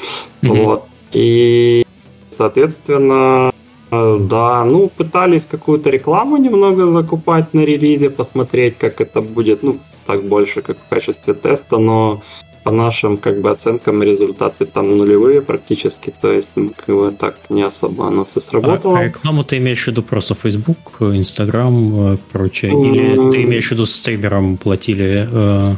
Mm-hmm. 0.42 0.64
Вот. 0.64 0.84
И, 1.12 1.84
соответственно, 2.30 3.52
да, 3.90 4.64
ну, 4.64 4.88
пытались 4.88 5.46
какую-то 5.46 5.90
рекламу 5.90 6.36
немного 6.36 6.86
закупать 6.86 7.52
на 7.54 7.60
релизе, 7.60 8.10
посмотреть, 8.10 8.78
как 8.78 9.00
это 9.00 9.20
будет, 9.20 9.62
ну, 9.62 9.80
так 10.06 10.22
больше, 10.24 10.62
как 10.62 10.78
в 10.78 10.88
качестве 10.88 11.34
теста, 11.34 11.78
но 11.78 12.22
по 12.62 12.70
нашим 12.70 13.16
как 13.16 13.40
бы 13.40 13.50
оценкам 13.50 14.02
результаты 14.02 14.66
там 14.66 14.96
нулевые 14.96 15.40
практически, 15.40 16.12
то 16.20 16.30
есть 16.30 16.52
ну, 16.56 16.72
как 16.76 16.94
бы 16.94 17.10
так 17.10 17.36
не 17.48 17.62
особо 17.62 18.06
оно 18.06 18.24
все 18.24 18.40
сработало. 18.40 18.98
А, 18.98 19.00
а 19.00 19.04
рекламу 19.04 19.44
ты 19.44 19.56
имеешь 19.56 19.84
в 19.84 19.88
виду 19.88 20.02
просто 20.02 20.34
Facebook, 20.34 21.00
Instagram, 21.00 22.14
э, 22.14 22.16
прочее, 22.32 22.72
или 22.72 23.30
ты 23.30 23.42
имеешь 23.44 23.68
в 23.68 23.72
виду 23.72 23.86
с 23.86 23.94
стримером 23.94 24.58
платили? 24.58 25.28
Э... 25.32 25.76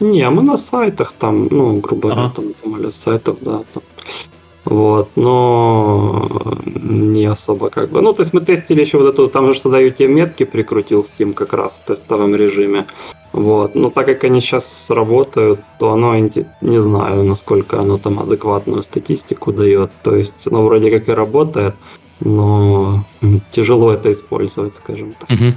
Не, 0.00 0.28
мы 0.28 0.42
на 0.42 0.56
сайтах 0.56 1.12
там, 1.12 1.48
ну, 1.50 1.76
грубо 1.76 2.08
говоря, 2.08 2.26
ага. 2.26 2.34
там, 2.34 2.54
там, 2.62 2.90
сайтов, 2.90 3.36
да, 3.40 3.62
там 3.72 3.82
вот, 4.64 5.10
но 5.16 6.56
не 6.64 7.26
особо 7.26 7.68
как 7.70 7.90
бы. 7.90 8.00
Ну, 8.00 8.12
то 8.12 8.22
есть 8.22 8.32
мы 8.32 8.40
тестили 8.40 8.80
еще 8.80 8.98
вот 8.98 9.06
эту, 9.06 9.28
там 9.28 9.48
же 9.48 9.54
что 9.54 9.70
дают 9.70 9.96
тебе 9.96 10.08
метки, 10.08 10.44
прикрутил 10.44 11.02
Steam 11.02 11.34
как 11.34 11.52
раз 11.52 11.80
в 11.82 11.86
тестовом 11.86 12.34
режиме. 12.34 12.86
Вот, 13.32 13.74
но 13.74 13.90
так 13.90 14.06
как 14.06 14.24
они 14.24 14.40
сейчас 14.40 14.90
работают, 14.90 15.60
то 15.78 15.92
оно, 15.92 16.16
не 16.16 16.80
знаю, 16.80 17.24
насколько 17.24 17.80
оно 17.80 17.98
там 17.98 18.20
адекватную 18.20 18.82
статистику 18.82 19.52
дает. 19.52 19.90
То 20.02 20.14
есть, 20.16 20.46
оно 20.46 20.64
вроде 20.64 20.90
как 20.90 21.08
и 21.08 21.12
работает, 21.12 21.74
но 22.20 23.04
тяжело 23.50 23.92
это 23.92 24.12
использовать, 24.12 24.76
скажем 24.76 25.14
так. 25.18 25.30
Угу. 25.30 25.52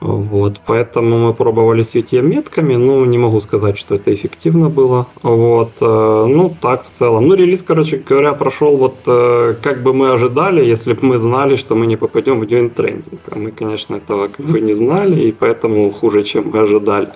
Вот, 0.00 0.60
поэтому 0.64 1.18
мы 1.18 1.34
пробовали 1.34 1.82
с 1.82 1.94
UTM-метками, 1.94 2.76
ну, 2.76 3.04
не 3.04 3.18
могу 3.18 3.40
сказать, 3.40 3.76
что 3.76 3.96
это 3.96 4.14
эффективно 4.14 4.68
было. 4.68 5.08
Вот, 5.22 5.72
э, 5.80 6.26
ну, 6.28 6.54
так 6.60 6.86
в 6.86 6.90
целом. 6.90 7.26
Ну, 7.26 7.34
релиз, 7.34 7.62
короче 7.62 7.96
говоря, 7.96 8.32
прошел 8.34 8.76
вот 8.76 8.96
э, 9.06 9.56
как 9.60 9.82
бы 9.82 9.92
мы 9.92 10.12
ожидали, 10.12 10.64
если 10.64 10.92
бы 10.92 11.00
мы 11.06 11.18
знали, 11.18 11.56
что 11.56 11.74
мы 11.74 11.86
не 11.86 11.96
попадем 11.96 12.38
в 12.38 12.44
New 12.44 12.68
Trending. 12.68 13.18
А 13.30 13.38
мы, 13.38 13.50
конечно, 13.50 13.96
этого 13.96 14.28
как 14.28 14.46
бы 14.46 14.60
не 14.60 14.74
знали, 14.74 15.20
и 15.20 15.32
поэтому 15.32 15.90
хуже, 15.90 16.22
чем 16.22 16.50
мы 16.52 16.60
ожидали. 16.60 17.08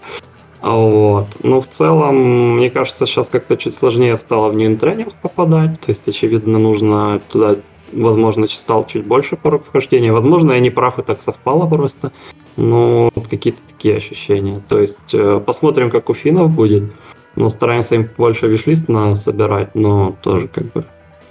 Вот. 0.61 1.27
Но 1.43 1.61
в 1.61 1.69
целом, 1.69 2.57
мне 2.57 2.71
кажется, 2.71 3.07
сейчас 3.07 3.29
как-то 3.29 3.57
чуть 3.57 3.75
сложнее 3.75 4.17
стало 4.17 4.51
в 4.51 4.57
Trending 4.57 5.13
попадать. 5.23 5.79
То 5.81 5.91
есть, 5.91 6.09
очевидно, 6.09 6.59
нужно 6.59 7.21
туда 7.31 7.57
возможно, 7.93 8.47
стал 8.47 8.87
чуть 8.87 9.07
больше 9.07 9.37
порог 9.37 9.65
вхождения. 9.65 10.13
Возможно, 10.13 10.53
я 10.53 10.61
не 10.61 10.71
прав, 10.71 10.99
и 10.99 11.03
так 11.03 11.21
совпало 11.23 11.67
просто. 11.67 12.13
Но 12.57 13.11
какие-то 13.31 13.61
такие 13.69 13.97
ощущения. 13.97 14.63
То 14.69 14.79
есть 14.79 15.15
э, 15.15 15.41
посмотрим, 15.45 15.91
как 15.91 16.11
у 16.11 16.15
финнов 16.15 16.51
будет. 16.51 16.93
Но 17.37 17.49
стараемся 17.49 17.95
им 17.95 18.09
больше 18.17 18.47
вишлист 18.47 18.87
собирать, 19.15 19.75
но 19.75 20.17
тоже 20.23 20.49
как 20.49 20.73
бы 20.73 20.85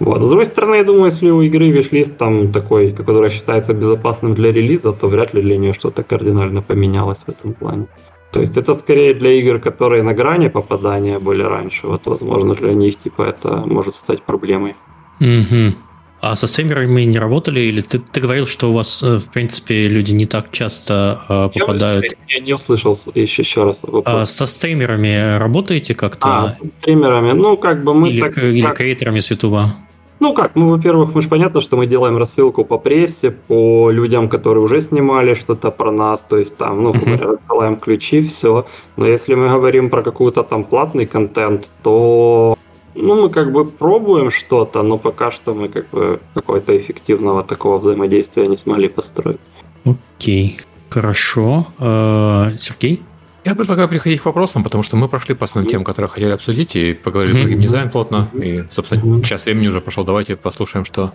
вот. 0.04 0.24
С 0.24 0.26
другой 0.26 0.46
стороны, 0.46 0.76
я 0.76 0.84
думаю, 0.84 1.04
если 1.04 1.30
у 1.30 1.42
игры 1.42 1.70
вишлист 1.70 2.16
там 2.16 2.50
такой, 2.50 2.90
который 2.90 3.30
считается 3.30 3.72
безопасным 3.72 4.34
для 4.34 4.50
релиза, 4.50 4.92
то 4.92 5.06
вряд 5.06 5.32
ли 5.32 5.42
для 5.42 5.56
нее 5.56 5.72
что-то 5.74 6.02
кардинально 6.02 6.60
поменялось 6.60 7.22
в 7.22 7.28
этом 7.28 7.54
плане. 7.54 7.86
То 8.32 8.40
есть 8.40 8.56
это 8.56 8.74
скорее 8.74 9.14
для 9.14 9.30
игр, 9.30 9.60
которые 9.60 10.02
на 10.02 10.12
грани 10.12 10.48
попадания 10.48 11.20
были 11.20 11.42
раньше. 11.42 11.86
Вот, 11.86 12.06
возможно, 12.06 12.54
для 12.54 12.74
них 12.74 12.96
типа 12.96 13.22
это 13.22 13.62
может 13.66 13.94
стать 13.94 14.22
проблемой. 14.22 14.74
Mm-hmm. 15.20 15.74
А 16.22 16.36
со 16.36 16.46
стримерами 16.46 17.02
не 17.02 17.18
работали? 17.18 17.58
Или 17.58 17.80
ты, 17.80 17.98
ты 17.98 18.20
говорил, 18.20 18.46
что 18.46 18.70
у 18.70 18.74
вас, 18.74 19.02
э, 19.02 19.18
в 19.18 19.28
принципе, 19.32 19.88
люди 19.88 20.12
не 20.12 20.24
так 20.24 20.52
часто 20.52 21.20
э, 21.28 21.58
попадают... 21.58 22.04
Я 22.28 22.38
не 22.38 22.52
услышал 22.52 22.96
еще, 23.14 23.42
еще 23.42 23.64
раз 23.64 23.82
вопрос. 23.82 24.04
А 24.06 24.24
со 24.24 24.46
стримерами 24.46 25.36
работаете 25.38 25.96
как-то? 25.96 26.28
А, 26.28 26.56
со 26.62 26.70
стримерами, 26.78 27.32
ну, 27.32 27.56
как 27.56 27.82
бы 27.82 27.92
мы 27.92 28.10
или, 28.10 28.20
так... 28.20 28.38
Или 28.38 28.62
так... 28.62 28.76
креаторами 28.76 29.18
с 29.18 29.32
Ютуба? 29.32 29.74
Ну 30.20 30.32
как, 30.32 30.54
ну, 30.54 30.70
во-первых, 30.70 31.12
мы 31.12 31.22
же 31.22 31.28
понятно, 31.28 31.60
что 31.60 31.76
мы 31.76 31.88
делаем 31.88 32.16
рассылку 32.16 32.64
по 32.64 32.78
прессе, 32.78 33.32
по 33.32 33.90
людям, 33.90 34.28
которые 34.28 34.62
уже 34.62 34.80
снимали 34.80 35.34
что-то 35.34 35.72
про 35.72 35.90
нас, 35.90 36.22
то 36.22 36.38
есть 36.38 36.56
там, 36.56 36.84
ну, 36.84 36.92
uh-huh. 36.92 37.16
рассылаем 37.18 37.74
ключи, 37.74 38.22
все. 38.22 38.64
Но 38.96 39.06
если 39.06 39.34
мы 39.34 39.48
говорим 39.48 39.90
про 39.90 40.02
какой-то 40.04 40.44
там 40.44 40.62
платный 40.62 41.06
контент, 41.06 41.72
то 41.82 42.56
ну, 42.94 43.22
мы 43.22 43.30
как 43.30 43.52
бы 43.52 43.64
пробуем 43.64 44.30
что-то, 44.30 44.82
но 44.82 44.98
пока 44.98 45.30
что 45.30 45.54
мы 45.54 45.68
как 45.68 45.88
бы 45.90 46.20
какого-то 46.34 46.76
эффективного 46.76 47.42
такого 47.42 47.78
взаимодействия 47.78 48.46
не 48.46 48.56
смогли 48.56 48.88
построить. 48.88 49.40
Окей, 49.84 50.60
хорошо. 50.90 51.66
Э, 51.78 52.56
Сергей? 52.58 53.02
Я 53.44 53.56
предлагаю 53.56 53.88
переходить 53.88 54.20
к 54.20 54.24
вопросам, 54.24 54.62
потому 54.62 54.84
что 54.84 54.96
мы 54.96 55.08
прошли 55.08 55.34
по 55.34 55.44
основным 55.44 55.70
темам, 55.70 55.84
которые 55.84 56.08
хотели 56.08 56.30
обсудить, 56.30 56.76
и 56.76 56.94
поговорили 56.94 57.38
mm-hmm. 57.38 57.42
про 57.42 57.48
геймдизайн 57.48 57.90
плотно. 57.90 58.28
И, 58.34 58.64
собственно, 58.70 59.00
mm-hmm. 59.00 59.22
час 59.24 59.46
времени 59.46 59.66
уже 59.66 59.80
пошел. 59.80 60.04
Давайте 60.04 60.36
послушаем, 60.36 60.84
что 60.84 61.12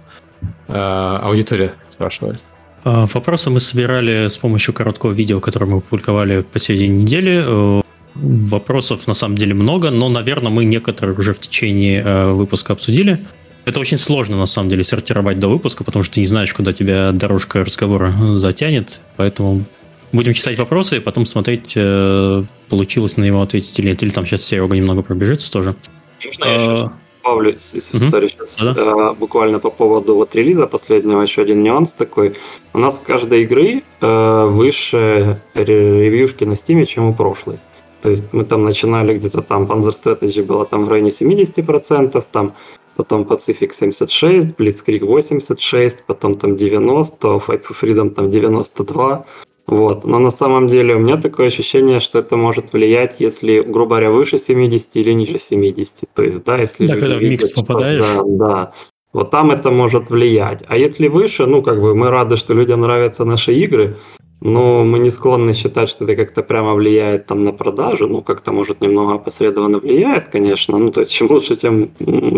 э, 0.67 0.73
аудитория 0.73 1.73
спрашивает. 1.89 2.43
Э, 2.83 3.05
вопросы 3.13 3.49
мы 3.49 3.61
собирали 3.61 4.27
с 4.27 4.37
помощью 4.37 4.73
короткого 4.73 5.13
видео, 5.13 5.39
которое 5.39 5.67
мы 5.67 5.81
публиковали 5.81 6.41
посередине 6.41 7.03
недели. 7.03 7.83
Э, 8.17 8.25
Вопросов 8.25 9.07
на 9.07 9.13
самом 9.13 9.35
деле 9.35 9.53
много, 9.53 9.89
но, 9.91 10.09
наверное, 10.09 10.51
мы 10.51 10.65
некоторые 10.65 11.15
уже 11.15 11.33
в 11.33 11.39
течение 11.39 12.03
э, 12.03 12.31
выпуска 12.31 12.73
обсудили. 12.73 13.25
Это 13.65 13.79
очень 13.79 13.97
сложно, 13.97 14.37
на 14.37 14.45
самом 14.45 14.69
деле, 14.69 14.83
сортировать 14.83 15.39
до 15.39 15.49
выпуска, 15.49 15.83
потому 15.83 16.03
что 16.03 16.15
ты 16.15 16.21
не 16.21 16.25
знаешь, 16.25 16.53
куда 16.53 16.71
тебя 16.71 17.11
дорожка 17.11 17.65
разговора 17.65 18.13
затянет. 18.35 19.01
Поэтому 19.17 19.65
будем 20.11 20.33
читать 20.33 20.57
вопросы 20.57 20.97
и 20.97 20.99
потом 20.99 21.25
смотреть, 21.25 21.73
э, 21.75 22.43
получилось 22.69 23.17
на 23.17 23.25
него 23.25 23.41
ответить 23.41 23.77
или 23.79 23.87
нет. 23.87 24.01
Или 24.03 24.09
там 24.09 24.25
сейчас 24.25 24.43
Серега 24.43 24.75
немного 24.75 25.01
пробежится 25.01 25.51
тоже. 25.51 25.75
Можно 26.23 26.45
я 26.45 26.59
сейчас 26.59 26.79
а, 26.79 26.91
добавлю, 27.23 27.53
sorry, 27.55 28.29
сейчас 28.29 28.59
да. 28.63 28.73
э, 28.77 29.13
буквально 29.13 29.59
по 29.59 29.69
поводу 29.69 30.15
вот 30.15 30.33
релиза 30.35 30.65
последнего 30.65 31.21
еще 31.21 31.41
один 31.41 31.61
нюанс 31.61 31.93
такой. 31.93 32.35
У 32.73 32.79
нас 32.79 33.01
каждой 33.05 33.43
игры 33.43 33.83
э, 33.99 34.45
выше 34.49 35.41
ревьюшки 35.53 36.45
на 36.45 36.55
стиме, 36.55 36.85
чем 36.85 37.05
у 37.05 37.13
прошлой. 37.13 37.59
То 38.01 38.09
есть 38.09 38.33
мы 38.33 38.43
там 38.43 38.63
начинали 38.63 39.17
где-то 39.17 39.41
там, 39.41 39.65
Panzer 39.65 39.93
Strategy 39.93 40.43
было 40.43 40.65
там 40.65 40.85
в 40.85 40.89
районе 40.89 41.09
70%, 41.09 42.23
там 42.31 42.53
потом 42.95 43.23
Pacific 43.23 43.71
76, 43.71 44.55
Blitzkrieg 44.57 45.05
86, 45.05 46.03
потом 46.05 46.35
там 46.35 46.55
90, 46.55 47.27
Fight 47.27 47.63
for 47.63 47.75
Freedom 47.81 48.09
там 48.09 48.29
92. 48.31 49.25
Вот. 49.67 50.05
Но 50.05 50.19
на 50.19 50.29
самом 50.29 50.67
деле 50.67 50.95
у 50.95 50.99
меня 50.99 51.17
такое 51.17 51.47
ощущение, 51.47 51.99
что 51.99 52.19
это 52.19 52.37
может 52.37 52.73
влиять, 52.73 53.19
если, 53.19 53.61
грубо 53.61 53.95
говоря, 53.95 54.11
выше 54.11 54.37
70 54.37 54.95
или 54.95 55.13
ниже 55.13 55.37
70. 55.37 56.05
То 56.13 56.23
есть, 56.23 56.43
да, 56.43 56.57
если... 56.57 56.87
Да, 56.87 56.95
когда 56.95 57.17
в 57.17 57.21
микс 57.21 57.51
попадаешь. 57.51 58.05
Да, 58.15 58.23
да. 58.25 58.73
Вот 59.13 59.31
там 59.31 59.51
это 59.51 59.71
может 59.71 60.09
влиять. 60.09 60.63
А 60.67 60.77
если 60.77 61.07
выше, 61.07 61.45
ну, 61.45 61.61
как 61.61 61.81
бы 61.81 61.95
мы 61.95 62.09
рады, 62.09 62.37
что 62.37 62.53
людям 62.53 62.81
нравятся 62.81 63.25
наши 63.25 63.53
игры, 63.53 63.97
но 64.39 64.83
мы 64.83 64.99
не 64.99 65.09
склонны 65.09 65.53
считать, 65.53 65.89
что 65.89 66.03
это 66.03 66.15
как-то 66.15 66.43
прямо 66.43 66.73
влияет 66.75 67.25
там 67.25 67.43
на 67.43 67.51
продажи, 67.51 68.07
ну, 68.07 68.21
как-то, 68.21 68.51
может, 68.51 68.81
немного 68.81 69.15
опосредованно 69.15 69.79
влияет, 69.79 70.29
конечно, 70.29 70.77
ну, 70.77 70.91
то 70.91 71.01
есть, 71.01 71.11
чем 71.11 71.27
лучше, 71.29 71.55
тем, 71.55 71.89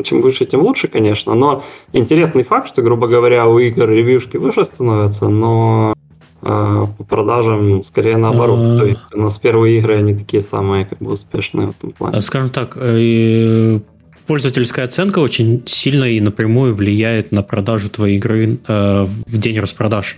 чем 0.03 0.21
выше, 0.21 0.45
тем 0.45 0.61
лучше, 0.61 0.87
конечно, 0.87 1.35
но 1.35 1.63
интересный 1.91 2.43
факт, 2.43 2.69
что, 2.69 2.81
грубо 2.81 3.07
говоря, 3.07 3.47
у 3.47 3.59
игр 3.59 3.89
ревьюшки 3.89 4.37
выше 4.37 4.63
становятся, 4.63 5.27
но 5.27 5.93
э, 6.41 6.85
по 6.97 7.03
продажам 7.03 7.83
скорее 7.83 8.15
наоборот, 8.15 8.59
а... 8.61 8.77
то 8.77 8.85
есть 8.85 9.13
у 9.13 9.19
нас 9.19 9.37
первые 9.37 9.79
игры, 9.79 9.97
они 9.97 10.15
такие 10.15 10.41
самые, 10.41 10.85
как 10.85 10.99
бы, 10.99 11.11
успешные 11.11 11.67
в 11.67 11.71
этом 11.71 11.91
плане. 11.91 12.21
Скажем 12.21 12.49
так, 12.49 12.77
э, 12.79 13.79
пользовательская 14.25 14.85
оценка 14.85 15.19
очень 15.19 15.63
сильно 15.65 16.05
и 16.05 16.21
напрямую 16.21 16.75
влияет 16.75 17.33
на 17.33 17.43
продажу 17.43 17.89
твоей 17.89 18.15
игры 18.15 18.57
э, 18.65 19.03
в 19.03 19.37
день 19.37 19.59
распродаж 19.59 20.17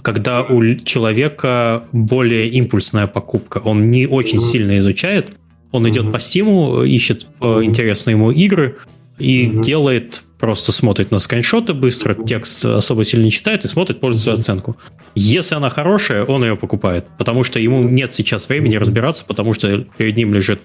когда 0.00 0.42
у 0.42 0.62
человека 0.76 1.84
более 1.92 2.48
импульсная 2.48 3.06
покупка. 3.06 3.58
Он 3.58 3.88
не 3.88 4.06
очень 4.06 4.40
сильно 4.40 4.78
изучает, 4.78 5.36
он 5.70 5.88
идет 5.88 6.12
по 6.12 6.20
стиму, 6.20 6.82
ищет 6.82 7.26
mm-hmm. 7.40 7.64
интересные 7.64 8.12
ему 8.14 8.30
игры 8.30 8.76
и 9.18 9.46
делает, 9.46 10.22
просто 10.38 10.72
смотрит 10.72 11.10
на 11.10 11.18
скриншоты 11.18 11.74
быстро, 11.74 12.14
текст 12.14 12.64
особо 12.64 13.04
сильно 13.04 13.24
не 13.24 13.30
читает 13.30 13.64
и 13.64 13.68
смотрит 13.68 14.00
пользовательскую 14.00 14.34
mm-hmm. 14.34 14.40
оценку. 14.40 14.76
Если 15.14 15.54
она 15.54 15.70
хорошая, 15.70 16.24
он 16.24 16.42
ее 16.42 16.56
покупает, 16.56 17.06
потому 17.18 17.44
что 17.44 17.58
ему 17.60 17.82
нет 17.82 18.14
сейчас 18.14 18.48
времени 18.48 18.76
разбираться, 18.76 19.24
потому 19.26 19.52
что 19.52 19.86
перед 19.96 20.16
ним 20.16 20.32
лежит 20.32 20.60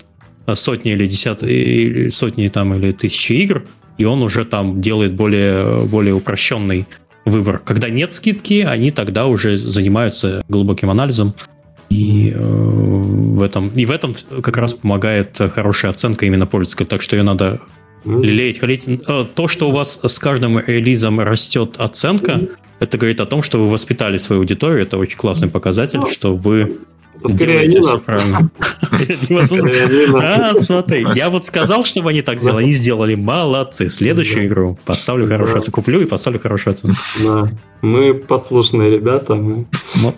сотни 0.53 0.93
или 0.93 1.05
десятки, 1.05 2.07
сотни 2.07 2.47
там 2.47 2.73
или 2.75 2.91
тысячи 2.91 3.33
игр, 3.33 3.65
и 3.97 4.05
он 4.05 4.21
уже 4.21 4.45
там 4.45 4.79
делает 4.79 5.13
более, 5.13 5.85
более 5.85 6.13
упрощенный 6.13 6.85
выбор. 7.29 7.59
Когда 7.59 7.89
нет 7.89 8.13
скидки, 8.13 8.61
они 8.61 8.91
тогда 8.91 9.27
уже 9.27 9.57
занимаются 9.57 10.43
глубоким 10.47 10.89
анализом. 10.89 11.33
И 11.89 12.33
э, 12.35 12.39
в 12.39 13.41
этом 13.41 13.69
и 13.69 13.85
в 13.85 13.91
этом 13.91 14.15
как 14.41 14.57
раз 14.57 14.73
помогает 14.73 15.37
хорошая 15.53 15.91
оценка 15.91 16.25
именно 16.25 16.45
пользователя. 16.45 16.87
Так 16.87 17.01
что 17.01 17.15
ее 17.15 17.23
надо 17.23 17.61
лелеять, 18.03 18.59
халить. 18.59 18.89
Э, 19.07 19.25
то, 19.33 19.47
что 19.47 19.69
у 19.69 19.71
вас 19.71 19.99
с 20.03 20.19
каждым 20.19 20.59
релизом 20.59 21.19
растет 21.19 21.75
оценка, 21.77 22.41
это 22.79 22.97
говорит 22.97 23.21
о 23.21 23.25
том, 23.25 23.41
что 23.41 23.59
вы 23.59 23.69
воспитали 23.69 24.17
свою 24.17 24.41
аудиторию. 24.41 24.81
Это 24.81 24.97
очень 24.97 25.17
классный 25.17 25.49
показатель, 25.49 26.01
что 26.11 26.35
вы 26.35 26.77
Скорее 27.27 27.67
не 27.67 27.99
правильно. 27.99 28.49
А, 30.21 30.55
смотри, 30.61 31.05
я 31.15 31.29
вот 31.29 31.45
сказал, 31.45 31.83
чтобы 31.83 32.09
они 32.09 32.21
так 32.21 32.39
сделали, 32.39 32.63
они 32.63 32.71
сделали, 32.71 33.15
молодцы. 33.15 33.89
Следующую 33.89 34.47
игру 34.47 34.79
поставлю 34.85 35.27
хорошую 35.27 35.57
оценку, 35.57 35.81
куплю 35.81 36.01
и 36.01 36.05
поставлю 36.05 36.39
хорошую 36.39 36.73
оценку. 36.73 36.97
Да, 37.23 37.49
мы 37.81 38.13
послушные 38.13 38.91
ребята, 38.91 39.35
мы 39.35 39.65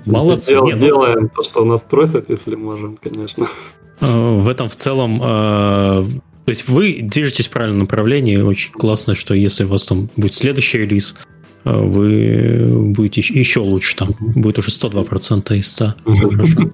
молодцы. 0.05 0.55
Ну 0.55 0.71
делаем 0.71 1.29
то, 1.29 1.43
что 1.43 1.61
у 1.61 1.65
нас 1.65 1.83
просят, 1.83 2.29
если 2.29 2.55
можем, 2.55 2.97
конечно. 3.01 3.47
Э, 4.01 4.39
в 4.39 4.47
этом 4.47 4.69
в 4.69 4.75
целом 4.75 5.19
э, 5.21 6.05
то 6.49 6.51
есть 6.51 6.67
вы 6.67 6.99
движетесь 7.03 7.47
в 7.47 7.51
правильном 7.51 7.81
направлении. 7.81 8.37
Очень 8.37 8.71
классно, 8.71 9.13
что 9.13 9.35
если 9.35 9.65
у 9.65 9.67
вас 9.67 9.85
там 9.85 10.09
будет 10.15 10.33
следующий 10.33 10.79
релиз, 10.79 11.15
вы 11.73 12.91
будете 12.93 13.21
еще 13.21 13.59
лучше 13.59 13.95
там. 13.95 14.15
Будет 14.19 14.59
уже 14.59 14.69
102% 14.69 15.55
из 15.57 15.71
100. 15.71 15.93
Все 16.13 16.29
хорошо. 16.29 16.71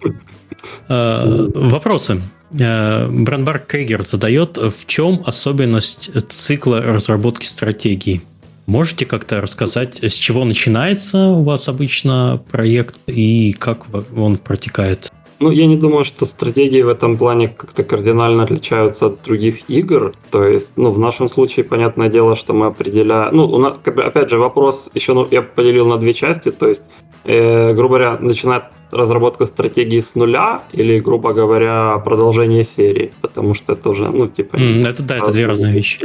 Э, 0.88 1.48
вопросы. 1.54 2.22
Э, 2.60 3.08
Брандбарк 3.10 3.68
Крейгер 3.68 4.04
задает, 4.04 4.58
в 4.58 4.86
чем 4.86 5.22
особенность 5.26 6.12
цикла 6.30 6.82
разработки 6.82 7.46
стратегии? 7.46 8.22
Можете 8.66 9.06
как-то 9.06 9.42
рассказать, 9.42 10.04
с 10.04 10.14
чего 10.14 10.44
начинается 10.44 11.28
у 11.28 11.44
вас 11.44 11.70
обычно 11.70 12.42
проект 12.52 13.00
и 13.06 13.54
как 13.54 13.86
он 14.16 14.38
протекает? 14.38 15.12
Ну, 15.40 15.52
я 15.52 15.68
не 15.68 15.76
думаю, 15.76 16.06
что 16.06 16.26
стратегии 16.26 16.82
в 16.82 16.88
этом 16.88 17.18
плане 17.18 17.50
как-то 17.50 17.84
кардинально 17.84 18.44
отличаются 18.44 19.08
от 19.08 19.24
других 19.24 19.70
игр. 19.70 20.14
То 20.32 20.46
есть, 20.46 20.74
ну, 20.78 20.92
в 20.92 21.00
нашем 21.00 21.28
случае, 21.28 21.66
понятное 21.66 22.10
дело, 22.10 22.36
что 22.36 22.54
мы 22.54 22.68
определяем... 22.68 23.36
Ну, 23.36 23.46
у 23.46 23.58
нас, 23.58 23.74
как 23.84 23.96
бы, 23.96 24.04
опять 24.04 24.30
же, 24.30 24.38
вопрос 24.38 24.90
еще 24.94 25.14
ну, 25.14 25.28
я 25.32 25.42
поделил 25.42 25.88
на 25.88 25.98
две 25.98 26.14
части. 26.14 26.52
То 26.52 26.68
есть, 26.68 26.84
э, 27.26 27.74
грубо 27.74 27.98
говоря, 27.98 28.18
начинает 28.20 28.64
разработка 28.92 29.46
стратегии 29.46 30.00
с 30.00 30.16
нуля 30.16 30.64
или, 30.72 31.00
грубо 31.00 31.34
говоря, 31.34 31.98
продолжение 31.98 32.64
серии, 32.64 33.12
потому 33.22 33.56
что 33.56 33.74
это 33.74 33.90
уже, 33.90 34.08
ну, 34.08 34.28
типа... 34.28 34.56
Mm, 34.56 34.88
это 34.88 35.04
да, 35.04 35.18
это 35.18 35.32
две 35.32 35.48
разные 35.48 35.74
вещи. 35.74 36.00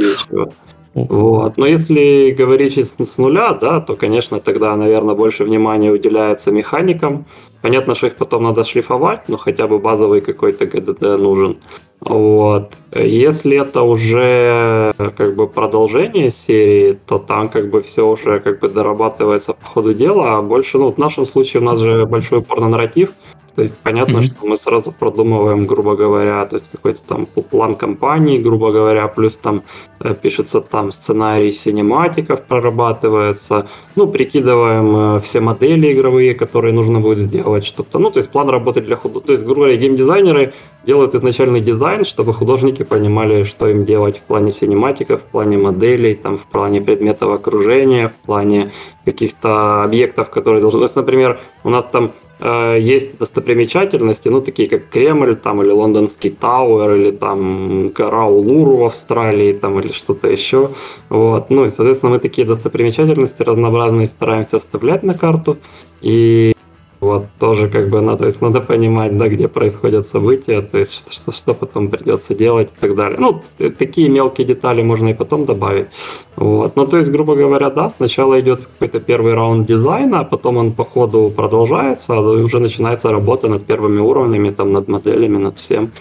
Вот. 0.93 1.55
Но 1.55 1.65
если 1.65 2.31
говорить 2.31 2.77
с 2.77 3.17
нуля, 3.17 3.53
да, 3.53 3.79
то, 3.79 3.95
конечно, 3.95 4.41
тогда, 4.41 4.75
наверное, 4.75 5.15
больше 5.15 5.45
внимания 5.45 5.89
уделяется 5.89 6.51
механикам. 6.51 7.25
Понятно, 7.61 7.95
что 7.95 8.07
их 8.07 8.15
потом 8.15 8.43
надо 8.43 8.63
шлифовать, 8.63 9.29
но 9.29 9.37
хотя 9.37 9.67
бы 9.67 9.77
базовый 9.79 10.21
какой-то 10.21 10.65
ГДД 10.65 11.01
нужен. 11.19 11.57
Вот. 11.99 12.73
Если 12.95 13.61
это 13.61 13.83
уже 13.83 14.93
как 15.15 15.35
бы 15.35 15.47
продолжение 15.47 16.31
серии, 16.31 16.97
то 17.05 17.19
там 17.19 17.49
как 17.49 17.69
бы 17.69 17.83
все 17.83 18.07
уже 18.07 18.39
как 18.39 18.59
бы 18.59 18.69
дорабатывается 18.69 19.53
по 19.53 19.65
ходу 19.65 19.93
дела, 19.93 20.37
а 20.37 20.41
больше, 20.41 20.79
ну, 20.79 20.91
в 20.91 20.97
нашем 20.97 21.25
случае 21.25 21.61
у 21.61 21.65
нас 21.65 21.79
же 21.79 22.07
большой 22.07 22.39
упор 22.39 22.59
на 22.59 22.69
нарратив, 22.69 23.11
то 23.55 23.61
есть 23.61 23.77
понятно, 23.77 24.17
mm-hmm. 24.19 24.37
что 24.37 24.45
мы 24.45 24.55
сразу 24.55 24.91
продумываем, 24.91 25.65
грубо 25.65 25.95
говоря, 25.95 26.45
то 26.45 26.55
есть 26.55 26.69
какой-то 26.71 27.01
там 27.07 27.25
план 27.25 27.75
компании, 27.75 28.37
грубо 28.37 28.71
говоря, 28.71 29.07
плюс 29.07 29.37
там 29.37 29.63
э, 29.99 30.13
пишется 30.13 30.61
там 30.61 30.91
сценарий 30.91 31.51
синематиков, 31.51 32.43
прорабатывается, 32.43 33.67
ну, 33.95 34.07
прикидываем 34.07 35.17
э, 35.17 35.19
все 35.19 35.41
модели 35.41 35.91
игровые, 35.91 36.33
которые 36.33 36.73
нужно 36.73 37.01
будет 37.01 37.17
сделать, 37.17 37.65
что-то, 37.65 37.99
ну, 37.99 38.09
то 38.09 38.19
есть 38.19 38.29
план 38.29 38.49
работы 38.49 38.81
для 38.81 38.95
художников, 38.95 39.25
то 39.27 39.31
есть, 39.33 39.43
грубо 39.43 39.61
говоря, 39.61 39.77
геймдизайнеры 39.77 40.53
делают 40.85 41.13
изначальный 41.13 41.61
дизайн, 41.61 42.05
чтобы 42.05 42.33
художники 42.33 42.83
понимали, 42.83 43.43
что 43.43 43.67
им 43.67 43.85
делать 43.85 44.17
в 44.17 44.21
плане 44.21 44.51
синематиков, 44.51 45.21
в 45.21 45.25
плане 45.25 45.57
моделей, 45.57 46.15
там, 46.15 46.37
в 46.37 46.45
плане 46.45 46.81
предметов 46.81 47.31
окружения, 47.31 48.09
в 48.09 48.25
плане 48.25 48.71
каких-то 49.05 49.83
объектов, 49.83 50.29
которые 50.29 50.61
должны... 50.61 50.79
То 50.79 50.85
есть, 50.85 50.95
например, 50.95 51.39
у 51.63 51.69
нас 51.69 51.85
там 51.85 52.13
Э, 52.41 52.77
есть 52.79 53.19
достопримечательности, 53.19 54.27
ну, 54.29 54.41
такие 54.41 54.67
как 54.67 54.89
Кремль, 54.89 55.35
там, 55.35 55.61
или 55.61 55.69
Лондонский 55.69 56.31
Тауэр, 56.31 56.95
или 56.95 57.11
там 57.11 57.89
гора 57.89 58.25
Улуру 58.25 58.77
в 58.77 58.85
Австралии, 58.85 59.53
там, 59.53 59.79
или 59.79 59.91
что-то 59.91 60.27
еще. 60.27 60.71
Вот. 61.09 61.51
Ну, 61.51 61.65
и, 61.65 61.69
соответственно, 61.69 62.13
мы 62.13 62.19
такие 62.19 62.47
достопримечательности 62.47 63.43
разнообразные 63.43 64.07
стараемся 64.07 64.59
вставлять 64.59 65.03
на 65.03 65.13
карту. 65.13 65.57
И 66.01 66.53
вот 67.01 67.25
тоже 67.39 67.67
как 67.67 67.89
бы 67.89 67.99
надо, 67.99 68.19
то 68.19 68.25
есть 68.25 68.41
надо 68.41 68.61
понимать, 68.61 69.17
да, 69.17 69.27
где 69.27 69.47
происходят 69.47 70.07
события, 70.07 70.61
то 70.61 70.77
есть 70.77 70.93
что, 70.93 71.11
что, 71.11 71.31
что 71.31 71.53
потом 71.55 71.89
придется 71.89 72.35
делать 72.35 72.69
и 72.69 72.79
так 72.79 72.95
далее. 72.95 73.19
Ну, 73.19 73.41
такие 73.79 74.07
мелкие 74.07 74.45
детали 74.45 74.83
можно 74.83 75.09
и 75.09 75.13
потом 75.15 75.45
добавить. 75.45 75.87
Вот. 76.35 76.75
Ну, 76.75 76.85
то 76.85 76.97
есть, 76.97 77.11
грубо 77.11 77.35
говоря, 77.35 77.71
да, 77.71 77.89
сначала 77.89 78.39
идет 78.39 78.61
какой-то 78.61 78.99
первый 78.99 79.33
раунд 79.33 79.65
дизайна, 79.67 80.19
а 80.19 80.23
потом 80.23 80.57
он 80.57 80.71
по 80.73 80.85
ходу 80.85 81.33
продолжается, 81.35 82.13
а 82.13 82.19
уже 82.21 82.59
начинается 82.59 83.11
работа 83.11 83.47
над 83.47 83.65
первыми 83.65 83.99
уровнями, 83.99 84.51
там, 84.51 84.71
над 84.71 84.87
моделями, 84.87 85.37
над 85.37 85.59
всем. 85.59 85.91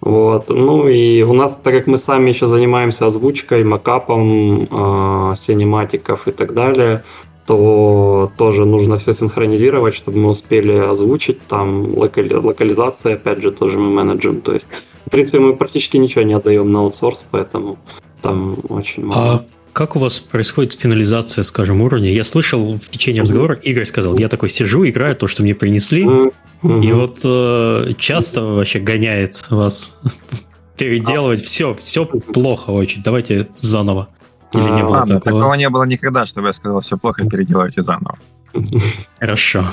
Вот. 0.00 0.48
Ну 0.48 0.88
и 0.88 1.22
у 1.22 1.32
нас, 1.32 1.56
так 1.56 1.74
как 1.74 1.86
мы 1.86 1.98
сами 1.98 2.30
еще 2.30 2.46
занимаемся 2.46 3.06
озвучкой, 3.06 3.64
макапом, 3.64 4.62
э, 4.62 5.34
синематиков 5.36 6.28
и 6.28 6.32
так 6.32 6.54
далее, 6.54 7.02
то 7.48 8.30
тоже 8.36 8.66
нужно 8.66 8.98
все 8.98 9.14
синхронизировать, 9.14 9.94
чтобы 9.94 10.18
мы 10.18 10.28
успели 10.28 10.72
озвучить, 10.72 11.38
там 11.46 11.96
локали, 11.96 12.34
локализация, 12.34 13.14
опять 13.14 13.40
же, 13.40 13.52
тоже 13.52 13.78
мы 13.78 13.88
менеджем. 13.88 14.42
То 14.42 14.52
есть, 14.52 14.68
в 15.06 15.10
принципе, 15.10 15.38
мы 15.38 15.56
практически 15.56 15.96
ничего 15.96 16.24
не 16.24 16.34
отдаем 16.34 16.70
на 16.70 16.80
аутсорс, 16.80 17.24
поэтому 17.30 17.78
там 18.20 18.58
очень 18.68 19.06
мало. 19.06 19.22
А 19.22 19.44
как 19.72 19.96
у 19.96 19.98
вас 19.98 20.20
происходит 20.20 20.74
финализация, 20.74 21.42
скажем, 21.42 21.80
уровня? 21.80 22.10
Я 22.10 22.22
слышал 22.22 22.78
в 22.78 22.90
течение 22.90 23.22
разговора, 23.22 23.54
Игорь 23.54 23.86
сказал, 23.86 24.18
я 24.18 24.28
такой 24.28 24.50
сижу, 24.50 24.86
играю 24.86 25.16
то, 25.16 25.26
что 25.26 25.42
мне 25.42 25.54
принесли, 25.54 26.04
mm-hmm. 26.04 26.84
и 26.84 26.92
вот 26.92 27.20
э, 27.24 27.92
часто 27.98 28.42
вообще 28.42 28.78
гоняет 28.78 29.46
вас 29.48 29.98
переделывать 30.76 31.40
все, 31.40 31.74
все 31.76 32.04
плохо 32.04 32.72
очень. 32.72 33.02
Давайте 33.02 33.48
заново. 33.56 34.10
Или 34.54 34.70
не 34.70 34.82
было 34.82 34.90
Ладно, 34.90 35.20
такого? 35.20 35.40
такого 35.40 35.54
не 35.54 35.68
было 35.68 35.84
никогда, 35.84 36.26
чтобы 36.26 36.48
я 36.48 36.52
сказал, 36.52 36.80
все 36.80 36.96
плохо, 36.96 37.24
переделайте 37.28 37.82
заново. 37.82 38.18
Хорошо. 39.20 39.64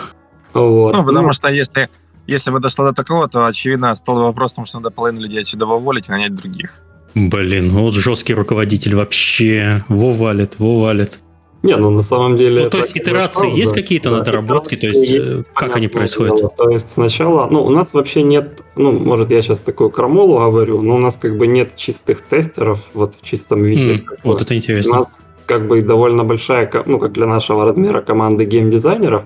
Вот. 0.53 0.95
Ну, 0.95 1.05
потому 1.05 1.33
что 1.33 1.49
если, 1.49 1.89
если 2.27 2.51
бы 2.51 2.59
дошло 2.59 2.85
до 2.85 2.93
такого, 2.93 3.27
то, 3.27 3.45
очевидно, 3.45 3.95
стал 3.95 4.15
вопрос 4.19 4.53
в 4.53 4.55
том, 4.55 4.65
что 4.65 4.79
надо 4.79 4.89
половину 4.89 5.21
людей 5.21 5.41
отсюда 5.41 5.65
выволить 5.65 6.09
и 6.09 6.11
нанять 6.11 6.35
других. 6.35 6.73
Блин, 7.13 7.69
ну 7.69 7.83
вот 7.83 7.93
жесткий 7.93 8.33
руководитель 8.33 8.95
вообще 8.95 9.85
во 9.87 10.13
валит, 10.13 10.59
во 10.59 10.81
валит. 10.81 11.19
Не, 11.65 11.75
ну 11.77 11.89
на 11.89 12.01
самом 12.01 12.37
деле... 12.37 12.63
Ну, 12.65 12.69
то 12.69 12.77
есть 12.77 12.95
итерации 12.95 13.51
есть 13.51 13.73
какие-то 13.73 14.11
да, 14.11 14.17
надоработки, 14.17 14.75
то 14.75 14.87
есть, 14.87 15.11
есть 15.11 15.27
э, 15.27 15.43
как 15.53 15.75
они 15.75 15.87
происходят? 15.87 16.37
Дело. 16.37 16.53
То 16.55 16.69
есть 16.69 16.91
сначала, 16.91 17.47
ну 17.49 17.63
у 17.63 17.69
нас 17.69 17.93
вообще 17.93 18.23
нет, 18.23 18.61
ну 18.75 18.91
может 18.91 19.31
я 19.31 19.41
сейчас 19.41 19.59
такую 19.59 19.89
крамолу 19.89 20.37
говорю, 20.37 20.81
но 20.81 20.95
у 20.95 20.99
нас 20.99 21.17
как 21.17 21.37
бы 21.37 21.47
нет 21.47 21.75
чистых 21.75 22.21
тестеров 22.21 22.79
вот 22.93 23.15
в 23.19 23.25
чистом 23.25 23.63
виде. 23.63 23.95
Mm, 23.95 24.05
вот 24.23 24.41
это 24.41 24.55
интересно. 24.55 24.91
У 24.91 24.99
нас 24.99 25.19
как 25.45 25.67
бы 25.67 25.81
довольно 25.81 26.23
большая, 26.23 26.69
ну 26.85 26.99
как 26.99 27.13
для 27.13 27.25
нашего 27.25 27.65
размера 27.65 28.01
команды 28.01 28.45
геймдизайнеров, 28.45 29.25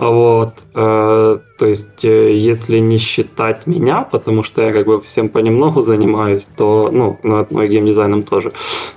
вот, 0.00 0.64
э, 0.74 1.38
то 1.58 1.66
есть, 1.66 2.06
э, 2.06 2.34
если 2.34 2.78
не 2.78 2.96
считать 2.96 3.66
меня, 3.66 4.00
потому 4.10 4.42
что 4.42 4.62
я 4.62 4.72
как 4.72 4.86
бы 4.86 5.02
всем 5.02 5.28
понемногу 5.28 5.82
занимаюсь, 5.82 6.48
то, 6.56 6.88
ну, 6.90 7.18
над 7.22 7.50
моим 7.50 7.70
геймдизайном 7.70 8.22
тоже, 8.22 8.52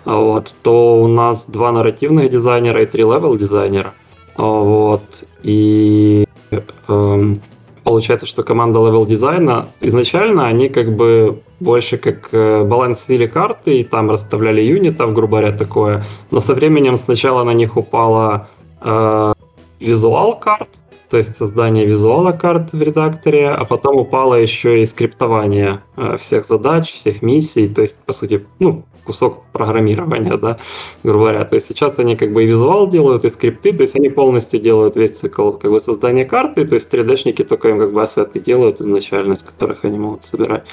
вот, 0.05 0.55
то 0.63 1.01
у 1.01 1.07
нас 1.09 1.45
два 1.45 1.73
нарративных 1.73 2.29
дизайнера 2.29 2.81
и 2.83 2.85
три 2.85 3.03
level 3.03 3.35
дизайнера. 3.35 3.93
Вот, 4.37 5.25
и 5.43 6.25
эм, 6.87 7.41
получается, 7.83 8.25
что 8.25 8.43
команда 8.43 8.79
level 8.79 9.05
дизайна 9.05 9.67
изначально 9.81 10.47
они 10.47 10.69
как 10.69 10.95
бы 10.95 11.41
больше 11.59 11.97
как 11.97 12.29
э, 12.31 12.63
балансили 12.63 13.27
карты 13.27 13.81
и 13.81 13.83
там 13.83 14.09
расставляли 14.09 14.61
юнитов, 14.61 15.13
грубо 15.13 15.39
говоря, 15.39 15.57
такое. 15.57 16.05
Но 16.31 16.39
со 16.39 16.53
временем 16.53 16.95
сначала 16.95 17.43
на 17.43 17.53
них 17.53 17.75
упала 17.75 18.47
э, 18.79 19.33
визуал 19.81 20.39
карт, 20.39 20.69
то 21.13 21.19
есть 21.19 21.37
создание 21.37 21.85
визуала 21.85 22.31
карт 22.31 22.73
в 22.73 22.81
редакторе, 22.81 23.49
а 23.49 23.65
потом 23.65 23.97
упало 23.97 24.33
еще 24.33 24.81
и 24.81 24.85
скриптование 24.85 25.83
э, 25.95 26.17
всех 26.17 26.43
задач, 26.43 26.91
всех 26.91 27.21
миссий, 27.21 27.67
то 27.67 27.83
есть, 27.83 27.99
по 28.03 28.13
сути, 28.13 28.47
ну, 28.57 28.83
кусок 29.03 29.43
программирования, 29.51 30.35
да, 30.37 30.57
грубо 31.03 31.25
говоря. 31.25 31.45
То 31.45 31.53
есть 31.53 31.67
сейчас 31.67 31.99
они 31.99 32.15
как 32.15 32.33
бы 32.33 32.43
и 32.43 32.47
визуал 32.47 32.87
делают, 32.87 33.25
и 33.25 33.29
скрипты, 33.29 33.73
то 33.73 33.83
есть 33.83 33.95
они 33.95 34.09
полностью 34.09 34.59
делают 34.59 34.95
весь 34.95 35.11
цикл 35.11 35.51
как 35.51 35.69
бы 35.69 35.79
создания 35.79 36.25
карты, 36.25 36.65
то 36.65 36.73
есть 36.73 36.91
3D-шники 36.91 37.43
только 37.43 37.69
им 37.69 37.77
как 37.77 37.93
бы 37.93 38.01
ассеты 38.01 38.39
делают 38.39 38.81
изначально, 38.81 39.33
из 39.33 39.43
которых 39.43 39.85
они 39.85 39.99
могут 39.99 40.23
собирать. 40.23 40.63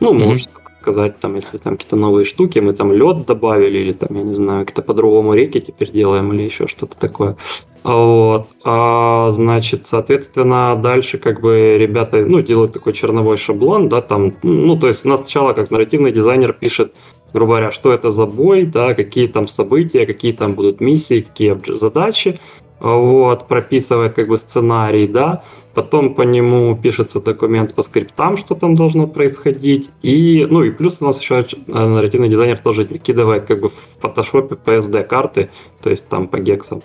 Ну, 0.00 0.14
mm-hmm. 0.14 0.48
Сказать, 0.82 1.20
там, 1.20 1.36
если 1.36 1.58
там 1.58 1.76
какие-то 1.76 1.96
новые 1.96 2.24
штуки, 2.24 2.58
мы 2.58 2.72
там 2.72 2.92
лед 2.92 3.24
добавили, 3.26 3.78
или 3.78 3.92
там, 3.92 4.16
я 4.16 4.24
не 4.24 4.32
знаю, 4.34 4.66
как-то 4.66 4.82
по-другому 4.82 5.34
реки 5.34 5.60
теперь 5.60 5.92
делаем, 5.92 6.32
или 6.32 6.42
еще 6.42 6.66
что-то 6.66 6.96
такое. 6.98 7.36
Вот. 7.84 8.48
А, 8.64 9.30
значит, 9.30 9.86
соответственно, 9.86 10.76
дальше 10.82 11.18
как 11.18 11.40
бы 11.40 11.76
ребята, 11.78 12.24
ну, 12.26 12.40
делают 12.40 12.72
такой 12.72 12.92
черновой 12.92 13.36
шаблон, 13.36 13.88
да, 13.88 14.00
там, 14.00 14.34
ну, 14.42 14.76
то 14.76 14.88
есть 14.88 15.06
у 15.06 15.08
нас 15.08 15.20
сначала 15.20 15.52
как 15.52 15.70
нарративный 15.70 16.10
дизайнер 16.10 16.52
пишет, 16.52 16.92
грубо 17.32 17.52
говоря, 17.52 17.70
что 17.70 17.92
это 17.92 18.10
за 18.10 18.26
бой, 18.26 18.64
да, 18.64 18.94
какие 18.94 19.28
там 19.28 19.46
события, 19.46 20.04
какие 20.06 20.32
там 20.32 20.54
будут 20.54 20.80
миссии, 20.80 21.20
какие 21.20 21.56
задачи, 21.74 22.40
вот, 22.80 23.46
прописывает 23.46 24.14
как 24.14 24.26
бы 24.26 24.36
сценарий, 24.36 25.06
да, 25.06 25.44
потом 25.74 26.14
по 26.14 26.22
нему 26.22 26.76
пишется 26.76 27.20
документ 27.20 27.74
по 27.74 27.82
скриптам, 27.82 28.36
что 28.36 28.54
там 28.54 28.74
должно 28.74 29.06
происходить, 29.06 29.90
и, 30.02 30.46
ну 30.48 30.62
и 30.62 30.70
плюс 30.70 30.98
у 31.00 31.04
нас 31.04 31.20
еще 31.20 31.40
э, 31.40 31.46
нарративный 31.66 32.28
дизайнер 32.28 32.58
тоже 32.58 32.86
накидывает 32.88 33.46
как 33.46 33.60
бы 33.60 33.68
в 33.68 33.80
фотошопе 34.00 34.56
PSD 34.56 35.04
карты, 35.04 35.50
то 35.82 35.90
есть 35.90 36.08
там 36.08 36.28
по 36.28 36.38
гексам. 36.38 36.82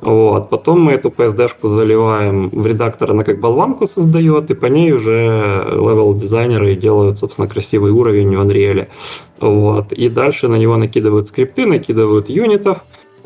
Вот. 0.00 0.50
Потом 0.50 0.80
мы 0.80 0.92
эту 0.92 1.08
PSD-шку 1.08 1.68
заливаем 1.68 2.50
в 2.50 2.66
редактор, 2.66 3.10
она 3.10 3.24
как 3.24 3.40
болванку 3.40 3.86
создает, 3.86 4.50
и 4.50 4.54
по 4.54 4.66
ней 4.66 4.92
уже 4.92 5.64
левел-дизайнеры 5.72 6.76
делают, 6.76 7.18
собственно, 7.18 7.48
красивый 7.48 7.90
уровень 7.90 8.36
в 8.36 8.40
Unreal. 8.40 8.86
Вот. 9.40 9.92
И 9.92 10.08
дальше 10.08 10.48
на 10.48 10.56
него 10.56 10.76
накидывают 10.76 11.28
скрипты, 11.28 11.66
накидывают 11.66 12.28
юнитов, 12.28 12.78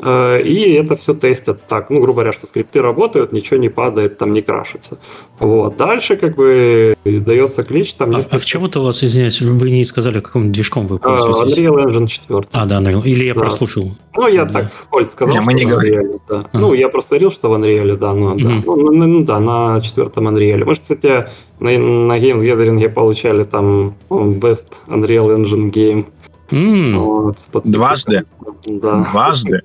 и 0.05 0.73
это 0.73 0.95
все 0.95 1.13
тестят 1.13 1.65
так, 1.65 1.89
ну, 1.89 2.01
грубо 2.01 2.21
говоря, 2.21 2.31
что 2.33 2.45
скрипты 2.45 2.81
работают, 2.81 3.31
ничего 3.31 3.57
не 3.57 3.69
падает, 3.69 4.17
там 4.17 4.33
не 4.33 4.41
крашится. 4.41 4.97
Вот. 5.39 5.77
Дальше 5.77 6.17
как 6.17 6.35
бы 6.35 6.95
дается 7.05 7.63
клич. 7.63 7.93
Там 7.93 8.15
а, 8.15 8.19
а 8.29 8.37
в 8.37 8.45
чем 8.45 8.65
это 8.65 8.79
у 8.81 8.83
вас, 8.83 9.03
извиняюсь, 9.03 9.41
вы 9.41 9.71
не 9.71 9.85
сказали, 9.85 10.19
каким 10.19 10.51
движком 10.51 10.87
вы 10.87 10.99
пользуетесь? 10.99 11.57
Unreal 11.57 11.85
Engine 11.85 12.07
4. 12.07 12.41
А, 12.51 12.65
да, 12.65 12.81
Unreal. 12.81 13.03
Или 13.03 13.25
я 13.25 13.33
да. 13.33 13.41
прослушал. 13.41 13.95
Ну, 14.15 14.27
я 14.27 14.45
да. 14.45 14.61
так 14.61 14.73
вскользь 14.73 15.11
сказал, 15.11 15.33
не, 15.33 15.41
мы 15.41 15.53
не 15.53 15.65
говорили. 15.65 16.19
Да. 16.27 16.45
А. 16.51 16.59
Ну, 16.59 16.73
я 16.73 16.89
просто 16.89 17.11
говорил, 17.11 17.31
что 17.31 17.49
в 17.49 17.53
Unreal, 17.53 17.95
да, 17.95 18.13
ну, 18.13 18.35
да. 18.35 18.61
Ну, 18.65 18.91
ну, 18.91 19.07
ну, 19.07 19.23
да, 19.23 19.39
на 19.39 19.81
четвертом 19.81 20.27
Unreal. 20.27 20.65
Мы 20.65 20.75
же, 20.75 20.81
кстати, 20.81 21.27
на, 21.59 21.71
на 21.77 22.19
Games 22.19 22.41
Gathering 22.41 22.89
получали 22.89 23.43
там 23.43 23.93
Best 24.09 24.73
Unreal 24.87 25.35
Engine 25.35 25.71
Game. 25.71 26.05
Mm. 26.51 26.97
Вот, 26.97 27.37
Дважды? 27.63 28.25
Да. 28.65 29.03
Дважды? 29.11 29.61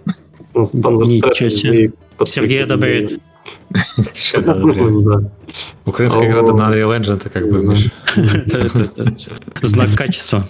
Ничего 0.64 1.48
себе. 1.50 1.92
Сергей 2.24 2.64
одобряет. 2.64 3.20
Украинская 5.84 6.28
игра 6.28 6.42
на 6.42 6.70
Unreal 6.70 6.98
Engine, 6.98 7.14
это 7.16 7.28
как 7.30 7.48
бы 7.50 7.76
знак 9.62 9.94
качества. 9.96 10.46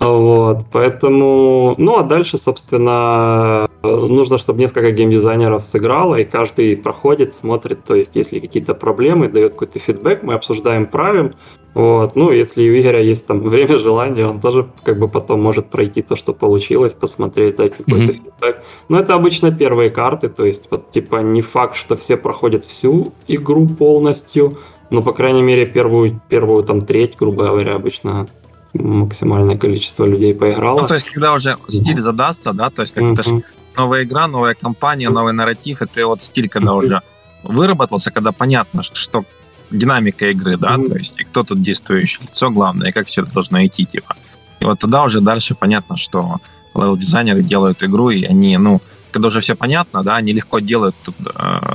Вот, 0.00 0.64
поэтому, 0.72 1.74
ну 1.76 1.98
а 1.98 2.02
дальше, 2.02 2.38
собственно, 2.38 3.68
нужно, 3.82 4.38
чтобы 4.38 4.58
несколько 4.58 4.92
геймдизайнеров 4.92 5.62
сыграло, 5.62 6.14
и 6.14 6.24
каждый 6.24 6.74
проходит, 6.78 7.34
смотрит, 7.34 7.84
то 7.84 7.94
есть, 7.94 8.16
если 8.16 8.40
какие-то 8.40 8.74
проблемы, 8.74 9.28
дает 9.28 9.52
какой-то 9.52 9.78
фидбэк, 9.78 10.22
мы 10.22 10.32
обсуждаем, 10.32 10.86
правим, 10.86 11.34
вот. 11.74 12.16
Ну, 12.16 12.30
если 12.30 12.68
у 12.68 12.80
Игоря 12.80 13.02
есть 13.02 13.26
там 13.26 13.40
время, 13.48 13.78
желание, 13.78 14.26
он 14.26 14.40
тоже 14.40 14.68
как 14.84 14.98
бы 14.98 15.06
потом 15.06 15.42
может 15.42 15.68
пройти 15.68 16.00
то, 16.00 16.16
что 16.16 16.32
получилось, 16.32 16.94
посмотреть, 16.94 17.56
дать 17.56 17.76
какой-то 17.76 18.12
mm-hmm. 18.12 18.22
фидбэк. 18.24 18.62
Но 18.88 18.98
это 18.98 19.14
обычно 19.14 19.52
первые 19.52 19.90
карты, 19.90 20.30
то 20.30 20.46
есть 20.46 20.68
вот 20.70 20.90
типа 20.90 21.16
не 21.16 21.42
факт, 21.42 21.76
что 21.76 21.96
все 21.96 22.16
проходят 22.16 22.64
всю 22.64 23.12
игру 23.28 23.66
полностью, 23.66 24.58
но 24.88 25.02
по 25.02 25.12
крайней 25.12 25.42
мере 25.42 25.66
первую, 25.66 26.20
первую 26.30 26.64
там 26.64 26.86
треть, 26.86 27.16
грубо 27.18 27.44
говоря, 27.44 27.74
обычно 27.74 28.26
максимальное 28.74 29.56
количество 29.56 30.04
людей 30.04 30.34
поиграло. 30.34 30.80
Ну, 30.80 30.86
то 30.86 30.94
есть, 30.94 31.06
когда 31.06 31.32
уже 31.32 31.56
стиль 31.68 32.00
задастся, 32.00 32.52
да, 32.52 32.70
то 32.70 32.82
есть, 32.82 32.94
как 32.94 33.02
mm-hmm. 33.02 33.12
это 33.12 33.22
же 33.22 33.42
новая 33.76 34.04
игра, 34.04 34.26
новая 34.26 34.54
компания, 34.54 35.10
новый 35.10 35.32
нарратив, 35.32 35.82
это 35.82 36.06
вот 36.06 36.22
стиль, 36.22 36.48
когда 36.48 36.72
mm-hmm. 36.72 36.78
уже 36.78 37.02
выработался, 37.42 38.10
когда 38.10 38.32
понятно, 38.32 38.82
что 38.82 39.24
динамика 39.70 40.30
игры, 40.30 40.56
да, 40.56 40.76
mm-hmm. 40.76 40.86
то 40.86 40.96
есть 40.96 41.20
и 41.20 41.24
кто 41.24 41.42
тут 41.42 41.60
действующее 41.60 42.26
лицо 42.26 42.50
главное, 42.50 42.90
и 42.90 42.92
как 42.92 43.06
все 43.06 43.22
это 43.22 43.32
должно 43.32 43.64
идти, 43.64 43.86
типа. 43.86 44.16
И 44.60 44.64
вот 44.64 44.78
тогда 44.78 45.04
уже 45.04 45.20
дальше 45.20 45.54
понятно, 45.54 45.96
что 45.96 46.36
левел-дизайнеры 46.74 47.42
делают 47.42 47.82
игру, 47.82 48.10
и 48.10 48.24
они, 48.24 48.56
ну, 48.58 48.80
когда 49.10 49.28
уже 49.28 49.40
все 49.40 49.56
понятно, 49.56 50.02
да, 50.02 50.16
они 50.16 50.32
легко 50.32 50.60
делают 50.60 50.96
э, 51.06 51.12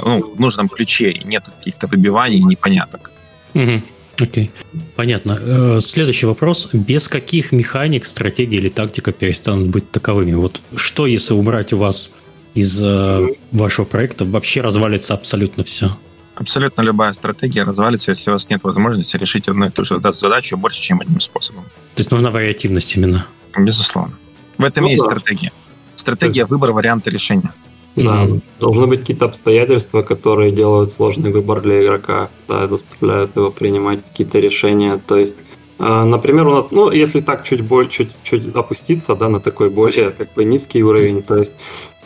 ну, 0.06 0.34
в 0.36 0.40
нужном 0.40 0.70
ключе, 0.70 1.12
и 1.12 1.26
нет 1.26 1.50
каких-то 1.58 1.88
выбиваний 1.88 2.38
и 2.38 2.44
непоняток. 2.44 3.12
Угу. 3.54 3.82
Окей, 4.20 4.52
понятно. 4.96 5.38
Э, 5.40 5.80
следующий 5.82 6.26
вопрос. 6.26 6.70
Без 6.74 7.08
каких 7.08 7.52
механик 7.52 8.06
стратегия 8.06 8.58
или 8.58 8.70
тактика 8.70 9.12
перестанут 9.12 9.68
быть 9.68 9.92
таковыми? 9.92 10.34
Вот 10.34 10.62
что, 10.76 11.06
если 11.06 11.34
убрать 11.34 11.74
у 11.74 11.78
вас 11.78 12.14
из 12.54 12.82
э, 12.82 13.28
вашего 13.52 13.86
проекта, 13.86 14.24
вообще 14.26 14.62
развалится 14.62 15.14
абсолютно 15.14 15.64
все? 15.64 15.98
Абсолютно 16.36 16.82
любая 16.82 17.14
стратегия 17.14 17.64
развалится, 17.64 18.12
если 18.12 18.30
у 18.30 18.34
вас 18.34 18.50
нет 18.50 18.64
возможности 18.64 19.18
решить 19.18 19.48
одну 19.48 19.68
и 19.68 19.70
ту 19.70 19.86
же 19.86 20.00
задачу 20.12 20.58
больше, 20.58 20.82
чем 20.82 21.02
одним 21.02 21.20
способом. 21.20 21.64
То 21.64 22.00
есть 22.00 22.12
нужна 22.12 22.30
вариативность 22.30 22.96
именно? 22.96 23.26
Безусловно. 23.58 24.18
В 24.58 24.64
этом 24.64 24.84
ну, 24.84 24.90
и 24.90 24.94
есть 24.94 25.04
да. 25.04 25.12
стратегия. 25.12 25.52
Стратегия 25.96 26.42
есть... 26.42 26.52
выбора 26.52 26.74
варианта 26.74 27.10
решения. 27.10 27.54
Да, 27.96 28.26
mm-hmm. 28.26 28.42
должны 28.60 28.88
быть 28.88 29.02
какие-то 29.02 29.26
обстоятельства, 29.26 30.02
которые 30.02 30.52
делают 30.52 30.92
сложный 30.92 31.32
выбор 31.32 31.62
для 31.62 31.84
игрока, 31.84 32.30
да, 32.48 32.68
заставляют 32.68 33.36
его 33.36 33.52
принимать 33.52 34.04
какие-то 34.04 34.40
решения. 34.40 35.02
То 35.08 35.18
есть, 35.18 35.44
э, 35.80 36.04
например, 36.04 36.48
у 36.48 36.52
нас, 36.52 36.66
ну, 36.72 36.92
если 36.92 37.22
так 37.22 37.46
чуть 37.46 37.62
более, 37.62 37.90
чуть, 37.90 38.12
чуть 38.24 38.54
опуститься, 38.54 39.16
да, 39.16 39.30
на 39.30 39.40
такой 39.40 39.70
более 39.70 40.10
как 40.10 40.34
бы 40.34 40.44
низкий 40.44 40.84
уровень, 40.84 41.24
то 41.24 41.38
есть 41.38 41.56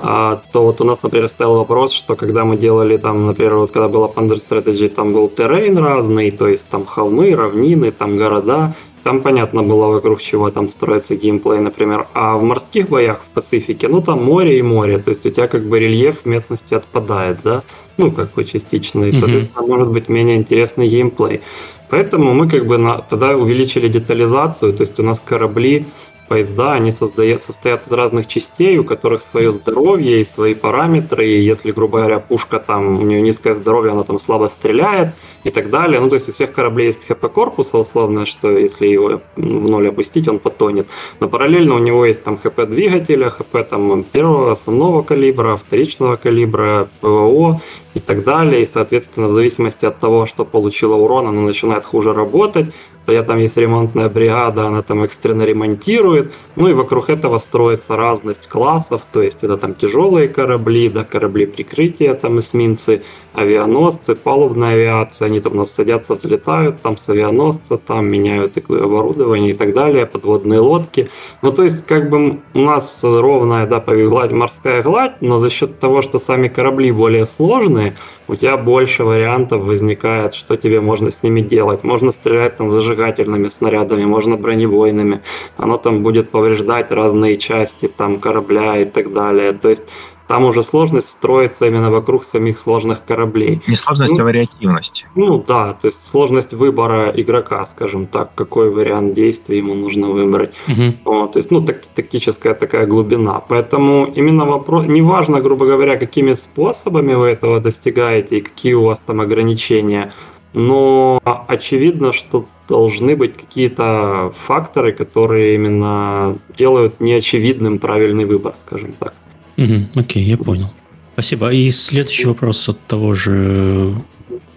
а, 0.01 0.41
то 0.53 0.63
вот 0.63 0.79
у 0.79 0.85
нас, 0.85 1.03
например, 1.03 1.27
стоял 1.27 1.55
вопрос, 1.55 1.91
что 1.91 2.15
когда 2.15 2.45
мы 2.45 2.55
делали 2.55 2.95
там, 2.95 3.25
например, 3.25 3.55
вот 3.55 3.71
когда 3.71 3.89
была 3.89 4.07
Panzer 4.07 4.37
Strategy, 4.37 4.87
там 4.87 5.11
был 5.11 5.27
террейн 5.27 5.77
разный, 5.77 6.31
то 6.31 6.47
есть 6.47 6.69
там 6.69 6.85
холмы, 6.85 7.35
равнины, 7.35 7.91
там 7.91 8.17
города, 8.17 8.75
там 9.03 9.21
понятно 9.21 9.63
было, 9.63 9.87
вокруг 9.87 10.21
чего 10.21 10.49
там 10.51 10.69
строится 10.69 11.15
геймплей, 11.15 11.59
например. 11.59 12.07
А 12.13 12.37
в 12.37 12.43
морских 12.43 12.89
боях 12.89 13.21
в 13.23 13.33
Пацифике, 13.33 13.87
ну 13.87 14.01
там 14.01 14.23
море 14.23 14.59
и 14.59 14.61
море, 14.61 14.97
то 14.97 15.09
есть 15.09 15.25
у 15.25 15.29
тебя 15.29 15.47
как 15.47 15.63
бы 15.65 15.79
рельеф 15.79 16.25
местности 16.25 16.73
отпадает, 16.73 17.39
да, 17.43 17.63
ну 17.97 18.11
как 18.11 18.33
бы 18.33 18.43
частично, 18.43 19.05
и, 19.05 19.11
соответственно, 19.11 19.63
mm-hmm. 19.63 19.67
может 19.67 19.89
быть 19.89 20.09
менее 20.09 20.37
интересный 20.37 20.87
геймплей. 20.87 21.41
Поэтому 21.89 22.33
мы 22.33 22.47
как 22.47 22.67
бы 22.67 22.77
на, 22.77 22.99
тогда 23.01 23.35
увеличили 23.35 23.87
детализацию, 23.87 24.73
то 24.73 24.81
есть 24.81 24.99
у 24.99 25.03
нас 25.03 25.19
корабли 25.19 25.85
поезда, 26.29 26.73
они 26.73 26.91
создают, 26.91 27.41
состоят 27.41 27.85
из 27.85 27.91
разных 27.91 28.27
частей, 28.27 28.77
у 28.77 28.83
которых 28.83 29.21
свое 29.21 29.51
здоровье 29.51 30.21
и 30.21 30.23
свои 30.23 30.53
параметры. 30.53 31.27
И 31.27 31.41
если, 31.41 31.71
грубо 31.71 31.99
говоря, 31.99 32.19
пушка 32.19 32.59
там, 32.59 32.99
у 32.99 33.01
нее 33.01 33.21
низкое 33.21 33.55
здоровье, 33.55 33.91
она 33.91 34.03
там 34.03 34.19
слабо 34.19 34.47
стреляет 34.47 35.09
и 35.43 35.49
так 35.51 35.69
далее. 35.69 35.99
Ну, 35.99 36.09
то 36.09 36.15
есть 36.15 36.29
у 36.29 36.33
всех 36.33 36.51
кораблей 36.51 36.87
есть 36.87 37.07
хп 37.07 37.31
корпуса 37.31 37.77
условно, 37.77 38.25
что 38.25 38.57
если 38.57 38.87
его 38.87 39.21
в 39.35 39.69
ноль 39.69 39.89
опустить, 39.89 40.27
он 40.27 40.39
потонет. 40.39 40.87
Но 41.19 41.29
параллельно 41.29 41.75
у 41.75 41.79
него 41.79 42.05
есть 42.05 42.23
там 42.23 42.37
хп 42.37 42.65
двигателя, 42.67 43.29
хп 43.29 43.67
там 43.69 44.03
первого 44.03 44.51
основного 44.51 45.03
калибра, 45.03 45.55
вторичного 45.55 46.15
калибра, 46.15 46.89
ПВО 47.01 47.61
и 47.93 47.99
так 47.99 48.23
далее. 48.23 48.61
И, 48.61 48.65
соответственно, 48.65 49.27
в 49.27 49.33
зависимости 49.33 49.85
от 49.85 49.99
того, 49.99 50.25
что 50.25 50.45
получила 50.45 50.95
урон, 50.95 51.27
она 51.27 51.41
начинает 51.41 51.85
хуже 51.85 52.13
работать 52.13 52.67
я 53.11 53.23
там 53.23 53.39
есть 53.39 53.57
ремонтная 53.57 54.09
бригада, 54.09 54.67
она 54.67 54.81
там 54.81 55.03
экстренно 55.03 55.43
ремонтирует. 55.43 56.33
Ну 56.55 56.67
и 56.67 56.73
вокруг 56.73 57.09
этого 57.09 57.37
строится 57.37 57.95
разность 57.95 58.47
классов, 58.47 59.03
то 59.11 59.21
есть 59.21 59.43
это 59.43 59.57
там 59.57 59.75
тяжелые 59.75 60.27
корабли, 60.27 60.89
да, 60.89 61.03
корабли 61.03 61.45
прикрытия, 61.45 62.13
там 62.13 62.39
эсминцы, 62.39 63.03
авианосцы, 63.33 64.15
палубная 64.15 64.73
авиация, 64.73 65.28
они 65.29 65.39
там 65.39 65.53
у 65.53 65.57
нас 65.57 65.71
садятся, 65.71 66.15
взлетают, 66.15 66.81
там 66.81 66.97
с 66.97 67.09
авианосца, 67.09 67.77
там 67.77 68.07
меняют 68.07 68.57
оборудование 68.57 69.51
и 69.51 69.53
так 69.53 69.73
далее, 69.73 70.05
подводные 70.05 70.59
лодки. 70.59 71.09
Ну, 71.41 71.51
то 71.51 71.63
есть, 71.63 71.85
как 71.85 72.09
бы 72.09 72.39
у 72.53 72.59
нас 72.59 72.99
ровная, 73.03 73.67
да, 73.67 73.79
гладь, 73.79 74.31
морская 74.31 74.83
гладь, 74.83 75.21
но 75.21 75.37
за 75.37 75.49
счет 75.49 75.79
того, 75.79 76.01
что 76.01 76.19
сами 76.19 76.47
корабли 76.47 76.91
более 76.91 77.25
сложные, 77.25 77.95
у 78.27 78.35
тебя 78.35 78.57
больше 78.57 79.03
вариантов 79.03 79.63
возникает, 79.63 80.35
что 80.35 80.55
тебе 80.55 80.81
можно 80.81 81.09
с 81.09 81.23
ними 81.23 81.41
делать. 81.41 81.83
Можно 81.83 82.11
стрелять 82.11 82.57
там 82.57 82.69
зажигательными 82.69 83.47
снарядами, 83.47 84.05
можно 84.05 84.37
бронебойными. 84.37 85.21
Оно 85.57 85.77
там 85.77 86.03
будет 86.03 86.29
повреждать 86.29 86.91
разные 86.91 87.37
части 87.37 87.87
там 87.87 88.19
корабля 88.19 88.77
и 88.77 88.85
так 88.85 89.13
далее. 89.13 89.53
То 89.53 89.69
есть 89.69 89.83
там 90.29 90.45
уже 90.45 90.61
сложность 90.61 91.07
строится 91.07 91.65
именно 91.65 91.89
вокруг 91.89 92.23
самих 92.23 92.59
сложных 92.59 93.03
кораблей. 93.03 93.63
Не 93.65 93.75
сложность, 93.75 94.13
ну, 94.13 94.21
а 94.21 94.23
вариативность. 94.25 95.07
Ну 95.15 95.43
да, 95.47 95.73
то 95.73 95.87
есть 95.87 96.05
сложность 96.05 96.53
выбора 96.53 97.11
игрока, 97.15 97.65
скажем 97.65 98.05
так, 98.05 98.35
какой 98.35 98.69
вариант 98.69 99.15
действий 99.15 99.57
ему 99.57 99.73
нужно 99.73 100.07
выбрать. 100.07 100.51
Угу. 100.67 100.83
Вот, 101.05 101.31
то 101.31 101.39
есть, 101.39 101.49
ну, 101.49 101.61
так, 101.61 101.81
тактическая 101.95 102.53
такая 102.53 102.85
глубина. 102.85 103.41
Поэтому 103.49 104.05
именно 104.05 104.45
вопрос, 104.45 104.85
неважно, 104.85 105.41
грубо 105.41 105.65
говоря, 105.65 105.97
какими 105.97 106.33
способами 106.33 107.15
вы 107.15 107.29
этого 107.29 107.59
достигаете 107.59 108.37
и 108.37 108.41
какие 108.41 108.73
у 108.73 108.83
вас 108.83 108.99
там 108.99 109.21
ограничения, 109.21 110.13
но 110.53 111.19
очевидно, 111.47 112.13
что 112.13 112.45
должны 112.67 113.15
быть 113.15 113.35
какие-то 113.35 114.31
факторы, 114.45 114.91
которые 114.91 115.55
именно 115.55 116.37
делают 116.55 116.99
неочевидным 116.99 117.79
правильный 117.79 118.25
выбор, 118.25 118.53
скажем 118.55 118.93
так. 118.99 119.15
Угу, 119.59 119.99
окей, 119.99 120.23
я 120.23 120.37
понял. 120.37 120.71
Спасибо. 121.13 121.51
И 121.51 121.69
следующий 121.71 122.27
вопрос 122.27 122.69
от 122.69 122.79
того 122.87 123.13
же 123.13 123.93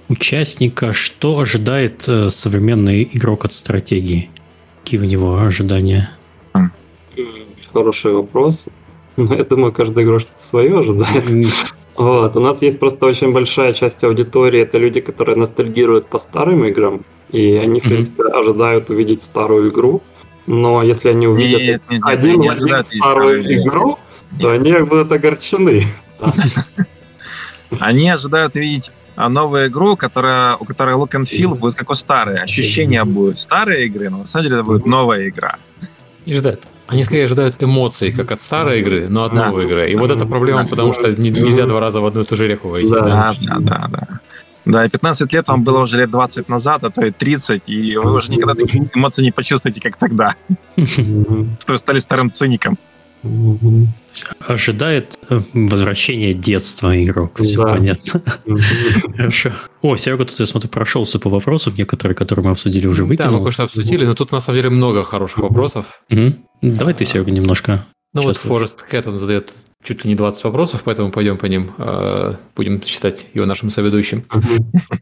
участника. 0.09 0.93
Что 0.93 1.41
ожидает 1.41 2.09
э, 2.09 2.31
современный 2.31 3.11
игрок 3.12 3.45
от 3.45 3.53
стратегии? 3.53 4.31
Какие 4.81 5.01
у 5.01 5.05
него 5.05 5.39
ожидания? 5.39 6.11
Хороший 7.73 8.12
вопрос. 8.12 8.69
Ну, 9.19 9.35
я 9.35 9.45
думаю, 9.45 9.73
каждый 9.73 10.05
игрок 10.05 10.23
что-то 10.23 10.43
свое 10.43 10.79
ожидает. 10.79 11.24
Вот. 11.97 12.35
У 12.35 12.41
нас 12.41 12.62
есть 12.62 12.79
просто 12.79 13.05
очень 13.05 13.31
большая 13.33 13.74
часть 13.74 14.03
аудитории, 14.05 14.62
это 14.62 14.79
люди, 14.79 15.03
которые 15.03 15.37
ностальгируют 15.37 16.07
по 16.07 16.19
старым 16.19 16.65
играм, 16.65 17.05
и 17.31 17.57
они, 17.57 17.81
в 17.81 17.83
принципе, 17.83 18.23
ожидают 18.23 18.89
увидеть 18.89 19.23
старую 19.23 19.69
игру. 19.70 20.01
Но 20.47 20.83
если 20.83 21.11
они 21.11 21.27
увидят 21.27 21.61
нет, 21.61 21.83
нет, 21.91 22.03
один 22.05 22.41
в 22.41 22.49
один 22.49 22.83
старую 22.83 23.43
игру, 23.43 23.99
то 24.41 24.51
они 24.51 24.73
будут 24.73 25.13
огорчены. 25.13 25.87
Они 27.81 28.11
ожидают 28.11 28.55
видеть 28.55 28.91
а, 29.17 29.31
новую 29.31 29.69
игру, 29.69 29.97
которая, 29.97 30.57
у 30.57 30.65
которой 30.65 30.95
look 30.95 31.13
and 31.13 31.25
feel 31.25 31.55
будет 31.55 31.75
как 31.75 31.91
у 31.91 31.95
старой. 31.95 32.41
Ощущения 32.43 33.03
будут 33.05 33.39
старой 33.39 33.87
игры, 33.87 34.11
но 34.11 34.19
на 34.19 34.25
самом 34.27 34.45
деле 34.45 34.57
это 34.57 34.65
будет 34.65 34.87
новая 34.87 35.29
игра. 35.29 35.57
Не 36.27 36.35
ждать. 36.35 36.61
Они 36.89 37.05
скорее 37.05 37.25
ожидают 37.25 37.57
эмоций, 37.63 38.13
как 38.13 38.31
от 38.33 38.41
старой 38.41 38.81
игры, 38.81 39.09
но 39.09 39.25
от 39.25 39.33
новой 39.33 39.65
игры. 39.65 39.91
И 39.91 39.97
вот 39.97 40.11
это 40.11 40.27
проблема, 40.27 40.67
потому 40.67 40.93
что 40.93 41.11
нельзя 41.11 41.67
два 41.67 41.81
раза 41.81 42.01
в 42.01 42.07
одну 42.07 42.23
и 42.23 42.25
ту 42.25 42.37
же 42.37 42.47
реку 42.47 42.69
войти. 42.69 42.91
Да, 42.91 43.35
да, 43.41 43.59
да, 43.59 43.89
да. 43.89 44.21
Да, 44.65 44.89
15 44.89 45.33
лет 45.33 45.49
вам 45.49 45.65
было 45.65 45.81
уже 45.81 45.97
лет 45.97 46.11
20 46.11 46.49
назад, 46.49 46.85
а 46.85 46.91
то 46.91 47.03
и 47.05 47.11
30, 47.11 47.63
и 47.67 47.97
вы 47.97 48.15
уже 48.15 48.31
никогда 48.31 48.55
таких 48.55 48.95
эмоций 48.95 49.25
не 49.25 49.33
почувствуете, 49.33 49.81
как 49.81 49.97
тогда. 49.97 50.37
Что 50.77 51.73
вы 51.73 51.79
стали 51.79 51.99
старым 51.99 52.31
циником. 52.31 52.79
Ожидает 54.47 55.19
э, 55.31 55.40
возвращения 55.55 56.35
детства 56.35 57.03
игрок. 57.03 57.39
Все 57.40 57.65
да. 57.65 57.74
понятно. 57.74 58.23
Хорошо. 59.16 59.53
О, 59.81 59.97
Серега 59.97 60.24
тут, 60.24 60.40
я 60.40 60.47
смотрю, 60.47 60.69
прошелся 60.69 61.19
по 61.19 61.31
вопросам, 61.31 61.74
некоторые, 61.77 62.16
которые 62.16 62.44
мы 62.44 62.51
обсудили, 62.51 62.86
уже 62.86 63.05
выкинул. 63.05 63.32
Да, 63.32 63.39
мы 63.39 63.44
кое-что 63.44 63.62
обсудили, 63.65 64.05
но 64.05 64.15
тут 64.15 64.32
на 64.32 64.40
самом 64.40 64.59
деле 64.59 64.70
много 64.70 65.05
хороших 65.05 65.39
вопросов. 65.39 66.03
Давай 66.61 66.94
ты, 66.94 67.05
Серега, 67.05 67.31
немножко. 67.31 67.86
Ну 68.15 68.23
вот 68.23 68.36
Форест 68.36 68.82
Кэт, 68.82 69.07
он 69.07 69.16
задает 69.16 69.53
чуть 69.82 70.05
ли 70.05 70.11
не 70.11 70.16
20 70.16 70.44
вопросов, 70.44 70.82
поэтому 70.85 71.11
пойдем 71.11 71.39
по 71.39 71.47
ним, 71.47 71.73
э, 71.78 72.35
будем 72.55 72.82
считать 72.85 73.27
его 73.35 73.47
нашим 73.47 73.70
соведущим. 73.70 74.24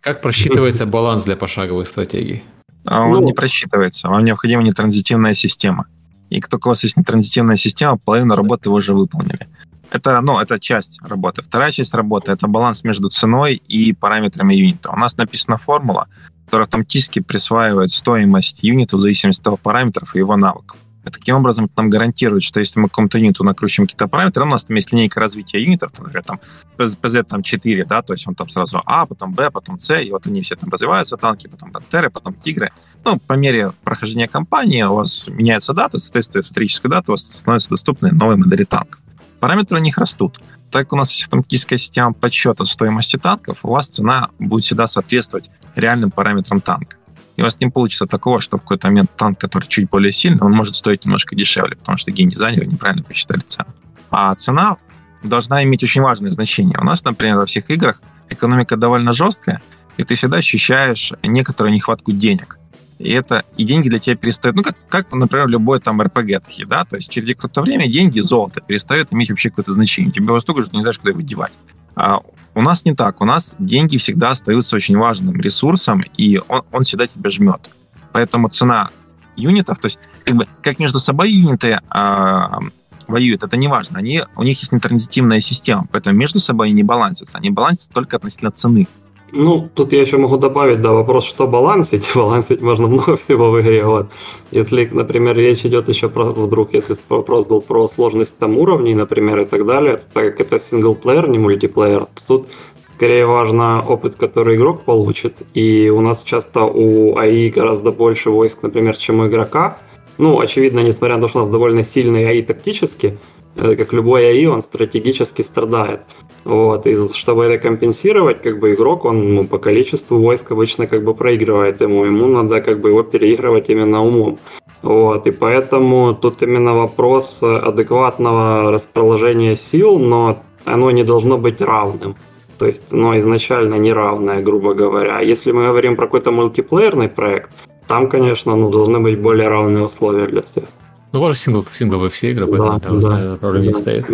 Как 0.00 0.22
просчитывается 0.22 0.86
баланс 0.86 1.24
для 1.24 1.36
пошаговых 1.36 1.86
стратегий? 1.86 2.44
А 2.84 3.02
он 3.02 3.12
ну, 3.12 3.26
не 3.26 3.32
просчитывается, 3.32 4.08
вам 4.08 4.24
необходима 4.24 4.62
нетранзитивная 4.62 5.34
система 5.34 5.86
и 6.30 6.40
как 6.40 6.50
только 6.50 6.68
у 6.68 6.70
вас 6.70 6.82
есть 6.84 6.96
транзитивная 7.04 7.56
система, 7.56 7.98
половину 7.98 8.34
работы 8.34 8.70
вы 8.70 8.76
уже 8.76 8.94
выполнили. 8.94 9.48
Это, 9.90 10.20
ну, 10.20 10.38
это 10.38 10.60
часть 10.60 11.00
работы. 11.02 11.42
Вторая 11.42 11.72
часть 11.72 11.92
работы— 11.94 12.30
это 12.32 12.46
баланс 12.46 12.84
между 12.84 13.08
ценой 13.08 13.56
и 13.56 13.92
параметрами 13.92 14.54
юнита. 14.54 14.90
У 14.92 14.96
нас 14.96 15.16
написана 15.16 15.58
формула, 15.58 16.06
которая 16.44 16.64
автоматически 16.64 17.18
присваивает 17.18 17.90
стоимость 17.90 18.62
юнита 18.62 18.96
в 18.96 19.00
зависимости 19.00 19.40
от 19.40 19.44
того 19.44 19.56
параметров 19.56 20.14
и 20.14 20.18
его 20.18 20.36
навыков. 20.36 20.78
И 21.04 21.10
таким 21.10 21.36
образом 21.36 21.64
это 21.64 21.74
нам 21.78 21.90
гарантирует, 21.90 22.42
что 22.42 22.60
если 22.60 22.78
мы 22.78 22.88
какому-то 22.88 23.18
юниту 23.18 23.42
накручиваем 23.42 23.86
какие-то 23.86 24.06
параметры, 24.06 24.44
у 24.44 24.48
нас 24.48 24.64
там 24.64 24.76
есть 24.76 24.92
линейка 24.92 25.18
развития 25.18 25.60
юнитов, 25.60 25.90
например, 25.98 26.22
там 26.22 26.40
PZ 26.76 27.24
там 27.24 27.42
4, 27.42 27.84
да, 27.86 28.02
то 28.02 28.12
есть 28.12 28.28
он 28.28 28.34
там 28.34 28.48
сразу 28.50 28.82
А, 28.84 29.06
потом 29.06 29.32
Б, 29.32 29.50
потом 29.50 29.80
С, 29.80 29.98
и 29.98 30.10
вот 30.10 30.26
они 30.26 30.42
все 30.42 30.56
там 30.56 30.68
развиваются, 30.68 31.16
танки, 31.16 31.48
потом 31.48 31.72
пантеры, 31.72 32.10
потом 32.10 32.34
тигры. 32.34 32.70
Ну, 33.04 33.18
по 33.18 33.32
мере 33.32 33.72
прохождения 33.82 34.28
кампании 34.28 34.82
у 34.82 34.94
вас 34.94 35.26
меняется 35.26 35.72
дата, 35.72 35.98
соответственно, 35.98 36.42
историческая 36.42 36.88
дата, 36.88 37.12
у 37.12 37.14
вас 37.14 37.22
становятся 37.22 37.70
доступны 37.70 38.12
новые 38.12 38.36
модели 38.36 38.64
танков. 38.64 39.00
Параметры 39.40 39.78
у 39.78 39.82
них 39.82 39.96
растут. 39.96 40.38
Так 40.70 40.82
как 40.82 40.92
у 40.92 40.96
нас 40.96 41.10
есть 41.10 41.24
автоматическая 41.24 41.78
система 41.78 42.12
подсчета 42.12 42.64
стоимости 42.64 43.16
танков, 43.16 43.60
у 43.64 43.70
вас 43.70 43.88
цена 43.88 44.28
будет 44.38 44.64
всегда 44.64 44.86
соответствовать 44.86 45.50
реальным 45.74 46.10
параметрам 46.10 46.60
танка. 46.60 46.96
И 47.36 47.40
у 47.40 47.44
вас 47.44 47.58
не 47.58 47.68
получится 47.68 48.06
такого, 48.06 48.40
что 48.40 48.58
в 48.58 48.60
какой-то 48.60 48.88
момент 48.88 49.10
танк, 49.16 49.40
который 49.40 49.66
чуть 49.66 49.88
более 49.88 50.12
сильный, 50.12 50.42
он 50.42 50.52
может 50.52 50.76
стоить 50.76 51.04
немножко 51.06 51.34
дешевле, 51.34 51.76
потому 51.76 51.96
что 51.96 52.12
геймдизайнеры 52.12 52.66
неправильно 52.66 53.02
посчитали 53.02 53.40
цену. 53.40 53.70
А 54.10 54.34
цена 54.34 54.76
должна 55.24 55.64
иметь 55.64 55.82
очень 55.82 56.02
важное 56.02 56.30
значение. 56.30 56.78
У 56.78 56.84
нас, 56.84 57.02
например, 57.02 57.38
во 57.38 57.46
всех 57.46 57.70
играх 57.70 58.00
экономика 58.28 58.76
довольно 58.76 59.12
жесткая, 59.12 59.62
и 59.96 60.04
ты 60.04 60.14
всегда 60.14 60.36
ощущаешь 60.36 61.12
некоторую 61.22 61.72
нехватку 61.72 62.12
денег 62.12 62.59
и 63.00 63.12
это 63.12 63.44
и 63.56 63.64
деньги 63.64 63.88
для 63.88 63.98
тебя 63.98 64.14
перестают, 64.14 64.56
ну, 64.56 64.62
как, 64.62 64.76
как 64.90 65.10
например, 65.12 65.48
любой 65.48 65.80
там 65.80 66.02
РПГ, 66.02 66.42
да, 66.66 66.84
то 66.84 66.96
есть 66.96 67.08
через 67.08 67.34
какое-то 67.34 67.62
время 67.62 67.88
деньги, 67.88 68.20
золото 68.20 68.60
перестают 68.60 69.10
иметь 69.12 69.30
вообще 69.30 69.48
какое-то 69.48 69.72
значение. 69.72 70.12
Тебе 70.12 70.38
столько, 70.38 70.60
что 70.62 70.70
ты 70.70 70.76
не 70.76 70.82
знаешь, 70.82 70.98
куда 70.98 71.10
его 71.10 71.22
девать. 71.22 71.52
А 71.94 72.20
у 72.54 72.60
нас 72.60 72.84
не 72.84 72.94
так. 72.94 73.22
У 73.22 73.24
нас 73.24 73.54
деньги 73.58 73.96
всегда 73.96 74.30
остаются 74.30 74.76
очень 74.76 74.98
важным 74.98 75.40
ресурсом, 75.40 76.04
и 76.18 76.40
он, 76.48 76.62
он 76.72 76.82
всегда 76.82 77.06
тебя 77.06 77.30
жмет. 77.30 77.70
Поэтому 78.12 78.48
цена 78.48 78.90
юнитов, 79.34 79.78
то 79.78 79.86
есть 79.86 79.98
как 80.24 80.36
бы 80.36 80.46
как 80.62 80.78
между 80.78 80.98
собой 80.98 81.30
юниты 81.30 81.80
а, 81.88 82.58
воюют, 83.06 83.42
это 83.42 83.56
не 83.56 83.68
важно. 83.68 83.98
Они, 83.98 84.22
у 84.36 84.42
них 84.42 84.60
есть 84.60 84.72
нетранзитивная 84.72 85.40
система, 85.40 85.86
поэтому 85.90 86.18
между 86.18 86.38
собой 86.38 86.66
они 86.66 86.74
не 86.74 86.82
балансятся. 86.82 87.38
Они 87.38 87.48
балансятся 87.48 87.88
только 87.94 88.16
относительно 88.16 88.50
цены. 88.50 88.88
Ну, 89.32 89.68
тут 89.74 89.92
я 89.92 90.00
еще 90.00 90.16
могу 90.16 90.36
добавить, 90.36 90.82
да, 90.82 90.92
вопрос, 90.92 91.24
что 91.24 91.46
балансить. 91.46 92.08
Балансить 92.14 92.60
можно 92.60 92.88
много 92.88 93.16
всего 93.16 93.50
в 93.50 93.60
игре. 93.60 93.84
Вот. 93.84 94.08
Если, 94.50 94.88
например, 94.90 95.36
речь 95.36 95.64
идет 95.64 95.88
еще 95.88 96.08
про, 96.08 96.24
вдруг, 96.24 96.74
если 96.74 96.94
вопрос 97.08 97.46
был 97.46 97.60
про 97.60 97.86
сложность 97.86 98.38
там 98.38 98.58
уровней, 98.58 98.94
например, 98.94 99.40
и 99.40 99.44
так 99.44 99.66
далее, 99.66 100.00
так 100.12 100.36
как 100.36 100.40
это 100.40 100.58
синглплеер, 100.58 101.28
не 101.28 101.38
мультиплеер, 101.38 102.06
то 102.06 102.22
тут 102.26 102.48
скорее 102.94 103.24
важно 103.26 103.80
опыт, 103.80 104.16
который 104.16 104.56
игрок 104.56 104.82
получит. 104.82 105.38
И 105.54 105.88
у 105.88 106.00
нас 106.00 106.24
часто 106.24 106.64
у 106.64 107.16
АИ 107.16 107.50
гораздо 107.50 107.92
больше 107.92 108.30
войск, 108.30 108.62
например, 108.62 108.96
чем 108.96 109.20
у 109.20 109.26
игрока. 109.26 109.78
Ну, 110.18 110.38
очевидно, 110.40 110.80
несмотря 110.80 111.16
на 111.16 111.22
то, 111.22 111.28
что 111.28 111.38
у 111.38 111.40
нас 111.40 111.48
довольно 111.48 111.82
сильный 111.82 112.28
АИ 112.28 112.42
тактически, 112.42 113.16
как 113.56 113.92
любой 113.92 114.28
АИ, 114.28 114.46
он 114.46 114.62
стратегически 114.62 115.42
страдает. 115.42 116.00
Вот, 116.44 116.86
и 116.86 116.94
чтобы 117.14 117.44
это 117.44 117.62
компенсировать, 117.62 118.42
как 118.42 118.58
бы 118.58 118.72
игрок, 118.72 119.04
он 119.04 119.34
ну, 119.34 119.46
по 119.46 119.58
количеству 119.58 120.18
войск 120.18 120.52
обычно 120.52 120.86
как 120.86 121.04
бы 121.04 121.14
проигрывает 121.14 121.82
ему, 121.82 122.04
ему 122.04 122.26
надо 122.26 122.60
как 122.62 122.80
бы 122.80 122.88
его 122.88 123.02
переигрывать 123.02 123.68
именно 123.68 124.02
умом. 124.02 124.38
Вот, 124.82 125.26
и 125.26 125.30
поэтому 125.30 126.14
тут 126.14 126.42
именно 126.42 126.74
вопрос 126.74 127.42
адекватного 127.42 128.72
расположения 128.72 129.54
сил, 129.54 129.98
но 129.98 130.42
оно 130.64 130.90
не 130.90 131.04
должно 131.04 131.36
быть 131.36 131.60
равным. 131.60 132.16
То 132.58 132.66
есть 132.66 132.92
оно 132.92 133.16
изначально 133.18 133.74
неравное, 133.74 134.42
грубо 134.42 134.74
говоря. 134.74 135.20
Если 135.20 135.52
мы 135.52 135.66
говорим 135.66 135.96
про 135.96 136.06
какой-то 136.06 136.30
мультиплеерный 136.30 137.08
проект, 137.08 137.50
там, 137.86 138.08
конечно, 138.08 138.56
ну, 138.56 138.70
должны 138.70 139.00
быть 139.00 139.18
более 139.20 139.48
равные 139.48 139.84
условия 139.84 140.26
для 140.26 140.42
всех. 140.42 140.64
Ну, 141.12 141.20
важно 141.20 141.34
сингл, 141.34 141.64
сингловые 141.64 142.10
все 142.10 142.30
игры, 142.30 142.46
поэтому 142.46 142.78
да, 142.78 142.78
там, 142.78 142.98
да, 142.98 143.36
проблем 143.36 143.64
да. 143.64 143.68
не 143.68 143.74
стоит. 143.74 144.06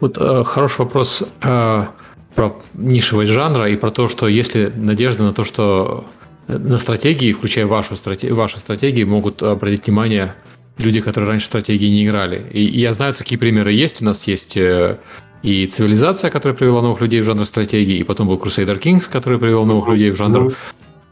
Вот 0.00 0.18
э, 0.18 0.44
хороший 0.44 0.80
вопрос 0.80 1.24
э, 1.42 1.86
про 2.34 2.56
нишевость 2.74 3.32
жанра 3.32 3.70
и 3.70 3.76
про 3.76 3.90
то, 3.90 4.08
что 4.08 4.28
есть 4.28 4.54
ли 4.54 4.70
надежда 4.74 5.22
на 5.22 5.32
то, 5.32 5.44
что 5.44 6.06
на 6.48 6.78
стратегии, 6.78 7.32
включая 7.32 7.66
вашу 7.66 7.96
стратегию, 7.96 8.36
ваши 8.36 8.58
стратегии, 8.58 9.04
могут 9.04 9.42
обратить 9.42 9.86
внимание 9.86 10.34
люди, 10.78 11.00
которые 11.00 11.30
раньше 11.30 11.46
стратегии 11.46 11.88
не 11.88 12.04
играли. 12.04 12.42
И, 12.52 12.64
и 12.64 12.80
я 12.80 12.92
знаю, 12.92 13.14
какие 13.14 13.38
примеры 13.38 13.72
есть. 13.72 14.02
У 14.02 14.04
нас 14.04 14.26
есть 14.26 14.56
э, 14.56 14.98
и 15.42 15.66
цивилизация, 15.66 16.30
которая 16.30 16.56
привела 16.56 16.82
новых 16.82 17.00
людей 17.00 17.20
в 17.20 17.24
жанр 17.24 17.44
стратегии, 17.44 17.96
и 17.96 18.02
потом 18.04 18.28
был 18.28 18.36
Crusader 18.36 18.80
Kings, 18.80 19.10
который 19.10 19.38
привел 19.38 19.64
новых 19.64 19.88
людей 19.88 20.10
в 20.10 20.16
жанр 20.16 20.54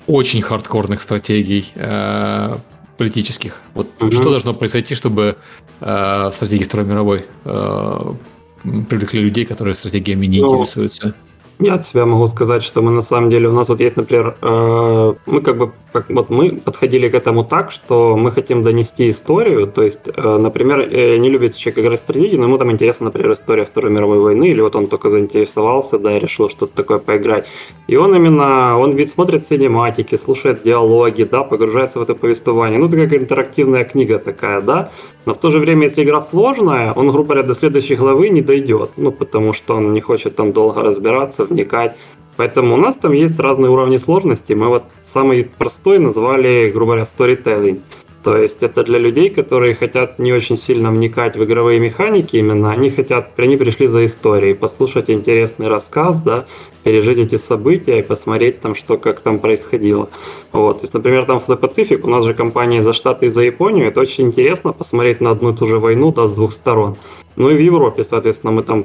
очень 0.07 0.43
хардкорных 0.43 1.01
стратегий 1.01 1.73
э, 1.75 2.57
политических. 3.01 3.63
Вот 3.73 3.87
угу. 3.99 4.13
что 4.13 4.31
должно 4.31 4.53
произойти, 4.53 4.95
чтобы 4.95 5.37
э, 5.81 6.31
стратегии 6.33 6.65
Второй 6.65 6.87
мировой 6.87 7.25
э, 7.47 8.15
привлекли 8.91 9.23
людей, 9.23 9.47
которые 9.47 9.73
стратегиями 9.73 10.27
не 10.27 10.43
ну, 10.43 10.53
интересуются? 10.53 11.15
Я 11.63 11.75
от 11.75 11.87
себя 11.87 12.07
могу 12.07 12.27
сказать, 12.27 12.63
что 12.63 12.81
мы 12.81 12.91
на 12.91 13.03
самом 13.03 13.29
деле, 13.29 13.49
у 13.49 13.53
нас 13.53 13.69
вот 13.69 13.81
есть, 13.81 13.97
например, 13.97 14.35
э, 14.41 15.15
мы 15.27 15.41
как 15.43 15.59
бы, 15.59 15.73
как, 15.93 16.09
вот 16.09 16.31
мы 16.31 16.53
подходили 16.53 17.11
к 17.11 17.15
этому 17.15 17.45
так, 17.45 17.71
что 17.71 18.17
мы 18.17 18.33
хотим 18.33 18.63
донести 18.63 19.11
историю, 19.11 19.67
то 19.67 19.83
есть, 19.83 20.09
э, 20.09 20.39
например, 20.39 20.81
э, 20.81 21.19
не 21.19 21.29
любит 21.29 21.55
человек 21.55 21.85
играть 21.85 21.99
в 21.99 22.03
стратегии, 22.03 22.37
но 22.37 22.45
ему 22.45 22.57
там 22.57 22.71
интересна, 22.71 23.05
например, 23.07 23.33
история 23.33 23.67
Второй 23.67 23.91
мировой 23.91 24.21
войны, 24.21 24.49
или 24.49 24.63
вот 24.63 24.75
он 24.75 24.87
только 24.87 25.11
заинтересовался, 25.11 25.99
да, 25.99 26.17
и 26.17 26.21
решил 26.21 26.49
что-то 26.49 26.75
такое 26.75 26.99
поиграть. 26.99 27.47
И 27.89 27.97
он 27.97 28.15
именно, 28.15 28.79
он 28.79 28.93
ведь 28.93 29.11
смотрит 29.11 29.45
синематики, 29.45 30.17
слушает 30.17 30.63
диалоги, 30.63 31.25
да, 31.25 31.45
погружается 31.45 31.99
в 31.99 32.03
это 32.03 32.15
повествование. 32.15 32.79
Ну, 32.79 32.87
это 32.87 32.97
как 32.97 33.13
интерактивная 33.13 33.85
книга 33.85 34.19
такая, 34.19 34.63
да, 34.63 34.93
но 35.27 35.35
в 35.35 35.39
то 35.39 35.51
же 35.51 35.59
время, 35.59 35.83
если 35.83 36.05
игра 36.05 36.23
сложная, 36.23 36.95
он, 36.95 37.11
грубо 37.11 37.35
говоря, 37.35 37.43
до 37.43 37.55
следующей 37.55 37.97
главы 37.97 38.31
не 38.31 38.41
дойдет, 38.41 38.93
ну, 38.97 39.13
потому 39.13 39.53
что 39.53 39.75
он 39.75 39.93
не 39.93 40.01
хочет 40.01 40.37
там 40.37 40.53
долго 40.53 40.81
разбираться, 40.83 41.50
вникать. 41.51 41.97
Поэтому 42.37 42.75
у 42.75 42.77
нас 42.79 42.97
там 42.97 43.13
есть 43.13 43.39
разные 43.39 43.71
уровни 43.71 43.99
сложности. 43.99 44.55
Мы 44.55 44.69
вот 44.69 44.85
самый 45.05 45.45
простой 45.45 45.99
назвали, 45.99 46.71
грубо 46.73 46.93
говоря, 46.93 47.03
storytelling. 47.03 47.81
То 48.23 48.37
есть 48.37 48.63
это 48.63 48.83
для 48.85 48.99
людей, 48.99 49.31
которые 49.31 49.75
хотят 49.75 50.19
не 50.19 50.33
очень 50.33 50.57
сильно 50.57 50.91
вникать 50.91 51.37
в 51.37 51.45
игровые 51.45 51.81
механики 51.81 52.37
именно, 52.37 52.71
они 52.71 52.91
хотят, 52.91 53.33
они 53.39 53.57
пришли 53.57 53.87
за 53.87 54.05
историей, 54.05 54.53
послушать 54.53 55.09
интересный 55.09 55.69
рассказ, 55.69 56.21
да, 56.21 56.45
пережить 56.85 57.17
эти 57.17 57.37
события 57.37 58.01
и 58.01 58.03
посмотреть 58.03 58.61
там, 58.61 58.75
что 58.75 58.99
как 58.99 59.21
там 59.21 59.39
происходило. 59.39 60.11
Вот. 60.53 60.79
То 60.79 60.83
есть, 60.83 60.93
например, 60.93 61.25
там 61.25 61.41
в 61.41 61.49
The 61.49 61.59
Pacific 61.59 62.01
у 62.03 62.09
нас 62.09 62.25
же 62.25 62.35
компания 62.35 62.83
за 62.83 62.93
Штаты 62.93 63.27
и 63.27 63.31
за 63.31 63.43
Японию, 63.43 63.89
это 63.89 64.01
очень 64.01 64.27
интересно 64.27 64.73
посмотреть 64.73 65.23
на 65.23 65.31
одну 65.31 65.55
и 65.55 65.57
ту 65.57 65.67
же 65.67 65.79
войну, 65.79 66.13
да, 66.13 66.27
с 66.27 66.33
двух 66.33 66.53
сторон. 66.53 66.97
Ну 67.37 67.51
и 67.51 67.55
в 67.55 67.61
Европе, 67.61 68.05
соответственно, 68.05 68.53
мы 68.53 68.63
там 68.63 68.85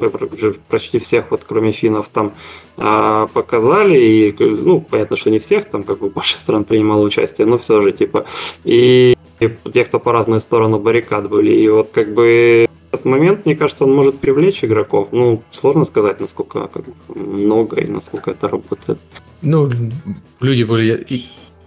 почти 0.69 0.99
всех, 0.99 1.31
вот 1.31 1.43
кроме 1.45 1.71
финнов, 1.71 2.09
там 2.09 2.33
а, 2.77 3.27
показали. 3.27 3.97
И, 3.97 4.35
ну, 4.39 4.81
понятно, 4.81 5.17
что 5.17 5.29
не 5.29 5.39
всех, 5.39 5.65
там 5.65 5.83
как 5.83 5.99
бы 5.99 6.09
больше 6.09 6.37
стран 6.37 6.63
принимало 6.63 7.03
участие, 7.03 7.47
но 7.47 7.57
все 7.57 7.81
же, 7.81 7.91
типа. 7.91 8.25
И, 8.63 9.15
и 9.39 9.49
те, 9.73 9.83
кто 9.85 9.99
по 9.99 10.11
разную 10.11 10.41
сторону 10.41 10.79
баррикад 10.79 11.29
были. 11.29 11.51
И 11.51 11.67
вот 11.67 11.89
как 11.91 12.13
бы 12.13 12.67
этот 12.91 13.05
момент, 13.05 13.45
мне 13.45 13.55
кажется, 13.55 13.83
он 13.83 13.93
может 13.93 14.19
привлечь 14.19 14.63
игроков. 14.63 15.09
Ну, 15.11 15.41
сложно 15.51 15.83
сказать, 15.83 16.19
насколько 16.19 16.67
как, 16.67 16.85
много 17.07 17.81
и 17.81 17.87
насколько 17.87 18.31
это 18.31 18.47
работает. 18.47 18.99
Ну, 19.41 19.69
люди 20.39 20.63
влияют 20.63 21.09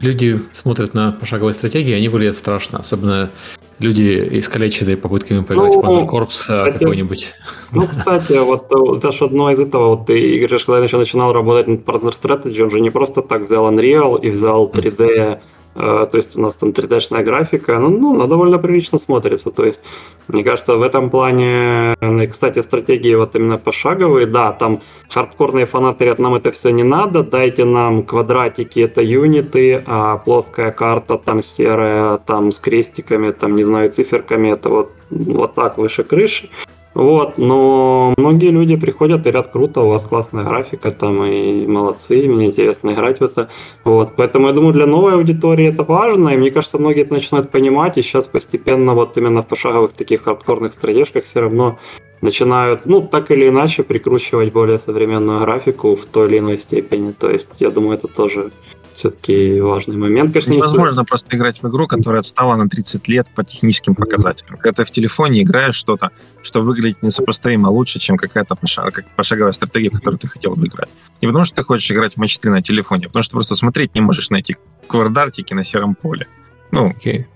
люди 0.00 0.40
смотрят 0.52 0.94
на 0.94 1.12
пошаговые 1.12 1.52
стратегии, 1.52 1.92
они 1.92 2.08
выглядят 2.08 2.36
страшно, 2.36 2.78
особенно 2.78 3.30
люди 3.78 4.38
искалеченные 4.38 4.96
попытками 4.96 5.42
поиграть 5.42 5.74
ну, 5.74 5.80
в 5.80 5.84
Panzer 5.84 6.08
Corps 6.08 6.72
какой-нибудь. 6.72 7.34
Ну, 7.70 7.86
кстати, 7.86 8.32
вот 8.38 8.72
это 8.96 9.12
же 9.12 9.26
одно 9.26 9.50
из 9.50 9.60
этого, 9.60 9.96
вот 9.96 10.06
ты, 10.06 10.18
Игорь, 10.18 10.54
еще 10.54 10.96
начинал 10.96 11.34
работать 11.34 11.68
над 11.68 11.80
Panzer 11.80 12.14
Strategy, 12.18 12.62
он 12.62 12.70
же 12.70 12.80
не 12.80 12.88
просто 12.88 13.20
так 13.20 13.42
взял 13.42 13.70
Unreal 13.70 14.18
и 14.18 14.30
взял 14.30 14.70
3D 14.70 15.18
Э, 15.28 15.38
то 15.78 16.10
есть 16.12 16.36
у 16.36 16.40
нас 16.40 16.56
там 16.56 16.70
3D-шная 16.70 17.22
графика, 17.22 17.78
ну, 17.78 17.88
ну, 17.88 18.14
она 18.14 18.26
довольно 18.26 18.58
прилично 18.58 18.98
смотрится. 18.98 19.50
То 19.52 19.64
есть, 19.64 19.82
мне 20.26 20.42
кажется, 20.42 20.76
в 20.76 20.82
этом 20.82 21.08
плане, 21.08 21.94
ну, 22.00 22.26
кстати, 22.28 22.58
стратегии 22.60 23.14
вот 23.14 23.36
именно 23.36 23.58
пошаговые, 23.58 24.26
да, 24.26 24.52
там 24.52 24.80
хардкорные 25.08 25.66
фанаты 25.66 25.98
говорят, 25.98 26.18
нам 26.18 26.34
это 26.34 26.50
все 26.50 26.70
не 26.70 26.82
надо, 26.82 27.22
дайте 27.22 27.64
нам 27.64 28.02
квадратики, 28.02 28.80
это 28.80 29.02
юниты, 29.02 29.84
а 29.86 30.18
плоская 30.18 30.72
карта 30.72 31.16
там 31.16 31.42
серая, 31.42 32.18
там 32.18 32.50
с 32.50 32.58
крестиками, 32.58 33.30
там, 33.30 33.54
не 33.54 33.62
знаю, 33.62 33.92
циферками, 33.92 34.48
это 34.48 34.70
вот, 34.70 34.90
вот 35.10 35.54
так 35.54 35.78
выше 35.78 36.02
крыши. 36.02 36.50
Вот, 36.94 37.38
но 37.38 38.14
многие 38.16 38.50
люди 38.50 38.76
приходят 38.76 39.20
и 39.20 39.30
говорят, 39.30 39.52
круто, 39.52 39.82
у 39.82 39.88
вас 39.88 40.04
классная 40.06 40.44
графика, 40.44 40.90
там, 40.90 41.22
и 41.24 41.66
молодцы, 41.66 42.26
мне 42.26 42.46
интересно 42.46 42.90
играть 42.90 43.20
в 43.20 43.22
это. 43.22 43.48
Вот, 43.84 44.16
поэтому 44.16 44.48
я 44.48 44.52
думаю, 44.52 44.72
для 44.72 44.86
новой 44.86 45.14
аудитории 45.14 45.68
это 45.68 45.84
важно, 45.84 46.30
и 46.30 46.36
мне 46.36 46.50
кажется, 46.50 46.78
многие 46.78 47.02
это 47.02 47.14
начинают 47.14 47.50
понимать, 47.50 47.98
и 47.98 48.02
сейчас 48.02 48.26
постепенно 48.26 48.94
вот 48.94 49.16
именно 49.16 49.42
в 49.42 49.46
пошаговых 49.46 49.92
таких 49.92 50.24
хардкорных 50.24 50.72
стратежках 50.72 51.24
все 51.24 51.40
равно 51.40 51.78
начинают, 52.20 52.86
ну, 52.86 53.02
так 53.02 53.30
или 53.30 53.48
иначе, 53.48 53.82
прикручивать 53.82 54.52
более 54.52 54.78
современную 54.78 55.40
графику 55.40 55.94
в 55.94 56.04
той 56.06 56.28
или 56.28 56.38
иной 56.38 56.58
степени. 56.58 57.12
То 57.12 57.30
есть, 57.30 57.60
я 57.60 57.70
думаю, 57.70 57.96
это 57.96 58.08
тоже 58.08 58.50
все-таки 58.98 59.60
важный 59.60 59.96
момент. 59.96 60.32
Конечно, 60.32 60.52
Невозможно 60.52 61.00
есть... 61.00 61.08
просто 61.08 61.36
играть 61.36 61.62
в 61.62 61.68
игру, 61.68 61.86
которая 61.86 62.20
отстала 62.20 62.56
на 62.56 62.68
30 62.68 63.06
лет 63.08 63.28
по 63.34 63.44
техническим 63.44 63.94
показателям. 63.94 64.56
Когда 64.56 64.82
ты 64.82 64.84
в 64.84 64.90
телефоне 64.90 65.42
играешь 65.42 65.76
что-то, 65.76 66.10
что 66.42 66.60
выглядит 66.60 67.02
несопоставимо 67.02 67.68
лучше, 67.68 68.00
чем 68.00 68.16
какая-то 68.16 68.56
пошаг... 68.56 69.04
пошаговая 69.16 69.52
стратегия, 69.52 69.90
в 69.90 69.92
которую 69.92 70.18
ты 70.18 70.26
хотел 70.26 70.56
бы 70.56 70.66
играть. 70.66 70.88
Не 71.22 71.28
потому, 71.28 71.44
что 71.44 71.56
ты 71.56 71.62
хочешь 71.62 71.90
играть 71.90 72.14
в 72.14 72.16
матч 72.16 72.38
3 72.38 72.50
на 72.50 72.62
телефоне, 72.62 73.06
а 73.06 73.08
потому 73.08 73.22
что 73.22 73.32
просто 73.32 73.54
смотреть 73.54 73.94
не 73.94 74.00
можешь 74.00 74.30
на 74.30 74.36
эти 74.36 74.56
квадратики 74.88 75.54
на 75.54 75.62
сером 75.62 75.94
поле. 75.94 76.26
Ну, 76.72 76.90
okay. 76.90 77.26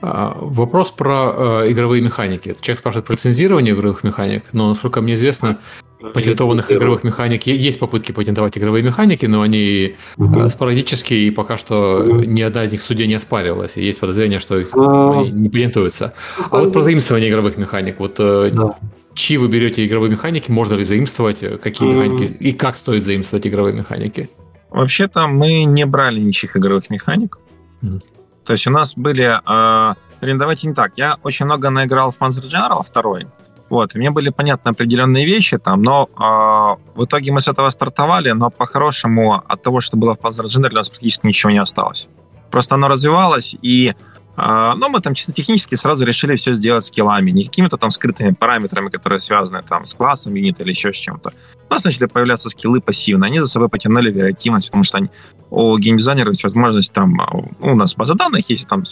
А, 0.00 0.36
вопрос 0.40 0.90
про 0.90 1.62
э, 1.64 1.72
игровые 1.72 2.02
механики. 2.02 2.56
Человек 2.60 2.78
спрашивает 2.78 3.06
про 3.06 3.14
лицензирование 3.14 3.74
игровых 3.74 4.02
механик, 4.02 4.44
но, 4.52 4.68
насколько 4.68 5.02
мне 5.02 5.14
известно, 5.14 5.58
патентованных 6.00 6.70
игровых 6.70 7.04
механик. 7.04 7.46
Есть 7.46 7.78
попытки 7.78 8.12
патентовать 8.12 8.56
игровые 8.58 8.82
механики, 8.82 9.26
но 9.26 9.42
они 9.42 9.96
угу. 10.16 10.48
спорадические, 10.48 11.28
и 11.28 11.30
пока 11.30 11.56
что 11.56 12.04
угу. 12.04 12.20
ни 12.20 12.42
одна 12.42 12.64
из 12.64 12.72
них 12.72 12.80
в 12.80 12.84
суде 12.84 13.06
не 13.06 13.14
оспаривалась. 13.14 13.76
И 13.76 13.84
есть 13.84 14.00
подозрение, 14.00 14.38
что 14.38 14.58
их 14.58 14.68
а... 14.72 15.24
не 15.24 15.48
патентуются. 15.48 16.14
А 16.50 16.58
вот 16.58 16.72
про 16.72 16.82
заимствование 16.82 17.30
игровых 17.30 17.56
механик. 17.56 17.98
Вот 17.98 18.16
э, 18.18 18.50
да. 18.52 18.78
чьи 19.14 19.36
вы 19.36 19.48
берете 19.48 19.84
игровые 19.86 20.10
механики, 20.10 20.50
можно 20.50 20.74
ли 20.74 20.84
заимствовать, 20.84 21.42
какие 21.60 21.88
механики 21.88 22.32
и 22.32 22.52
как 22.52 22.76
стоит 22.76 23.04
заимствовать 23.04 23.46
игровые 23.46 23.74
механики? 23.74 24.30
Вообще-то 24.70 25.26
мы 25.26 25.64
не 25.64 25.86
брали 25.86 26.20
ничьих 26.20 26.56
игровых 26.56 26.90
механик. 26.90 27.38
Mm. 27.82 28.00
То 28.44 28.52
есть 28.52 28.66
у 28.66 28.70
нас 28.70 28.94
были... 28.94 29.40
Э, 29.46 29.94
давайте 30.20 30.68
не 30.68 30.74
так. 30.74 30.92
Я 30.96 31.16
очень 31.22 31.46
много 31.46 31.70
наиграл 31.70 32.12
в 32.12 32.18
Panzer 32.18 32.46
General 32.46 32.84
2, 32.92 33.30
вот, 33.68 33.94
мне 33.94 34.10
были 34.10 34.30
понятны 34.30 34.68
определенные 34.70 35.26
вещи 35.26 35.58
там, 35.58 35.82
но 35.82 36.08
э, 36.14 36.98
в 36.98 37.04
итоге 37.04 37.32
мы 37.32 37.40
с 37.40 37.48
этого 37.48 37.70
стартовали, 37.70 38.30
но 38.30 38.50
по-хорошему 38.50 39.34
от 39.34 39.62
того, 39.62 39.80
что 39.80 39.96
было 39.96 40.14
в 40.14 40.18
Panzer 40.18 40.46
General, 40.46 40.70
у 40.70 40.74
нас 40.74 40.88
практически 40.88 41.26
ничего 41.26 41.50
не 41.50 41.58
осталось. 41.58 42.08
Просто 42.50 42.76
оно 42.76 42.86
развивалось, 42.86 43.56
и 43.60 43.92
э, 44.36 44.72
ну, 44.76 44.88
мы 44.88 45.00
там 45.00 45.14
чисто 45.14 45.32
технически 45.32 45.74
сразу 45.74 46.04
решили 46.04 46.36
все 46.36 46.54
сделать 46.54 46.84
скиллами, 46.84 47.32
не 47.32 47.44
какими-то 47.44 47.76
там 47.76 47.90
скрытыми 47.90 48.34
параметрами, 48.34 48.88
которые 48.88 49.18
связаны 49.18 49.64
там 49.68 49.84
с 49.84 49.94
классом 49.94 50.34
юнита 50.34 50.62
или 50.62 50.70
еще 50.70 50.92
с 50.92 50.96
чем-то. 50.96 51.32
У 51.68 51.74
нас 51.74 51.82
начали 51.82 52.06
появляться 52.06 52.48
скиллы 52.50 52.80
пассивно, 52.80 53.26
они 53.26 53.40
за 53.40 53.46
собой 53.46 53.68
потянули 53.68 54.12
вариативность, 54.12 54.68
потому 54.68 54.84
что 54.84 54.98
они, 54.98 55.10
у 55.50 55.76
геймдизайнеров 55.76 56.34
есть 56.34 56.44
возможность 56.44 56.92
там, 56.92 57.20
ну, 57.58 57.72
у 57.72 57.74
нас 57.74 57.96
база 57.96 58.14
данных 58.14 58.48
есть 58.48 58.68
там 58.68 58.84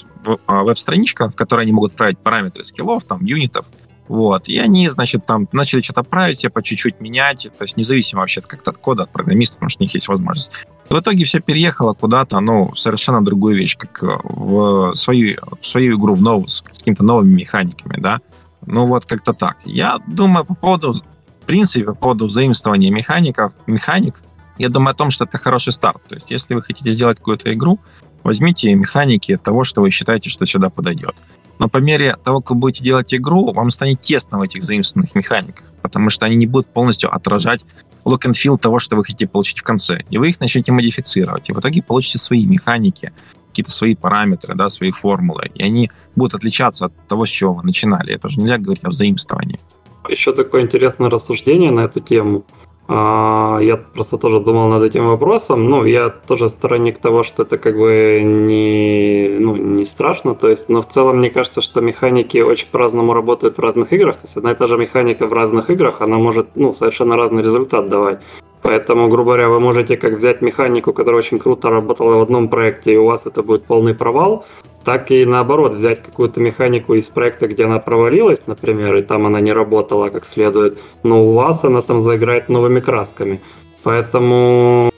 веб-страничка, 0.49 1.29
в 1.29 1.37
которой 1.37 1.61
они 1.61 1.73
могут 1.73 1.93
править 1.93 2.19
параметры 2.19 2.65
скиллов, 2.65 3.05
там, 3.05 3.25
юнитов, 3.25 3.67
вот. 4.09 4.49
И 4.49 4.59
они, 4.59 4.89
значит, 4.91 5.25
там 5.27 5.49
начали 5.53 5.81
что-то 5.81 6.03
править, 6.03 6.41
себе 6.41 6.51
по 6.51 6.63
чуть-чуть 6.63 7.01
менять, 7.01 7.49
то 7.57 7.65
есть 7.65 7.77
независимо 7.77 8.21
вообще 8.21 8.41
как-то 8.41 8.71
от 8.71 8.79
кода, 8.79 9.05
от 9.05 9.11
программиста, 9.11 9.57
потому 9.57 9.71
что 9.71 9.83
у 9.83 9.85
них 9.85 9.95
есть 9.95 10.09
возможность. 10.09 10.51
В 10.89 10.99
итоге 10.99 11.25
все 11.25 11.41
переехало 11.41 11.95
куда-то, 11.95 12.41
ну, 12.41 12.75
совершенно 12.75 13.25
другую 13.25 13.57
вещь, 13.57 13.77
как 13.77 14.03
э, 14.03 14.19
в 14.23 14.95
свою, 14.95 15.39
в 15.61 15.67
свою 15.67 15.99
игру, 15.99 16.15
в 16.15 16.21
новую, 16.21 16.49
с 16.49 16.61
какими-то 16.61 17.03
новыми 17.03 17.35
механиками, 17.35 17.99
да. 17.99 18.19
Ну, 18.67 18.87
вот 18.87 19.07
как-то 19.07 19.33
так. 19.33 19.57
Я 19.65 19.99
думаю 20.07 20.45
по 20.45 20.55
поводу, 20.55 20.93
в 20.93 21.47
принципе, 21.47 21.87
по 21.87 21.95
поводу 21.95 22.27
взаимствования 22.27 22.91
механиков, 22.91 23.53
механик, 23.67 24.21
я 24.59 24.69
думаю 24.69 24.93
о 24.93 24.95
том, 24.95 25.11
что 25.11 25.25
это 25.25 25.39
хороший 25.39 25.73
старт. 25.73 26.03
То 26.09 26.15
есть, 26.15 26.31
если 26.31 26.55
вы 26.55 26.63
хотите 26.63 26.93
сделать 26.93 27.19
какую-то 27.19 27.53
игру, 27.55 27.81
возьмите 28.23 28.73
механики 28.75 29.37
того, 29.37 29.65
что 29.65 29.81
вы 29.81 29.91
считаете, 29.91 30.31
что 30.31 30.47
сюда 30.47 30.71
подойдет. 30.71 31.17
Но 31.59 31.69
по 31.69 31.79
мере 31.79 32.17
того, 32.25 32.41
как 32.41 32.51
вы 32.51 32.57
будете 32.57 32.85
делать 32.85 33.15
игру, 33.15 33.53
вам 33.53 33.71
станет 33.71 34.01
тесно 34.01 34.39
в 34.39 34.43
этих 34.43 34.65
заимствованных 34.65 35.15
механиках, 35.15 35.65
потому 35.83 36.11
что 36.11 36.27
они 36.27 36.37
не 36.37 36.47
будут 36.47 36.67
полностью 36.67 37.15
отражать 37.15 37.61
look 38.05 38.23
and 38.27 38.33
feel 38.33 38.59
того, 38.59 38.79
что 38.79 38.97
вы 38.97 39.05
хотите 39.05 39.27
получить 39.27 39.61
в 39.61 39.63
конце. 39.63 40.05
И 40.11 40.19
вы 40.19 40.31
их 40.31 40.41
начнете 40.41 40.73
модифицировать. 40.73 41.49
И 41.49 41.53
в 41.53 41.61
итоге 41.61 41.83
получите 41.83 42.19
свои 42.19 42.45
механики, 42.45 43.13
какие-то 43.49 43.71
свои 43.71 43.95
параметры, 43.95 44.55
да, 44.55 44.69
свои 44.69 44.91
формулы. 44.91 45.51
И 45.55 45.63
они 45.63 45.91
будут 46.17 46.35
отличаться 46.35 46.87
от 46.87 46.93
того, 47.07 47.25
с 47.25 47.29
чего 47.29 47.55
вы 47.55 47.63
начинали. 47.63 48.15
Это 48.15 48.29
же 48.29 48.41
нельзя 48.41 48.59
говорить 48.59 48.85
о 48.85 48.89
взаимствовании. 48.89 49.61
Еще 50.09 50.33
такое 50.33 50.63
интересное 50.63 51.09
рассуждение 51.09 51.71
на 51.71 51.81
эту 51.81 52.01
тему. 52.01 52.45
А, 52.87 53.59
я 53.63 53.77
просто 53.77 54.19
тоже 54.19 54.41
думал 54.41 54.69
над 54.69 54.83
этим 54.83 55.07
вопросом. 55.07 55.71
Ну, 55.71 55.85
я 55.85 56.11
тоже 56.11 56.49
сторонник 56.49 56.99
того, 56.99 57.23
что 57.23 57.45
это 57.45 57.57
как 57.57 57.77
бы 57.77 58.21
не, 58.23 59.37
ну, 59.39 59.57
не 59.57 59.85
страшно. 59.85 60.35
То 60.35 60.49
есть, 60.49 60.69
но 60.69 60.83
в 60.83 60.89
целом 60.89 61.19
мне 61.19 61.31
кажется, 61.31 61.63
что 61.63 61.81
механики 61.81 62.39
очень 62.39 62.69
по-разному 62.71 63.15
работают 63.15 63.57
в 63.57 63.61
разных 63.61 63.93
играх. 63.93 64.17
То 64.17 64.25
есть 64.25 64.37
одна 64.37 64.53
и 64.53 64.55
та 64.55 64.67
же 64.67 64.77
механика 64.77 65.27
в 65.27 65.33
разных 65.33 65.71
играх, 65.71 66.03
она 66.03 66.19
может 66.19 66.49
ну, 66.57 66.75
совершенно 66.75 67.17
разный 67.17 67.43
результат 67.43 67.89
давать. 67.89 68.21
Поэтому, 68.65 69.09
грубо 69.09 69.33
говоря, 69.33 69.51
вы 69.51 69.61
можете 69.61 69.99
как 69.99 70.15
взять 70.15 70.41
механику, 70.41 70.95
которая 70.95 71.19
очень 71.19 71.39
круто 71.39 71.69
работала 71.69 72.17
в 72.17 72.23
одном 72.23 72.49
проекте, 72.49 72.95
и 72.95 72.97
у 72.97 73.05
вас 73.05 73.27
это 73.27 73.43
будет 73.43 73.67
полный 73.67 73.95
провал, 73.95 74.47
так 74.85 75.11
и 75.11 75.27
наоборот, 75.27 75.75
взять 75.75 76.03
какую-то 76.03 76.41
механику 76.41 76.95
из 76.95 77.09
проекта, 77.09 77.47
где 77.47 77.67
она 77.67 77.79
провалилась, 77.79 78.47
например, 78.47 78.97
и 78.97 79.03
там 79.03 79.27
она 79.27 79.41
не 79.41 79.53
работала 79.53 80.09
как 80.09 80.25
следует, 80.25 80.79
но 81.03 81.27
у 81.27 81.35
вас 81.35 81.63
она 81.63 81.83
там 81.83 82.01
заиграет 82.01 82.49
новыми 82.49 82.81
красками. 82.81 83.43
Поэтому, 83.83 84.91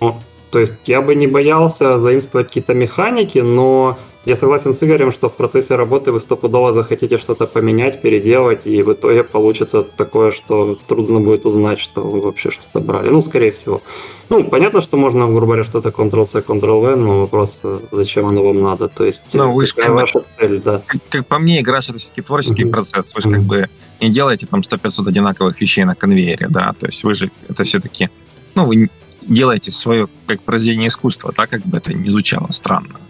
то 0.52 0.60
есть 0.60 0.76
я 0.86 1.02
бы 1.02 1.16
не 1.16 1.26
боялся 1.26 1.98
заимствовать 1.98 2.46
какие-то 2.46 2.72
механики, 2.72 3.40
но 3.40 3.98
я 4.26 4.34
согласен 4.34 4.74
с 4.74 4.82
Игорем, 4.82 5.12
что 5.12 5.28
в 5.28 5.36
процессе 5.36 5.76
работы 5.76 6.10
вы 6.10 6.18
стопудово 6.20 6.72
захотите 6.72 7.16
что-то 7.16 7.46
поменять, 7.46 8.02
переделать, 8.02 8.66
и 8.66 8.82
в 8.82 8.92
итоге 8.92 9.22
получится 9.22 9.82
такое, 9.82 10.32
что 10.32 10.76
трудно 10.88 11.20
будет 11.20 11.46
узнать, 11.46 11.78
что 11.78 12.02
вы 12.02 12.20
вообще 12.20 12.50
что-то 12.50 12.80
брали. 12.80 13.08
Ну, 13.08 13.20
скорее 13.20 13.52
всего. 13.52 13.82
Ну, 14.28 14.42
понятно, 14.42 14.80
что 14.80 14.96
можно, 14.96 15.26
грубо 15.26 15.46
говоря, 15.46 15.62
что-то 15.62 15.90
Ctrl-C, 15.90 16.40
Ctrl-V, 16.40 16.96
но 16.96 17.20
вопрос, 17.20 17.62
зачем 17.92 18.26
оно 18.26 18.42
вам 18.42 18.60
надо. 18.60 18.88
То 18.88 19.04
есть, 19.04 19.32
ну, 19.32 19.52
вы 19.52 19.64
какая 19.64 19.92
ваша 19.92 20.24
цель, 20.36 20.60
да. 20.60 20.82
Как, 20.84 21.00
как 21.08 21.26
по 21.28 21.38
мне, 21.38 21.60
игра— 21.60 21.78
это 21.88 21.96
все-таки 21.96 22.22
творческий 22.22 22.64
mm-hmm. 22.64 22.70
процесс. 22.70 23.14
Вы 23.14 23.22
же 23.22 23.28
mm-hmm. 23.28 23.32
как 23.32 23.42
бы 23.42 23.70
не 24.00 24.10
делаете 24.10 24.48
там 24.48 24.60
100-500 24.60 25.08
одинаковых 25.08 25.60
вещей 25.60 25.84
на 25.84 25.94
конвейере, 25.94 26.48
да, 26.50 26.74
то 26.76 26.86
есть 26.86 27.04
вы 27.04 27.14
же 27.14 27.30
это 27.48 27.62
все-таки, 27.62 28.10
ну, 28.56 28.66
вы 28.66 28.90
делаете 29.22 29.70
свое 29.70 30.08
как 30.26 30.42
произведение 30.42 30.88
искусства, 30.88 31.32
так 31.32 31.48
как 31.48 31.62
бы 31.62 31.78
это 31.78 31.94
не 31.94 32.10
звучало 32.10 32.50
странно 32.50 33.05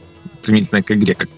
применительно 0.46 0.82
к 0.82 0.90
игре. 0.92 1.14
Как... 1.14 1.28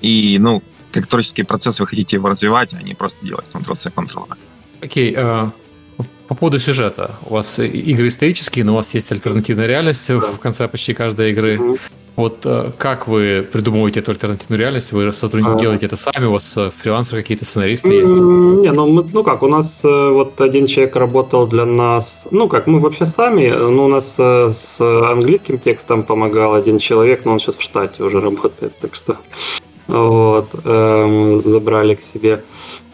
И, 0.00 0.38
ну, 0.40 0.62
как 0.92 1.06
творческий 1.06 1.42
процесс 1.42 1.80
вы 1.80 1.86
хотите 1.86 2.16
его 2.16 2.28
развивать, 2.28 2.72
а 2.72 2.82
не 2.82 2.94
просто 2.94 3.18
делать 3.26 3.46
Ctrl-C, 3.52 3.90
Ctrl-V. 3.90 4.36
Окей, 4.80 5.12
okay, 5.12 5.50
uh, 5.98 6.04
по 6.28 6.34
поводу 6.34 6.58
сюжета. 6.58 7.16
У 7.26 7.34
вас 7.34 7.58
игры 7.58 8.08
исторические, 8.08 8.64
но 8.64 8.72
у 8.72 8.76
вас 8.76 8.94
есть 8.94 9.10
альтернативная 9.12 9.66
реальность 9.66 10.08
да. 10.08 10.20
в 10.20 10.38
конце 10.38 10.68
почти 10.68 10.94
каждой 10.94 11.32
игры. 11.32 11.56
Mm-hmm. 11.56 11.80
Вот 12.16 12.46
э, 12.46 12.70
как 12.78 13.08
вы 13.08 13.46
придумываете 13.50 14.00
эту 14.00 14.12
альтернативную 14.12 14.60
реальность? 14.60 14.92
Вы 14.92 15.12
сотрудники 15.12 15.56
а... 15.56 15.58
делаете 15.58 15.86
это 15.86 15.96
сами? 15.96 16.26
У 16.26 16.32
вас 16.32 16.56
э, 16.56 16.70
фрилансеры 16.70 17.22
какие-то, 17.22 17.44
сценаристы 17.44 17.92
есть? 17.92 18.12
Не, 18.12 18.70
ну, 18.70 18.86
мы, 18.86 19.04
ну 19.12 19.24
как, 19.24 19.42
у 19.42 19.48
нас 19.48 19.84
э, 19.84 20.10
вот 20.10 20.40
один 20.40 20.66
человек 20.66 20.94
работал 20.94 21.48
для 21.48 21.66
нас, 21.66 22.28
ну 22.30 22.48
как, 22.48 22.68
мы 22.68 22.78
вообще 22.78 23.06
сами, 23.06 23.48
ну 23.48 23.86
у 23.86 23.88
нас 23.88 24.18
с 24.18 24.80
английским 24.80 25.58
текстом 25.58 26.04
помогал 26.04 26.54
один 26.54 26.78
человек, 26.78 27.24
но 27.24 27.32
он 27.32 27.40
сейчас 27.40 27.56
в 27.56 27.62
штате 27.62 28.04
уже 28.04 28.20
работает, 28.20 28.78
так 28.78 28.94
что 28.94 29.16
вот, 29.86 30.54
эм, 30.64 31.40
забрали 31.42 31.94
к 31.94 32.00
себе. 32.00 32.42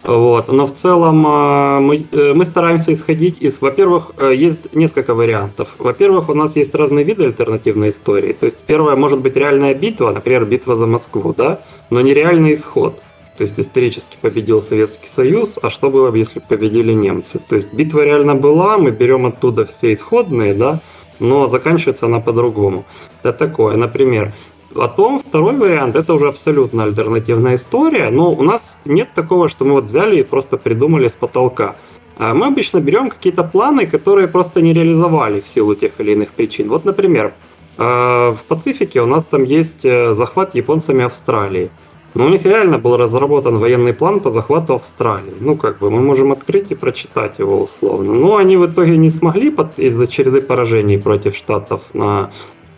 Вот. 0.03 0.47
Но 0.47 0.65
в 0.65 0.73
целом 0.73 1.25
э, 1.27 1.79
мы, 1.79 2.05
э, 2.11 2.33
мы 2.33 2.43
стараемся 2.45 2.91
исходить 2.91 3.37
из, 3.39 3.61
во-первых, 3.61 4.11
э, 4.17 4.33
есть 4.35 4.73
несколько 4.73 5.13
вариантов. 5.13 5.75
Во-первых, 5.77 6.29
у 6.29 6.33
нас 6.33 6.55
есть 6.55 6.73
разные 6.73 7.05
виды 7.05 7.25
альтернативной 7.25 7.89
истории. 7.89 8.33
То 8.33 8.45
есть 8.45 8.59
первое 8.65 8.95
может 8.95 9.19
быть 9.19 9.35
реальная 9.35 9.75
битва, 9.75 10.11
например, 10.11 10.45
битва 10.45 10.75
за 10.75 10.87
Москву, 10.87 11.33
да, 11.37 11.61
но 11.91 12.01
не 12.01 12.13
реальный 12.13 12.53
исход. 12.53 13.01
То 13.37 13.43
есть 13.43 13.59
исторически 13.59 14.17
победил 14.21 14.61
Советский 14.61 15.07
Союз, 15.07 15.57
а 15.61 15.69
что 15.69 15.89
было 15.89 16.11
бы, 16.11 16.17
если 16.17 16.39
победили 16.39 16.93
немцы? 16.93 17.39
То 17.39 17.55
есть 17.55 17.71
битва 17.73 18.03
реально 18.03 18.35
была, 18.35 18.77
мы 18.77 18.91
берем 18.91 19.25
оттуда 19.25 19.65
все 19.65 19.93
исходные, 19.93 20.53
да, 20.53 20.81
но 21.19 21.47
заканчивается 21.47 22.07
она 22.07 22.19
по-другому. 22.19 22.85
Это 23.21 23.33
такое, 23.33 23.77
например, 23.77 24.33
Потом 24.73 25.19
второй 25.19 25.57
вариант 25.57 25.95
это 25.95 26.13
уже 26.13 26.27
абсолютно 26.27 26.83
альтернативная 26.83 27.55
история, 27.55 28.09
но 28.09 28.31
у 28.31 28.41
нас 28.41 28.81
нет 28.85 29.09
такого, 29.13 29.49
что 29.49 29.65
мы 29.65 29.73
вот 29.73 29.83
взяли 29.83 30.19
и 30.19 30.23
просто 30.23 30.57
придумали 30.57 31.07
с 31.07 31.13
потолка. 31.13 31.75
А 32.17 32.33
мы 32.33 32.47
обычно 32.47 32.79
берем 32.79 33.09
какие-то 33.09 33.43
планы, 33.43 33.85
которые 33.85 34.27
просто 34.27 34.61
не 34.61 34.73
реализовали 34.73 35.41
в 35.41 35.47
силу 35.47 35.75
тех 35.75 35.99
или 35.99 36.13
иных 36.13 36.31
причин. 36.31 36.69
Вот, 36.69 36.85
например, 36.85 37.33
э, 37.77 37.83
в 37.83 38.39
Пацифике 38.47 39.01
у 39.01 39.05
нас 39.05 39.25
там 39.25 39.43
есть 39.43 39.85
э, 39.85 40.13
захват 40.13 40.55
японцами 40.55 41.03
Австралии. 41.03 41.69
Но 42.13 42.25
у 42.25 42.29
них 42.29 42.45
реально 42.45 42.77
был 42.77 42.97
разработан 42.97 43.57
военный 43.57 43.93
план 43.93 44.19
по 44.19 44.29
захвату 44.29 44.75
Австралии. 44.75 45.33
Ну, 45.39 45.55
как 45.55 45.79
бы, 45.79 45.89
мы 45.89 46.01
можем 46.01 46.31
открыть 46.31 46.71
и 46.71 46.75
прочитать 46.75 47.39
его 47.39 47.61
условно. 47.61 48.13
Но 48.13 48.35
они 48.35 48.57
в 48.57 48.65
итоге 48.65 48.97
не 48.97 49.09
смогли 49.09 49.55
из-за 49.77 50.07
череды 50.07 50.41
поражений 50.41 50.97
против 50.97 51.35
Штатов 51.35 51.81
на 51.93 52.31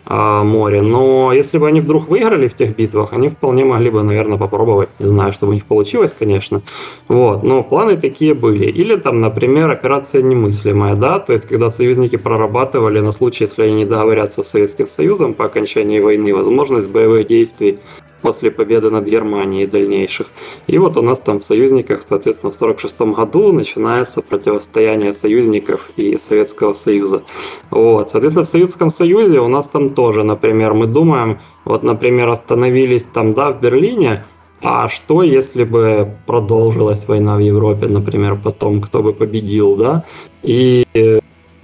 море. 0.06 0.82
Но 0.82 1.32
если 1.32 1.58
бы 1.58 1.68
они 1.68 1.80
вдруг 1.80 2.08
выиграли 2.08 2.48
в 2.48 2.54
тех 2.54 2.76
битвах, 2.76 3.12
они 3.12 3.28
вполне 3.28 3.64
могли 3.64 3.90
бы, 3.90 4.02
наверное, 4.02 4.38
попробовать. 4.38 4.88
Не 4.98 5.08
знаю, 5.08 5.32
чтобы 5.32 5.52
у 5.52 5.54
них 5.54 5.64
получилось, 5.64 6.14
конечно. 6.18 6.62
Вот. 7.08 7.42
Но 7.42 7.62
планы 7.62 7.96
такие 7.96 8.34
были. 8.34 8.66
Или 8.66 8.96
там, 8.96 9.20
например, 9.20 9.70
операция 9.70 10.22
немыслимая, 10.22 10.94
да, 10.96 11.18
то 11.18 11.32
есть 11.32 11.46
когда 11.46 11.70
союзники 11.70 12.16
прорабатывали 12.16 13.00
на 13.00 13.12
случай, 13.12 13.44
если 13.44 13.62
они 13.64 13.74
не 13.74 13.84
договорятся 13.84 14.42
с 14.42 14.48
Советским 14.48 14.86
Союзом 14.86 15.34
по 15.34 15.46
окончании 15.46 16.00
войны, 16.00 16.34
возможность 16.34 16.90
боевых 16.90 17.26
действий 17.26 17.78
после 18.24 18.50
победы 18.50 18.88
над 18.88 19.04
Германией 19.04 19.66
дальнейших. 19.66 20.28
И 20.66 20.78
вот 20.78 20.96
у 20.96 21.02
нас 21.02 21.20
там 21.20 21.40
в 21.40 21.44
союзниках, 21.44 22.00
соответственно, 22.08 22.52
в 22.52 22.56
1946 22.56 23.16
году 23.16 23.52
начинается 23.52 24.22
противостояние 24.22 25.12
союзников 25.12 25.90
и 25.98 26.16
Советского 26.16 26.72
Союза. 26.72 27.22
Вот. 27.70 28.08
Соответственно, 28.08 28.44
в 28.44 28.48
Советском 28.48 28.88
Союзе 28.88 29.40
у 29.40 29.48
нас 29.48 29.68
там 29.68 29.90
тоже, 29.90 30.22
например, 30.22 30.72
мы 30.72 30.86
думаем, 30.86 31.38
вот, 31.66 31.82
например, 31.82 32.30
остановились 32.30 33.04
там, 33.04 33.34
да, 33.34 33.50
в 33.50 33.60
Берлине, 33.60 34.24
а 34.62 34.88
что, 34.88 35.22
если 35.22 35.64
бы 35.64 36.14
продолжилась 36.26 37.06
война 37.06 37.36
в 37.36 37.40
Европе, 37.40 37.88
например, 37.88 38.38
потом, 38.42 38.80
кто 38.80 39.02
бы 39.02 39.12
победил, 39.12 39.76
да? 39.76 40.04
И 40.42 40.86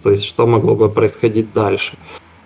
то 0.03 0.11
есть, 0.11 0.25
что 0.25 0.47
могло 0.47 0.75
бы 0.75 0.91
происходить 0.91 1.55
дальше? 1.55 1.97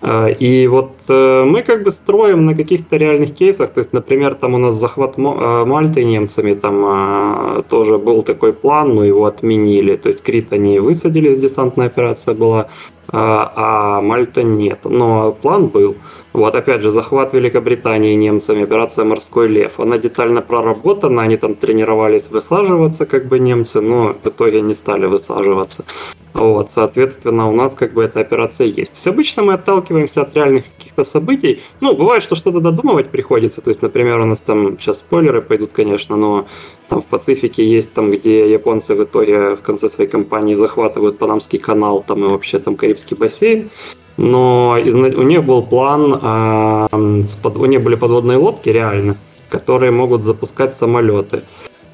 А, 0.07 0.27
и 0.27 0.67
вот 0.67 0.91
э, 1.09 1.43
мы 1.45 1.63
как 1.63 1.81
бы 1.83 1.89
строим 1.89 2.45
на 2.45 2.55
каких-то 2.55 2.95
реальных 2.95 3.33
кейсах, 3.33 3.71
то 3.71 3.79
есть, 3.79 3.91
например, 3.91 4.35
там 4.35 4.53
у 4.53 4.59
нас 4.59 4.75
захват 4.75 5.17
э, 5.17 5.65
Мальты 5.65 6.03
немцами, 6.03 6.53
там 6.53 6.85
а, 6.85 7.63
тоже 7.63 7.97
был 7.97 8.21
такой 8.21 8.53
план, 8.53 8.93
но 8.93 9.03
его 9.03 9.25
отменили, 9.25 9.95
то 9.95 10.09
есть 10.09 10.21
Крит 10.21 10.53
они 10.53 10.77
высадились, 10.77 11.39
десантная 11.39 11.87
операция 11.87 12.35
была, 12.35 12.67
а, 13.07 13.51
а 13.55 14.01
Мальта 14.01 14.43
нет, 14.43 14.79
но 14.85 15.31
план 15.31 15.67
был. 15.67 15.95
Вот, 16.33 16.53
опять 16.53 16.81
же, 16.81 16.89
захват 16.89 17.33
Великобритании 17.33 18.13
немцами, 18.15 18.63
операция 18.63 19.05
«Морской 19.05 19.47
лев». 19.47 19.79
Она 19.79 19.97
детально 19.97 20.41
проработана, 20.41 21.21
они 21.21 21.37
там 21.37 21.55
тренировались 21.55 22.29
высаживаться, 22.29 23.05
как 23.05 23.27
бы 23.27 23.39
немцы, 23.39 23.79
но 23.79 24.15
в 24.21 24.27
итоге 24.27 24.59
не 24.59 24.73
стали 24.73 25.05
высаживаться. 25.05 25.85
Вот, 26.33 26.71
соответственно, 26.71 27.47
у 27.47 27.53
нас 27.53 27.75
как 27.75 27.93
бы 27.93 28.03
эта 28.03 28.19
операция 28.19 28.67
есть. 28.67 28.95
Есть 28.95 29.07
обычно 29.07 29.43
мы 29.43 29.53
отталкиваемся 29.53 30.23
от 30.23 30.35
реальных 30.35 30.65
каких-то 30.77 31.05
событий. 31.05 31.61
Ну, 31.79 31.95
бывает, 31.95 32.23
что 32.23 32.35
что-то 32.35 32.59
додумывать 32.59 33.09
приходится. 33.09 33.61
То 33.61 33.69
есть, 33.69 33.81
например, 33.81 34.19
у 34.19 34.25
нас 34.25 34.41
там 34.41 34.77
сейчас 34.79 34.99
спойлеры 34.99 35.41
пойдут, 35.41 35.71
конечно, 35.71 36.17
но 36.17 36.45
там 36.87 37.01
в 37.01 37.05
Пацифике 37.05 37.65
есть 37.65 37.93
там, 37.93 38.11
где 38.11 38.51
японцы 38.51 38.95
в 38.95 39.03
итоге 39.03 39.55
в 39.55 39.61
конце 39.61 39.89
своей 39.89 40.09
кампании 40.09 40.55
захватывают 40.55 41.17
Панамский 41.17 41.59
канал, 41.59 42.03
там 42.07 42.23
и 42.25 42.27
вообще 42.27 42.59
там 42.59 42.75
Карибский 42.75 43.17
бассейн 43.17 43.69
но 44.17 44.77
у 44.81 45.23
них 45.23 45.43
был 45.43 45.63
план, 45.63 46.19
а, 46.21 46.87
у 46.91 47.65
них 47.65 47.83
были 47.83 47.95
подводные 47.95 48.37
лодки 48.37 48.69
реально, 48.69 49.17
которые 49.49 49.91
могут 49.91 50.23
запускать 50.23 50.75
самолеты. 50.75 51.43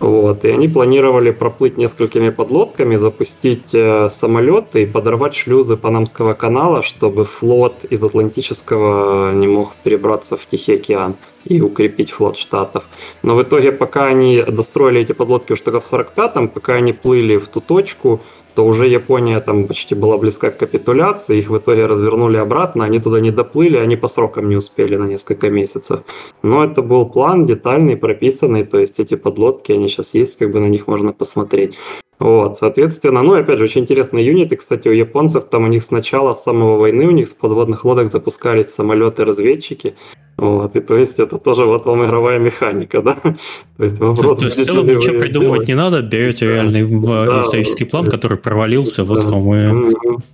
Вот, 0.01 0.45
и 0.45 0.49
они 0.49 0.67
планировали 0.67 1.29
проплыть 1.29 1.77
несколькими 1.77 2.31
подлодками, 2.31 2.95
запустить 2.95 3.69
э, 3.75 4.09
самолеты 4.09 4.81
и 4.81 4.85
подорвать 4.87 5.35
шлюзы 5.35 5.77
Панамского 5.77 6.33
канала, 6.33 6.81
чтобы 6.81 7.25
флот 7.25 7.85
из 7.85 8.03
Атлантического 8.03 9.31
не 9.31 9.47
мог 9.47 9.75
перебраться 9.83 10.37
в 10.37 10.45
Тихий 10.47 10.73
океан 10.73 11.17
и 11.45 11.61
укрепить 11.61 12.09
флот 12.09 12.35
Штатов. 12.35 12.83
Но 13.21 13.35
в 13.35 13.43
итоге, 13.43 13.71
пока 13.71 14.05
они 14.05 14.41
достроили 14.41 15.01
эти 15.01 15.11
подлодки 15.11 15.53
уже 15.53 15.61
только 15.61 15.79
в 15.79 15.93
45-м, 15.93 16.47
пока 16.47 16.73
они 16.73 16.93
плыли 16.93 17.37
в 17.37 17.47
ту 17.47 17.61
точку, 17.61 18.21
то 18.55 18.65
уже 18.65 18.87
Япония 18.87 19.39
там 19.39 19.67
почти 19.67 19.95
была 19.95 20.17
близка 20.17 20.51
к 20.51 20.57
капитуляции, 20.57 21.37
их 21.37 21.49
в 21.49 21.57
итоге 21.57 21.85
развернули 21.85 22.37
обратно, 22.37 22.85
они 22.85 22.99
туда 22.99 23.19
не 23.19 23.31
доплыли, 23.31 23.77
они 23.77 23.95
по 23.95 24.07
срокам 24.07 24.49
не 24.49 24.55
успели 24.55 24.95
на 24.95 25.05
несколько 25.05 25.49
месяцев. 25.49 26.01
Но 26.43 26.63
это 26.63 26.81
был 26.81 27.05
план 27.05 27.45
детальный, 27.45 27.97
прописанный, 27.97 28.63
то 28.63 28.79
есть 28.79 28.99
эти 28.99 29.15
подлодки, 29.15 29.71
они 29.71 29.87
сейчас 29.87 30.13
есть, 30.13 30.37
как 30.37 30.51
бы 30.51 30.59
на 30.59 30.67
них 30.67 30.87
можно 30.87 31.13
посмотреть. 31.13 31.77
Вот, 32.21 32.55
соответственно, 32.55 33.23
ну 33.23 33.35
и 33.35 33.39
опять 33.39 33.57
же, 33.57 33.63
очень 33.63 33.81
интересные 33.81 34.23
юниты, 34.23 34.55
кстати, 34.55 34.87
у 34.87 34.91
японцев, 34.91 35.45
там 35.45 35.63
у 35.63 35.67
них 35.67 35.81
с 35.81 35.89
начала, 35.89 36.33
с 36.33 36.43
самого 36.43 36.77
войны, 36.77 37.07
у 37.07 37.11
них 37.11 37.27
с 37.27 37.33
подводных 37.33 37.83
лодок 37.83 38.11
запускались 38.11 38.67
самолеты-разведчики, 38.67 39.95
вот, 40.37 40.75
и 40.75 40.81
то 40.81 40.97
есть 40.97 41.19
это 41.19 41.39
тоже 41.39 41.65
вот 41.65 41.85
вам 41.85 42.05
игровая 42.05 42.39
механика, 42.39 43.01
да? 43.01 43.15
То 43.77 43.83
есть 43.83 43.99
вопрос... 43.99 44.39
То 44.39 44.45
есть 44.45 44.57
в 44.57 44.65
целом 44.65 44.87
ничего 44.87 45.19
придумывать 45.19 45.67
не 45.67 45.75
надо, 45.75 46.01
берете 46.01 46.47
реальный 46.47 46.83
да, 46.83 47.41
исторический 47.41 47.85
план, 47.85 48.05
который 48.05 48.37
провалился, 48.37 49.03
вот 49.03 49.21
да. 49.21 49.27
вам 49.27 49.55
и... 49.55 49.85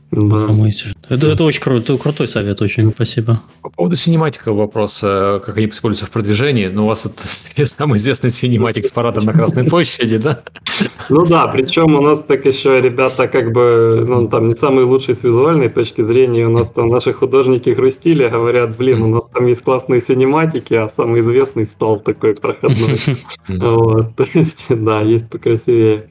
Да. 0.10 0.48
Это, 1.10 1.28
это 1.28 1.44
очень 1.44 1.62
круто, 1.62 1.98
крутой 1.98 2.30
совет, 2.30 2.62
очень 2.62 2.92
спасибо. 2.92 3.42
По 3.62 3.70
поводу 3.70 3.98
синематика 3.98 4.54
вопрос, 4.54 5.00
как 5.02 5.58
они 5.58 5.68
используются 5.68 6.06
в 6.06 6.12
продвижении, 6.12 6.68
ну, 6.68 6.86
у 6.86 6.88
вас 6.88 7.04
вот 7.04 7.20
самый 7.68 7.98
известный 7.98 8.30
синематик 8.30 8.86
с 8.86 8.92
парадом 8.92 9.26
на 9.26 9.34
Красной 9.34 9.64
площади, 9.70 10.18
да? 10.18 10.44
Ну 11.10 11.26
да, 11.26 11.48
причем 11.48 11.77
у 11.86 12.02
нас 12.02 12.24
так 12.24 12.46
еще 12.46 12.80
ребята 12.82 13.28
как 13.28 13.52
бы, 13.52 14.04
ну 14.08 14.28
там 14.28 14.48
не 14.48 14.56
самые 14.56 14.86
лучшие 14.86 15.16
с 15.16 15.24
визуальной 15.24 15.70
точки 15.70 16.02
зрения, 16.02 16.48
у 16.48 16.52
нас 16.52 16.70
там 16.70 16.88
наши 16.88 17.14
художники 17.14 17.70
грустили, 17.70 18.28
говорят, 18.28 18.78
блин, 18.78 19.04
у 19.04 19.08
нас 19.08 19.24
там 19.34 19.46
есть 19.46 19.62
классные 19.62 20.02
синематики, 20.02 20.74
а 20.74 20.90
самый 20.90 21.22
известный 21.22 21.66
стал 21.66 22.00
такой 22.00 22.36
проходной. 22.36 22.98
Вот, 23.48 24.16
то 24.16 24.26
есть, 24.34 24.66
да, 24.70 25.02
есть 25.02 25.30
покрасивее. 25.30 26.10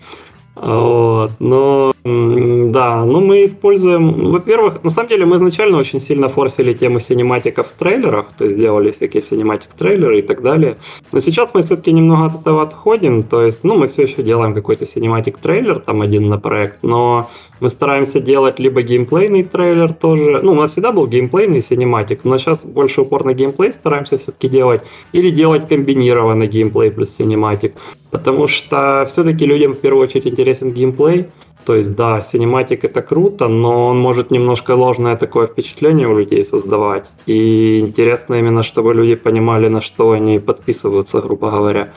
Вот. 0.56 1.32
Но 1.38 1.92
да, 2.02 3.04
ну 3.04 3.20
мы 3.20 3.44
используем, 3.44 4.30
во-первых, 4.30 4.82
на 4.82 4.90
самом 4.90 5.10
деле 5.10 5.26
мы 5.26 5.36
изначально 5.36 5.76
очень 5.76 6.00
сильно 6.00 6.28
форсили 6.30 6.72
тему 6.72 6.98
синематиков 6.98 7.66
в 7.66 7.72
трейлерах, 7.72 8.28
то 8.38 8.44
есть 8.44 8.56
делали 8.56 8.90
всякие 8.90 9.22
синематик 9.22 9.74
трейлеры 9.74 10.20
и 10.20 10.22
так 10.22 10.42
далее. 10.42 10.76
Но 11.12 11.20
сейчас 11.20 11.52
мы 11.52 11.60
все-таки 11.60 11.92
немного 11.92 12.26
от 12.26 12.40
этого 12.40 12.62
отходим, 12.62 13.22
то 13.22 13.42
есть, 13.42 13.60
ну, 13.64 13.76
мы 13.76 13.88
все 13.88 14.02
еще 14.04 14.22
делаем 14.22 14.54
какой-то 14.54 14.86
cinematic 14.86 15.36
трейлер, 15.38 15.78
там 15.78 16.00
один 16.00 16.28
на 16.28 16.38
проект, 16.38 16.78
но 16.82 17.28
мы 17.60 17.70
стараемся 17.70 18.20
делать 18.20 18.58
либо 18.58 18.82
геймплейный 18.82 19.42
трейлер 19.42 19.92
тоже, 19.92 20.40
ну, 20.42 20.52
у 20.52 20.54
нас 20.54 20.72
всегда 20.72 20.92
был 20.92 21.06
геймплейный 21.06 21.60
синематик, 21.60 22.24
но 22.24 22.38
сейчас 22.38 22.64
больше 22.64 23.02
упор 23.02 23.24
на 23.24 23.32
геймплей 23.32 23.72
стараемся 23.72 24.18
все-таки 24.18 24.48
делать, 24.48 24.82
или 25.12 25.30
делать 25.30 25.68
комбинированный 25.68 26.46
геймплей 26.46 26.90
плюс 26.90 27.10
синематик, 27.10 27.74
потому 28.10 28.48
что 28.48 29.06
все-таки 29.08 29.46
людям 29.46 29.72
в 29.72 29.78
первую 29.78 30.04
очередь 30.04 30.26
интересен 30.26 30.72
геймплей, 30.72 31.26
то 31.66 31.74
есть, 31.74 31.96
да, 31.96 32.22
синематик 32.22 32.84
это 32.84 33.02
круто, 33.02 33.48
но 33.48 33.88
он 33.88 33.98
может 33.98 34.30
немножко 34.30 34.76
ложное 34.76 35.16
такое 35.16 35.48
впечатление 35.48 36.06
у 36.06 36.16
людей 36.16 36.44
создавать. 36.44 37.10
И 37.26 37.80
интересно 37.80 38.34
именно, 38.34 38.62
чтобы 38.62 38.94
люди 38.94 39.16
понимали, 39.16 39.66
на 39.66 39.80
что 39.80 40.12
они 40.12 40.38
подписываются, 40.38 41.20
грубо 41.20 41.50
говоря. 41.50 41.92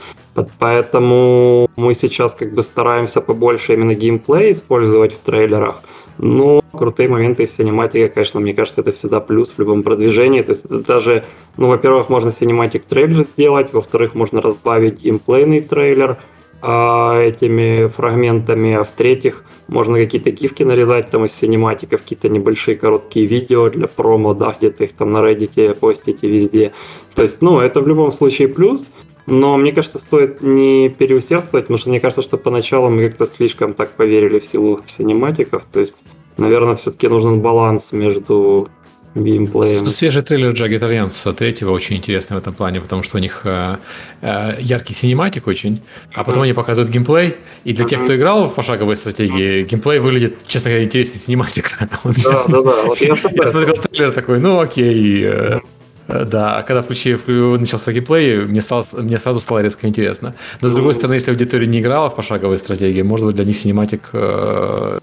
Поэтому 0.57 1.69
мы 1.75 1.93
сейчас 1.93 2.33
как 2.33 2.53
бы 2.55 2.63
стараемся 2.63 3.21
побольше 3.21 3.73
именно 3.73 3.93
геймплей 3.93 4.51
использовать 4.53 5.13
в 5.13 5.19
трейлерах. 5.19 5.81
Но 6.17 6.63
крутые 6.71 7.07
моменты 7.07 7.43
из 7.43 7.55
синематики, 7.55 8.07
конечно, 8.07 8.39
мне 8.39 8.53
кажется, 8.53 8.81
это 8.81 8.91
всегда 8.91 9.19
плюс 9.19 9.51
в 9.51 9.59
любом 9.59 9.83
продвижении. 9.83 10.41
То 10.41 10.49
есть 10.49 10.65
это 10.65 10.79
даже, 10.79 11.25
ну, 11.57 11.67
во-первых, 11.67 12.09
можно 12.09 12.31
cinematic 12.31 12.85
трейлер 12.85 13.23
сделать, 13.23 13.71
во-вторых, 13.71 14.15
можно 14.15 14.41
разбавить 14.41 15.03
геймплейный 15.03 15.61
трейлер– 15.61 16.17
а, 16.61 17.19
этими 17.21 17.87
фрагментами, 17.87 18.73
а 18.73 18.83
в-третьих, 18.83 19.43
можно 19.67 19.97
какие-то 19.97 20.31
гифки 20.31 20.63
нарезать 20.63 21.09
там 21.09 21.25
из 21.25 21.33
синематиков, 21.33 22.01
какие-то 22.01 22.27
небольшие 22.27 22.75
короткие 22.75 23.27
видео 23.27 23.69
для 23.69 23.87
промо, 23.87 24.33
да, 24.33 24.55
где-то 24.57 24.83
их 24.83 24.93
там 24.93 25.11
на 25.11 25.19
Reddit 25.19 25.75
постите 25.75 26.27
везде. 26.27 26.73
То 27.15 27.21
есть, 27.21 27.41
ну, 27.41 27.59
это 27.59 27.81
в 27.81 27.87
любом 27.87 28.11
случае 28.11 28.47
плюс, 28.47 28.91
но 29.25 29.57
мне 29.57 29.71
кажется, 29.71 29.99
стоит 29.99 30.41
не 30.41 30.89
переусердствовать, 30.89 31.65
потому 31.65 31.77
что 31.77 31.89
мне 31.89 31.99
кажется, 31.99 32.23
что 32.23 32.37
поначалу 32.37 32.89
мы 32.89 33.07
как-то 33.07 33.25
слишком 33.25 33.73
так 33.73 33.91
поверили 33.91 34.39
в 34.39 34.45
силу 34.45 34.79
синематиков, 34.85 35.65
то 35.71 35.79
есть, 35.79 35.97
наверное, 36.37 36.75
все-таки 36.75 37.07
нужен 37.07 37.39
баланс 37.41 37.93
между 37.93 38.67
геймплеем. 39.15 39.89
Свежий 39.89 40.21
трейлер 40.21 40.51
Jagged 40.51 40.79
Alliance 40.79 41.33
третьего 41.33 41.71
очень 41.71 41.97
интересный 41.97 42.35
в 42.35 42.39
этом 42.39 42.53
плане, 42.53 42.79
потому 42.81 43.03
что 43.03 43.17
у 43.17 43.19
них 43.19 43.41
э, 43.43 43.77
э, 44.21 44.57
яркий 44.59 44.93
синематик 44.93 45.47
очень, 45.47 45.81
а 46.13 46.23
потом 46.23 46.43
они 46.43 46.53
показывают 46.53 46.91
геймплей, 46.91 47.37
и 47.63 47.73
для 47.73 47.85
тех, 47.85 48.03
кто 48.03 48.15
играл 48.15 48.47
в 48.47 48.55
пошаговой 48.55 48.95
стратегии, 48.95 49.63
геймплей 49.63 49.99
выглядит, 49.99 50.35
честно 50.47 50.69
говоря, 50.69 50.85
интереснее 50.85 51.19
синематик. 51.19 51.77
Да, 52.03 52.43
да, 52.47 52.61
да. 52.61 52.83
Вот 52.83 53.01
я, 53.01 53.15
я 53.31 53.47
смотрел 53.47 53.75
трейлер 53.75 54.11
такой, 54.11 54.39
ну 54.39 54.59
окей, 54.59 55.23
э, 55.23 55.59
э, 56.07 56.25
да, 56.25 56.57
а 56.57 56.63
когда 56.63 56.81
включи, 56.81 57.17
начался 57.27 57.91
геймплей, 57.91 58.45
мне, 58.45 58.61
стало, 58.61 58.85
мне 58.93 59.17
сразу 59.19 59.39
стало 59.39 59.59
резко 59.59 59.87
интересно. 59.87 60.35
Но 60.61 60.69
с 60.69 60.73
другой 60.73 60.95
стороны, 60.95 61.15
если 61.15 61.31
аудитория 61.31 61.67
не 61.67 61.79
играла 61.79 62.09
в 62.09 62.15
пошаговой 62.15 62.57
стратегии, 62.57 63.01
может 63.01 63.25
быть, 63.25 63.35
для 63.35 63.45
них 63.45 63.55
синематик 63.55 64.09
э, 64.13 64.99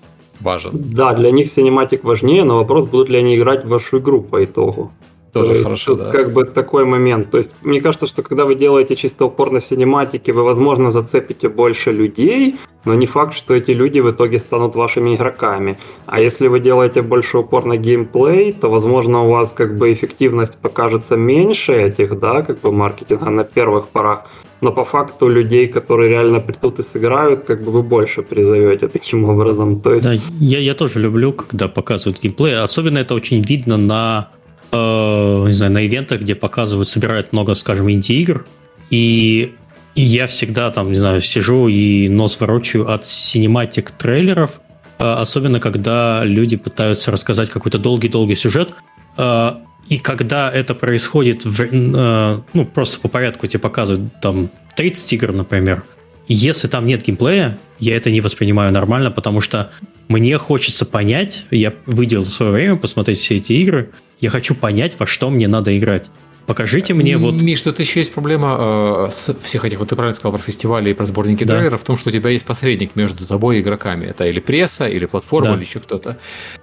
важен. 0.47 0.71
Да, 0.73 1.13
для 1.13 1.31
них 1.31 1.49
синематик 1.49 2.05
важнее, 2.05 2.45
но 2.45 2.57
вопрос, 2.57 2.87
будут 2.87 3.11
ли 3.11 3.19
они 3.19 3.37
играть 3.37 3.65
в 3.65 3.69
вашу 3.69 3.99
игру 3.99 4.23
по 4.23 4.45
итогу. 4.45 4.91
Тоже 5.39 5.55
То 5.55 5.65
хорошо, 5.65 5.95
тут 5.95 6.05
да. 6.05 6.11
как 6.11 6.33
бы 6.33 6.45
такой 6.45 6.85
момент. 6.85 7.31
То 7.31 7.39
есть 7.39 7.55
мне 7.63 7.81
кажется, 7.81 8.07
что 8.07 8.23
когда 8.23 8.45
вы 8.45 8.55
делаете 8.55 8.97
чисто 8.97 9.27
упор 9.27 9.51
на 9.51 9.61
синематики, 9.61 10.31
вы, 10.31 10.43
возможно, 10.43 10.91
зацепите 10.91 11.49
больше 11.49 11.93
людей, 11.93 12.57
но 12.85 12.95
не 12.95 13.07
факт, 13.07 13.35
что 13.35 13.55
эти 13.55 13.73
люди 13.73 14.01
в 14.01 14.11
итоге 14.11 14.39
станут 14.39 14.75
вашими 14.75 15.15
игроками. 15.15 15.79
А 16.07 16.21
если 16.21 16.49
вы 16.49 16.61
делаете 16.61 17.03
больше 17.03 17.39
упор 17.39 17.65
на 17.65 17.77
геймплей, 17.77 18.53
то, 18.53 18.71
возможно, 18.71 19.25
у 19.25 19.31
вас 19.31 19.53
как 19.53 19.77
бы 19.77 19.93
эффективность 19.93 20.59
покажется 20.59 21.17
меньше 21.17 21.73
этих, 21.73 22.19
да, 22.19 22.43
как 22.43 22.61
бы 22.61 22.73
маркетинга 22.73 23.31
на 23.31 23.45
первых 23.45 23.89
порах 23.89 24.25
но 24.61 24.73
по 24.73 24.85
факту 24.85 25.29
людей, 25.29 25.69
которые 25.69 26.11
реально 26.11 26.41
придут 26.41 26.79
и 26.79 26.83
сыграют, 26.83 27.45
как 27.45 27.63
бы 27.63 27.71
вы 27.71 27.83
больше 27.83 28.23
призовете 28.23 28.89
таким 28.89 29.25
образом. 29.25 29.81
То 29.81 29.95
есть... 29.95 30.07
Да, 30.07 30.15
я, 30.41 30.59
я 30.59 30.75
тоже 30.75 31.01
люблю, 31.01 31.33
когда 31.33 31.69
показывают 31.69 32.21
геймплей. 32.23 32.57
Особенно 32.59 32.99
это 32.99 33.15
очень 33.15 33.43
видно 33.43 33.77
на, 33.77 34.31
не 34.73 35.53
знаю, 35.53 35.73
на 35.73 35.87
ивентах, 35.87 36.21
где 36.21 36.35
показывают, 36.35 36.89
собирают 36.89 37.33
много, 37.33 37.55
скажем, 37.55 37.91
инди-игр. 37.91 38.47
И, 38.91 39.55
и 39.95 40.03
я 40.03 40.27
всегда 40.27 40.71
там, 40.71 40.93
не 40.93 40.99
знаю, 40.99 41.21
сижу 41.21 41.69
и 41.69 42.09
нос 42.09 42.39
ворочаю 42.41 42.91
от 42.91 43.05
синематик 43.07 43.91
трейлеров, 43.91 44.61
э, 44.99 45.05
особенно 45.05 45.61
когда 45.61 46.23
люди 46.25 46.57
пытаются 46.57 47.11
рассказать 47.11 47.51
какой-то 47.51 47.79
долгий-долгий 47.79 48.37
сюжет. 48.37 48.75
Э, 49.17 49.55
и 49.89 49.99
когда 49.99 50.51
это 50.51 50.75
происходит, 50.75 51.45
в, 51.45 51.61
э, 51.61 52.41
ну, 52.53 52.65
просто 52.67 53.01
по 53.01 53.09
порядку 53.09 53.47
тебе 53.47 53.61
показывают 53.61 54.21
там 54.21 54.51
30 54.77 55.13
игр, 55.15 55.33
например, 55.33 55.85
если 56.29 56.67
там 56.67 56.87
нет 56.87 57.05
геймплея, 57.05 57.59
я 57.79 57.97
это 57.97 58.11
не 58.11 58.21
воспринимаю 58.21 58.73
нормально, 58.73 59.11
потому 59.11 59.41
что 59.41 59.71
мне 60.09 60.39
хочется 60.39 60.85
понять, 60.85 61.47
я 61.51 61.73
выделил 61.87 62.25
свое 62.25 62.53
время 62.53 62.77
посмотреть 62.77 63.19
все 63.19 63.37
эти 63.37 63.53
игры, 63.53 63.91
я 64.21 64.31
хочу 64.31 64.55
понять, 64.55 64.99
во 64.99 65.07
что 65.07 65.31
мне 65.31 65.49
надо 65.49 65.77
играть. 65.77 66.11
Покажите 66.47 66.95
мне 66.95 67.19
вот... 67.19 67.43
Миш, 67.43 67.61
тут 67.63 67.81
еще 67.81 68.01
есть 68.01 68.13
проблема 68.13 69.09
э, 69.09 69.09
с 69.11 69.35
всех 69.43 69.65
этих, 69.65 69.81
вот 69.81 69.89
ты 69.89 69.97
правильно 69.97 70.15
сказал 70.15 70.33
про 70.33 70.41
фестивали 70.41 70.91
и 70.91 70.95
про 70.95 71.05
сборники 71.05 71.43
да. 71.43 71.55
трейлеров, 71.55 71.81
в 71.81 71.85
том, 71.85 71.99
что 71.99 72.11
у 72.11 72.13
тебя 72.13 72.31
есть 72.31 72.45
посредник 72.45 72.95
между 72.95 73.27
тобой 73.27 73.59
и 73.59 73.61
игроками. 73.61 74.07
Это 74.07 74.25
или 74.27 74.39
пресса, 74.39 74.87
или 74.87 75.07
платформа, 75.07 75.51
да. 75.51 75.57
или 75.57 75.65
еще 75.65 75.81
кто-то. 75.81 76.19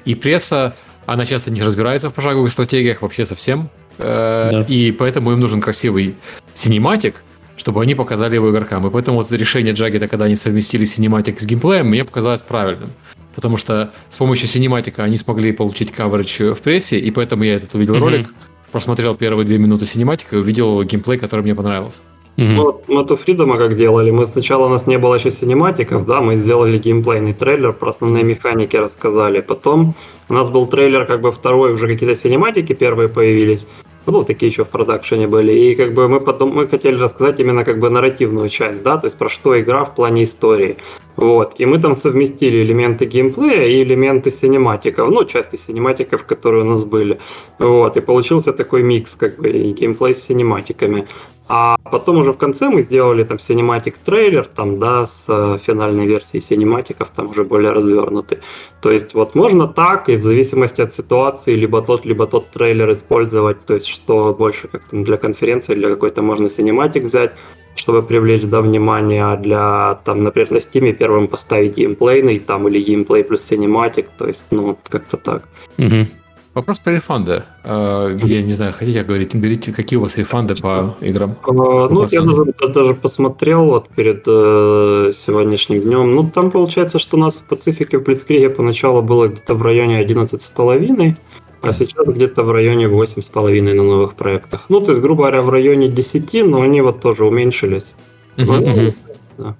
И 0.05 0.15
пресса 0.15 0.73
она 1.05 1.25
часто 1.25 1.51
не 1.51 1.61
разбирается 1.61 2.09
в 2.09 2.13
пошаговых 2.13 2.49
стратегиях 2.49 3.01
вообще 3.01 3.25
совсем. 3.25 3.69
Э, 3.97 4.47
да. 4.51 4.61
И 4.63 4.93
поэтому 4.93 5.33
им 5.33 5.41
нужен 5.41 5.59
красивый 5.59 6.15
синематик, 6.53 7.21
чтобы 7.57 7.81
они 7.81 7.93
показали 7.93 8.35
его 8.35 8.51
игрокам. 8.51 8.87
И 8.87 8.89
поэтому 8.89 9.17
вот 9.17 9.31
решение 9.33 9.73
Jagged 9.73 9.99
а, 9.99 10.07
когда 10.07 10.25
они 10.25 10.37
совместили 10.37 10.85
синематик 10.85 11.41
с 11.41 11.45
геймплеем, 11.45 11.87
мне 11.87 12.05
показалось 12.05 12.41
правильным. 12.41 12.91
Потому 13.35 13.57
что 13.57 13.91
с 14.09 14.17
помощью 14.17 14.47
синематика 14.47 15.03
они 15.03 15.17
смогли 15.17 15.51
получить 15.51 15.91
coverage 15.91 16.53
в 16.53 16.61
прессе, 16.61 16.99
и 16.99 17.11
поэтому 17.11 17.43
я 17.43 17.55
этот 17.55 17.73
увидел 17.75 17.95
mm-hmm. 17.95 17.99
ролик, 17.99 18.33
просмотрел 18.71 19.15
первые 19.15 19.45
две 19.45 19.57
минуты 19.57 19.85
синематика 19.85 20.35
и 20.35 20.39
увидел 20.39 20.83
геймплей, 20.83 21.17
который 21.17 21.41
мне 21.41 21.55
понравился. 21.55 22.01
Mm-hmm. 22.37 22.55
Вот 22.55 22.87
мы 22.87 23.05
тут 23.05 23.15
Freedom 23.15 23.52
а 23.52 23.57
как 23.57 23.77
делали. 23.77 24.09
Мы 24.09 24.25
сначала 24.25 24.65
у 24.65 24.69
нас 24.69 24.87
не 24.87 24.97
было 24.97 25.15
еще 25.15 25.29
синематиков, 25.29 26.05
да, 26.05 26.19
мы 26.21 26.35
сделали 26.35 26.77
геймплейный 26.79 27.33
трейлер, 27.33 27.73
про 27.73 27.89
основные 27.89 28.23
механики 28.23 28.75
рассказали. 28.75 29.41
Потом 29.41 29.95
у 30.29 30.33
нас 30.33 30.49
был 30.49 30.65
трейлер, 30.67 31.05
как 31.05 31.21
бы 31.21 31.31
второй, 31.31 31.73
уже 31.73 31.87
какие-то 31.87 32.15
синематики 32.15 32.73
первые 32.73 33.09
появились. 33.09 33.67
Ну, 34.05 34.23
такие 34.23 34.49
еще 34.49 34.65
в 34.65 34.69
продакшене 34.69 35.27
были. 35.27 35.53
И 35.53 35.75
как 35.75 35.93
бы 35.93 36.09
мы 36.09 36.19
потом 36.19 36.53
мы 36.53 36.67
хотели 36.67 36.99
рассказать 36.99 37.39
именно 37.39 37.63
как 37.63 37.79
бы 37.79 37.89
нарративную 37.89 38.49
часть, 38.49 38.83
да, 38.83 38.97
то 38.97 39.07
есть 39.07 39.17
про 39.17 39.29
что 39.29 39.59
игра 39.59 39.85
в 39.85 39.95
плане 39.95 40.23
истории. 40.23 40.77
Вот. 41.15 41.55
И 41.57 41.65
мы 41.65 41.79
там 41.79 41.95
совместили 41.95 42.63
элементы 42.63 43.05
геймплея 43.05 43.67
и 43.67 43.83
элементы 43.83 44.31
синематиков, 44.31 45.09
ну, 45.09 45.23
части 45.25 45.55
синематиков, 45.55 46.25
которые 46.25 46.63
у 46.63 46.67
нас 46.67 46.83
были. 46.83 47.19
Вот. 47.59 47.95
И 47.95 48.01
получился 48.01 48.51
такой 48.51 48.83
микс, 48.83 49.15
как 49.15 49.37
бы, 49.37 49.49
и 49.49 49.73
геймплей 49.73 50.15
с 50.15 50.23
синематиками. 50.23 51.07
А 51.47 51.75
потом 51.91 52.17
уже 52.17 52.31
в 52.31 52.37
конце 52.37 52.69
мы 52.69 52.81
сделали 52.81 53.23
там 53.23 53.37
cinematic 53.37 53.97
трейлер, 53.97 54.47
там, 54.47 54.79
да, 54.79 55.05
с 55.05 55.25
э, 55.27 55.57
финальной 55.61 56.07
версией 56.07 56.41
синематиков, 56.41 57.09
там 57.09 57.29
уже 57.29 57.43
более 57.43 57.71
развернутый. 57.71 58.39
То 58.81 58.91
есть 58.91 59.13
вот 59.13 59.35
можно 59.35 59.67
так, 59.67 60.07
и 60.07 60.15
в 60.15 60.23
зависимости 60.23 60.81
от 60.81 60.93
ситуации, 60.93 61.55
либо 61.55 61.81
тот, 61.81 62.05
либо 62.05 62.27
тот 62.27 62.49
трейлер 62.51 62.89
использовать, 62.91 63.65
то 63.65 63.73
есть 63.73 63.87
что 63.87 64.33
больше 64.33 64.69
как 64.69 64.83
для 64.91 65.17
конференции, 65.17 65.75
для 65.75 65.89
какой-то 65.89 66.21
можно 66.21 66.47
синематик 66.47 67.03
взять, 67.03 67.33
чтобы 67.75 68.03
привлечь 68.03 68.43
да, 68.43 68.61
внимание, 68.61 69.25
а 69.25 69.35
для, 69.35 69.99
там, 70.05 70.23
например, 70.23 70.51
на 70.51 70.57
Steam 70.57 70.93
первым 70.93 71.27
поставить 71.27 71.75
геймплейный, 71.75 72.39
там, 72.39 72.67
или 72.69 72.81
геймплей 72.81 73.23
плюс 73.23 73.43
синематик, 73.43 74.07
то 74.17 74.27
есть, 74.27 74.45
ну, 74.51 74.77
как-то 74.89 75.17
так. 75.17 75.43
Угу. 75.77 76.07
Вопрос 76.53 76.77
про 76.77 76.93
рефанды. 76.93 77.43
А, 77.63 78.09
я 78.09 78.43
не 78.43 78.51
знаю, 78.51 78.73
хотите 78.73 79.01
говорить, 79.03 79.35
говорите, 79.35 79.73
какие 79.73 79.97
у 79.97 80.03
вас 80.03 80.17
рефанды 80.17 80.55
по 80.55 80.95
играм? 81.01 81.35
А, 81.47 81.51
ну, 81.51 82.05
я 82.11 82.21
даже, 82.21 82.45
даже 82.73 82.93
посмотрел 82.93 83.65
вот 83.65 83.89
перед 83.89 84.23
э, 84.27 85.11
сегодняшним 85.13 85.81
днем. 85.81 86.13
Ну, 86.13 86.29
там 86.29 86.51
получается, 86.51 86.99
что 86.99 87.17
у 87.17 87.19
нас 87.19 87.37
в 87.37 87.43
Пацифике 87.43 87.97
в 87.97 88.03
Блицкриге 88.03 88.51
поначалу 88.51 89.01
было 89.01 89.29
где-то 89.29 89.55
в 89.55 89.63
районе 89.63 90.03
11,5, 90.05 91.15
а 91.61 91.73
сейчас 91.73 92.07
где-то 92.07 92.43
в 92.43 92.51
районе 92.51 92.85
8,5 92.85 93.61
на 93.61 93.73
новых 93.73 94.13
проектах. 94.13 94.65
Ну, 94.69 94.79
то 94.79 94.91
есть, 94.91 95.01
грубо 95.01 95.23
говоря, 95.23 95.41
в 95.41 95.49
районе 95.49 95.87
10, 95.87 96.45
но 96.45 96.61
они 96.61 96.81
вот 96.81 97.01
тоже 97.01 97.25
уменьшились. 97.25 97.95
Uh-huh, 98.37 98.63
uh-huh. 98.63 98.95
Да. 99.37 99.55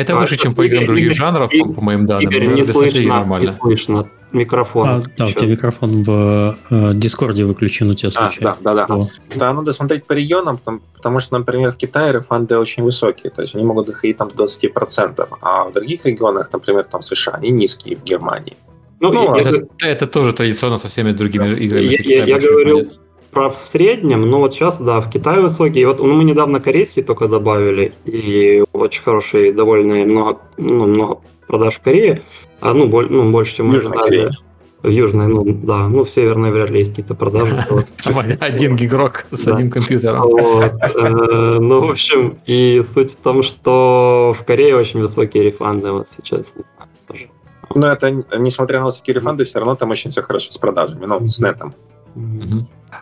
Это 0.00 0.16
выше, 0.16 0.36
чем 0.36 0.54
по 0.54 0.62
играм 0.62 0.86
других 0.86 1.12
жанров, 1.12 1.50
по 1.74 1.80
моим 1.80 2.06
данным. 2.06 2.30
Игорь, 2.30 2.46
не 2.46 2.64
слышно, 2.64 3.38
не 3.40 3.46
слышно. 3.46 4.08
Микрофон. 4.30 4.88
А, 4.88 5.02
да, 5.16 5.24
у 5.24 5.32
тебя 5.32 5.46
микрофон 5.46 6.02
в 6.02 6.58
э, 6.68 6.92
Дискорде 6.94 7.44
выключен 7.44 7.88
у 7.88 7.94
тебя 7.94 8.10
случайно. 8.10 8.52
А, 8.52 8.56
да, 8.60 8.74
да, 8.74 8.86
да. 8.86 9.06
Да, 9.34 9.52
надо 9.54 9.72
смотреть 9.72 10.04
по 10.04 10.12
регионам, 10.12 10.58
потому, 10.58 10.80
потому 10.94 11.20
что, 11.20 11.38
например, 11.38 11.72
в 11.72 11.76
Китае 11.76 12.12
рефанды 12.12 12.58
очень 12.58 12.82
высокие, 12.82 13.30
то 13.30 13.40
есть 13.40 13.54
они 13.54 13.64
могут 13.64 13.86
доходить 13.86 14.18
там 14.18 14.30
до 14.30 14.44
20%, 14.44 15.28
а 15.40 15.64
в 15.64 15.72
других 15.72 16.04
регионах, 16.04 16.50
например, 16.52 16.84
там 16.84 17.00
в 17.00 17.04
США, 17.06 17.34
они 17.34 17.48
низкие, 17.50 17.96
в 17.96 18.04
Германии. 18.04 18.56
Ну, 19.00 19.12
ну 19.12 19.34
это, 19.34 19.48
это, 19.48 19.86
это 19.86 20.06
тоже 20.06 20.32
традиционно 20.32 20.76
со 20.76 20.88
всеми 20.88 21.12
другими 21.12 21.54
играми. 21.54 21.84
Я, 21.84 22.24
я, 22.24 22.24
я 22.26 22.38
говорил 22.38 22.90
про 23.30 23.50
в 23.50 23.58
среднем, 23.58 24.22
но 24.22 24.38
вот 24.38 24.54
сейчас, 24.54 24.80
да, 24.80 25.00
в 25.00 25.10
Китае 25.10 25.40
высокие. 25.40 25.82
И 25.82 25.86
вот 25.86 26.00
ну, 26.00 26.14
мы 26.14 26.24
недавно 26.24 26.60
корейский 26.60 27.02
только 27.02 27.28
добавили, 27.28 27.92
и 28.04 28.64
очень 28.72 29.02
хороший, 29.02 29.52
довольно 29.52 30.04
много, 30.04 30.40
ну, 30.56 30.86
много 30.86 31.20
продаж 31.46 31.74
в 31.74 31.80
Корее. 31.80 32.22
А, 32.60 32.74
ну, 32.74 32.86
боль, 32.86 33.08
ну, 33.10 33.30
больше, 33.30 33.56
чем 33.56 33.68
мы 33.68 33.78
ожидали. 33.78 34.30
В 34.80 34.90
Южной, 34.90 35.26
ну 35.26 35.44
да, 35.44 35.88
ну 35.88 36.04
в 36.04 36.10
Северной 36.10 36.52
вряд 36.52 36.70
ли 36.70 36.78
есть 36.78 36.90
какие-то 36.90 37.16
продажи. 37.16 37.66
Один 38.40 38.76
гигрок 38.76 39.26
с 39.32 39.48
одним 39.48 39.72
компьютером. 39.72 40.22
Э, 40.36 41.58
ну, 41.58 41.84
в 41.84 41.90
общем, 41.90 42.38
и 42.46 42.80
суть 42.86 43.14
в 43.14 43.16
том, 43.16 43.42
что 43.42 44.32
в 44.38 44.44
Корее 44.44 44.76
очень 44.76 45.00
высокие 45.00 45.42
рефанды 45.42 45.90
вот 45.90 46.06
сейчас. 46.16 46.52
Но 47.74 47.88
это, 47.88 48.24
несмотря 48.38 48.78
на 48.78 48.86
высокие 48.86 49.14
рефанды, 49.14 49.44
все 49.44 49.58
равно 49.58 49.74
там 49.74 49.90
очень 49.90 50.12
все 50.12 50.22
хорошо 50.22 50.52
с 50.52 50.58
продажами, 50.58 51.06
ну, 51.06 51.26
с 51.26 51.40
нетом. 51.40 51.74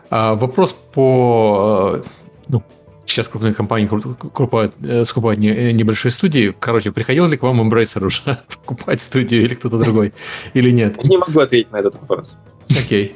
А, 0.09 0.35
вопрос 0.35 0.75
по... 0.93 2.01
Э, 2.03 2.07
ну, 2.47 2.63
сейчас 3.05 3.27
крупные 3.27 3.53
компании 3.53 3.87
покупают, 3.87 4.73
э, 4.83 5.05
скупают 5.05 5.39
не, 5.39 5.73
небольшие 5.73 6.11
студии. 6.11 6.55
Короче, 6.59 6.91
приходил 6.91 7.27
ли 7.27 7.37
к 7.37 7.43
вам 7.43 7.61
Embracer 7.61 8.05
уже 8.05 8.21
покупать 8.65 9.01
студию 9.01 9.43
или 9.43 9.53
кто-то 9.53 9.77
другой? 9.77 10.13
Или 10.53 10.71
нет? 10.71 11.03
Не 11.03 11.17
могу 11.17 11.39
ответить 11.39 11.71
на 11.71 11.77
этот 11.77 11.95
вопрос. 11.95 12.37
Окей. 12.69 13.15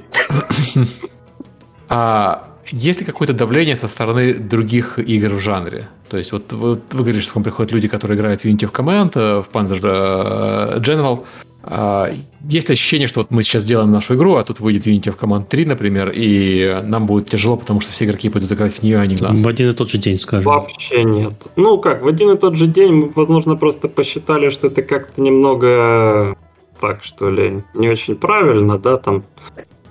А 1.90 2.48
есть 2.72 3.02
ли 3.02 3.06
какое-то 3.06 3.34
давление 3.34 3.76
со 3.76 3.88
стороны 3.88 4.34
других 4.34 4.98
игр 4.98 5.34
в 5.34 5.40
жанре? 5.40 5.90
То 6.10 6.18
есть 6.18 6.32
вот, 6.32 6.54
вот 6.54 6.94
вы 6.94 7.00
говорите, 7.00 7.24
что 7.24 7.34
к 7.34 7.36
вам 7.36 7.44
приходят 7.44 7.72
люди, 7.74 7.88
которые 7.88 8.18
играют 8.18 8.42
в 8.42 8.46
Unity 8.46 8.70
of 8.70 8.72
Command, 8.72 9.12
э, 9.16 9.42
в 9.42 9.50
Panzer 9.50 10.80
General, 10.82 11.26
есть 11.64 12.70
ли 12.70 12.74
ощущение, 12.74 13.08
что 13.08 13.20
вот 13.20 13.30
мы 13.30 13.44
сейчас 13.44 13.66
делаем 13.66 13.92
нашу 13.92 14.16
игру, 14.16 14.36
а 14.36 14.44
тут 14.44 14.60
выйдет 14.60 14.88
Unity 14.88 15.14
of 15.14 15.20
Command 15.20 15.46
3, 15.48 15.66
например, 15.66 16.12
и 16.14 16.82
нам 16.84 17.06
будет 17.06 17.30
тяжело, 17.30 17.56
потому 17.56 17.82
что 17.82 17.92
все 17.92 18.06
игроки 18.06 18.30
пойдут 18.30 18.52
играть 18.52 18.74
в 18.74 18.84
нее, 18.84 19.00
а 19.00 19.06
не 19.06 19.16
нас? 19.22 19.40
В 19.40 19.48
один 19.48 19.70
и 19.70 19.74
тот 19.74 19.90
же 19.90 20.00
день, 20.00 20.18
скажем. 20.18 20.52
Вообще 20.52 21.04
нет. 21.04 21.34
Ну 21.56 21.78
как, 21.78 22.02
в 22.02 22.08
один 22.08 22.32
и 22.32 22.38
тот 22.38 22.56
же 22.56 22.66
день 22.66 22.94
мы, 22.94 23.12
возможно, 23.16 23.56
просто 23.56 23.88
посчитали, 23.88 24.50
что 24.50 24.68
это 24.68 24.82
как-то 24.82 25.22
немного 25.22 26.36
так, 26.80 27.04
что 27.04 27.30
ли, 27.30 27.64
не 27.76 27.90
очень 27.90 28.16
правильно, 28.16 28.80
да, 28.80 28.96
там 28.96 29.24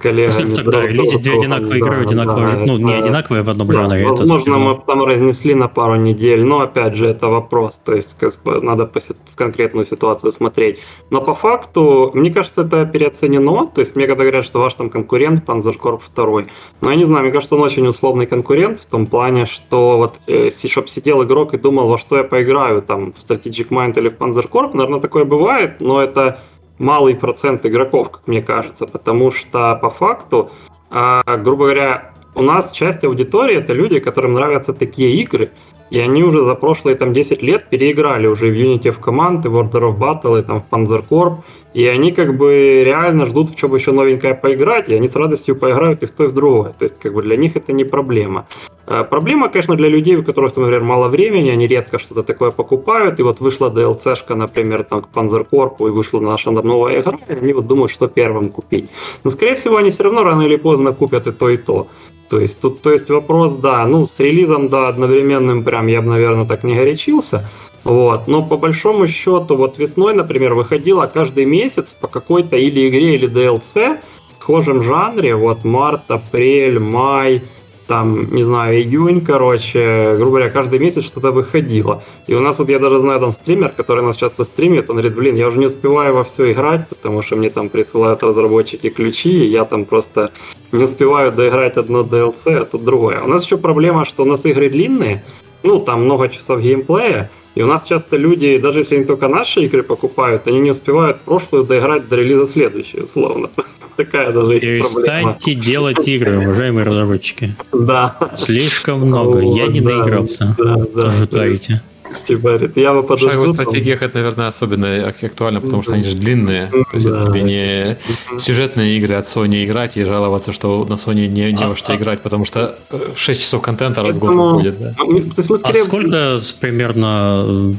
коллегами. 0.01 0.55
Так, 0.55 0.69
да, 0.69 0.87
релизить 0.87 1.23
две 1.23 1.35
одинаковые 1.35 1.79
игры, 1.79 1.97
да, 1.97 2.01
одинаковые, 2.01 2.51
да, 2.51 2.57
ну, 2.59 2.75
это, 2.75 2.83
не 2.83 2.95
одинаковые 2.95 3.43
в 3.43 3.51
одном 3.51 3.69
да, 3.69 3.75
жанре. 3.75 4.09
Возможно, 4.09 4.59
мы 4.59 4.81
там 4.87 5.05
разнесли 5.05 5.55
на 5.55 5.69
пару 5.69 5.97
недель, 5.97 6.45
но 6.45 6.61
опять 6.61 6.97
же, 6.97 7.07
это 7.07 7.29
вопрос, 7.29 7.79
то 7.79 7.95
есть 7.95 8.17
надо 8.45 8.87
по 8.87 9.01
конкретную 9.37 9.85
ситуацию 9.85 10.33
смотреть. 10.33 10.79
Но 11.11 11.21
по 11.21 11.35
факту, 11.35 12.11
мне 12.15 12.31
кажется, 12.31 12.63
это 12.63 12.87
переоценено, 12.87 13.67
то 13.67 13.81
есть 13.81 13.97
мне 13.97 14.07
когда 14.07 14.25
говорят, 14.25 14.45
что 14.45 14.59
ваш 14.59 14.75
там 14.75 14.91
конкурент 14.91 15.45
Panzercorp 15.47 16.01
2, 16.15 16.43
но 16.81 16.91
я 16.91 16.97
не 16.97 17.05
знаю, 17.05 17.25
мне 17.25 17.33
кажется, 17.33 17.55
он 17.55 17.63
очень 17.63 17.87
условный 17.87 18.27
конкурент 18.27 18.81
в 18.81 18.87
том 18.87 19.07
плане, 19.07 19.47
что 19.47 19.99
вот 19.99 20.21
э, 20.27 20.49
чтобы 20.51 20.89
сидел 20.89 21.23
игрок 21.23 21.55
и 21.55 21.59
думал, 21.59 21.89
во 21.89 21.99
что 21.99 22.17
я 22.17 22.25
поиграю, 22.25 22.83
там, 22.83 23.13
в 23.13 23.17
Strategic 23.17 23.69
Mind 23.69 23.99
или 23.99 24.09
в 24.09 24.15
Panzercorp, 24.15 24.71
наверное, 24.75 25.01
такое 25.01 25.25
бывает, 25.25 25.81
но 25.81 26.03
это 26.03 26.41
малый 26.81 27.15
процент 27.15 27.65
игроков, 27.67 28.11
как 28.11 28.27
мне 28.27 28.43
кажется, 28.43 28.87
потому 28.87 29.31
что 29.31 29.79
по 29.81 29.91
факту, 29.91 30.51
э, 30.91 31.21
грубо 31.39 31.65
говоря, 31.65 32.13
у 32.35 32.43
нас 32.43 32.73
часть 32.73 33.05
аудитории 33.05 33.57
это 33.57 33.73
люди, 33.73 34.01
которым 34.01 34.35
нравятся 34.35 34.73
такие 34.73 35.15
игры, 35.23 35.51
и 35.91 35.99
они 35.99 36.23
уже 36.23 36.43
за 36.43 36.55
прошлые 36.55 36.97
там 36.97 37.13
10 37.13 37.43
лет 37.43 37.69
переиграли 37.69 38.27
уже 38.27 38.47
в 38.49 38.55
Unity 38.55 38.91
в 38.93 39.01
команды, 39.01 39.51
в 39.51 39.57
Order 39.57 39.93
of 39.93 39.99
Battle, 39.99 40.41
и 40.41 40.43
там 40.43 40.63
в 40.63 40.69
Panzer 40.71 41.05
Corp, 41.09 41.39
и 41.75 41.87
они 41.87 42.13
как 42.13 42.37
бы 42.37 42.83
реально 42.85 43.27
ждут, 43.27 43.51
в 43.51 43.57
чем 43.57 43.75
еще 43.75 43.93
новенькое 43.93 44.35
поиграть, 44.35 44.89
и 44.89 44.95
они 44.95 45.09
с 45.09 45.17
радостью 45.17 45.57
поиграют 45.57 46.03
и 46.03 46.07
в 46.07 46.11
то, 46.13 46.25
и 46.25 46.29
в 46.29 46.33
другое. 46.33 46.73
То 46.79 46.85
есть 46.85 46.99
как 46.99 47.13
бы 47.13 47.23
для 47.23 47.37
них 47.37 47.57
это 47.57 47.73
не 47.73 47.85
проблема. 47.85 48.47
А 48.91 49.05
проблема, 49.05 49.49
конечно, 49.49 49.77
для 49.77 49.89
людей, 49.89 50.17
у 50.17 50.25
которых, 50.25 50.57
например, 50.57 50.83
мало 50.83 51.09
времени, 51.09 51.49
они 51.49 51.69
редко 51.69 52.01
что-то 52.01 52.25
такое 52.25 52.51
покупают, 52.51 53.21
и 53.21 53.23
вот 53.23 53.39
вышла 53.39 53.71
DLC-шка, 53.71 54.35
например, 54.35 54.83
там 54.83 55.03
к 55.03 55.09
Panzer 55.15 55.47
Corp, 55.49 55.77
и 55.79 55.91
вышла 55.91 56.19
наша 56.19 56.51
новая 56.51 57.01
игра, 57.01 57.17
и 57.29 57.33
они 57.35 57.53
вот 57.53 57.69
думают, 57.69 57.93
что 57.93 58.09
первым 58.09 58.49
купить. 58.49 58.91
Но, 59.23 59.31
скорее 59.31 59.55
всего, 59.55 59.77
они 59.77 59.91
все 59.91 60.03
равно 60.03 60.25
рано 60.25 60.43
или 60.43 60.57
поздно 60.57 60.93
купят 60.93 61.29
и 61.29 61.31
то, 61.31 61.49
и 61.49 61.57
то. 61.57 61.87
То 62.31 62.41
есть 62.41 62.61
тут, 62.61 62.83
то 62.83 62.91
есть 62.91 63.09
вопрос, 63.11 63.55
да, 63.55 63.87
ну 63.87 64.07
с 64.07 64.19
релизом, 64.19 64.69
да, 64.69 64.89
одновременным 64.89 65.63
прям 65.63 65.87
я 65.87 66.03
бы, 66.03 66.09
наверное, 66.09 66.47
так 66.47 66.65
не 66.65 66.75
горячился. 66.75 67.49
Вот. 67.85 68.27
Но 68.27 68.43
по 68.43 68.57
большому 68.57 69.07
счету, 69.07 69.55
вот 69.55 69.79
весной, 69.79 70.15
например, 70.15 70.55
выходила 70.55 71.07
каждый 71.07 71.45
месяц 71.45 71.93
по 71.93 72.09
какой-то 72.09 72.57
или 72.57 72.89
игре, 72.89 73.15
или 73.15 73.29
DLC 73.29 73.99
в 74.39 74.43
схожем 74.43 74.83
жанре, 74.83 75.37
вот 75.37 75.65
март, 75.65 76.11
апрель, 76.11 76.81
май, 76.81 77.43
там, 77.91 78.33
не 78.33 78.45
знаю, 78.45 78.79
июнь, 78.79 79.21
короче, 79.21 80.15
грубо 80.15 80.31
говоря, 80.31 80.51
каждый 80.51 80.79
месяц 80.79 81.03
что-то 81.03 81.33
выходило. 81.33 82.05
И 82.29 82.35
у 82.35 82.41
нас 82.41 82.61
вот, 82.61 82.69
я 82.69 82.79
даже 82.79 83.01
знаю 83.01 83.19
там 83.19 83.33
стример, 83.33 83.71
который 83.71 84.05
нас 84.05 84.17
часто 84.17 84.45
стримит, 84.45 84.89
он 84.91 84.97
говорит, 84.97 85.17
блин, 85.17 85.35
я 85.35 85.49
уже 85.49 85.59
не 85.59 85.67
успеваю 85.67 86.15
во 86.15 86.23
все 86.23 86.53
играть, 86.53 86.89
потому 86.89 87.21
что 87.23 87.35
мне 87.35 87.51
там 87.51 87.69
присылают 87.69 88.23
разработчики 88.23 88.91
ключи, 88.91 89.45
и 89.45 89.51
я 89.51 89.65
там 89.65 89.87
просто 89.87 90.31
не 90.71 90.85
успеваю 90.85 91.33
доиграть 91.33 91.77
одно 91.79 92.03
DLC, 92.03 92.59
а 92.59 92.65
тут 92.65 92.85
другое. 92.85 93.23
У 93.23 93.27
нас 93.27 93.45
еще 93.45 93.57
проблема, 93.57 94.05
что 94.05 94.23
у 94.23 94.27
нас 94.27 94.47
игры 94.47 94.71
длинные, 94.71 95.25
ну, 95.65 95.81
там 95.81 96.05
много 96.05 96.29
часов 96.29 96.61
геймплея, 96.61 97.29
и 97.55 97.63
у 97.63 97.67
нас 97.67 97.83
часто 97.83 98.17
люди, 98.17 98.59
даже 98.59 98.81
если 98.81 98.97
они 98.97 99.05
только 99.05 99.29
наши 99.29 99.63
игры 99.63 99.83
покупают, 99.83 100.47
они 100.47 100.61
не 100.61 100.71
успевают 100.71 101.21
прошлую 101.23 101.65
доиграть 101.65 102.09
до 102.09 102.17
релиза 102.17 102.47
следующей, 102.47 103.01
условно. 103.01 103.51
Такая 103.97 104.33
даже 104.33 104.55
есть 104.55 104.67
проблема. 104.67 105.35
Перестаньте 105.35 105.55
делать 105.55 106.09
игры, 106.09 106.39
уважаемые 106.39 106.87
разработчики. 106.87 107.57
Да. 107.73 108.17
Слишком 108.35 109.01
много. 109.01 109.41
Я 109.41 109.67
не 109.67 109.81
доигрался. 109.81 110.55
Да, 110.59 110.77
да. 110.77 111.03
Тоже 111.03 111.27
творите. 111.27 111.83
Типа, 112.25 112.43
говорит, 112.43 112.77
я 112.77 112.93
бы 112.93 113.03
подожду. 113.03 113.29
В 113.29 113.31
шаговых 113.31 113.51
стратегиях 113.55 114.03
это, 114.03 114.19
наверное, 114.19 114.47
особенно 114.49 115.09
актуально, 115.09 115.61
потому 115.61 115.83
что 115.83 115.95
они 115.95 116.05
же 116.05 116.17
длинные. 116.17 116.69
То 116.69 116.97
есть 116.97 117.07
это 117.07 117.25
тебе 117.25 117.43
не 117.43 118.39
сюжетные 118.39 118.97
игры 118.99 119.15
от 119.15 119.27
Sony 119.27 119.65
играть 119.65 119.97
и 119.97 120.05
жаловаться, 120.05 120.53
что 120.53 120.85
на 120.85 120.95
Sony 120.95 121.27
не, 121.29 121.53
не 121.53 121.67
во 121.67 121.77
что 121.77 121.95
играть, 121.97 122.23
потому 122.23 122.45
что 122.45 122.79
6 123.15 123.41
часов 123.41 123.63
контента 123.63 124.03
раз 124.03 124.17
в 124.17 124.19
год 124.19 124.35
выходит. 124.35 124.79
Да. 124.79 124.95
А 124.99 125.75
сколько 125.75 126.41
примерно 126.61 127.77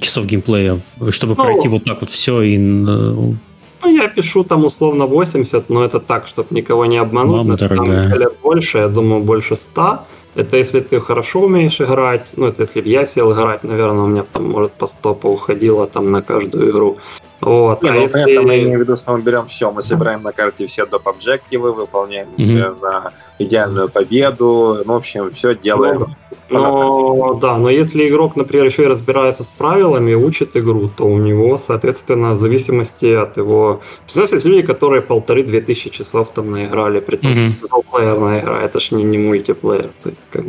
часов 0.00 0.26
геймплея, 0.26 0.80
чтобы 1.10 1.34
ну, 1.36 1.42
пройти 1.42 1.68
вот 1.68 1.84
так 1.84 2.00
вот 2.00 2.10
все 2.10 2.42
и... 2.42 3.36
Ну, 3.82 3.96
я 3.96 4.08
пишу 4.08 4.44
там 4.44 4.64
условно 4.64 5.06
80, 5.06 5.70
но 5.70 5.84
это 5.84 6.00
так, 6.00 6.26
чтобы 6.26 6.54
никого 6.54 6.86
не 6.86 6.98
обмануть. 6.98 7.36
Мама 7.36 7.56
дорогая. 7.56 8.10
Там 8.10 8.28
больше, 8.42 8.78
я 8.78 8.88
думаю, 8.88 9.22
больше 9.22 9.56
100. 9.56 9.98
Это 10.34 10.56
если 10.56 10.80
ты 10.80 11.00
хорошо 11.00 11.40
умеешь 11.40 11.80
играть, 11.80 12.26
ну, 12.36 12.46
это 12.46 12.62
если 12.62 12.80
бы 12.80 12.88
я 12.88 13.06
сел 13.06 13.32
играть, 13.32 13.64
наверное, 13.64 14.04
у 14.04 14.06
меня 14.06 14.24
там, 14.32 14.50
может, 14.50 14.72
по 14.72 14.86
100 14.86 15.18
уходило 15.22 15.86
там 15.86 16.10
на 16.10 16.22
каждую 16.22 16.70
игру. 16.70 16.96
Вот. 17.40 17.82
Не, 17.82 17.90
а 17.90 17.92
ну, 17.94 18.00
если... 18.00 18.20
это 18.20 18.42
мы 18.42 18.58
имеем 18.58 18.78
в 18.78 18.80
виду, 18.82 18.96
что 18.96 19.12
мы 19.12 19.20
берем 19.20 19.46
все, 19.46 19.70
мы 19.70 19.82
собираем 19.82 20.20
на 20.22 20.32
карте 20.32 20.66
все 20.66 20.86
доп. 20.86 21.08
объективы, 21.08 21.72
выполняем 21.72 22.28
mm-hmm. 22.36 22.80
на 22.82 23.12
идеальную 23.38 23.88
победу, 23.88 24.78
ну, 24.84 24.94
в 24.94 24.96
общем, 24.96 25.30
все 25.30 25.54
делаем. 25.54 26.16
Ну, 26.50 26.58
но, 26.58 27.34
да, 27.34 27.56
но 27.58 27.68
если 27.70 28.08
игрок, 28.08 28.34
например, 28.34 28.66
еще 28.66 28.84
и 28.84 28.86
разбирается 28.86 29.44
с 29.44 29.50
правилами, 29.50 30.14
учит 30.14 30.56
игру, 30.56 30.88
то 30.88 31.04
у 31.04 31.18
него, 31.18 31.58
соответственно, 31.58 32.34
в 32.34 32.40
зависимости 32.40 33.06
от 33.06 33.36
его... 33.36 33.80
У 34.14 34.18
нас 34.18 34.32
есть 34.32 34.44
люди, 34.46 34.62
которые 34.62 35.02
полторы-две 35.02 35.60
тысячи 35.60 35.90
часов 35.90 36.32
там 36.32 36.50
наиграли, 36.50 37.00
при 37.00 37.16
том, 37.16 37.32
mm-hmm. 37.32 37.48
что 37.50 38.58
это 38.60 38.80
ж 38.80 38.90
не, 38.92 39.04
не 39.04 39.18
мультиплеер, 39.18 39.90
то 40.02 40.08
есть 40.08 40.22
как 40.30 40.44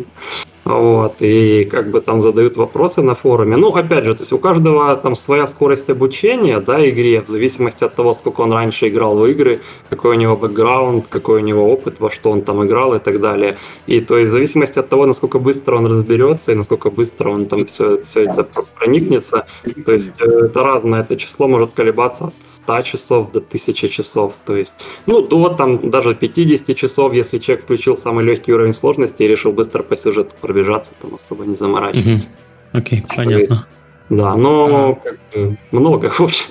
вот, 0.66 1.16
и 1.20 1.64
как 1.64 1.90
бы 1.90 2.02
там 2.02 2.22
задают 2.22 2.58
вопросы 2.58 3.02
на 3.02 3.16
форуме. 3.16 3.58
Ну, 3.58 3.70
опять 3.76 4.06
же, 4.06 4.14
то 4.14 4.22
есть 4.22 4.34
у 4.34 4.38
каждого 4.38 4.96
там 4.96 5.16
своя 5.16 5.48
скорость 5.48 5.90
обучения, 5.90 6.60
да, 6.60 6.88
игре, 6.90 7.22
в 7.22 7.28
зависимости 7.28 7.84
от 7.84 7.96
того, 7.96 8.14
сколько 8.14 8.42
он 8.42 8.54
раньше 8.54 8.90
играл 8.90 9.18
в 9.18 9.26
игры, 9.26 9.62
какой 9.90 10.16
у 10.16 10.20
него 10.20 10.36
бэкграунд, 10.36 11.08
какой 11.08 11.42
у 11.42 11.46
него 11.46 11.72
опыт, 11.72 12.00
во 12.00 12.12
что 12.12 12.32
он 12.32 12.42
там 12.42 12.66
играл 12.66 12.94
и 12.94 13.00
так 13.00 13.20
далее. 13.20 13.58
И 13.88 14.00
то 14.00 14.18
есть 14.18 14.30
в 14.30 14.34
зависимости 14.34 14.80
от 14.80 14.90
того, 14.90 15.06
насколько 15.06 15.40
быстро 15.40 15.78
он 15.78 15.88
разберется 15.88 16.52
и 16.52 16.56
насколько 16.56 16.92
быстро 16.92 17.30
он 17.30 17.46
там 17.46 17.66
все, 17.66 18.02
все 18.02 18.26
это 18.26 18.48
проникнется, 18.78 19.46
то 19.86 19.94
есть 19.94 20.12
э, 20.20 20.26
это 20.26 20.64
разное, 20.64 21.02
это 21.02 21.16
число 21.16 21.48
может 21.48 21.72
колебаться 21.72 22.26
от 22.26 22.34
100 22.42 22.82
часов 22.82 23.32
до 23.32 23.40
1000 23.40 23.88
часов, 23.88 24.34
то 24.46 24.56
есть, 24.56 24.76
ну, 25.06 25.22
до 25.22 25.50
там 25.50 25.90
даже 25.90 26.16
50 26.16 26.76
часов, 26.76 27.14
если 27.14 27.40
человек 27.40 27.66
включил 27.66 27.98
самый 27.98 28.24
легкий 28.26 28.54
уровень 28.54 28.74
сложности 28.74 29.24
и 29.24 29.28
решил 29.28 29.52
быстро 29.52 29.84
по 29.84 29.96
сюжету 29.96 30.32
пробежаться, 30.50 30.94
там 31.00 31.14
особо 31.14 31.46
не 31.46 31.56
заморачиваться. 31.56 32.30
Окей, 32.74 33.00
okay, 33.00 33.16
понятно. 33.16 33.68
Да, 34.10 34.36
но 34.36 34.96
как 34.96 35.20
бы, 35.32 35.58
много, 35.72 36.10
в 36.10 36.22
общем. 36.22 36.46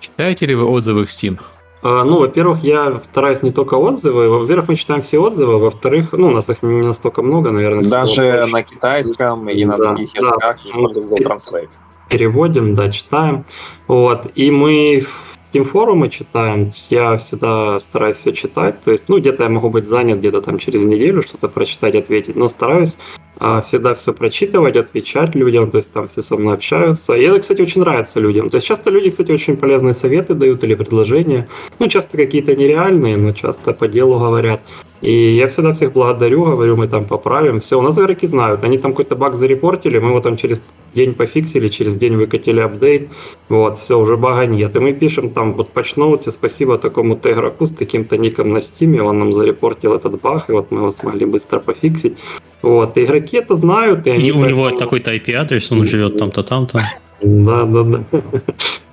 Читаете 0.00 0.46
ли 0.46 0.54
вы 0.54 0.66
отзывы 0.66 1.04
в 1.04 1.08
Steam? 1.08 1.38
А, 1.82 2.04
ну, 2.04 2.18
во-первых, 2.18 2.62
я 2.62 3.00
стараюсь 3.04 3.42
не 3.42 3.50
только 3.50 3.74
отзывы. 3.74 4.28
Во-первых, 4.28 4.68
мы 4.68 4.76
читаем 4.76 5.00
все 5.00 5.18
отзывы. 5.18 5.58
Во-вторых, 5.58 6.12
ну, 6.12 6.28
у 6.28 6.30
нас 6.30 6.50
их 6.50 6.62
не 6.62 6.82
настолько 6.82 7.22
много, 7.22 7.50
наверное. 7.50 7.84
Даже 7.84 8.46
на 8.46 8.62
китайском 8.62 9.48
и 9.48 9.64
на 9.64 9.78
да, 9.78 9.84
других 9.84 10.14
языках 10.14 10.56
да, 10.64 10.80
Google 10.80 11.18
Translate. 11.18 11.70
Переводим, 12.10 12.74
да, 12.74 12.90
читаем. 12.90 13.46
Вот. 13.86 14.26
И 14.34 14.50
мы 14.50 15.06
Steam 15.52 15.64
форумы 15.64 16.10
читаем, 16.10 16.70
я 16.90 17.16
всегда 17.16 17.78
стараюсь 17.78 18.16
все 18.16 18.32
читать, 18.32 18.80
то 18.82 18.90
есть, 18.90 19.08
ну, 19.08 19.18
где-то 19.18 19.44
я 19.44 19.48
могу 19.48 19.70
быть 19.70 19.88
занят, 19.88 20.18
где-то 20.18 20.42
там 20.42 20.58
через 20.58 20.84
неделю 20.84 21.22
что-то 21.22 21.48
прочитать, 21.48 21.94
ответить, 21.94 22.36
но 22.36 22.48
стараюсь 22.48 22.98
а, 23.38 23.62
всегда 23.62 23.94
все 23.94 24.12
прочитывать, 24.12 24.76
отвечать 24.76 25.34
людям, 25.34 25.70
то 25.70 25.78
есть 25.78 25.92
там 25.92 26.08
все 26.08 26.22
со 26.22 26.36
мной 26.36 26.54
общаются. 26.54 27.14
И 27.14 27.22
это, 27.22 27.40
кстати, 27.40 27.62
очень 27.62 27.80
нравится 27.80 28.20
людям. 28.20 28.50
То 28.50 28.56
есть 28.56 28.66
часто 28.66 28.90
люди, 28.90 29.10
кстати, 29.10 29.32
очень 29.32 29.56
полезные 29.56 29.94
советы 29.94 30.34
дают 30.34 30.64
или 30.64 30.74
предложения, 30.74 31.48
ну, 31.78 31.88
часто 31.88 32.16
какие-то 32.16 32.54
нереальные, 32.54 33.16
но 33.16 33.32
часто 33.32 33.72
по 33.72 33.88
делу 33.88 34.18
говорят. 34.18 34.60
И 35.00 35.36
я 35.36 35.46
всегда 35.46 35.72
всех 35.72 35.92
благодарю, 35.92 36.44
говорю, 36.44 36.76
мы 36.76 36.88
там 36.88 37.04
поправим. 37.04 37.60
Все, 37.60 37.78
у 37.78 37.82
нас 37.82 37.98
игроки 37.98 38.26
знают, 38.26 38.64
они 38.64 38.78
там 38.78 38.92
какой-то 38.92 39.14
баг 39.16 39.36
зарепортили, 39.36 39.98
мы 39.98 40.08
его 40.08 40.20
там 40.20 40.36
через 40.36 40.62
день 40.94 41.14
пофиксили, 41.14 41.68
через 41.68 41.96
день 41.96 42.16
выкатили 42.16 42.60
апдейт, 42.60 43.08
вот, 43.48 43.78
все, 43.78 43.98
уже 43.98 44.16
бага 44.16 44.46
нет. 44.46 44.74
И 44.74 44.78
мы 44.78 44.92
пишем 44.92 45.30
там, 45.30 45.54
вот 45.54 45.68
почноуте, 45.70 46.30
спасибо 46.30 46.78
такому-то 46.78 47.30
игроку 47.30 47.66
с 47.66 47.72
таким-то 47.72 48.16
ником 48.16 48.52
на 48.52 48.60
стиме, 48.60 49.02
он 49.02 49.18
нам 49.18 49.32
зарепортил 49.32 49.94
этот 49.94 50.20
баг, 50.20 50.48
и 50.48 50.52
вот 50.52 50.70
мы 50.72 50.78
его 50.78 50.90
смогли 50.90 51.26
быстро 51.26 51.60
пофиксить. 51.60 52.16
Вот, 52.62 52.96
и 52.96 53.04
игроки 53.04 53.36
это 53.36 53.54
знают, 53.54 54.06
и 54.06 54.10
они... 54.10 54.28
И 54.28 54.32
у 54.32 54.44
него 54.44 54.70
такой-то 54.70 55.14
IP-адрес, 55.14 55.70
он 55.70 55.84
живет 55.84 56.18
там-то, 56.18 56.42
там-то. 56.42 56.80
Да, 57.22 57.64
да, 57.64 57.82
да. 57.82 58.04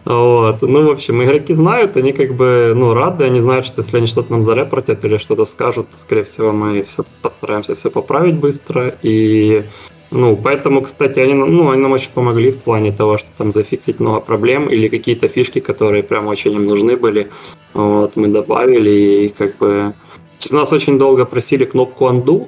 Вот. 0.05 0.61
Ну, 0.61 0.87
в 0.87 0.91
общем, 0.91 1.23
игроки 1.23 1.53
знают, 1.55 1.97
они 1.97 2.11
как 2.13 2.35
бы, 2.35 2.73
ну, 2.75 2.93
рады, 2.93 3.23
они 3.23 3.39
знают, 3.39 3.65
что 3.65 3.81
если 3.81 3.97
они 3.97 4.05
что-то 4.05 4.31
нам 4.31 4.43
зарепортят 4.43 5.03
или 5.03 5.17
что-то 5.17 5.45
скажут, 5.45 5.87
скорее 5.89 6.23
всего, 6.25 6.51
мы 6.51 6.83
все 6.83 7.03
постараемся 7.23 7.73
все 7.73 7.89
поправить 7.89 8.35
быстро. 8.35 8.95
И, 9.01 9.63
ну, 10.11 10.37
поэтому, 10.37 10.83
кстати, 10.83 11.17
они, 11.19 11.33
ну, 11.33 11.71
они 11.71 11.81
нам 11.81 11.91
очень 11.91 12.11
помогли 12.13 12.51
в 12.51 12.61
плане 12.61 12.91
того, 12.91 13.17
что 13.17 13.29
там 13.35 13.51
зафиксить 13.51 13.99
много 13.99 14.19
проблем 14.19 14.67
или 14.69 14.89
какие-то 14.89 15.27
фишки, 15.27 15.59
которые 15.59 16.03
прям 16.03 16.27
очень 16.27 16.53
им 16.53 16.67
нужны 16.67 16.97
были. 16.97 17.31
Вот, 17.73 18.15
мы 18.15 18.27
добавили 18.27 19.25
и 19.25 19.29
как 19.29 19.57
бы... 19.57 19.95
Нас 20.51 20.71
очень 20.71 20.99
долго 20.99 21.25
просили 21.25 21.65
кнопку 21.65 22.05
undo, 22.05 22.47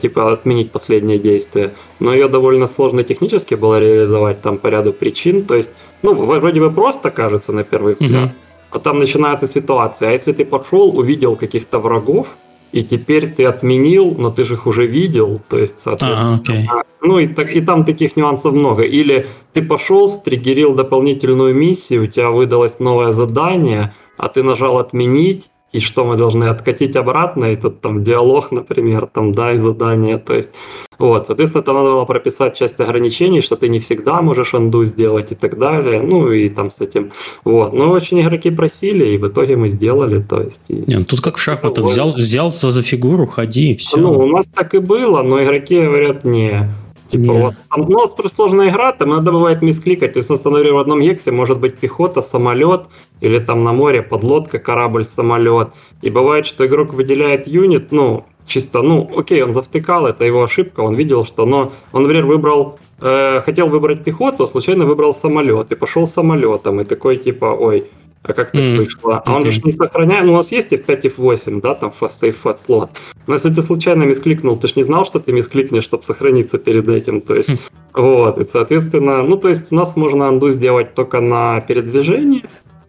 типа 0.00 0.32
отменить 0.32 0.72
последнее 0.72 1.18
действие, 1.18 1.70
но 2.00 2.12
ее 2.12 2.28
довольно 2.28 2.66
сложно 2.66 3.02
технически 3.02 3.54
было 3.54 3.80
реализовать 3.80 4.40
там 4.42 4.58
по 4.58 4.68
ряду 4.68 4.92
причин, 4.92 5.44
то 5.44 5.54
есть 5.54 5.72
ну, 6.02 6.14
вроде 6.14 6.60
бы 6.60 6.70
просто 6.70 7.10
кажется 7.10 7.52
на 7.52 7.64
первый 7.64 7.94
взгляд, 7.94 8.24
угу. 8.24 8.34
а 8.70 8.78
там 8.78 8.98
начинается 8.98 9.46
ситуация. 9.46 10.10
А 10.10 10.12
если 10.12 10.32
ты 10.32 10.44
пошел, 10.44 10.96
увидел 10.98 11.36
каких-то 11.36 11.78
врагов, 11.78 12.26
и 12.72 12.82
теперь 12.82 13.32
ты 13.32 13.46
отменил, 13.46 14.14
но 14.18 14.30
ты 14.30 14.44
же 14.44 14.54
их 14.54 14.66
уже 14.66 14.86
видел, 14.86 15.40
то 15.48 15.58
есть, 15.58 15.78
соответственно, 15.78 16.42
а, 16.46 16.50
okay. 16.50 16.84
ну 17.02 17.18
и, 17.20 17.26
и 17.26 17.60
там 17.60 17.84
таких 17.84 18.16
нюансов 18.16 18.52
много. 18.52 18.82
Или 18.82 19.28
ты 19.52 19.62
пошел, 19.62 20.08
стригерил 20.08 20.74
дополнительную 20.74 21.54
миссию, 21.54 22.02
у 22.02 22.06
тебя 22.06 22.30
выдалось 22.30 22.80
новое 22.80 23.12
задание, 23.12 23.94
а 24.16 24.28
ты 24.28 24.42
нажал 24.42 24.78
отменить, 24.78 25.50
и 25.74 25.80
что 25.80 26.04
мы 26.04 26.16
должны 26.16 26.44
откатить 26.44 26.96
обратно, 26.96 27.46
и 27.46 27.56
тут 27.56 27.80
там 27.80 28.04
диалог, 28.04 28.52
например, 28.52 29.08
там 29.12 29.34
дай 29.34 29.58
задание, 29.58 30.18
то 30.18 30.34
есть 30.34 30.50
вот, 30.98 31.26
соответственно, 31.26 31.64
там 31.64 31.74
надо 31.74 31.90
было 31.90 32.04
прописать 32.04 32.56
часть 32.56 32.80
ограничений, 32.80 33.40
что 33.40 33.56
ты 33.56 33.68
не 33.68 33.80
всегда 33.80 34.22
можешь 34.22 34.54
анду 34.54 34.84
сделать 34.84 35.32
и 35.32 35.34
так 35.34 35.58
далее, 35.58 36.00
ну 36.00 36.30
и 36.30 36.48
там 36.48 36.70
с 36.70 36.80
этим, 36.80 37.10
вот, 37.44 37.72
но 37.72 37.90
очень 37.90 38.20
игроки 38.20 38.50
просили, 38.50 39.14
и 39.14 39.18
в 39.18 39.26
итоге 39.26 39.56
мы 39.56 39.68
сделали, 39.68 40.22
то 40.22 40.40
есть... 40.40 40.62
И... 40.68 40.84
Нет, 40.86 41.08
тут 41.08 41.20
как 41.20 41.36
в 41.36 41.42
шахматах, 41.42 41.84
взял, 41.84 42.14
взялся 42.14 42.70
за 42.70 42.82
фигуру, 42.82 43.26
ходи, 43.26 43.72
и 43.72 43.76
все. 43.76 43.96
Ну, 43.96 44.12
у 44.12 44.26
нас 44.26 44.46
так 44.46 44.74
и 44.74 44.78
было, 44.78 45.22
но 45.22 45.42
игроки 45.42 45.80
говорят, 45.80 46.24
не, 46.24 46.68
Типа, 47.08 47.32
yeah. 47.32 47.40
вот, 47.42 47.54
там, 47.70 47.86
ну, 47.88 48.28
сложная 48.28 48.70
игра, 48.70 48.92
там 48.92 49.10
надо 49.10 49.30
бывает 49.30 49.62
мискликать. 49.62 50.14
То 50.14 50.18
есть, 50.18 50.30
например, 50.30 50.74
в 50.74 50.78
одном 50.78 51.00
гексе 51.00 51.30
может 51.32 51.58
быть 51.58 51.76
пехота, 51.76 52.22
самолет, 52.22 52.86
или 53.20 53.38
там 53.38 53.62
на 53.62 53.72
море 53.72 54.02
подлодка, 54.02 54.58
корабль, 54.58 55.04
самолет. 55.04 55.68
И 56.02 56.10
бывает, 56.10 56.46
что 56.46 56.66
игрок 56.66 56.94
выделяет 56.94 57.46
юнит, 57.46 57.92
ну, 57.92 58.24
чисто, 58.46 58.82
ну, 58.82 59.10
окей, 59.16 59.42
он 59.42 59.52
завтыкал, 59.52 60.06
это 60.06 60.24
его 60.24 60.42
ошибка, 60.42 60.80
он 60.80 60.94
видел, 60.94 61.24
что, 61.24 61.46
но 61.46 61.72
он, 61.92 62.02
например, 62.02 62.26
выбрал, 62.26 62.78
э, 63.00 63.40
хотел 63.40 63.68
выбрать 63.68 64.04
пехоту, 64.04 64.44
а 64.44 64.46
случайно 64.46 64.84
выбрал 64.84 65.12
самолет, 65.14 65.72
и 65.72 65.74
пошел 65.74 66.06
самолетом, 66.06 66.80
и 66.80 66.84
такой, 66.84 67.16
типа, 67.16 67.46
ой, 67.46 67.84
а 68.24 68.32
как 68.32 68.52
так 68.52 68.60
mm, 68.60 68.76
вышло? 68.78 69.22
А 69.24 69.30
okay. 69.30 69.36
он 69.36 69.50
же 69.50 69.60
не 69.62 69.70
сохраняет, 69.70 70.24
ну 70.24 70.32
у 70.32 70.36
нас 70.36 70.50
есть 70.50 70.72
F5, 70.72 71.14
F8, 71.16 71.60
да, 71.60 71.74
там 71.74 71.92
fast 72.00 72.22
save, 72.22 72.36
fast 72.42 72.66
slot. 72.66 72.90
Но 73.26 73.34
если 73.34 73.50
ты 73.50 73.62
случайно 73.62 74.04
мискликнул, 74.04 74.56
ты 74.56 74.66
же 74.68 74.74
не 74.76 74.82
знал, 74.82 75.04
что 75.04 75.20
ты 75.20 75.32
мискликнешь, 75.32 75.84
чтобы 75.84 76.04
сохраниться 76.04 76.58
перед 76.58 76.88
этим, 76.88 77.20
то 77.20 77.34
есть, 77.34 77.50
mm. 77.50 77.58
вот, 77.92 78.38
и 78.38 78.44
соответственно, 78.44 79.22
ну 79.22 79.36
то 79.36 79.48
есть 79.50 79.70
у 79.72 79.74
нас 79.74 79.94
можно 79.94 80.28
анду 80.28 80.48
сделать 80.48 80.94
только 80.94 81.20
на 81.20 81.60
передвижении, 81.60 82.44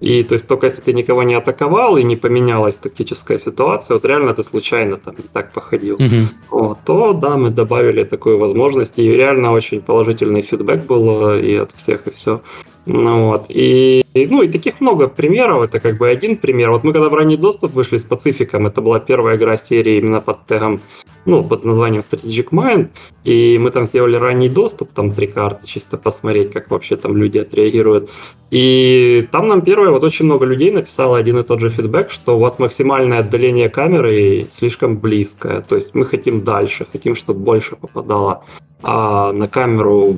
и 0.06 0.22
то 0.22 0.34
есть 0.34 0.48
только 0.48 0.68
если 0.68 0.82
ты 0.82 0.94
никого 0.94 1.23
не 1.23 1.34
атаковал 1.34 1.98
и 1.98 2.03
не 2.03 2.15
поменялась 2.15 2.76
тактическая 2.76 3.40
ситуация, 3.40 3.95
вот 3.95 4.06
реально 4.06 4.36
ты 4.36 4.44
случайно 4.44 4.98
там 4.98 5.15
так 5.34 5.52
походил, 5.52 5.98
mm-hmm. 5.98 6.26
вот, 6.52 6.77
то 6.86 7.14
да, 7.14 7.38
мы 7.38 7.49
добавили 7.49 8.03
такую 8.03 8.38
возможность, 8.38 8.99
и 8.99 9.11
реально 9.11 9.52
очень 9.52 9.82
положительный 9.82 10.44
фидбэк 10.44 10.86
был 10.86 11.32
э, 11.32 11.41
и 11.41 11.56
от 11.56 11.72
всех, 11.72 12.06
и 12.06 12.11
все. 12.11 12.41
Ну, 12.86 13.30
вот. 13.30 13.45
И, 13.49 14.06
ну, 14.14 14.44
и 14.44 14.48
таких 14.48 14.80
много 14.80 15.07
примеров. 15.07 15.64
Это 15.64 15.80
как 15.80 15.98
бы 15.98 16.07
один 16.07 16.38
пример. 16.38 16.69
Вот 16.69 16.84
мы 16.84 16.94
когда 16.94 17.10
в 17.10 17.14
ранний 17.15 17.38
доступ 17.38 17.73
вышли 17.73 17.98
с 17.98 18.03
Пацификом, 18.03 18.68
это 18.68 18.82
была 18.82 18.99
первая 18.99 19.38
игра 19.38 19.57
серии 19.57 19.98
именно 19.98 20.22
под 20.22 20.45
тегом, 20.45 20.82
ну, 21.26 21.43
под 21.43 21.64
названием 21.64 22.02
Strategic 22.02 22.49
Mind, 22.52 22.89
и 23.23 23.57
мы 23.57 23.72
там 23.72 23.85
сделали 23.85 24.15
ранний 24.15 24.49
доступ, 24.49 24.91
там 24.93 25.11
три 25.11 25.27
карты, 25.27 25.68
чисто 25.68 25.97
посмотреть, 25.97 26.52
как 26.52 26.69
вообще 26.69 26.95
там 26.95 27.18
люди 27.18 27.39
отреагируют. 27.39 28.10
И 28.52 29.27
там 29.31 29.47
нам 29.47 29.61
первое, 29.61 29.89
вот 29.89 30.03
очень 30.03 30.26
много 30.26 30.45
людей 30.45 30.72
написало 30.72 31.18
один 31.18 31.38
и 31.39 31.43
тот 31.43 31.60
же 31.60 31.69
фидбэк, 31.69 32.11
что 32.11 32.38
у 32.38 32.39
вас 32.39 32.60
максимальное 32.60 33.19
отдаление 33.19 33.69
камеры 33.69 34.45
слишком 34.49 34.97
близкое, 34.97 35.61
то 35.61 35.76
есть 35.76 35.95
мы 35.95 36.06
хотим 36.06 36.43
дальше, 36.43 36.85
хотим, 36.91 37.15
чтобы 37.15 37.39
больше 37.39 37.76
попадало 37.76 38.43
а 38.88 39.31
на 39.31 39.47
камеру 39.47 40.15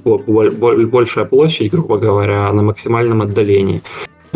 большая 0.92 1.24
площадь, 1.24 1.72
грубо 1.72 1.98
говоря, 1.98 2.52
на 2.52 2.64
максимальном 2.64 3.22
отдалении. 3.22 3.82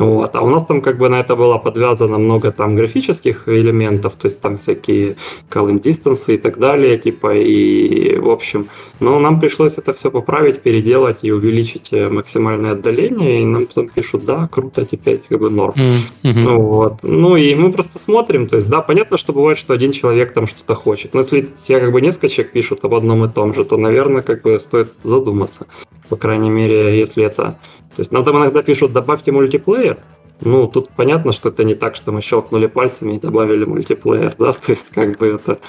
Вот. 0.01 0.35
А 0.35 0.41
у 0.41 0.49
нас 0.49 0.65
там 0.65 0.81
как 0.81 0.97
бы 0.97 1.09
на 1.09 1.19
это 1.19 1.35
было 1.35 1.57
подвязано 1.57 2.17
много 2.17 2.51
там 2.51 2.75
графических 2.75 3.47
элементов, 3.47 4.15
то 4.15 4.27
есть 4.27 4.39
там 4.39 4.57
всякие 4.57 5.17
calling 5.49 5.81
distance 5.81 6.33
и 6.33 6.37
так 6.37 6.57
далее, 6.57 6.97
типа, 6.97 7.35
и 7.35 8.17
в 8.17 8.29
общем. 8.29 8.67
Но 8.99 9.19
нам 9.19 9.39
пришлось 9.39 9.77
это 9.77 9.93
все 9.93 10.09
поправить, 10.09 10.61
переделать 10.61 11.23
и 11.23 11.31
увеличить 11.31 11.93
э, 11.93 12.09
максимальное 12.09 12.71
отдаление, 12.71 13.41
и 13.41 13.45
нам 13.45 13.65
потом 13.65 13.89
пишут, 13.89 14.25
да, 14.25 14.47
круто, 14.51 14.85
теперь 14.85 15.21
как 15.27 15.39
бы 15.39 15.49
норм. 15.49 15.73
Mm-hmm. 15.75 16.33
Ну, 16.33 16.61
вот. 16.61 17.03
ну 17.03 17.35
и 17.35 17.53
мы 17.55 17.71
просто 17.71 17.99
смотрим, 17.99 18.47
то 18.47 18.55
есть, 18.55 18.69
да, 18.69 18.81
понятно, 18.81 19.17
что 19.17 19.33
бывает, 19.33 19.57
что 19.57 19.73
один 19.73 19.91
человек 19.91 20.33
там 20.33 20.47
что-то 20.47 20.75
хочет, 20.75 21.13
но 21.13 21.19
если 21.19 21.47
тебе 21.67 21.79
как 21.79 21.91
бы 21.91 22.01
несколько 22.01 22.29
человек 22.29 22.53
пишут 22.53 22.83
об 22.83 22.93
одном 22.93 23.25
и 23.25 23.29
том 23.29 23.53
же, 23.53 23.65
то, 23.65 23.77
наверное, 23.77 24.21
как 24.21 24.41
бы 24.41 24.59
стоит 24.59 24.93
задуматься. 25.03 25.67
По 26.09 26.17
крайней 26.17 26.49
мере, 26.49 26.99
если 26.99 27.23
это 27.23 27.57
то 27.95 27.99
есть 27.99 28.11
нам 28.11 28.23
там 28.23 28.37
иногда 28.37 28.61
пишут, 28.61 28.93
добавьте 28.93 29.31
мультиплеер. 29.31 29.97
Ну, 30.43 30.67
тут 30.67 30.89
понятно, 30.89 31.31
что 31.31 31.49
это 31.49 31.63
не 31.63 31.75
так, 31.75 31.95
что 31.95 32.11
мы 32.11 32.21
щелкнули 32.21 32.65
пальцами 32.65 33.15
и 33.15 33.19
добавили 33.19 33.63
мультиплеер, 33.63 34.33
да, 34.39 34.53
то 34.53 34.71
есть 34.71 34.89
как 34.89 35.19
бы 35.19 35.27
это 35.27 35.59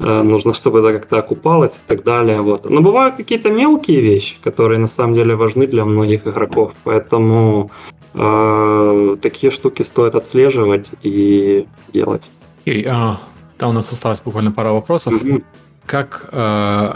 э, 0.00 0.22
нужно, 0.22 0.52
чтобы 0.52 0.80
это 0.80 0.92
как-то 0.98 1.18
окупалось 1.18 1.76
и 1.76 1.80
так 1.86 2.02
далее, 2.02 2.40
вот. 2.40 2.68
Но 2.68 2.80
бывают 2.80 3.16
какие-то 3.16 3.50
мелкие 3.50 4.00
вещи, 4.00 4.36
которые 4.42 4.80
на 4.80 4.88
самом 4.88 5.14
деле 5.14 5.36
важны 5.36 5.68
для 5.68 5.84
многих 5.84 6.26
игроков, 6.26 6.72
поэтому 6.82 7.70
э, 8.14 9.16
такие 9.22 9.52
штуки 9.52 9.82
стоит 9.82 10.16
отслеживать 10.16 10.90
и 11.02 11.66
делать. 11.92 12.28
И, 12.64 12.84
а, 12.84 13.20
там 13.58 13.70
у 13.70 13.72
нас 13.72 13.92
осталось 13.92 14.20
буквально 14.20 14.50
пара 14.50 14.72
вопросов. 14.72 15.22
Mm-hmm. 15.22 15.44
Как 15.86 16.28
э, 16.32 16.94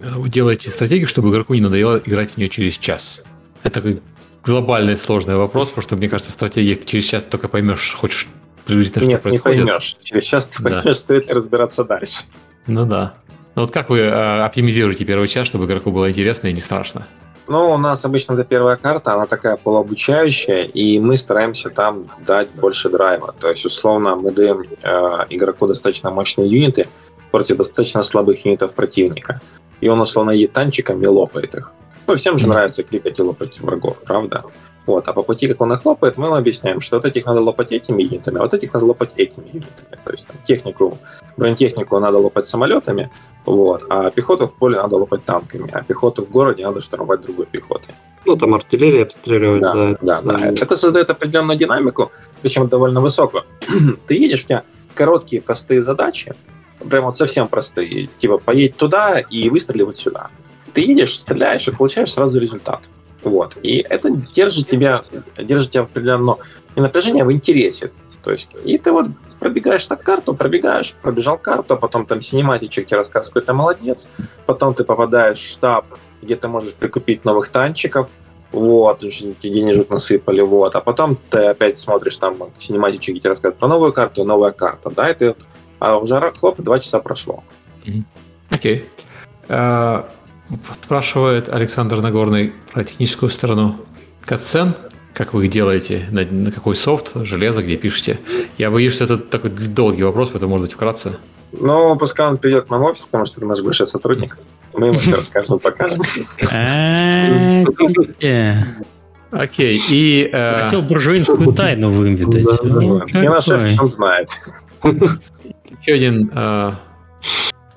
вы 0.00 0.28
делаете 0.28 0.70
стратегию, 0.70 1.06
чтобы 1.06 1.30
игроку 1.30 1.54
не 1.54 1.60
надоело 1.60 2.02
играть 2.04 2.30
в 2.30 2.38
нее 2.38 2.48
через 2.48 2.76
час? 2.76 3.22
Это 3.66 3.80
такой 3.80 4.00
глобальный 4.44 4.96
сложный 4.96 5.34
вопрос, 5.34 5.70
потому 5.70 5.82
что, 5.82 5.96
мне 5.96 6.08
кажется, 6.08 6.32
стратегии 6.32 6.74
ты 6.74 6.86
через 6.86 7.04
час 7.04 7.24
только 7.24 7.48
поймешь, 7.48 7.94
хочешь 7.94 8.28
приблизительно, 8.64 9.04
Нет, 9.04 9.20
что 9.20 9.22
происходит. 9.22 9.58
не 9.58 9.64
поймешь. 9.64 9.96
Через 10.02 10.24
час 10.24 10.46
ты 10.46 10.62
поймешь, 10.62 10.84
да. 10.84 10.94
стоит 10.94 11.26
ли 11.26 11.34
разбираться 11.34 11.82
дальше. 11.82 12.20
Ну 12.68 12.86
да. 12.86 13.14
Ну 13.56 13.62
вот 13.62 13.72
как 13.72 13.90
вы 13.90 13.98
э, 13.98 14.44
оптимизируете 14.44 15.04
первый 15.04 15.26
час, 15.26 15.48
чтобы 15.48 15.64
игроку 15.64 15.90
было 15.90 16.08
интересно 16.08 16.46
и 16.46 16.52
не 16.52 16.60
страшно? 16.60 17.08
Ну, 17.48 17.72
у 17.72 17.78
нас 17.78 18.04
обычно 18.04 18.34
эта 18.34 18.44
первая 18.44 18.76
карта, 18.76 19.14
она 19.14 19.26
такая 19.26 19.56
полуобучающая, 19.56 20.62
и 20.62 20.98
мы 21.00 21.16
стараемся 21.18 21.70
там 21.70 22.06
дать 22.24 22.50
больше 22.50 22.88
драйва. 22.88 23.34
То 23.40 23.50
есть, 23.50 23.64
условно, 23.64 24.14
мы 24.14 24.30
даем 24.30 24.62
э, 24.62 25.26
игроку 25.30 25.66
достаточно 25.66 26.10
мощные 26.10 26.48
юниты 26.48 26.88
против 27.32 27.56
достаточно 27.56 28.04
слабых 28.04 28.44
юнитов 28.44 28.74
противника. 28.74 29.40
И 29.80 29.88
он, 29.88 30.00
условно, 30.00 30.30
едет 30.30 30.52
танчиками 30.52 31.04
и 31.04 31.08
лопает 31.08 31.54
их. 31.54 31.72
Ну, 32.06 32.16
всем 32.16 32.38
же 32.38 32.46
нравится 32.46 32.82
кликать 32.82 33.18
и 33.18 33.22
лопать 33.22 33.60
врагов, 33.60 33.98
правда? 34.04 34.44
Вот. 34.86 35.08
А 35.08 35.12
по 35.12 35.22
пути, 35.22 35.48
как 35.48 35.60
он 35.60 35.72
их 35.72 35.84
лопает, 35.84 36.16
мы 36.16 36.26
ему 36.26 36.36
объясняем, 36.36 36.80
что 36.80 36.96
вот 36.96 37.04
этих 37.04 37.26
надо 37.26 37.40
лопать 37.40 37.72
этими 37.72 38.02
юнитами, 38.02 38.38
а 38.38 38.42
вот 38.42 38.54
этих 38.54 38.72
надо 38.72 38.86
лопать 38.86 39.14
этими 39.16 39.46
юнитами. 39.46 39.98
То 40.04 40.12
есть 40.12 40.26
там, 40.26 40.36
технику, 40.44 40.98
бронетехнику 41.36 41.98
надо 41.98 42.18
лопать 42.18 42.46
самолетами, 42.46 43.10
вот, 43.44 43.84
а 43.88 44.10
пехоту 44.10 44.46
в 44.46 44.54
поле 44.54 44.76
надо 44.76 44.96
лопать 44.96 45.24
танками, 45.24 45.70
а 45.72 45.82
пехоту 45.82 46.24
в 46.24 46.30
городе 46.30 46.64
надо 46.64 46.80
штурмовать 46.80 47.22
другой 47.22 47.46
пехотой. 47.46 47.94
Ну, 48.24 48.36
там 48.36 48.54
артиллерия 48.54 49.02
обстреливать. 49.02 49.60
Да, 49.60 49.74
да, 49.74 49.96
да. 50.00 50.22
да. 50.22 50.48
Это 50.48 50.76
создает 50.76 51.10
определенную 51.10 51.58
динамику, 51.58 52.12
причем 52.42 52.68
довольно 52.68 53.00
высокую. 53.00 53.44
Ты 54.06 54.14
едешь, 54.14 54.44
у 54.44 54.48
тебя 54.48 54.62
короткие, 54.94 55.42
простые 55.42 55.82
задачи, 55.82 56.34
прям 56.88 57.04
вот 57.04 57.16
совсем 57.16 57.48
простые, 57.48 58.08
типа 58.16 58.38
поедь 58.38 58.76
туда 58.76 59.18
и 59.18 59.48
выстрели 59.48 59.82
вот 59.82 59.96
сюда. 59.96 60.30
Ты 60.76 60.82
едешь, 60.82 61.18
стреляешь 61.18 61.66
и 61.68 61.70
получаешь 61.70 62.12
сразу 62.12 62.38
результат. 62.38 62.90
Вот. 63.22 63.56
И 63.62 63.78
это 63.78 64.10
держит 64.10 64.68
тебя, 64.68 65.04
держит 65.38 65.70
тебя 65.70 65.84
определенно 65.84 66.36
и 66.74 66.80
напряжение 66.82 67.24
в 67.24 67.32
интересе. 67.32 67.92
То 68.22 68.30
есть, 68.30 68.50
и 68.62 68.76
ты 68.76 68.92
вот 68.92 69.06
пробегаешь 69.40 69.86
так 69.86 70.02
карту, 70.02 70.34
пробегаешь, 70.34 70.92
пробежал 71.00 71.38
карту, 71.38 71.72
а 71.72 71.76
потом 71.78 72.04
там 72.04 72.20
синематичек 72.20 72.88
тебе 72.88 72.98
рассказывает, 72.98 73.32
какой 73.32 73.46
ты 73.46 73.52
молодец, 73.54 74.10
потом 74.44 74.74
ты 74.74 74.84
попадаешь 74.84 75.38
в 75.38 75.50
штаб, 75.50 75.86
где 76.20 76.36
ты 76.36 76.46
можешь 76.46 76.74
прикупить 76.74 77.24
новых 77.24 77.48
танчиков, 77.48 78.10
вот, 78.52 79.00
тебе 79.00 79.34
денежек 79.54 79.88
насыпали, 79.88 80.42
вот, 80.42 80.76
а 80.76 80.82
потом 80.82 81.16
ты 81.30 81.38
опять 81.46 81.78
смотришь 81.78 82.16
там 82.16 82.36
синематичек, 82.58 83.14
где 83.14 83.20
тебе 83.20 83.30
рассказывают 83.30 83.58
про 83.58 83.68
новую 83.68 83.94
карту, 83.94 84.24
новая 84.24 84.52
карта, 84.52 84.90
да, 84.90 85.10
и 85.10 85.14
ты, 85.14 85.34
а 85.78 85.96
уже 85.96 86.20
хлоп, 86.38 86.60
два 86.60 86.80
часа 86.80 86.98
прошло. 87.00 87.42
Окей. 87.82 88.04
Okay. 88.50 88.84
Uh, 89.48 90.04
Спрашивает 90.82 91.52
Александр 91.52 92.00
Нагорный 92.00 92.52
про 92.72 92.84
техническую 92.84 93.30
сторону. 93.30 93.76
Катсцен, 94.24 94.74
как 95.12 95.34
вы 95.34 95.46
их 95.46 95.50
делаете, 95.50 96.06
на, 96.10 96.24
на 96.24 96.50
какой 96.50 96.76
софт, 96.76 97.12
железо, 97.14 97.62
где 97.62 97.76
пишете. 97.76 98.20
Я 98.58 98.70
боюсь, 98.70 98.94
что 98.94 99.04
это 99.04 99.18
такой 99.18 99.50
долгий 99.50 100.02
вопрос, 100.02 100.30
поэтому, 100.30 100.52
может 100.52 100.66
быть, 100.66 100.74
вкратце. 100.74 101.18
Ну, 101.52 101.96
пускай 101.96 102.26
он 102.26 102.38
придет 102.38 102.66
к 102.66 102.70
нам 102.70 102.80
в 102.80 102.84
офис, 102.84 103.04
потому 103.04 103.26
что 103.26 103.40
это 103.40 103.46
наш 103.46 103.60
бывший 103.60 103.86
сотрудник. 103.86 104.38
Мы 104.74 104.88
ему 104.88 104.98
все 104.98 105.16
расскажем, 105.16 105.58
покажем. 105.58 106.02
Окей, 109.30 109.80
и... 109.90 110.30
Э, 110.32 110.62
Хотел 110.62 110.82
буржуинскую 110.82 111.52
тайну 111.52 111.90
выведать. 111.90 112.46
И 113.14 113.28
наш 113.28 113.48
офис 113.48 113.78
он 113.80 113.90
знает. 113.90 114.28
Еще 114.82 115.94
один 115.94 116.30
э, 116.32 116.72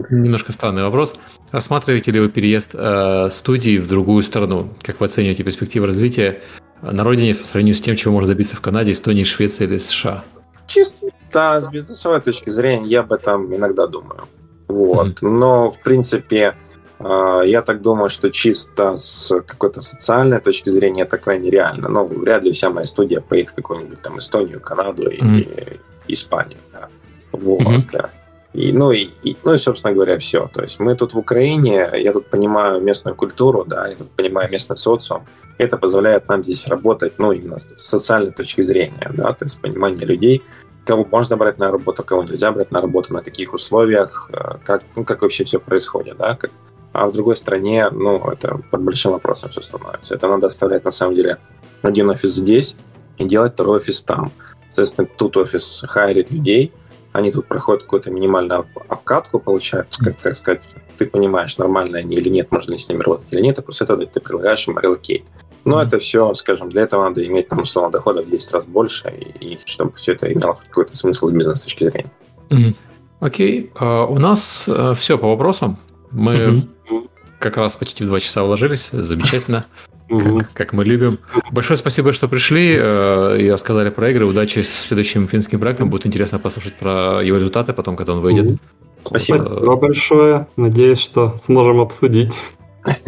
немножко 0.09 0.51
странный 0.51 0.83
вопрос. 0.83 1.15
Рассматриваете 1.51 2.11
ли 2.11 2.19
вы 2.19 2.29
переезд 2.29 2.71
э, 2.73 3.29
студии 3.31 3.77
в 3.77 3.87
другую 3.87 4.23
страну? 4.23 4.69
Как 4.81 4.99
вы 4.99 5.07
оцениваете 5.07 5.43
перспективы 5.43 5.87
развития 5.87 6.41
на 6.81 7.03
родине 7.03 7.35
по 7.35 7.45
сравнению 7.45 7.75
с 7.75 7.81
тем, 7.81 7.95
чего 7.95 8.13
можно 8.13 8.29
добиться 8.29 8.55
в 8.55 8.61
Канаде, 8.61 8.91
Эстонии, 8.91 9.23
Швеции 9.23 9.65
или 9.65 9.77
США? 9.77 10.23
Чисто 10.67 11.59
с 11.59 11.69
бизнесовой 11.69 12.21
точки 12.21 12.49
зрения 12.49 12.87
я 12.87 12.99
об 13.01 13.11
этом 13.11 13.53
иногда 13.55 13.87
думаю. 13.87 14.25
Вот. 14.67 15.07
Mm-hmm. 15.07 15.27
Но, 15.27 15.69
в 15.69 15.79
принципе, 15.81 16.55
э, 16.99 17.41
я 17.45 17.61
так 17.61 17.81
думаю, 17.81 18.09
что 18.09 18.29
чисто 18.29 18.95
с 18.95 19.41
какой-то 19.41 19.81
социальной 19.81 20.39
точки 20.39 20.69
зрения 20.69 21.03
это 21.03 21.17
крайне 21.17 21.49
реально. 21.49 21.89
Но 21.89 22.05
вряд 22.05 22.43
ли 22.43 22.51
вся 22.51 22.69
моя 22.69 22.85
студия 22.85 23.19
поедет 23.19 23.49
в 23.49 23.55
какую-нибудь 23.55 24.01
там 24.01 24.19
Эстонию, 24.19 24.59
Канаду 24.59 25.09
mm-hmm. 25.09 25.39
или 25.39 25.79
Испанию. 26.07 26.59
Да. 26.71 26.87
Вот, 27.31 27.61
mm-hmm. 27.61 27.89
да. 27.91 28.09
И, 28.53 28.71
ну, 28.73 28.91
и, 28.91 29.09
и, 29.23 29.37
ну 29.43 29.53
и, 29.53 29.57
собственно 29.57 29.93
говоря, 29.93 30.17
все. 30.17 30.49
То 30.53 30.63
есть 30.63 30.79
мы 30.79 30.95
тут 30.95 31.13
в 31.13 31.17
Украине, 31.19 31.89
я 31.93 32.11
тут 32.11 32.27
понимаю 32.27 32.81
местную 32.81 33.15
культуру, 33.15 33.63
да, 33.67 33.87
я 33.87 33.95
тут 33.95 34.09
понимаю 34.11 34.49
местный 34.51 34.77
социум. 34.77 35.25
Это 35.59 35.77
позволяет 35.77 36.27
нам 36.27 36.43
здесь 36.43 36.67
работать, 36.67 37.13
ну, 37.19 37.31
именно 37.31 37.59
с 37.59 37.67
социальной 37.75 38.31
точки 38.31 38.61
зрения, 38.61 39.11
да, 39.13 39.33
то 39.33 39.45
есть 39.45 39.61
понимание 39.61 40.05
людей, 40.05 40.41
кого 40.85 41.05
можно 41.05 41.37
брать 41.37 41.59
на 41.59 41.69
работу, 41.69 42.03
кого 42.03 42.23
нельзя 42.23 42.51
брать 42.51 42.71
на 42.71 42.81
работу, 42.81 43.13
на 43.13 43.21
каких 43.21 43.53
условиях, 43.53 44.29
э, 44.33 44.57
как, 44.65 44.81
ну, 44.95 45.03
как 45.03 45.21
вообще 45.21 45.43
все 45.43 45.59
происходит, 45.59 46.17
да, 46.17 46.35
как, 46.35 46.49
а 46.91 47.05
в 47.05 47.11
другой 47.11 47.35
стране, 47.35 47.87
ну, 47.91 48.17
это 48.31 48.59
под 48.71 48.81
большим 48.81 49.11
вопросом 49.11 49.51
все 49.51 49.61
становится. 49.61 50.15
Это 50.15 50.27
надо 50.27 50.47
оставлять, 50.47 50.85
на 50.85 50.91
самом 50.91 51.15
деле, 51.15 51.37
один 51.83 52.09
офис 52.09 52.33
здесь 52.33 52.75
и 53.19 53.25
делать 53.25 53.53
второй 53.53 53.77
офис 53.77 54.01
там. 54.01 54.31
Соответственно, 54.69 55.07
тут 55.17 55.37
офис 55.37 55.83
хайрит 55.87 56.31
людей, 56.31 56.71
они 57.11 57.31
тут 57.31 57.47
проходят 57.47 57.83
какую-то 57.83 58.11
минимальную 58.11 58.65
обкатку, 58.87 59.39
получают, 59.39 59.95
как 59.97 60.17
так 60.17 60.35
сказать, 60.35 60.61
ты 60.97 61.05
понимаешь, 61.05 61.57
нормально 61.57 61.99
они 61.99 62.17
или 62.17 62.29
нет, 62.29 62.51
можно 62.51 62.73
ли 62.73 62.77
с 62.77 62.89
ними 62.89 63.01
работать 63.01 63.31
или 63.33 63.41
нет, 63.41 63.57
и 63.57 63.61
после 63.61 63.85
этого 63.85 64.05
ты 64.05 64.19
предлагаешь 64.19 64.67
им 64.67 64.77
relocate. 64.77 65.23
Но 65.65 65.81
mm-hmm. 65.81 65.87
это 65.87 65.99
все, 65.99 66.33
скажем, 66.33 66.69
для 66.69 66.83
этого 66.83 67.03
надо 67.03 67.25
иметь 67.25 67.47
там 67.47 67.59
условно 67.59 67.91
дохода 67.91 68.21
в 68.21 68.29
10 68.29 68.53
раз 68.53 68.65
больше, 68.65 69.09
и, 69.39 69.53
и 69.53 69.59
чтобы 69.65 69.93
все 69.95 70.13
это 70.13 70.31
имело 70.31 70.57
какой-то 70.67 70.95
смысл 70.95 71.25
с 71.25 71.31
бизнес 71.31 71.61
точки 71.61 71.83
зрения. 71.83 72.11
Mm-hmm. 72.49 72.75
Окей, 73.19 73.71
э, 73.75 74.07
у 74.07 74.17
нас 74.17 74.67
э, 74.67 74.95
все 74.95 75.17
по 75.17 75.27
вопросам. 75.27 75.77
Мы 76.11 76.35
mm-hmm. 76.35 77.09
как 77.39 77.57
раз 77.57 77.75
почти 77.75 78.03
в 78.03 78.07
2 78.07 78.19
часа 78.19 78.43
уложились, 78.43 78.89
замечательно 78.91 79.65
как, 80.09 80.53
как 80.53 80.73
мы 80.73 80.83
любим. 80.83 81.19
Большое 81.51 81.77
спасибо, 81.77 82.11
что 82.11 82.27
пришли 82.27 82.75
э, 82.77 83.37
и 83.39 83.49
рассказали 83.51 83.89
про 83.89 84.09
игры. 84.09 84.25
Удачи 84.25 84.59
с 84.59 84.69
следующим 84.69 85.27
финским 85.27 85.59
проектом. 85.59 85.89
Будет 85.89 86.07
интересно 86.07 86.39
послушать 86.39 86.73
про 86.73 87.21
его 87.23 87.37
результаты 87.37 87.73
потом, 87.73 87.95
когда 87.95 88.13
он 88.13 88.21
выйдет. 88.21 88.57
Спасибо. 89.03 89.37
Спасибо 89.37 89.75
большое. 89.75 90.47
Надеюсь, 90.57 90.99
что 90.99 91.37
сможем 91.37 91.79
обсудить. 91.79 92.33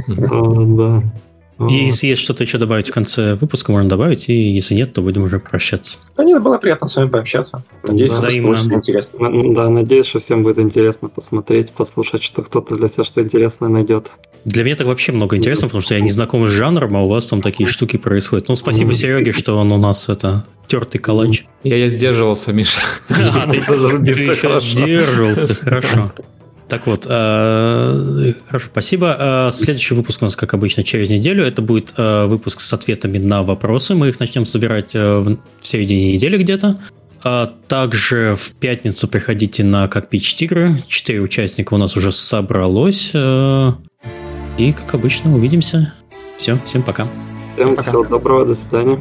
Да. 0.08 1.04
И 1.70 1.86
если 1.86 2.08
есть 2.08 2.22
что-то 2.22 2.44
еще 2.44 2.58
добавить 2.58 2.90
в 2.90 2.94
конце 2.94 3.36
выпуска, 3.36 3.72
можно 3.72 3.90
добавить, 3.90 4.30
и 4.30 4.34
если 4.34 4.76
нет, 4.76 4.94
то 4.94 5.02
будем 5.02 5.24
уже 5.24 5.40
прощаться. 5.40 5.98
Да 6.18 6.24
нет, 6.24 6.42
было 6.42 6.58
приятно 6.58 6.88
с 6.88 6.96
вами 6.96 7.10
пообщаться. 7.10 7.64
Надеюсь, 7.84 8.20
да, 8.20 8.30
будет 8.42 8.72
интересно. 8.72 9.54
Да, 9.54 9.70
надеюсь, 9.70 10.06
что 10.06 10.20
всем 10.20 10.44
будет 10.44 10.60
интересно 10.60 11.10
посмотреть, 11.10 11.72
послушать, 11.72 12.24
что 12.24 12.42
кто-то 12.42 12.76
для 12.76 12.88
себя 12.88 13.04
что 13.04 13.22
интересное 13.22 13.70
найдет. 13.70 14.12
Для 14.46 14.64
меня 14.64 14.76
так 14.76 14.88
вообще 14.88 15.12
много 15.12 15.38
интересно, 15.38 15.68
потому 15.68 15.82
что 15.82 15.94
я 15.94 16.02
не 16.02 16.12
знаком 16.12 16.48
с 16.48 16.50
жанром, 16.50 16.98
а 16.98 17.02
у 17.04 17.08
вас 17.08 17.28
там 17.28 17.42
такие 17.42 17.70
штуки 17.70 17.98
происходят. 17.98 18.48
Ну, 18.48 18.56
спасибо 18.56 18.94
Сереге, 18.94 19.32
что 19.32 19.58
он 19.58 19.72
у 19.72 19.78
нас 19.78 20.10
это 20.10 20.46
тертый 20.68 21.00
калач. 21.00 21.46
Я, 21.64 21.78
я 21.78 21.88
сдерживался, 21.88 22.54
Миша. 22.54 22.82
Ты 23.08 24.16
сдерживался, 24.62 25.54
хорошо. 25.54 26.12
Так 26.72 26.88
вот, 26.88 27.06
э, 27.06 28.34
хорошо, 28.48 28.68
спасибо. 28.72 29.50
Э, 29.50 29.52
следующий 29.52 29.94
выпуск 29.94 30.22
у 30.22 30.26
нас, 30.26 30.38
как 30.38 30.54
обычно, 30.54 30.86
через 30.86 31.10
неделю. 31.10 31.44
Это 31.44 31.62
будет 31.62 31.94
э, 31.98 32.28
выпуск 32.28 32.62
с 32.62 32.72
ответами 32.72 33.18
на 33.18 33.44
вопросы. 33.44 33.94
Мы 33.94 34.08
их 34.08 34.22
начнем 34.22 34.46
собирать 34.46 34.94
в 34.94 35.38
середине 35.62 36.14
недели 36.14 36.38
где-то. 36.38 36.80
А 37.26 37.54
также 37.68 38.38
в 38.40 38.52
пятницу 38.52 39.10
приходите 39.10 39.66
на 39.66 39.90
«Как 39.90 40.08
пич 40.08 40.34
тигры». 40.36 40.78
Четыре 40.88 41.20
участника 41.20 41.74
у 41.74 41.78
нас 41.78 41.98
уже 41.98 42.14
собралось. 42.14 43.10
И, 43.14 44.72
как 44.72 44.94
обычно, 44.94 45.36
увидимся. 45.36 45.94
Все, 46.38 46.58
всем 46.64 46.84
пока. 46.84 47.06
Всем, 47.58 47.74
всем 47.74 47.76
пока. 47.76 47.90
всего 47.90 48.06
доброго, 48.06 48.46
до 48.46 48.56
свидания. 48.56 48.98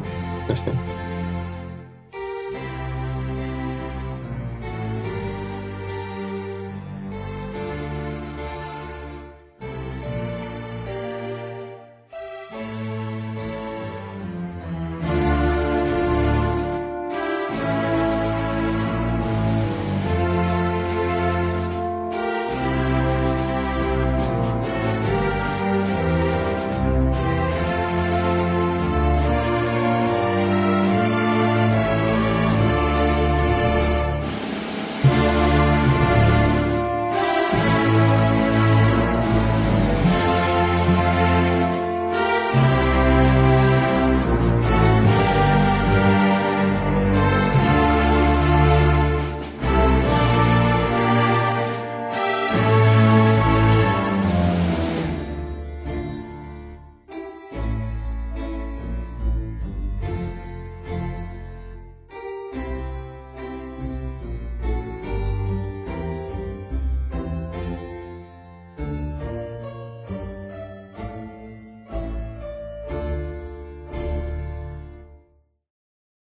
До 0.49 0.55
свидания. 0.55 1.00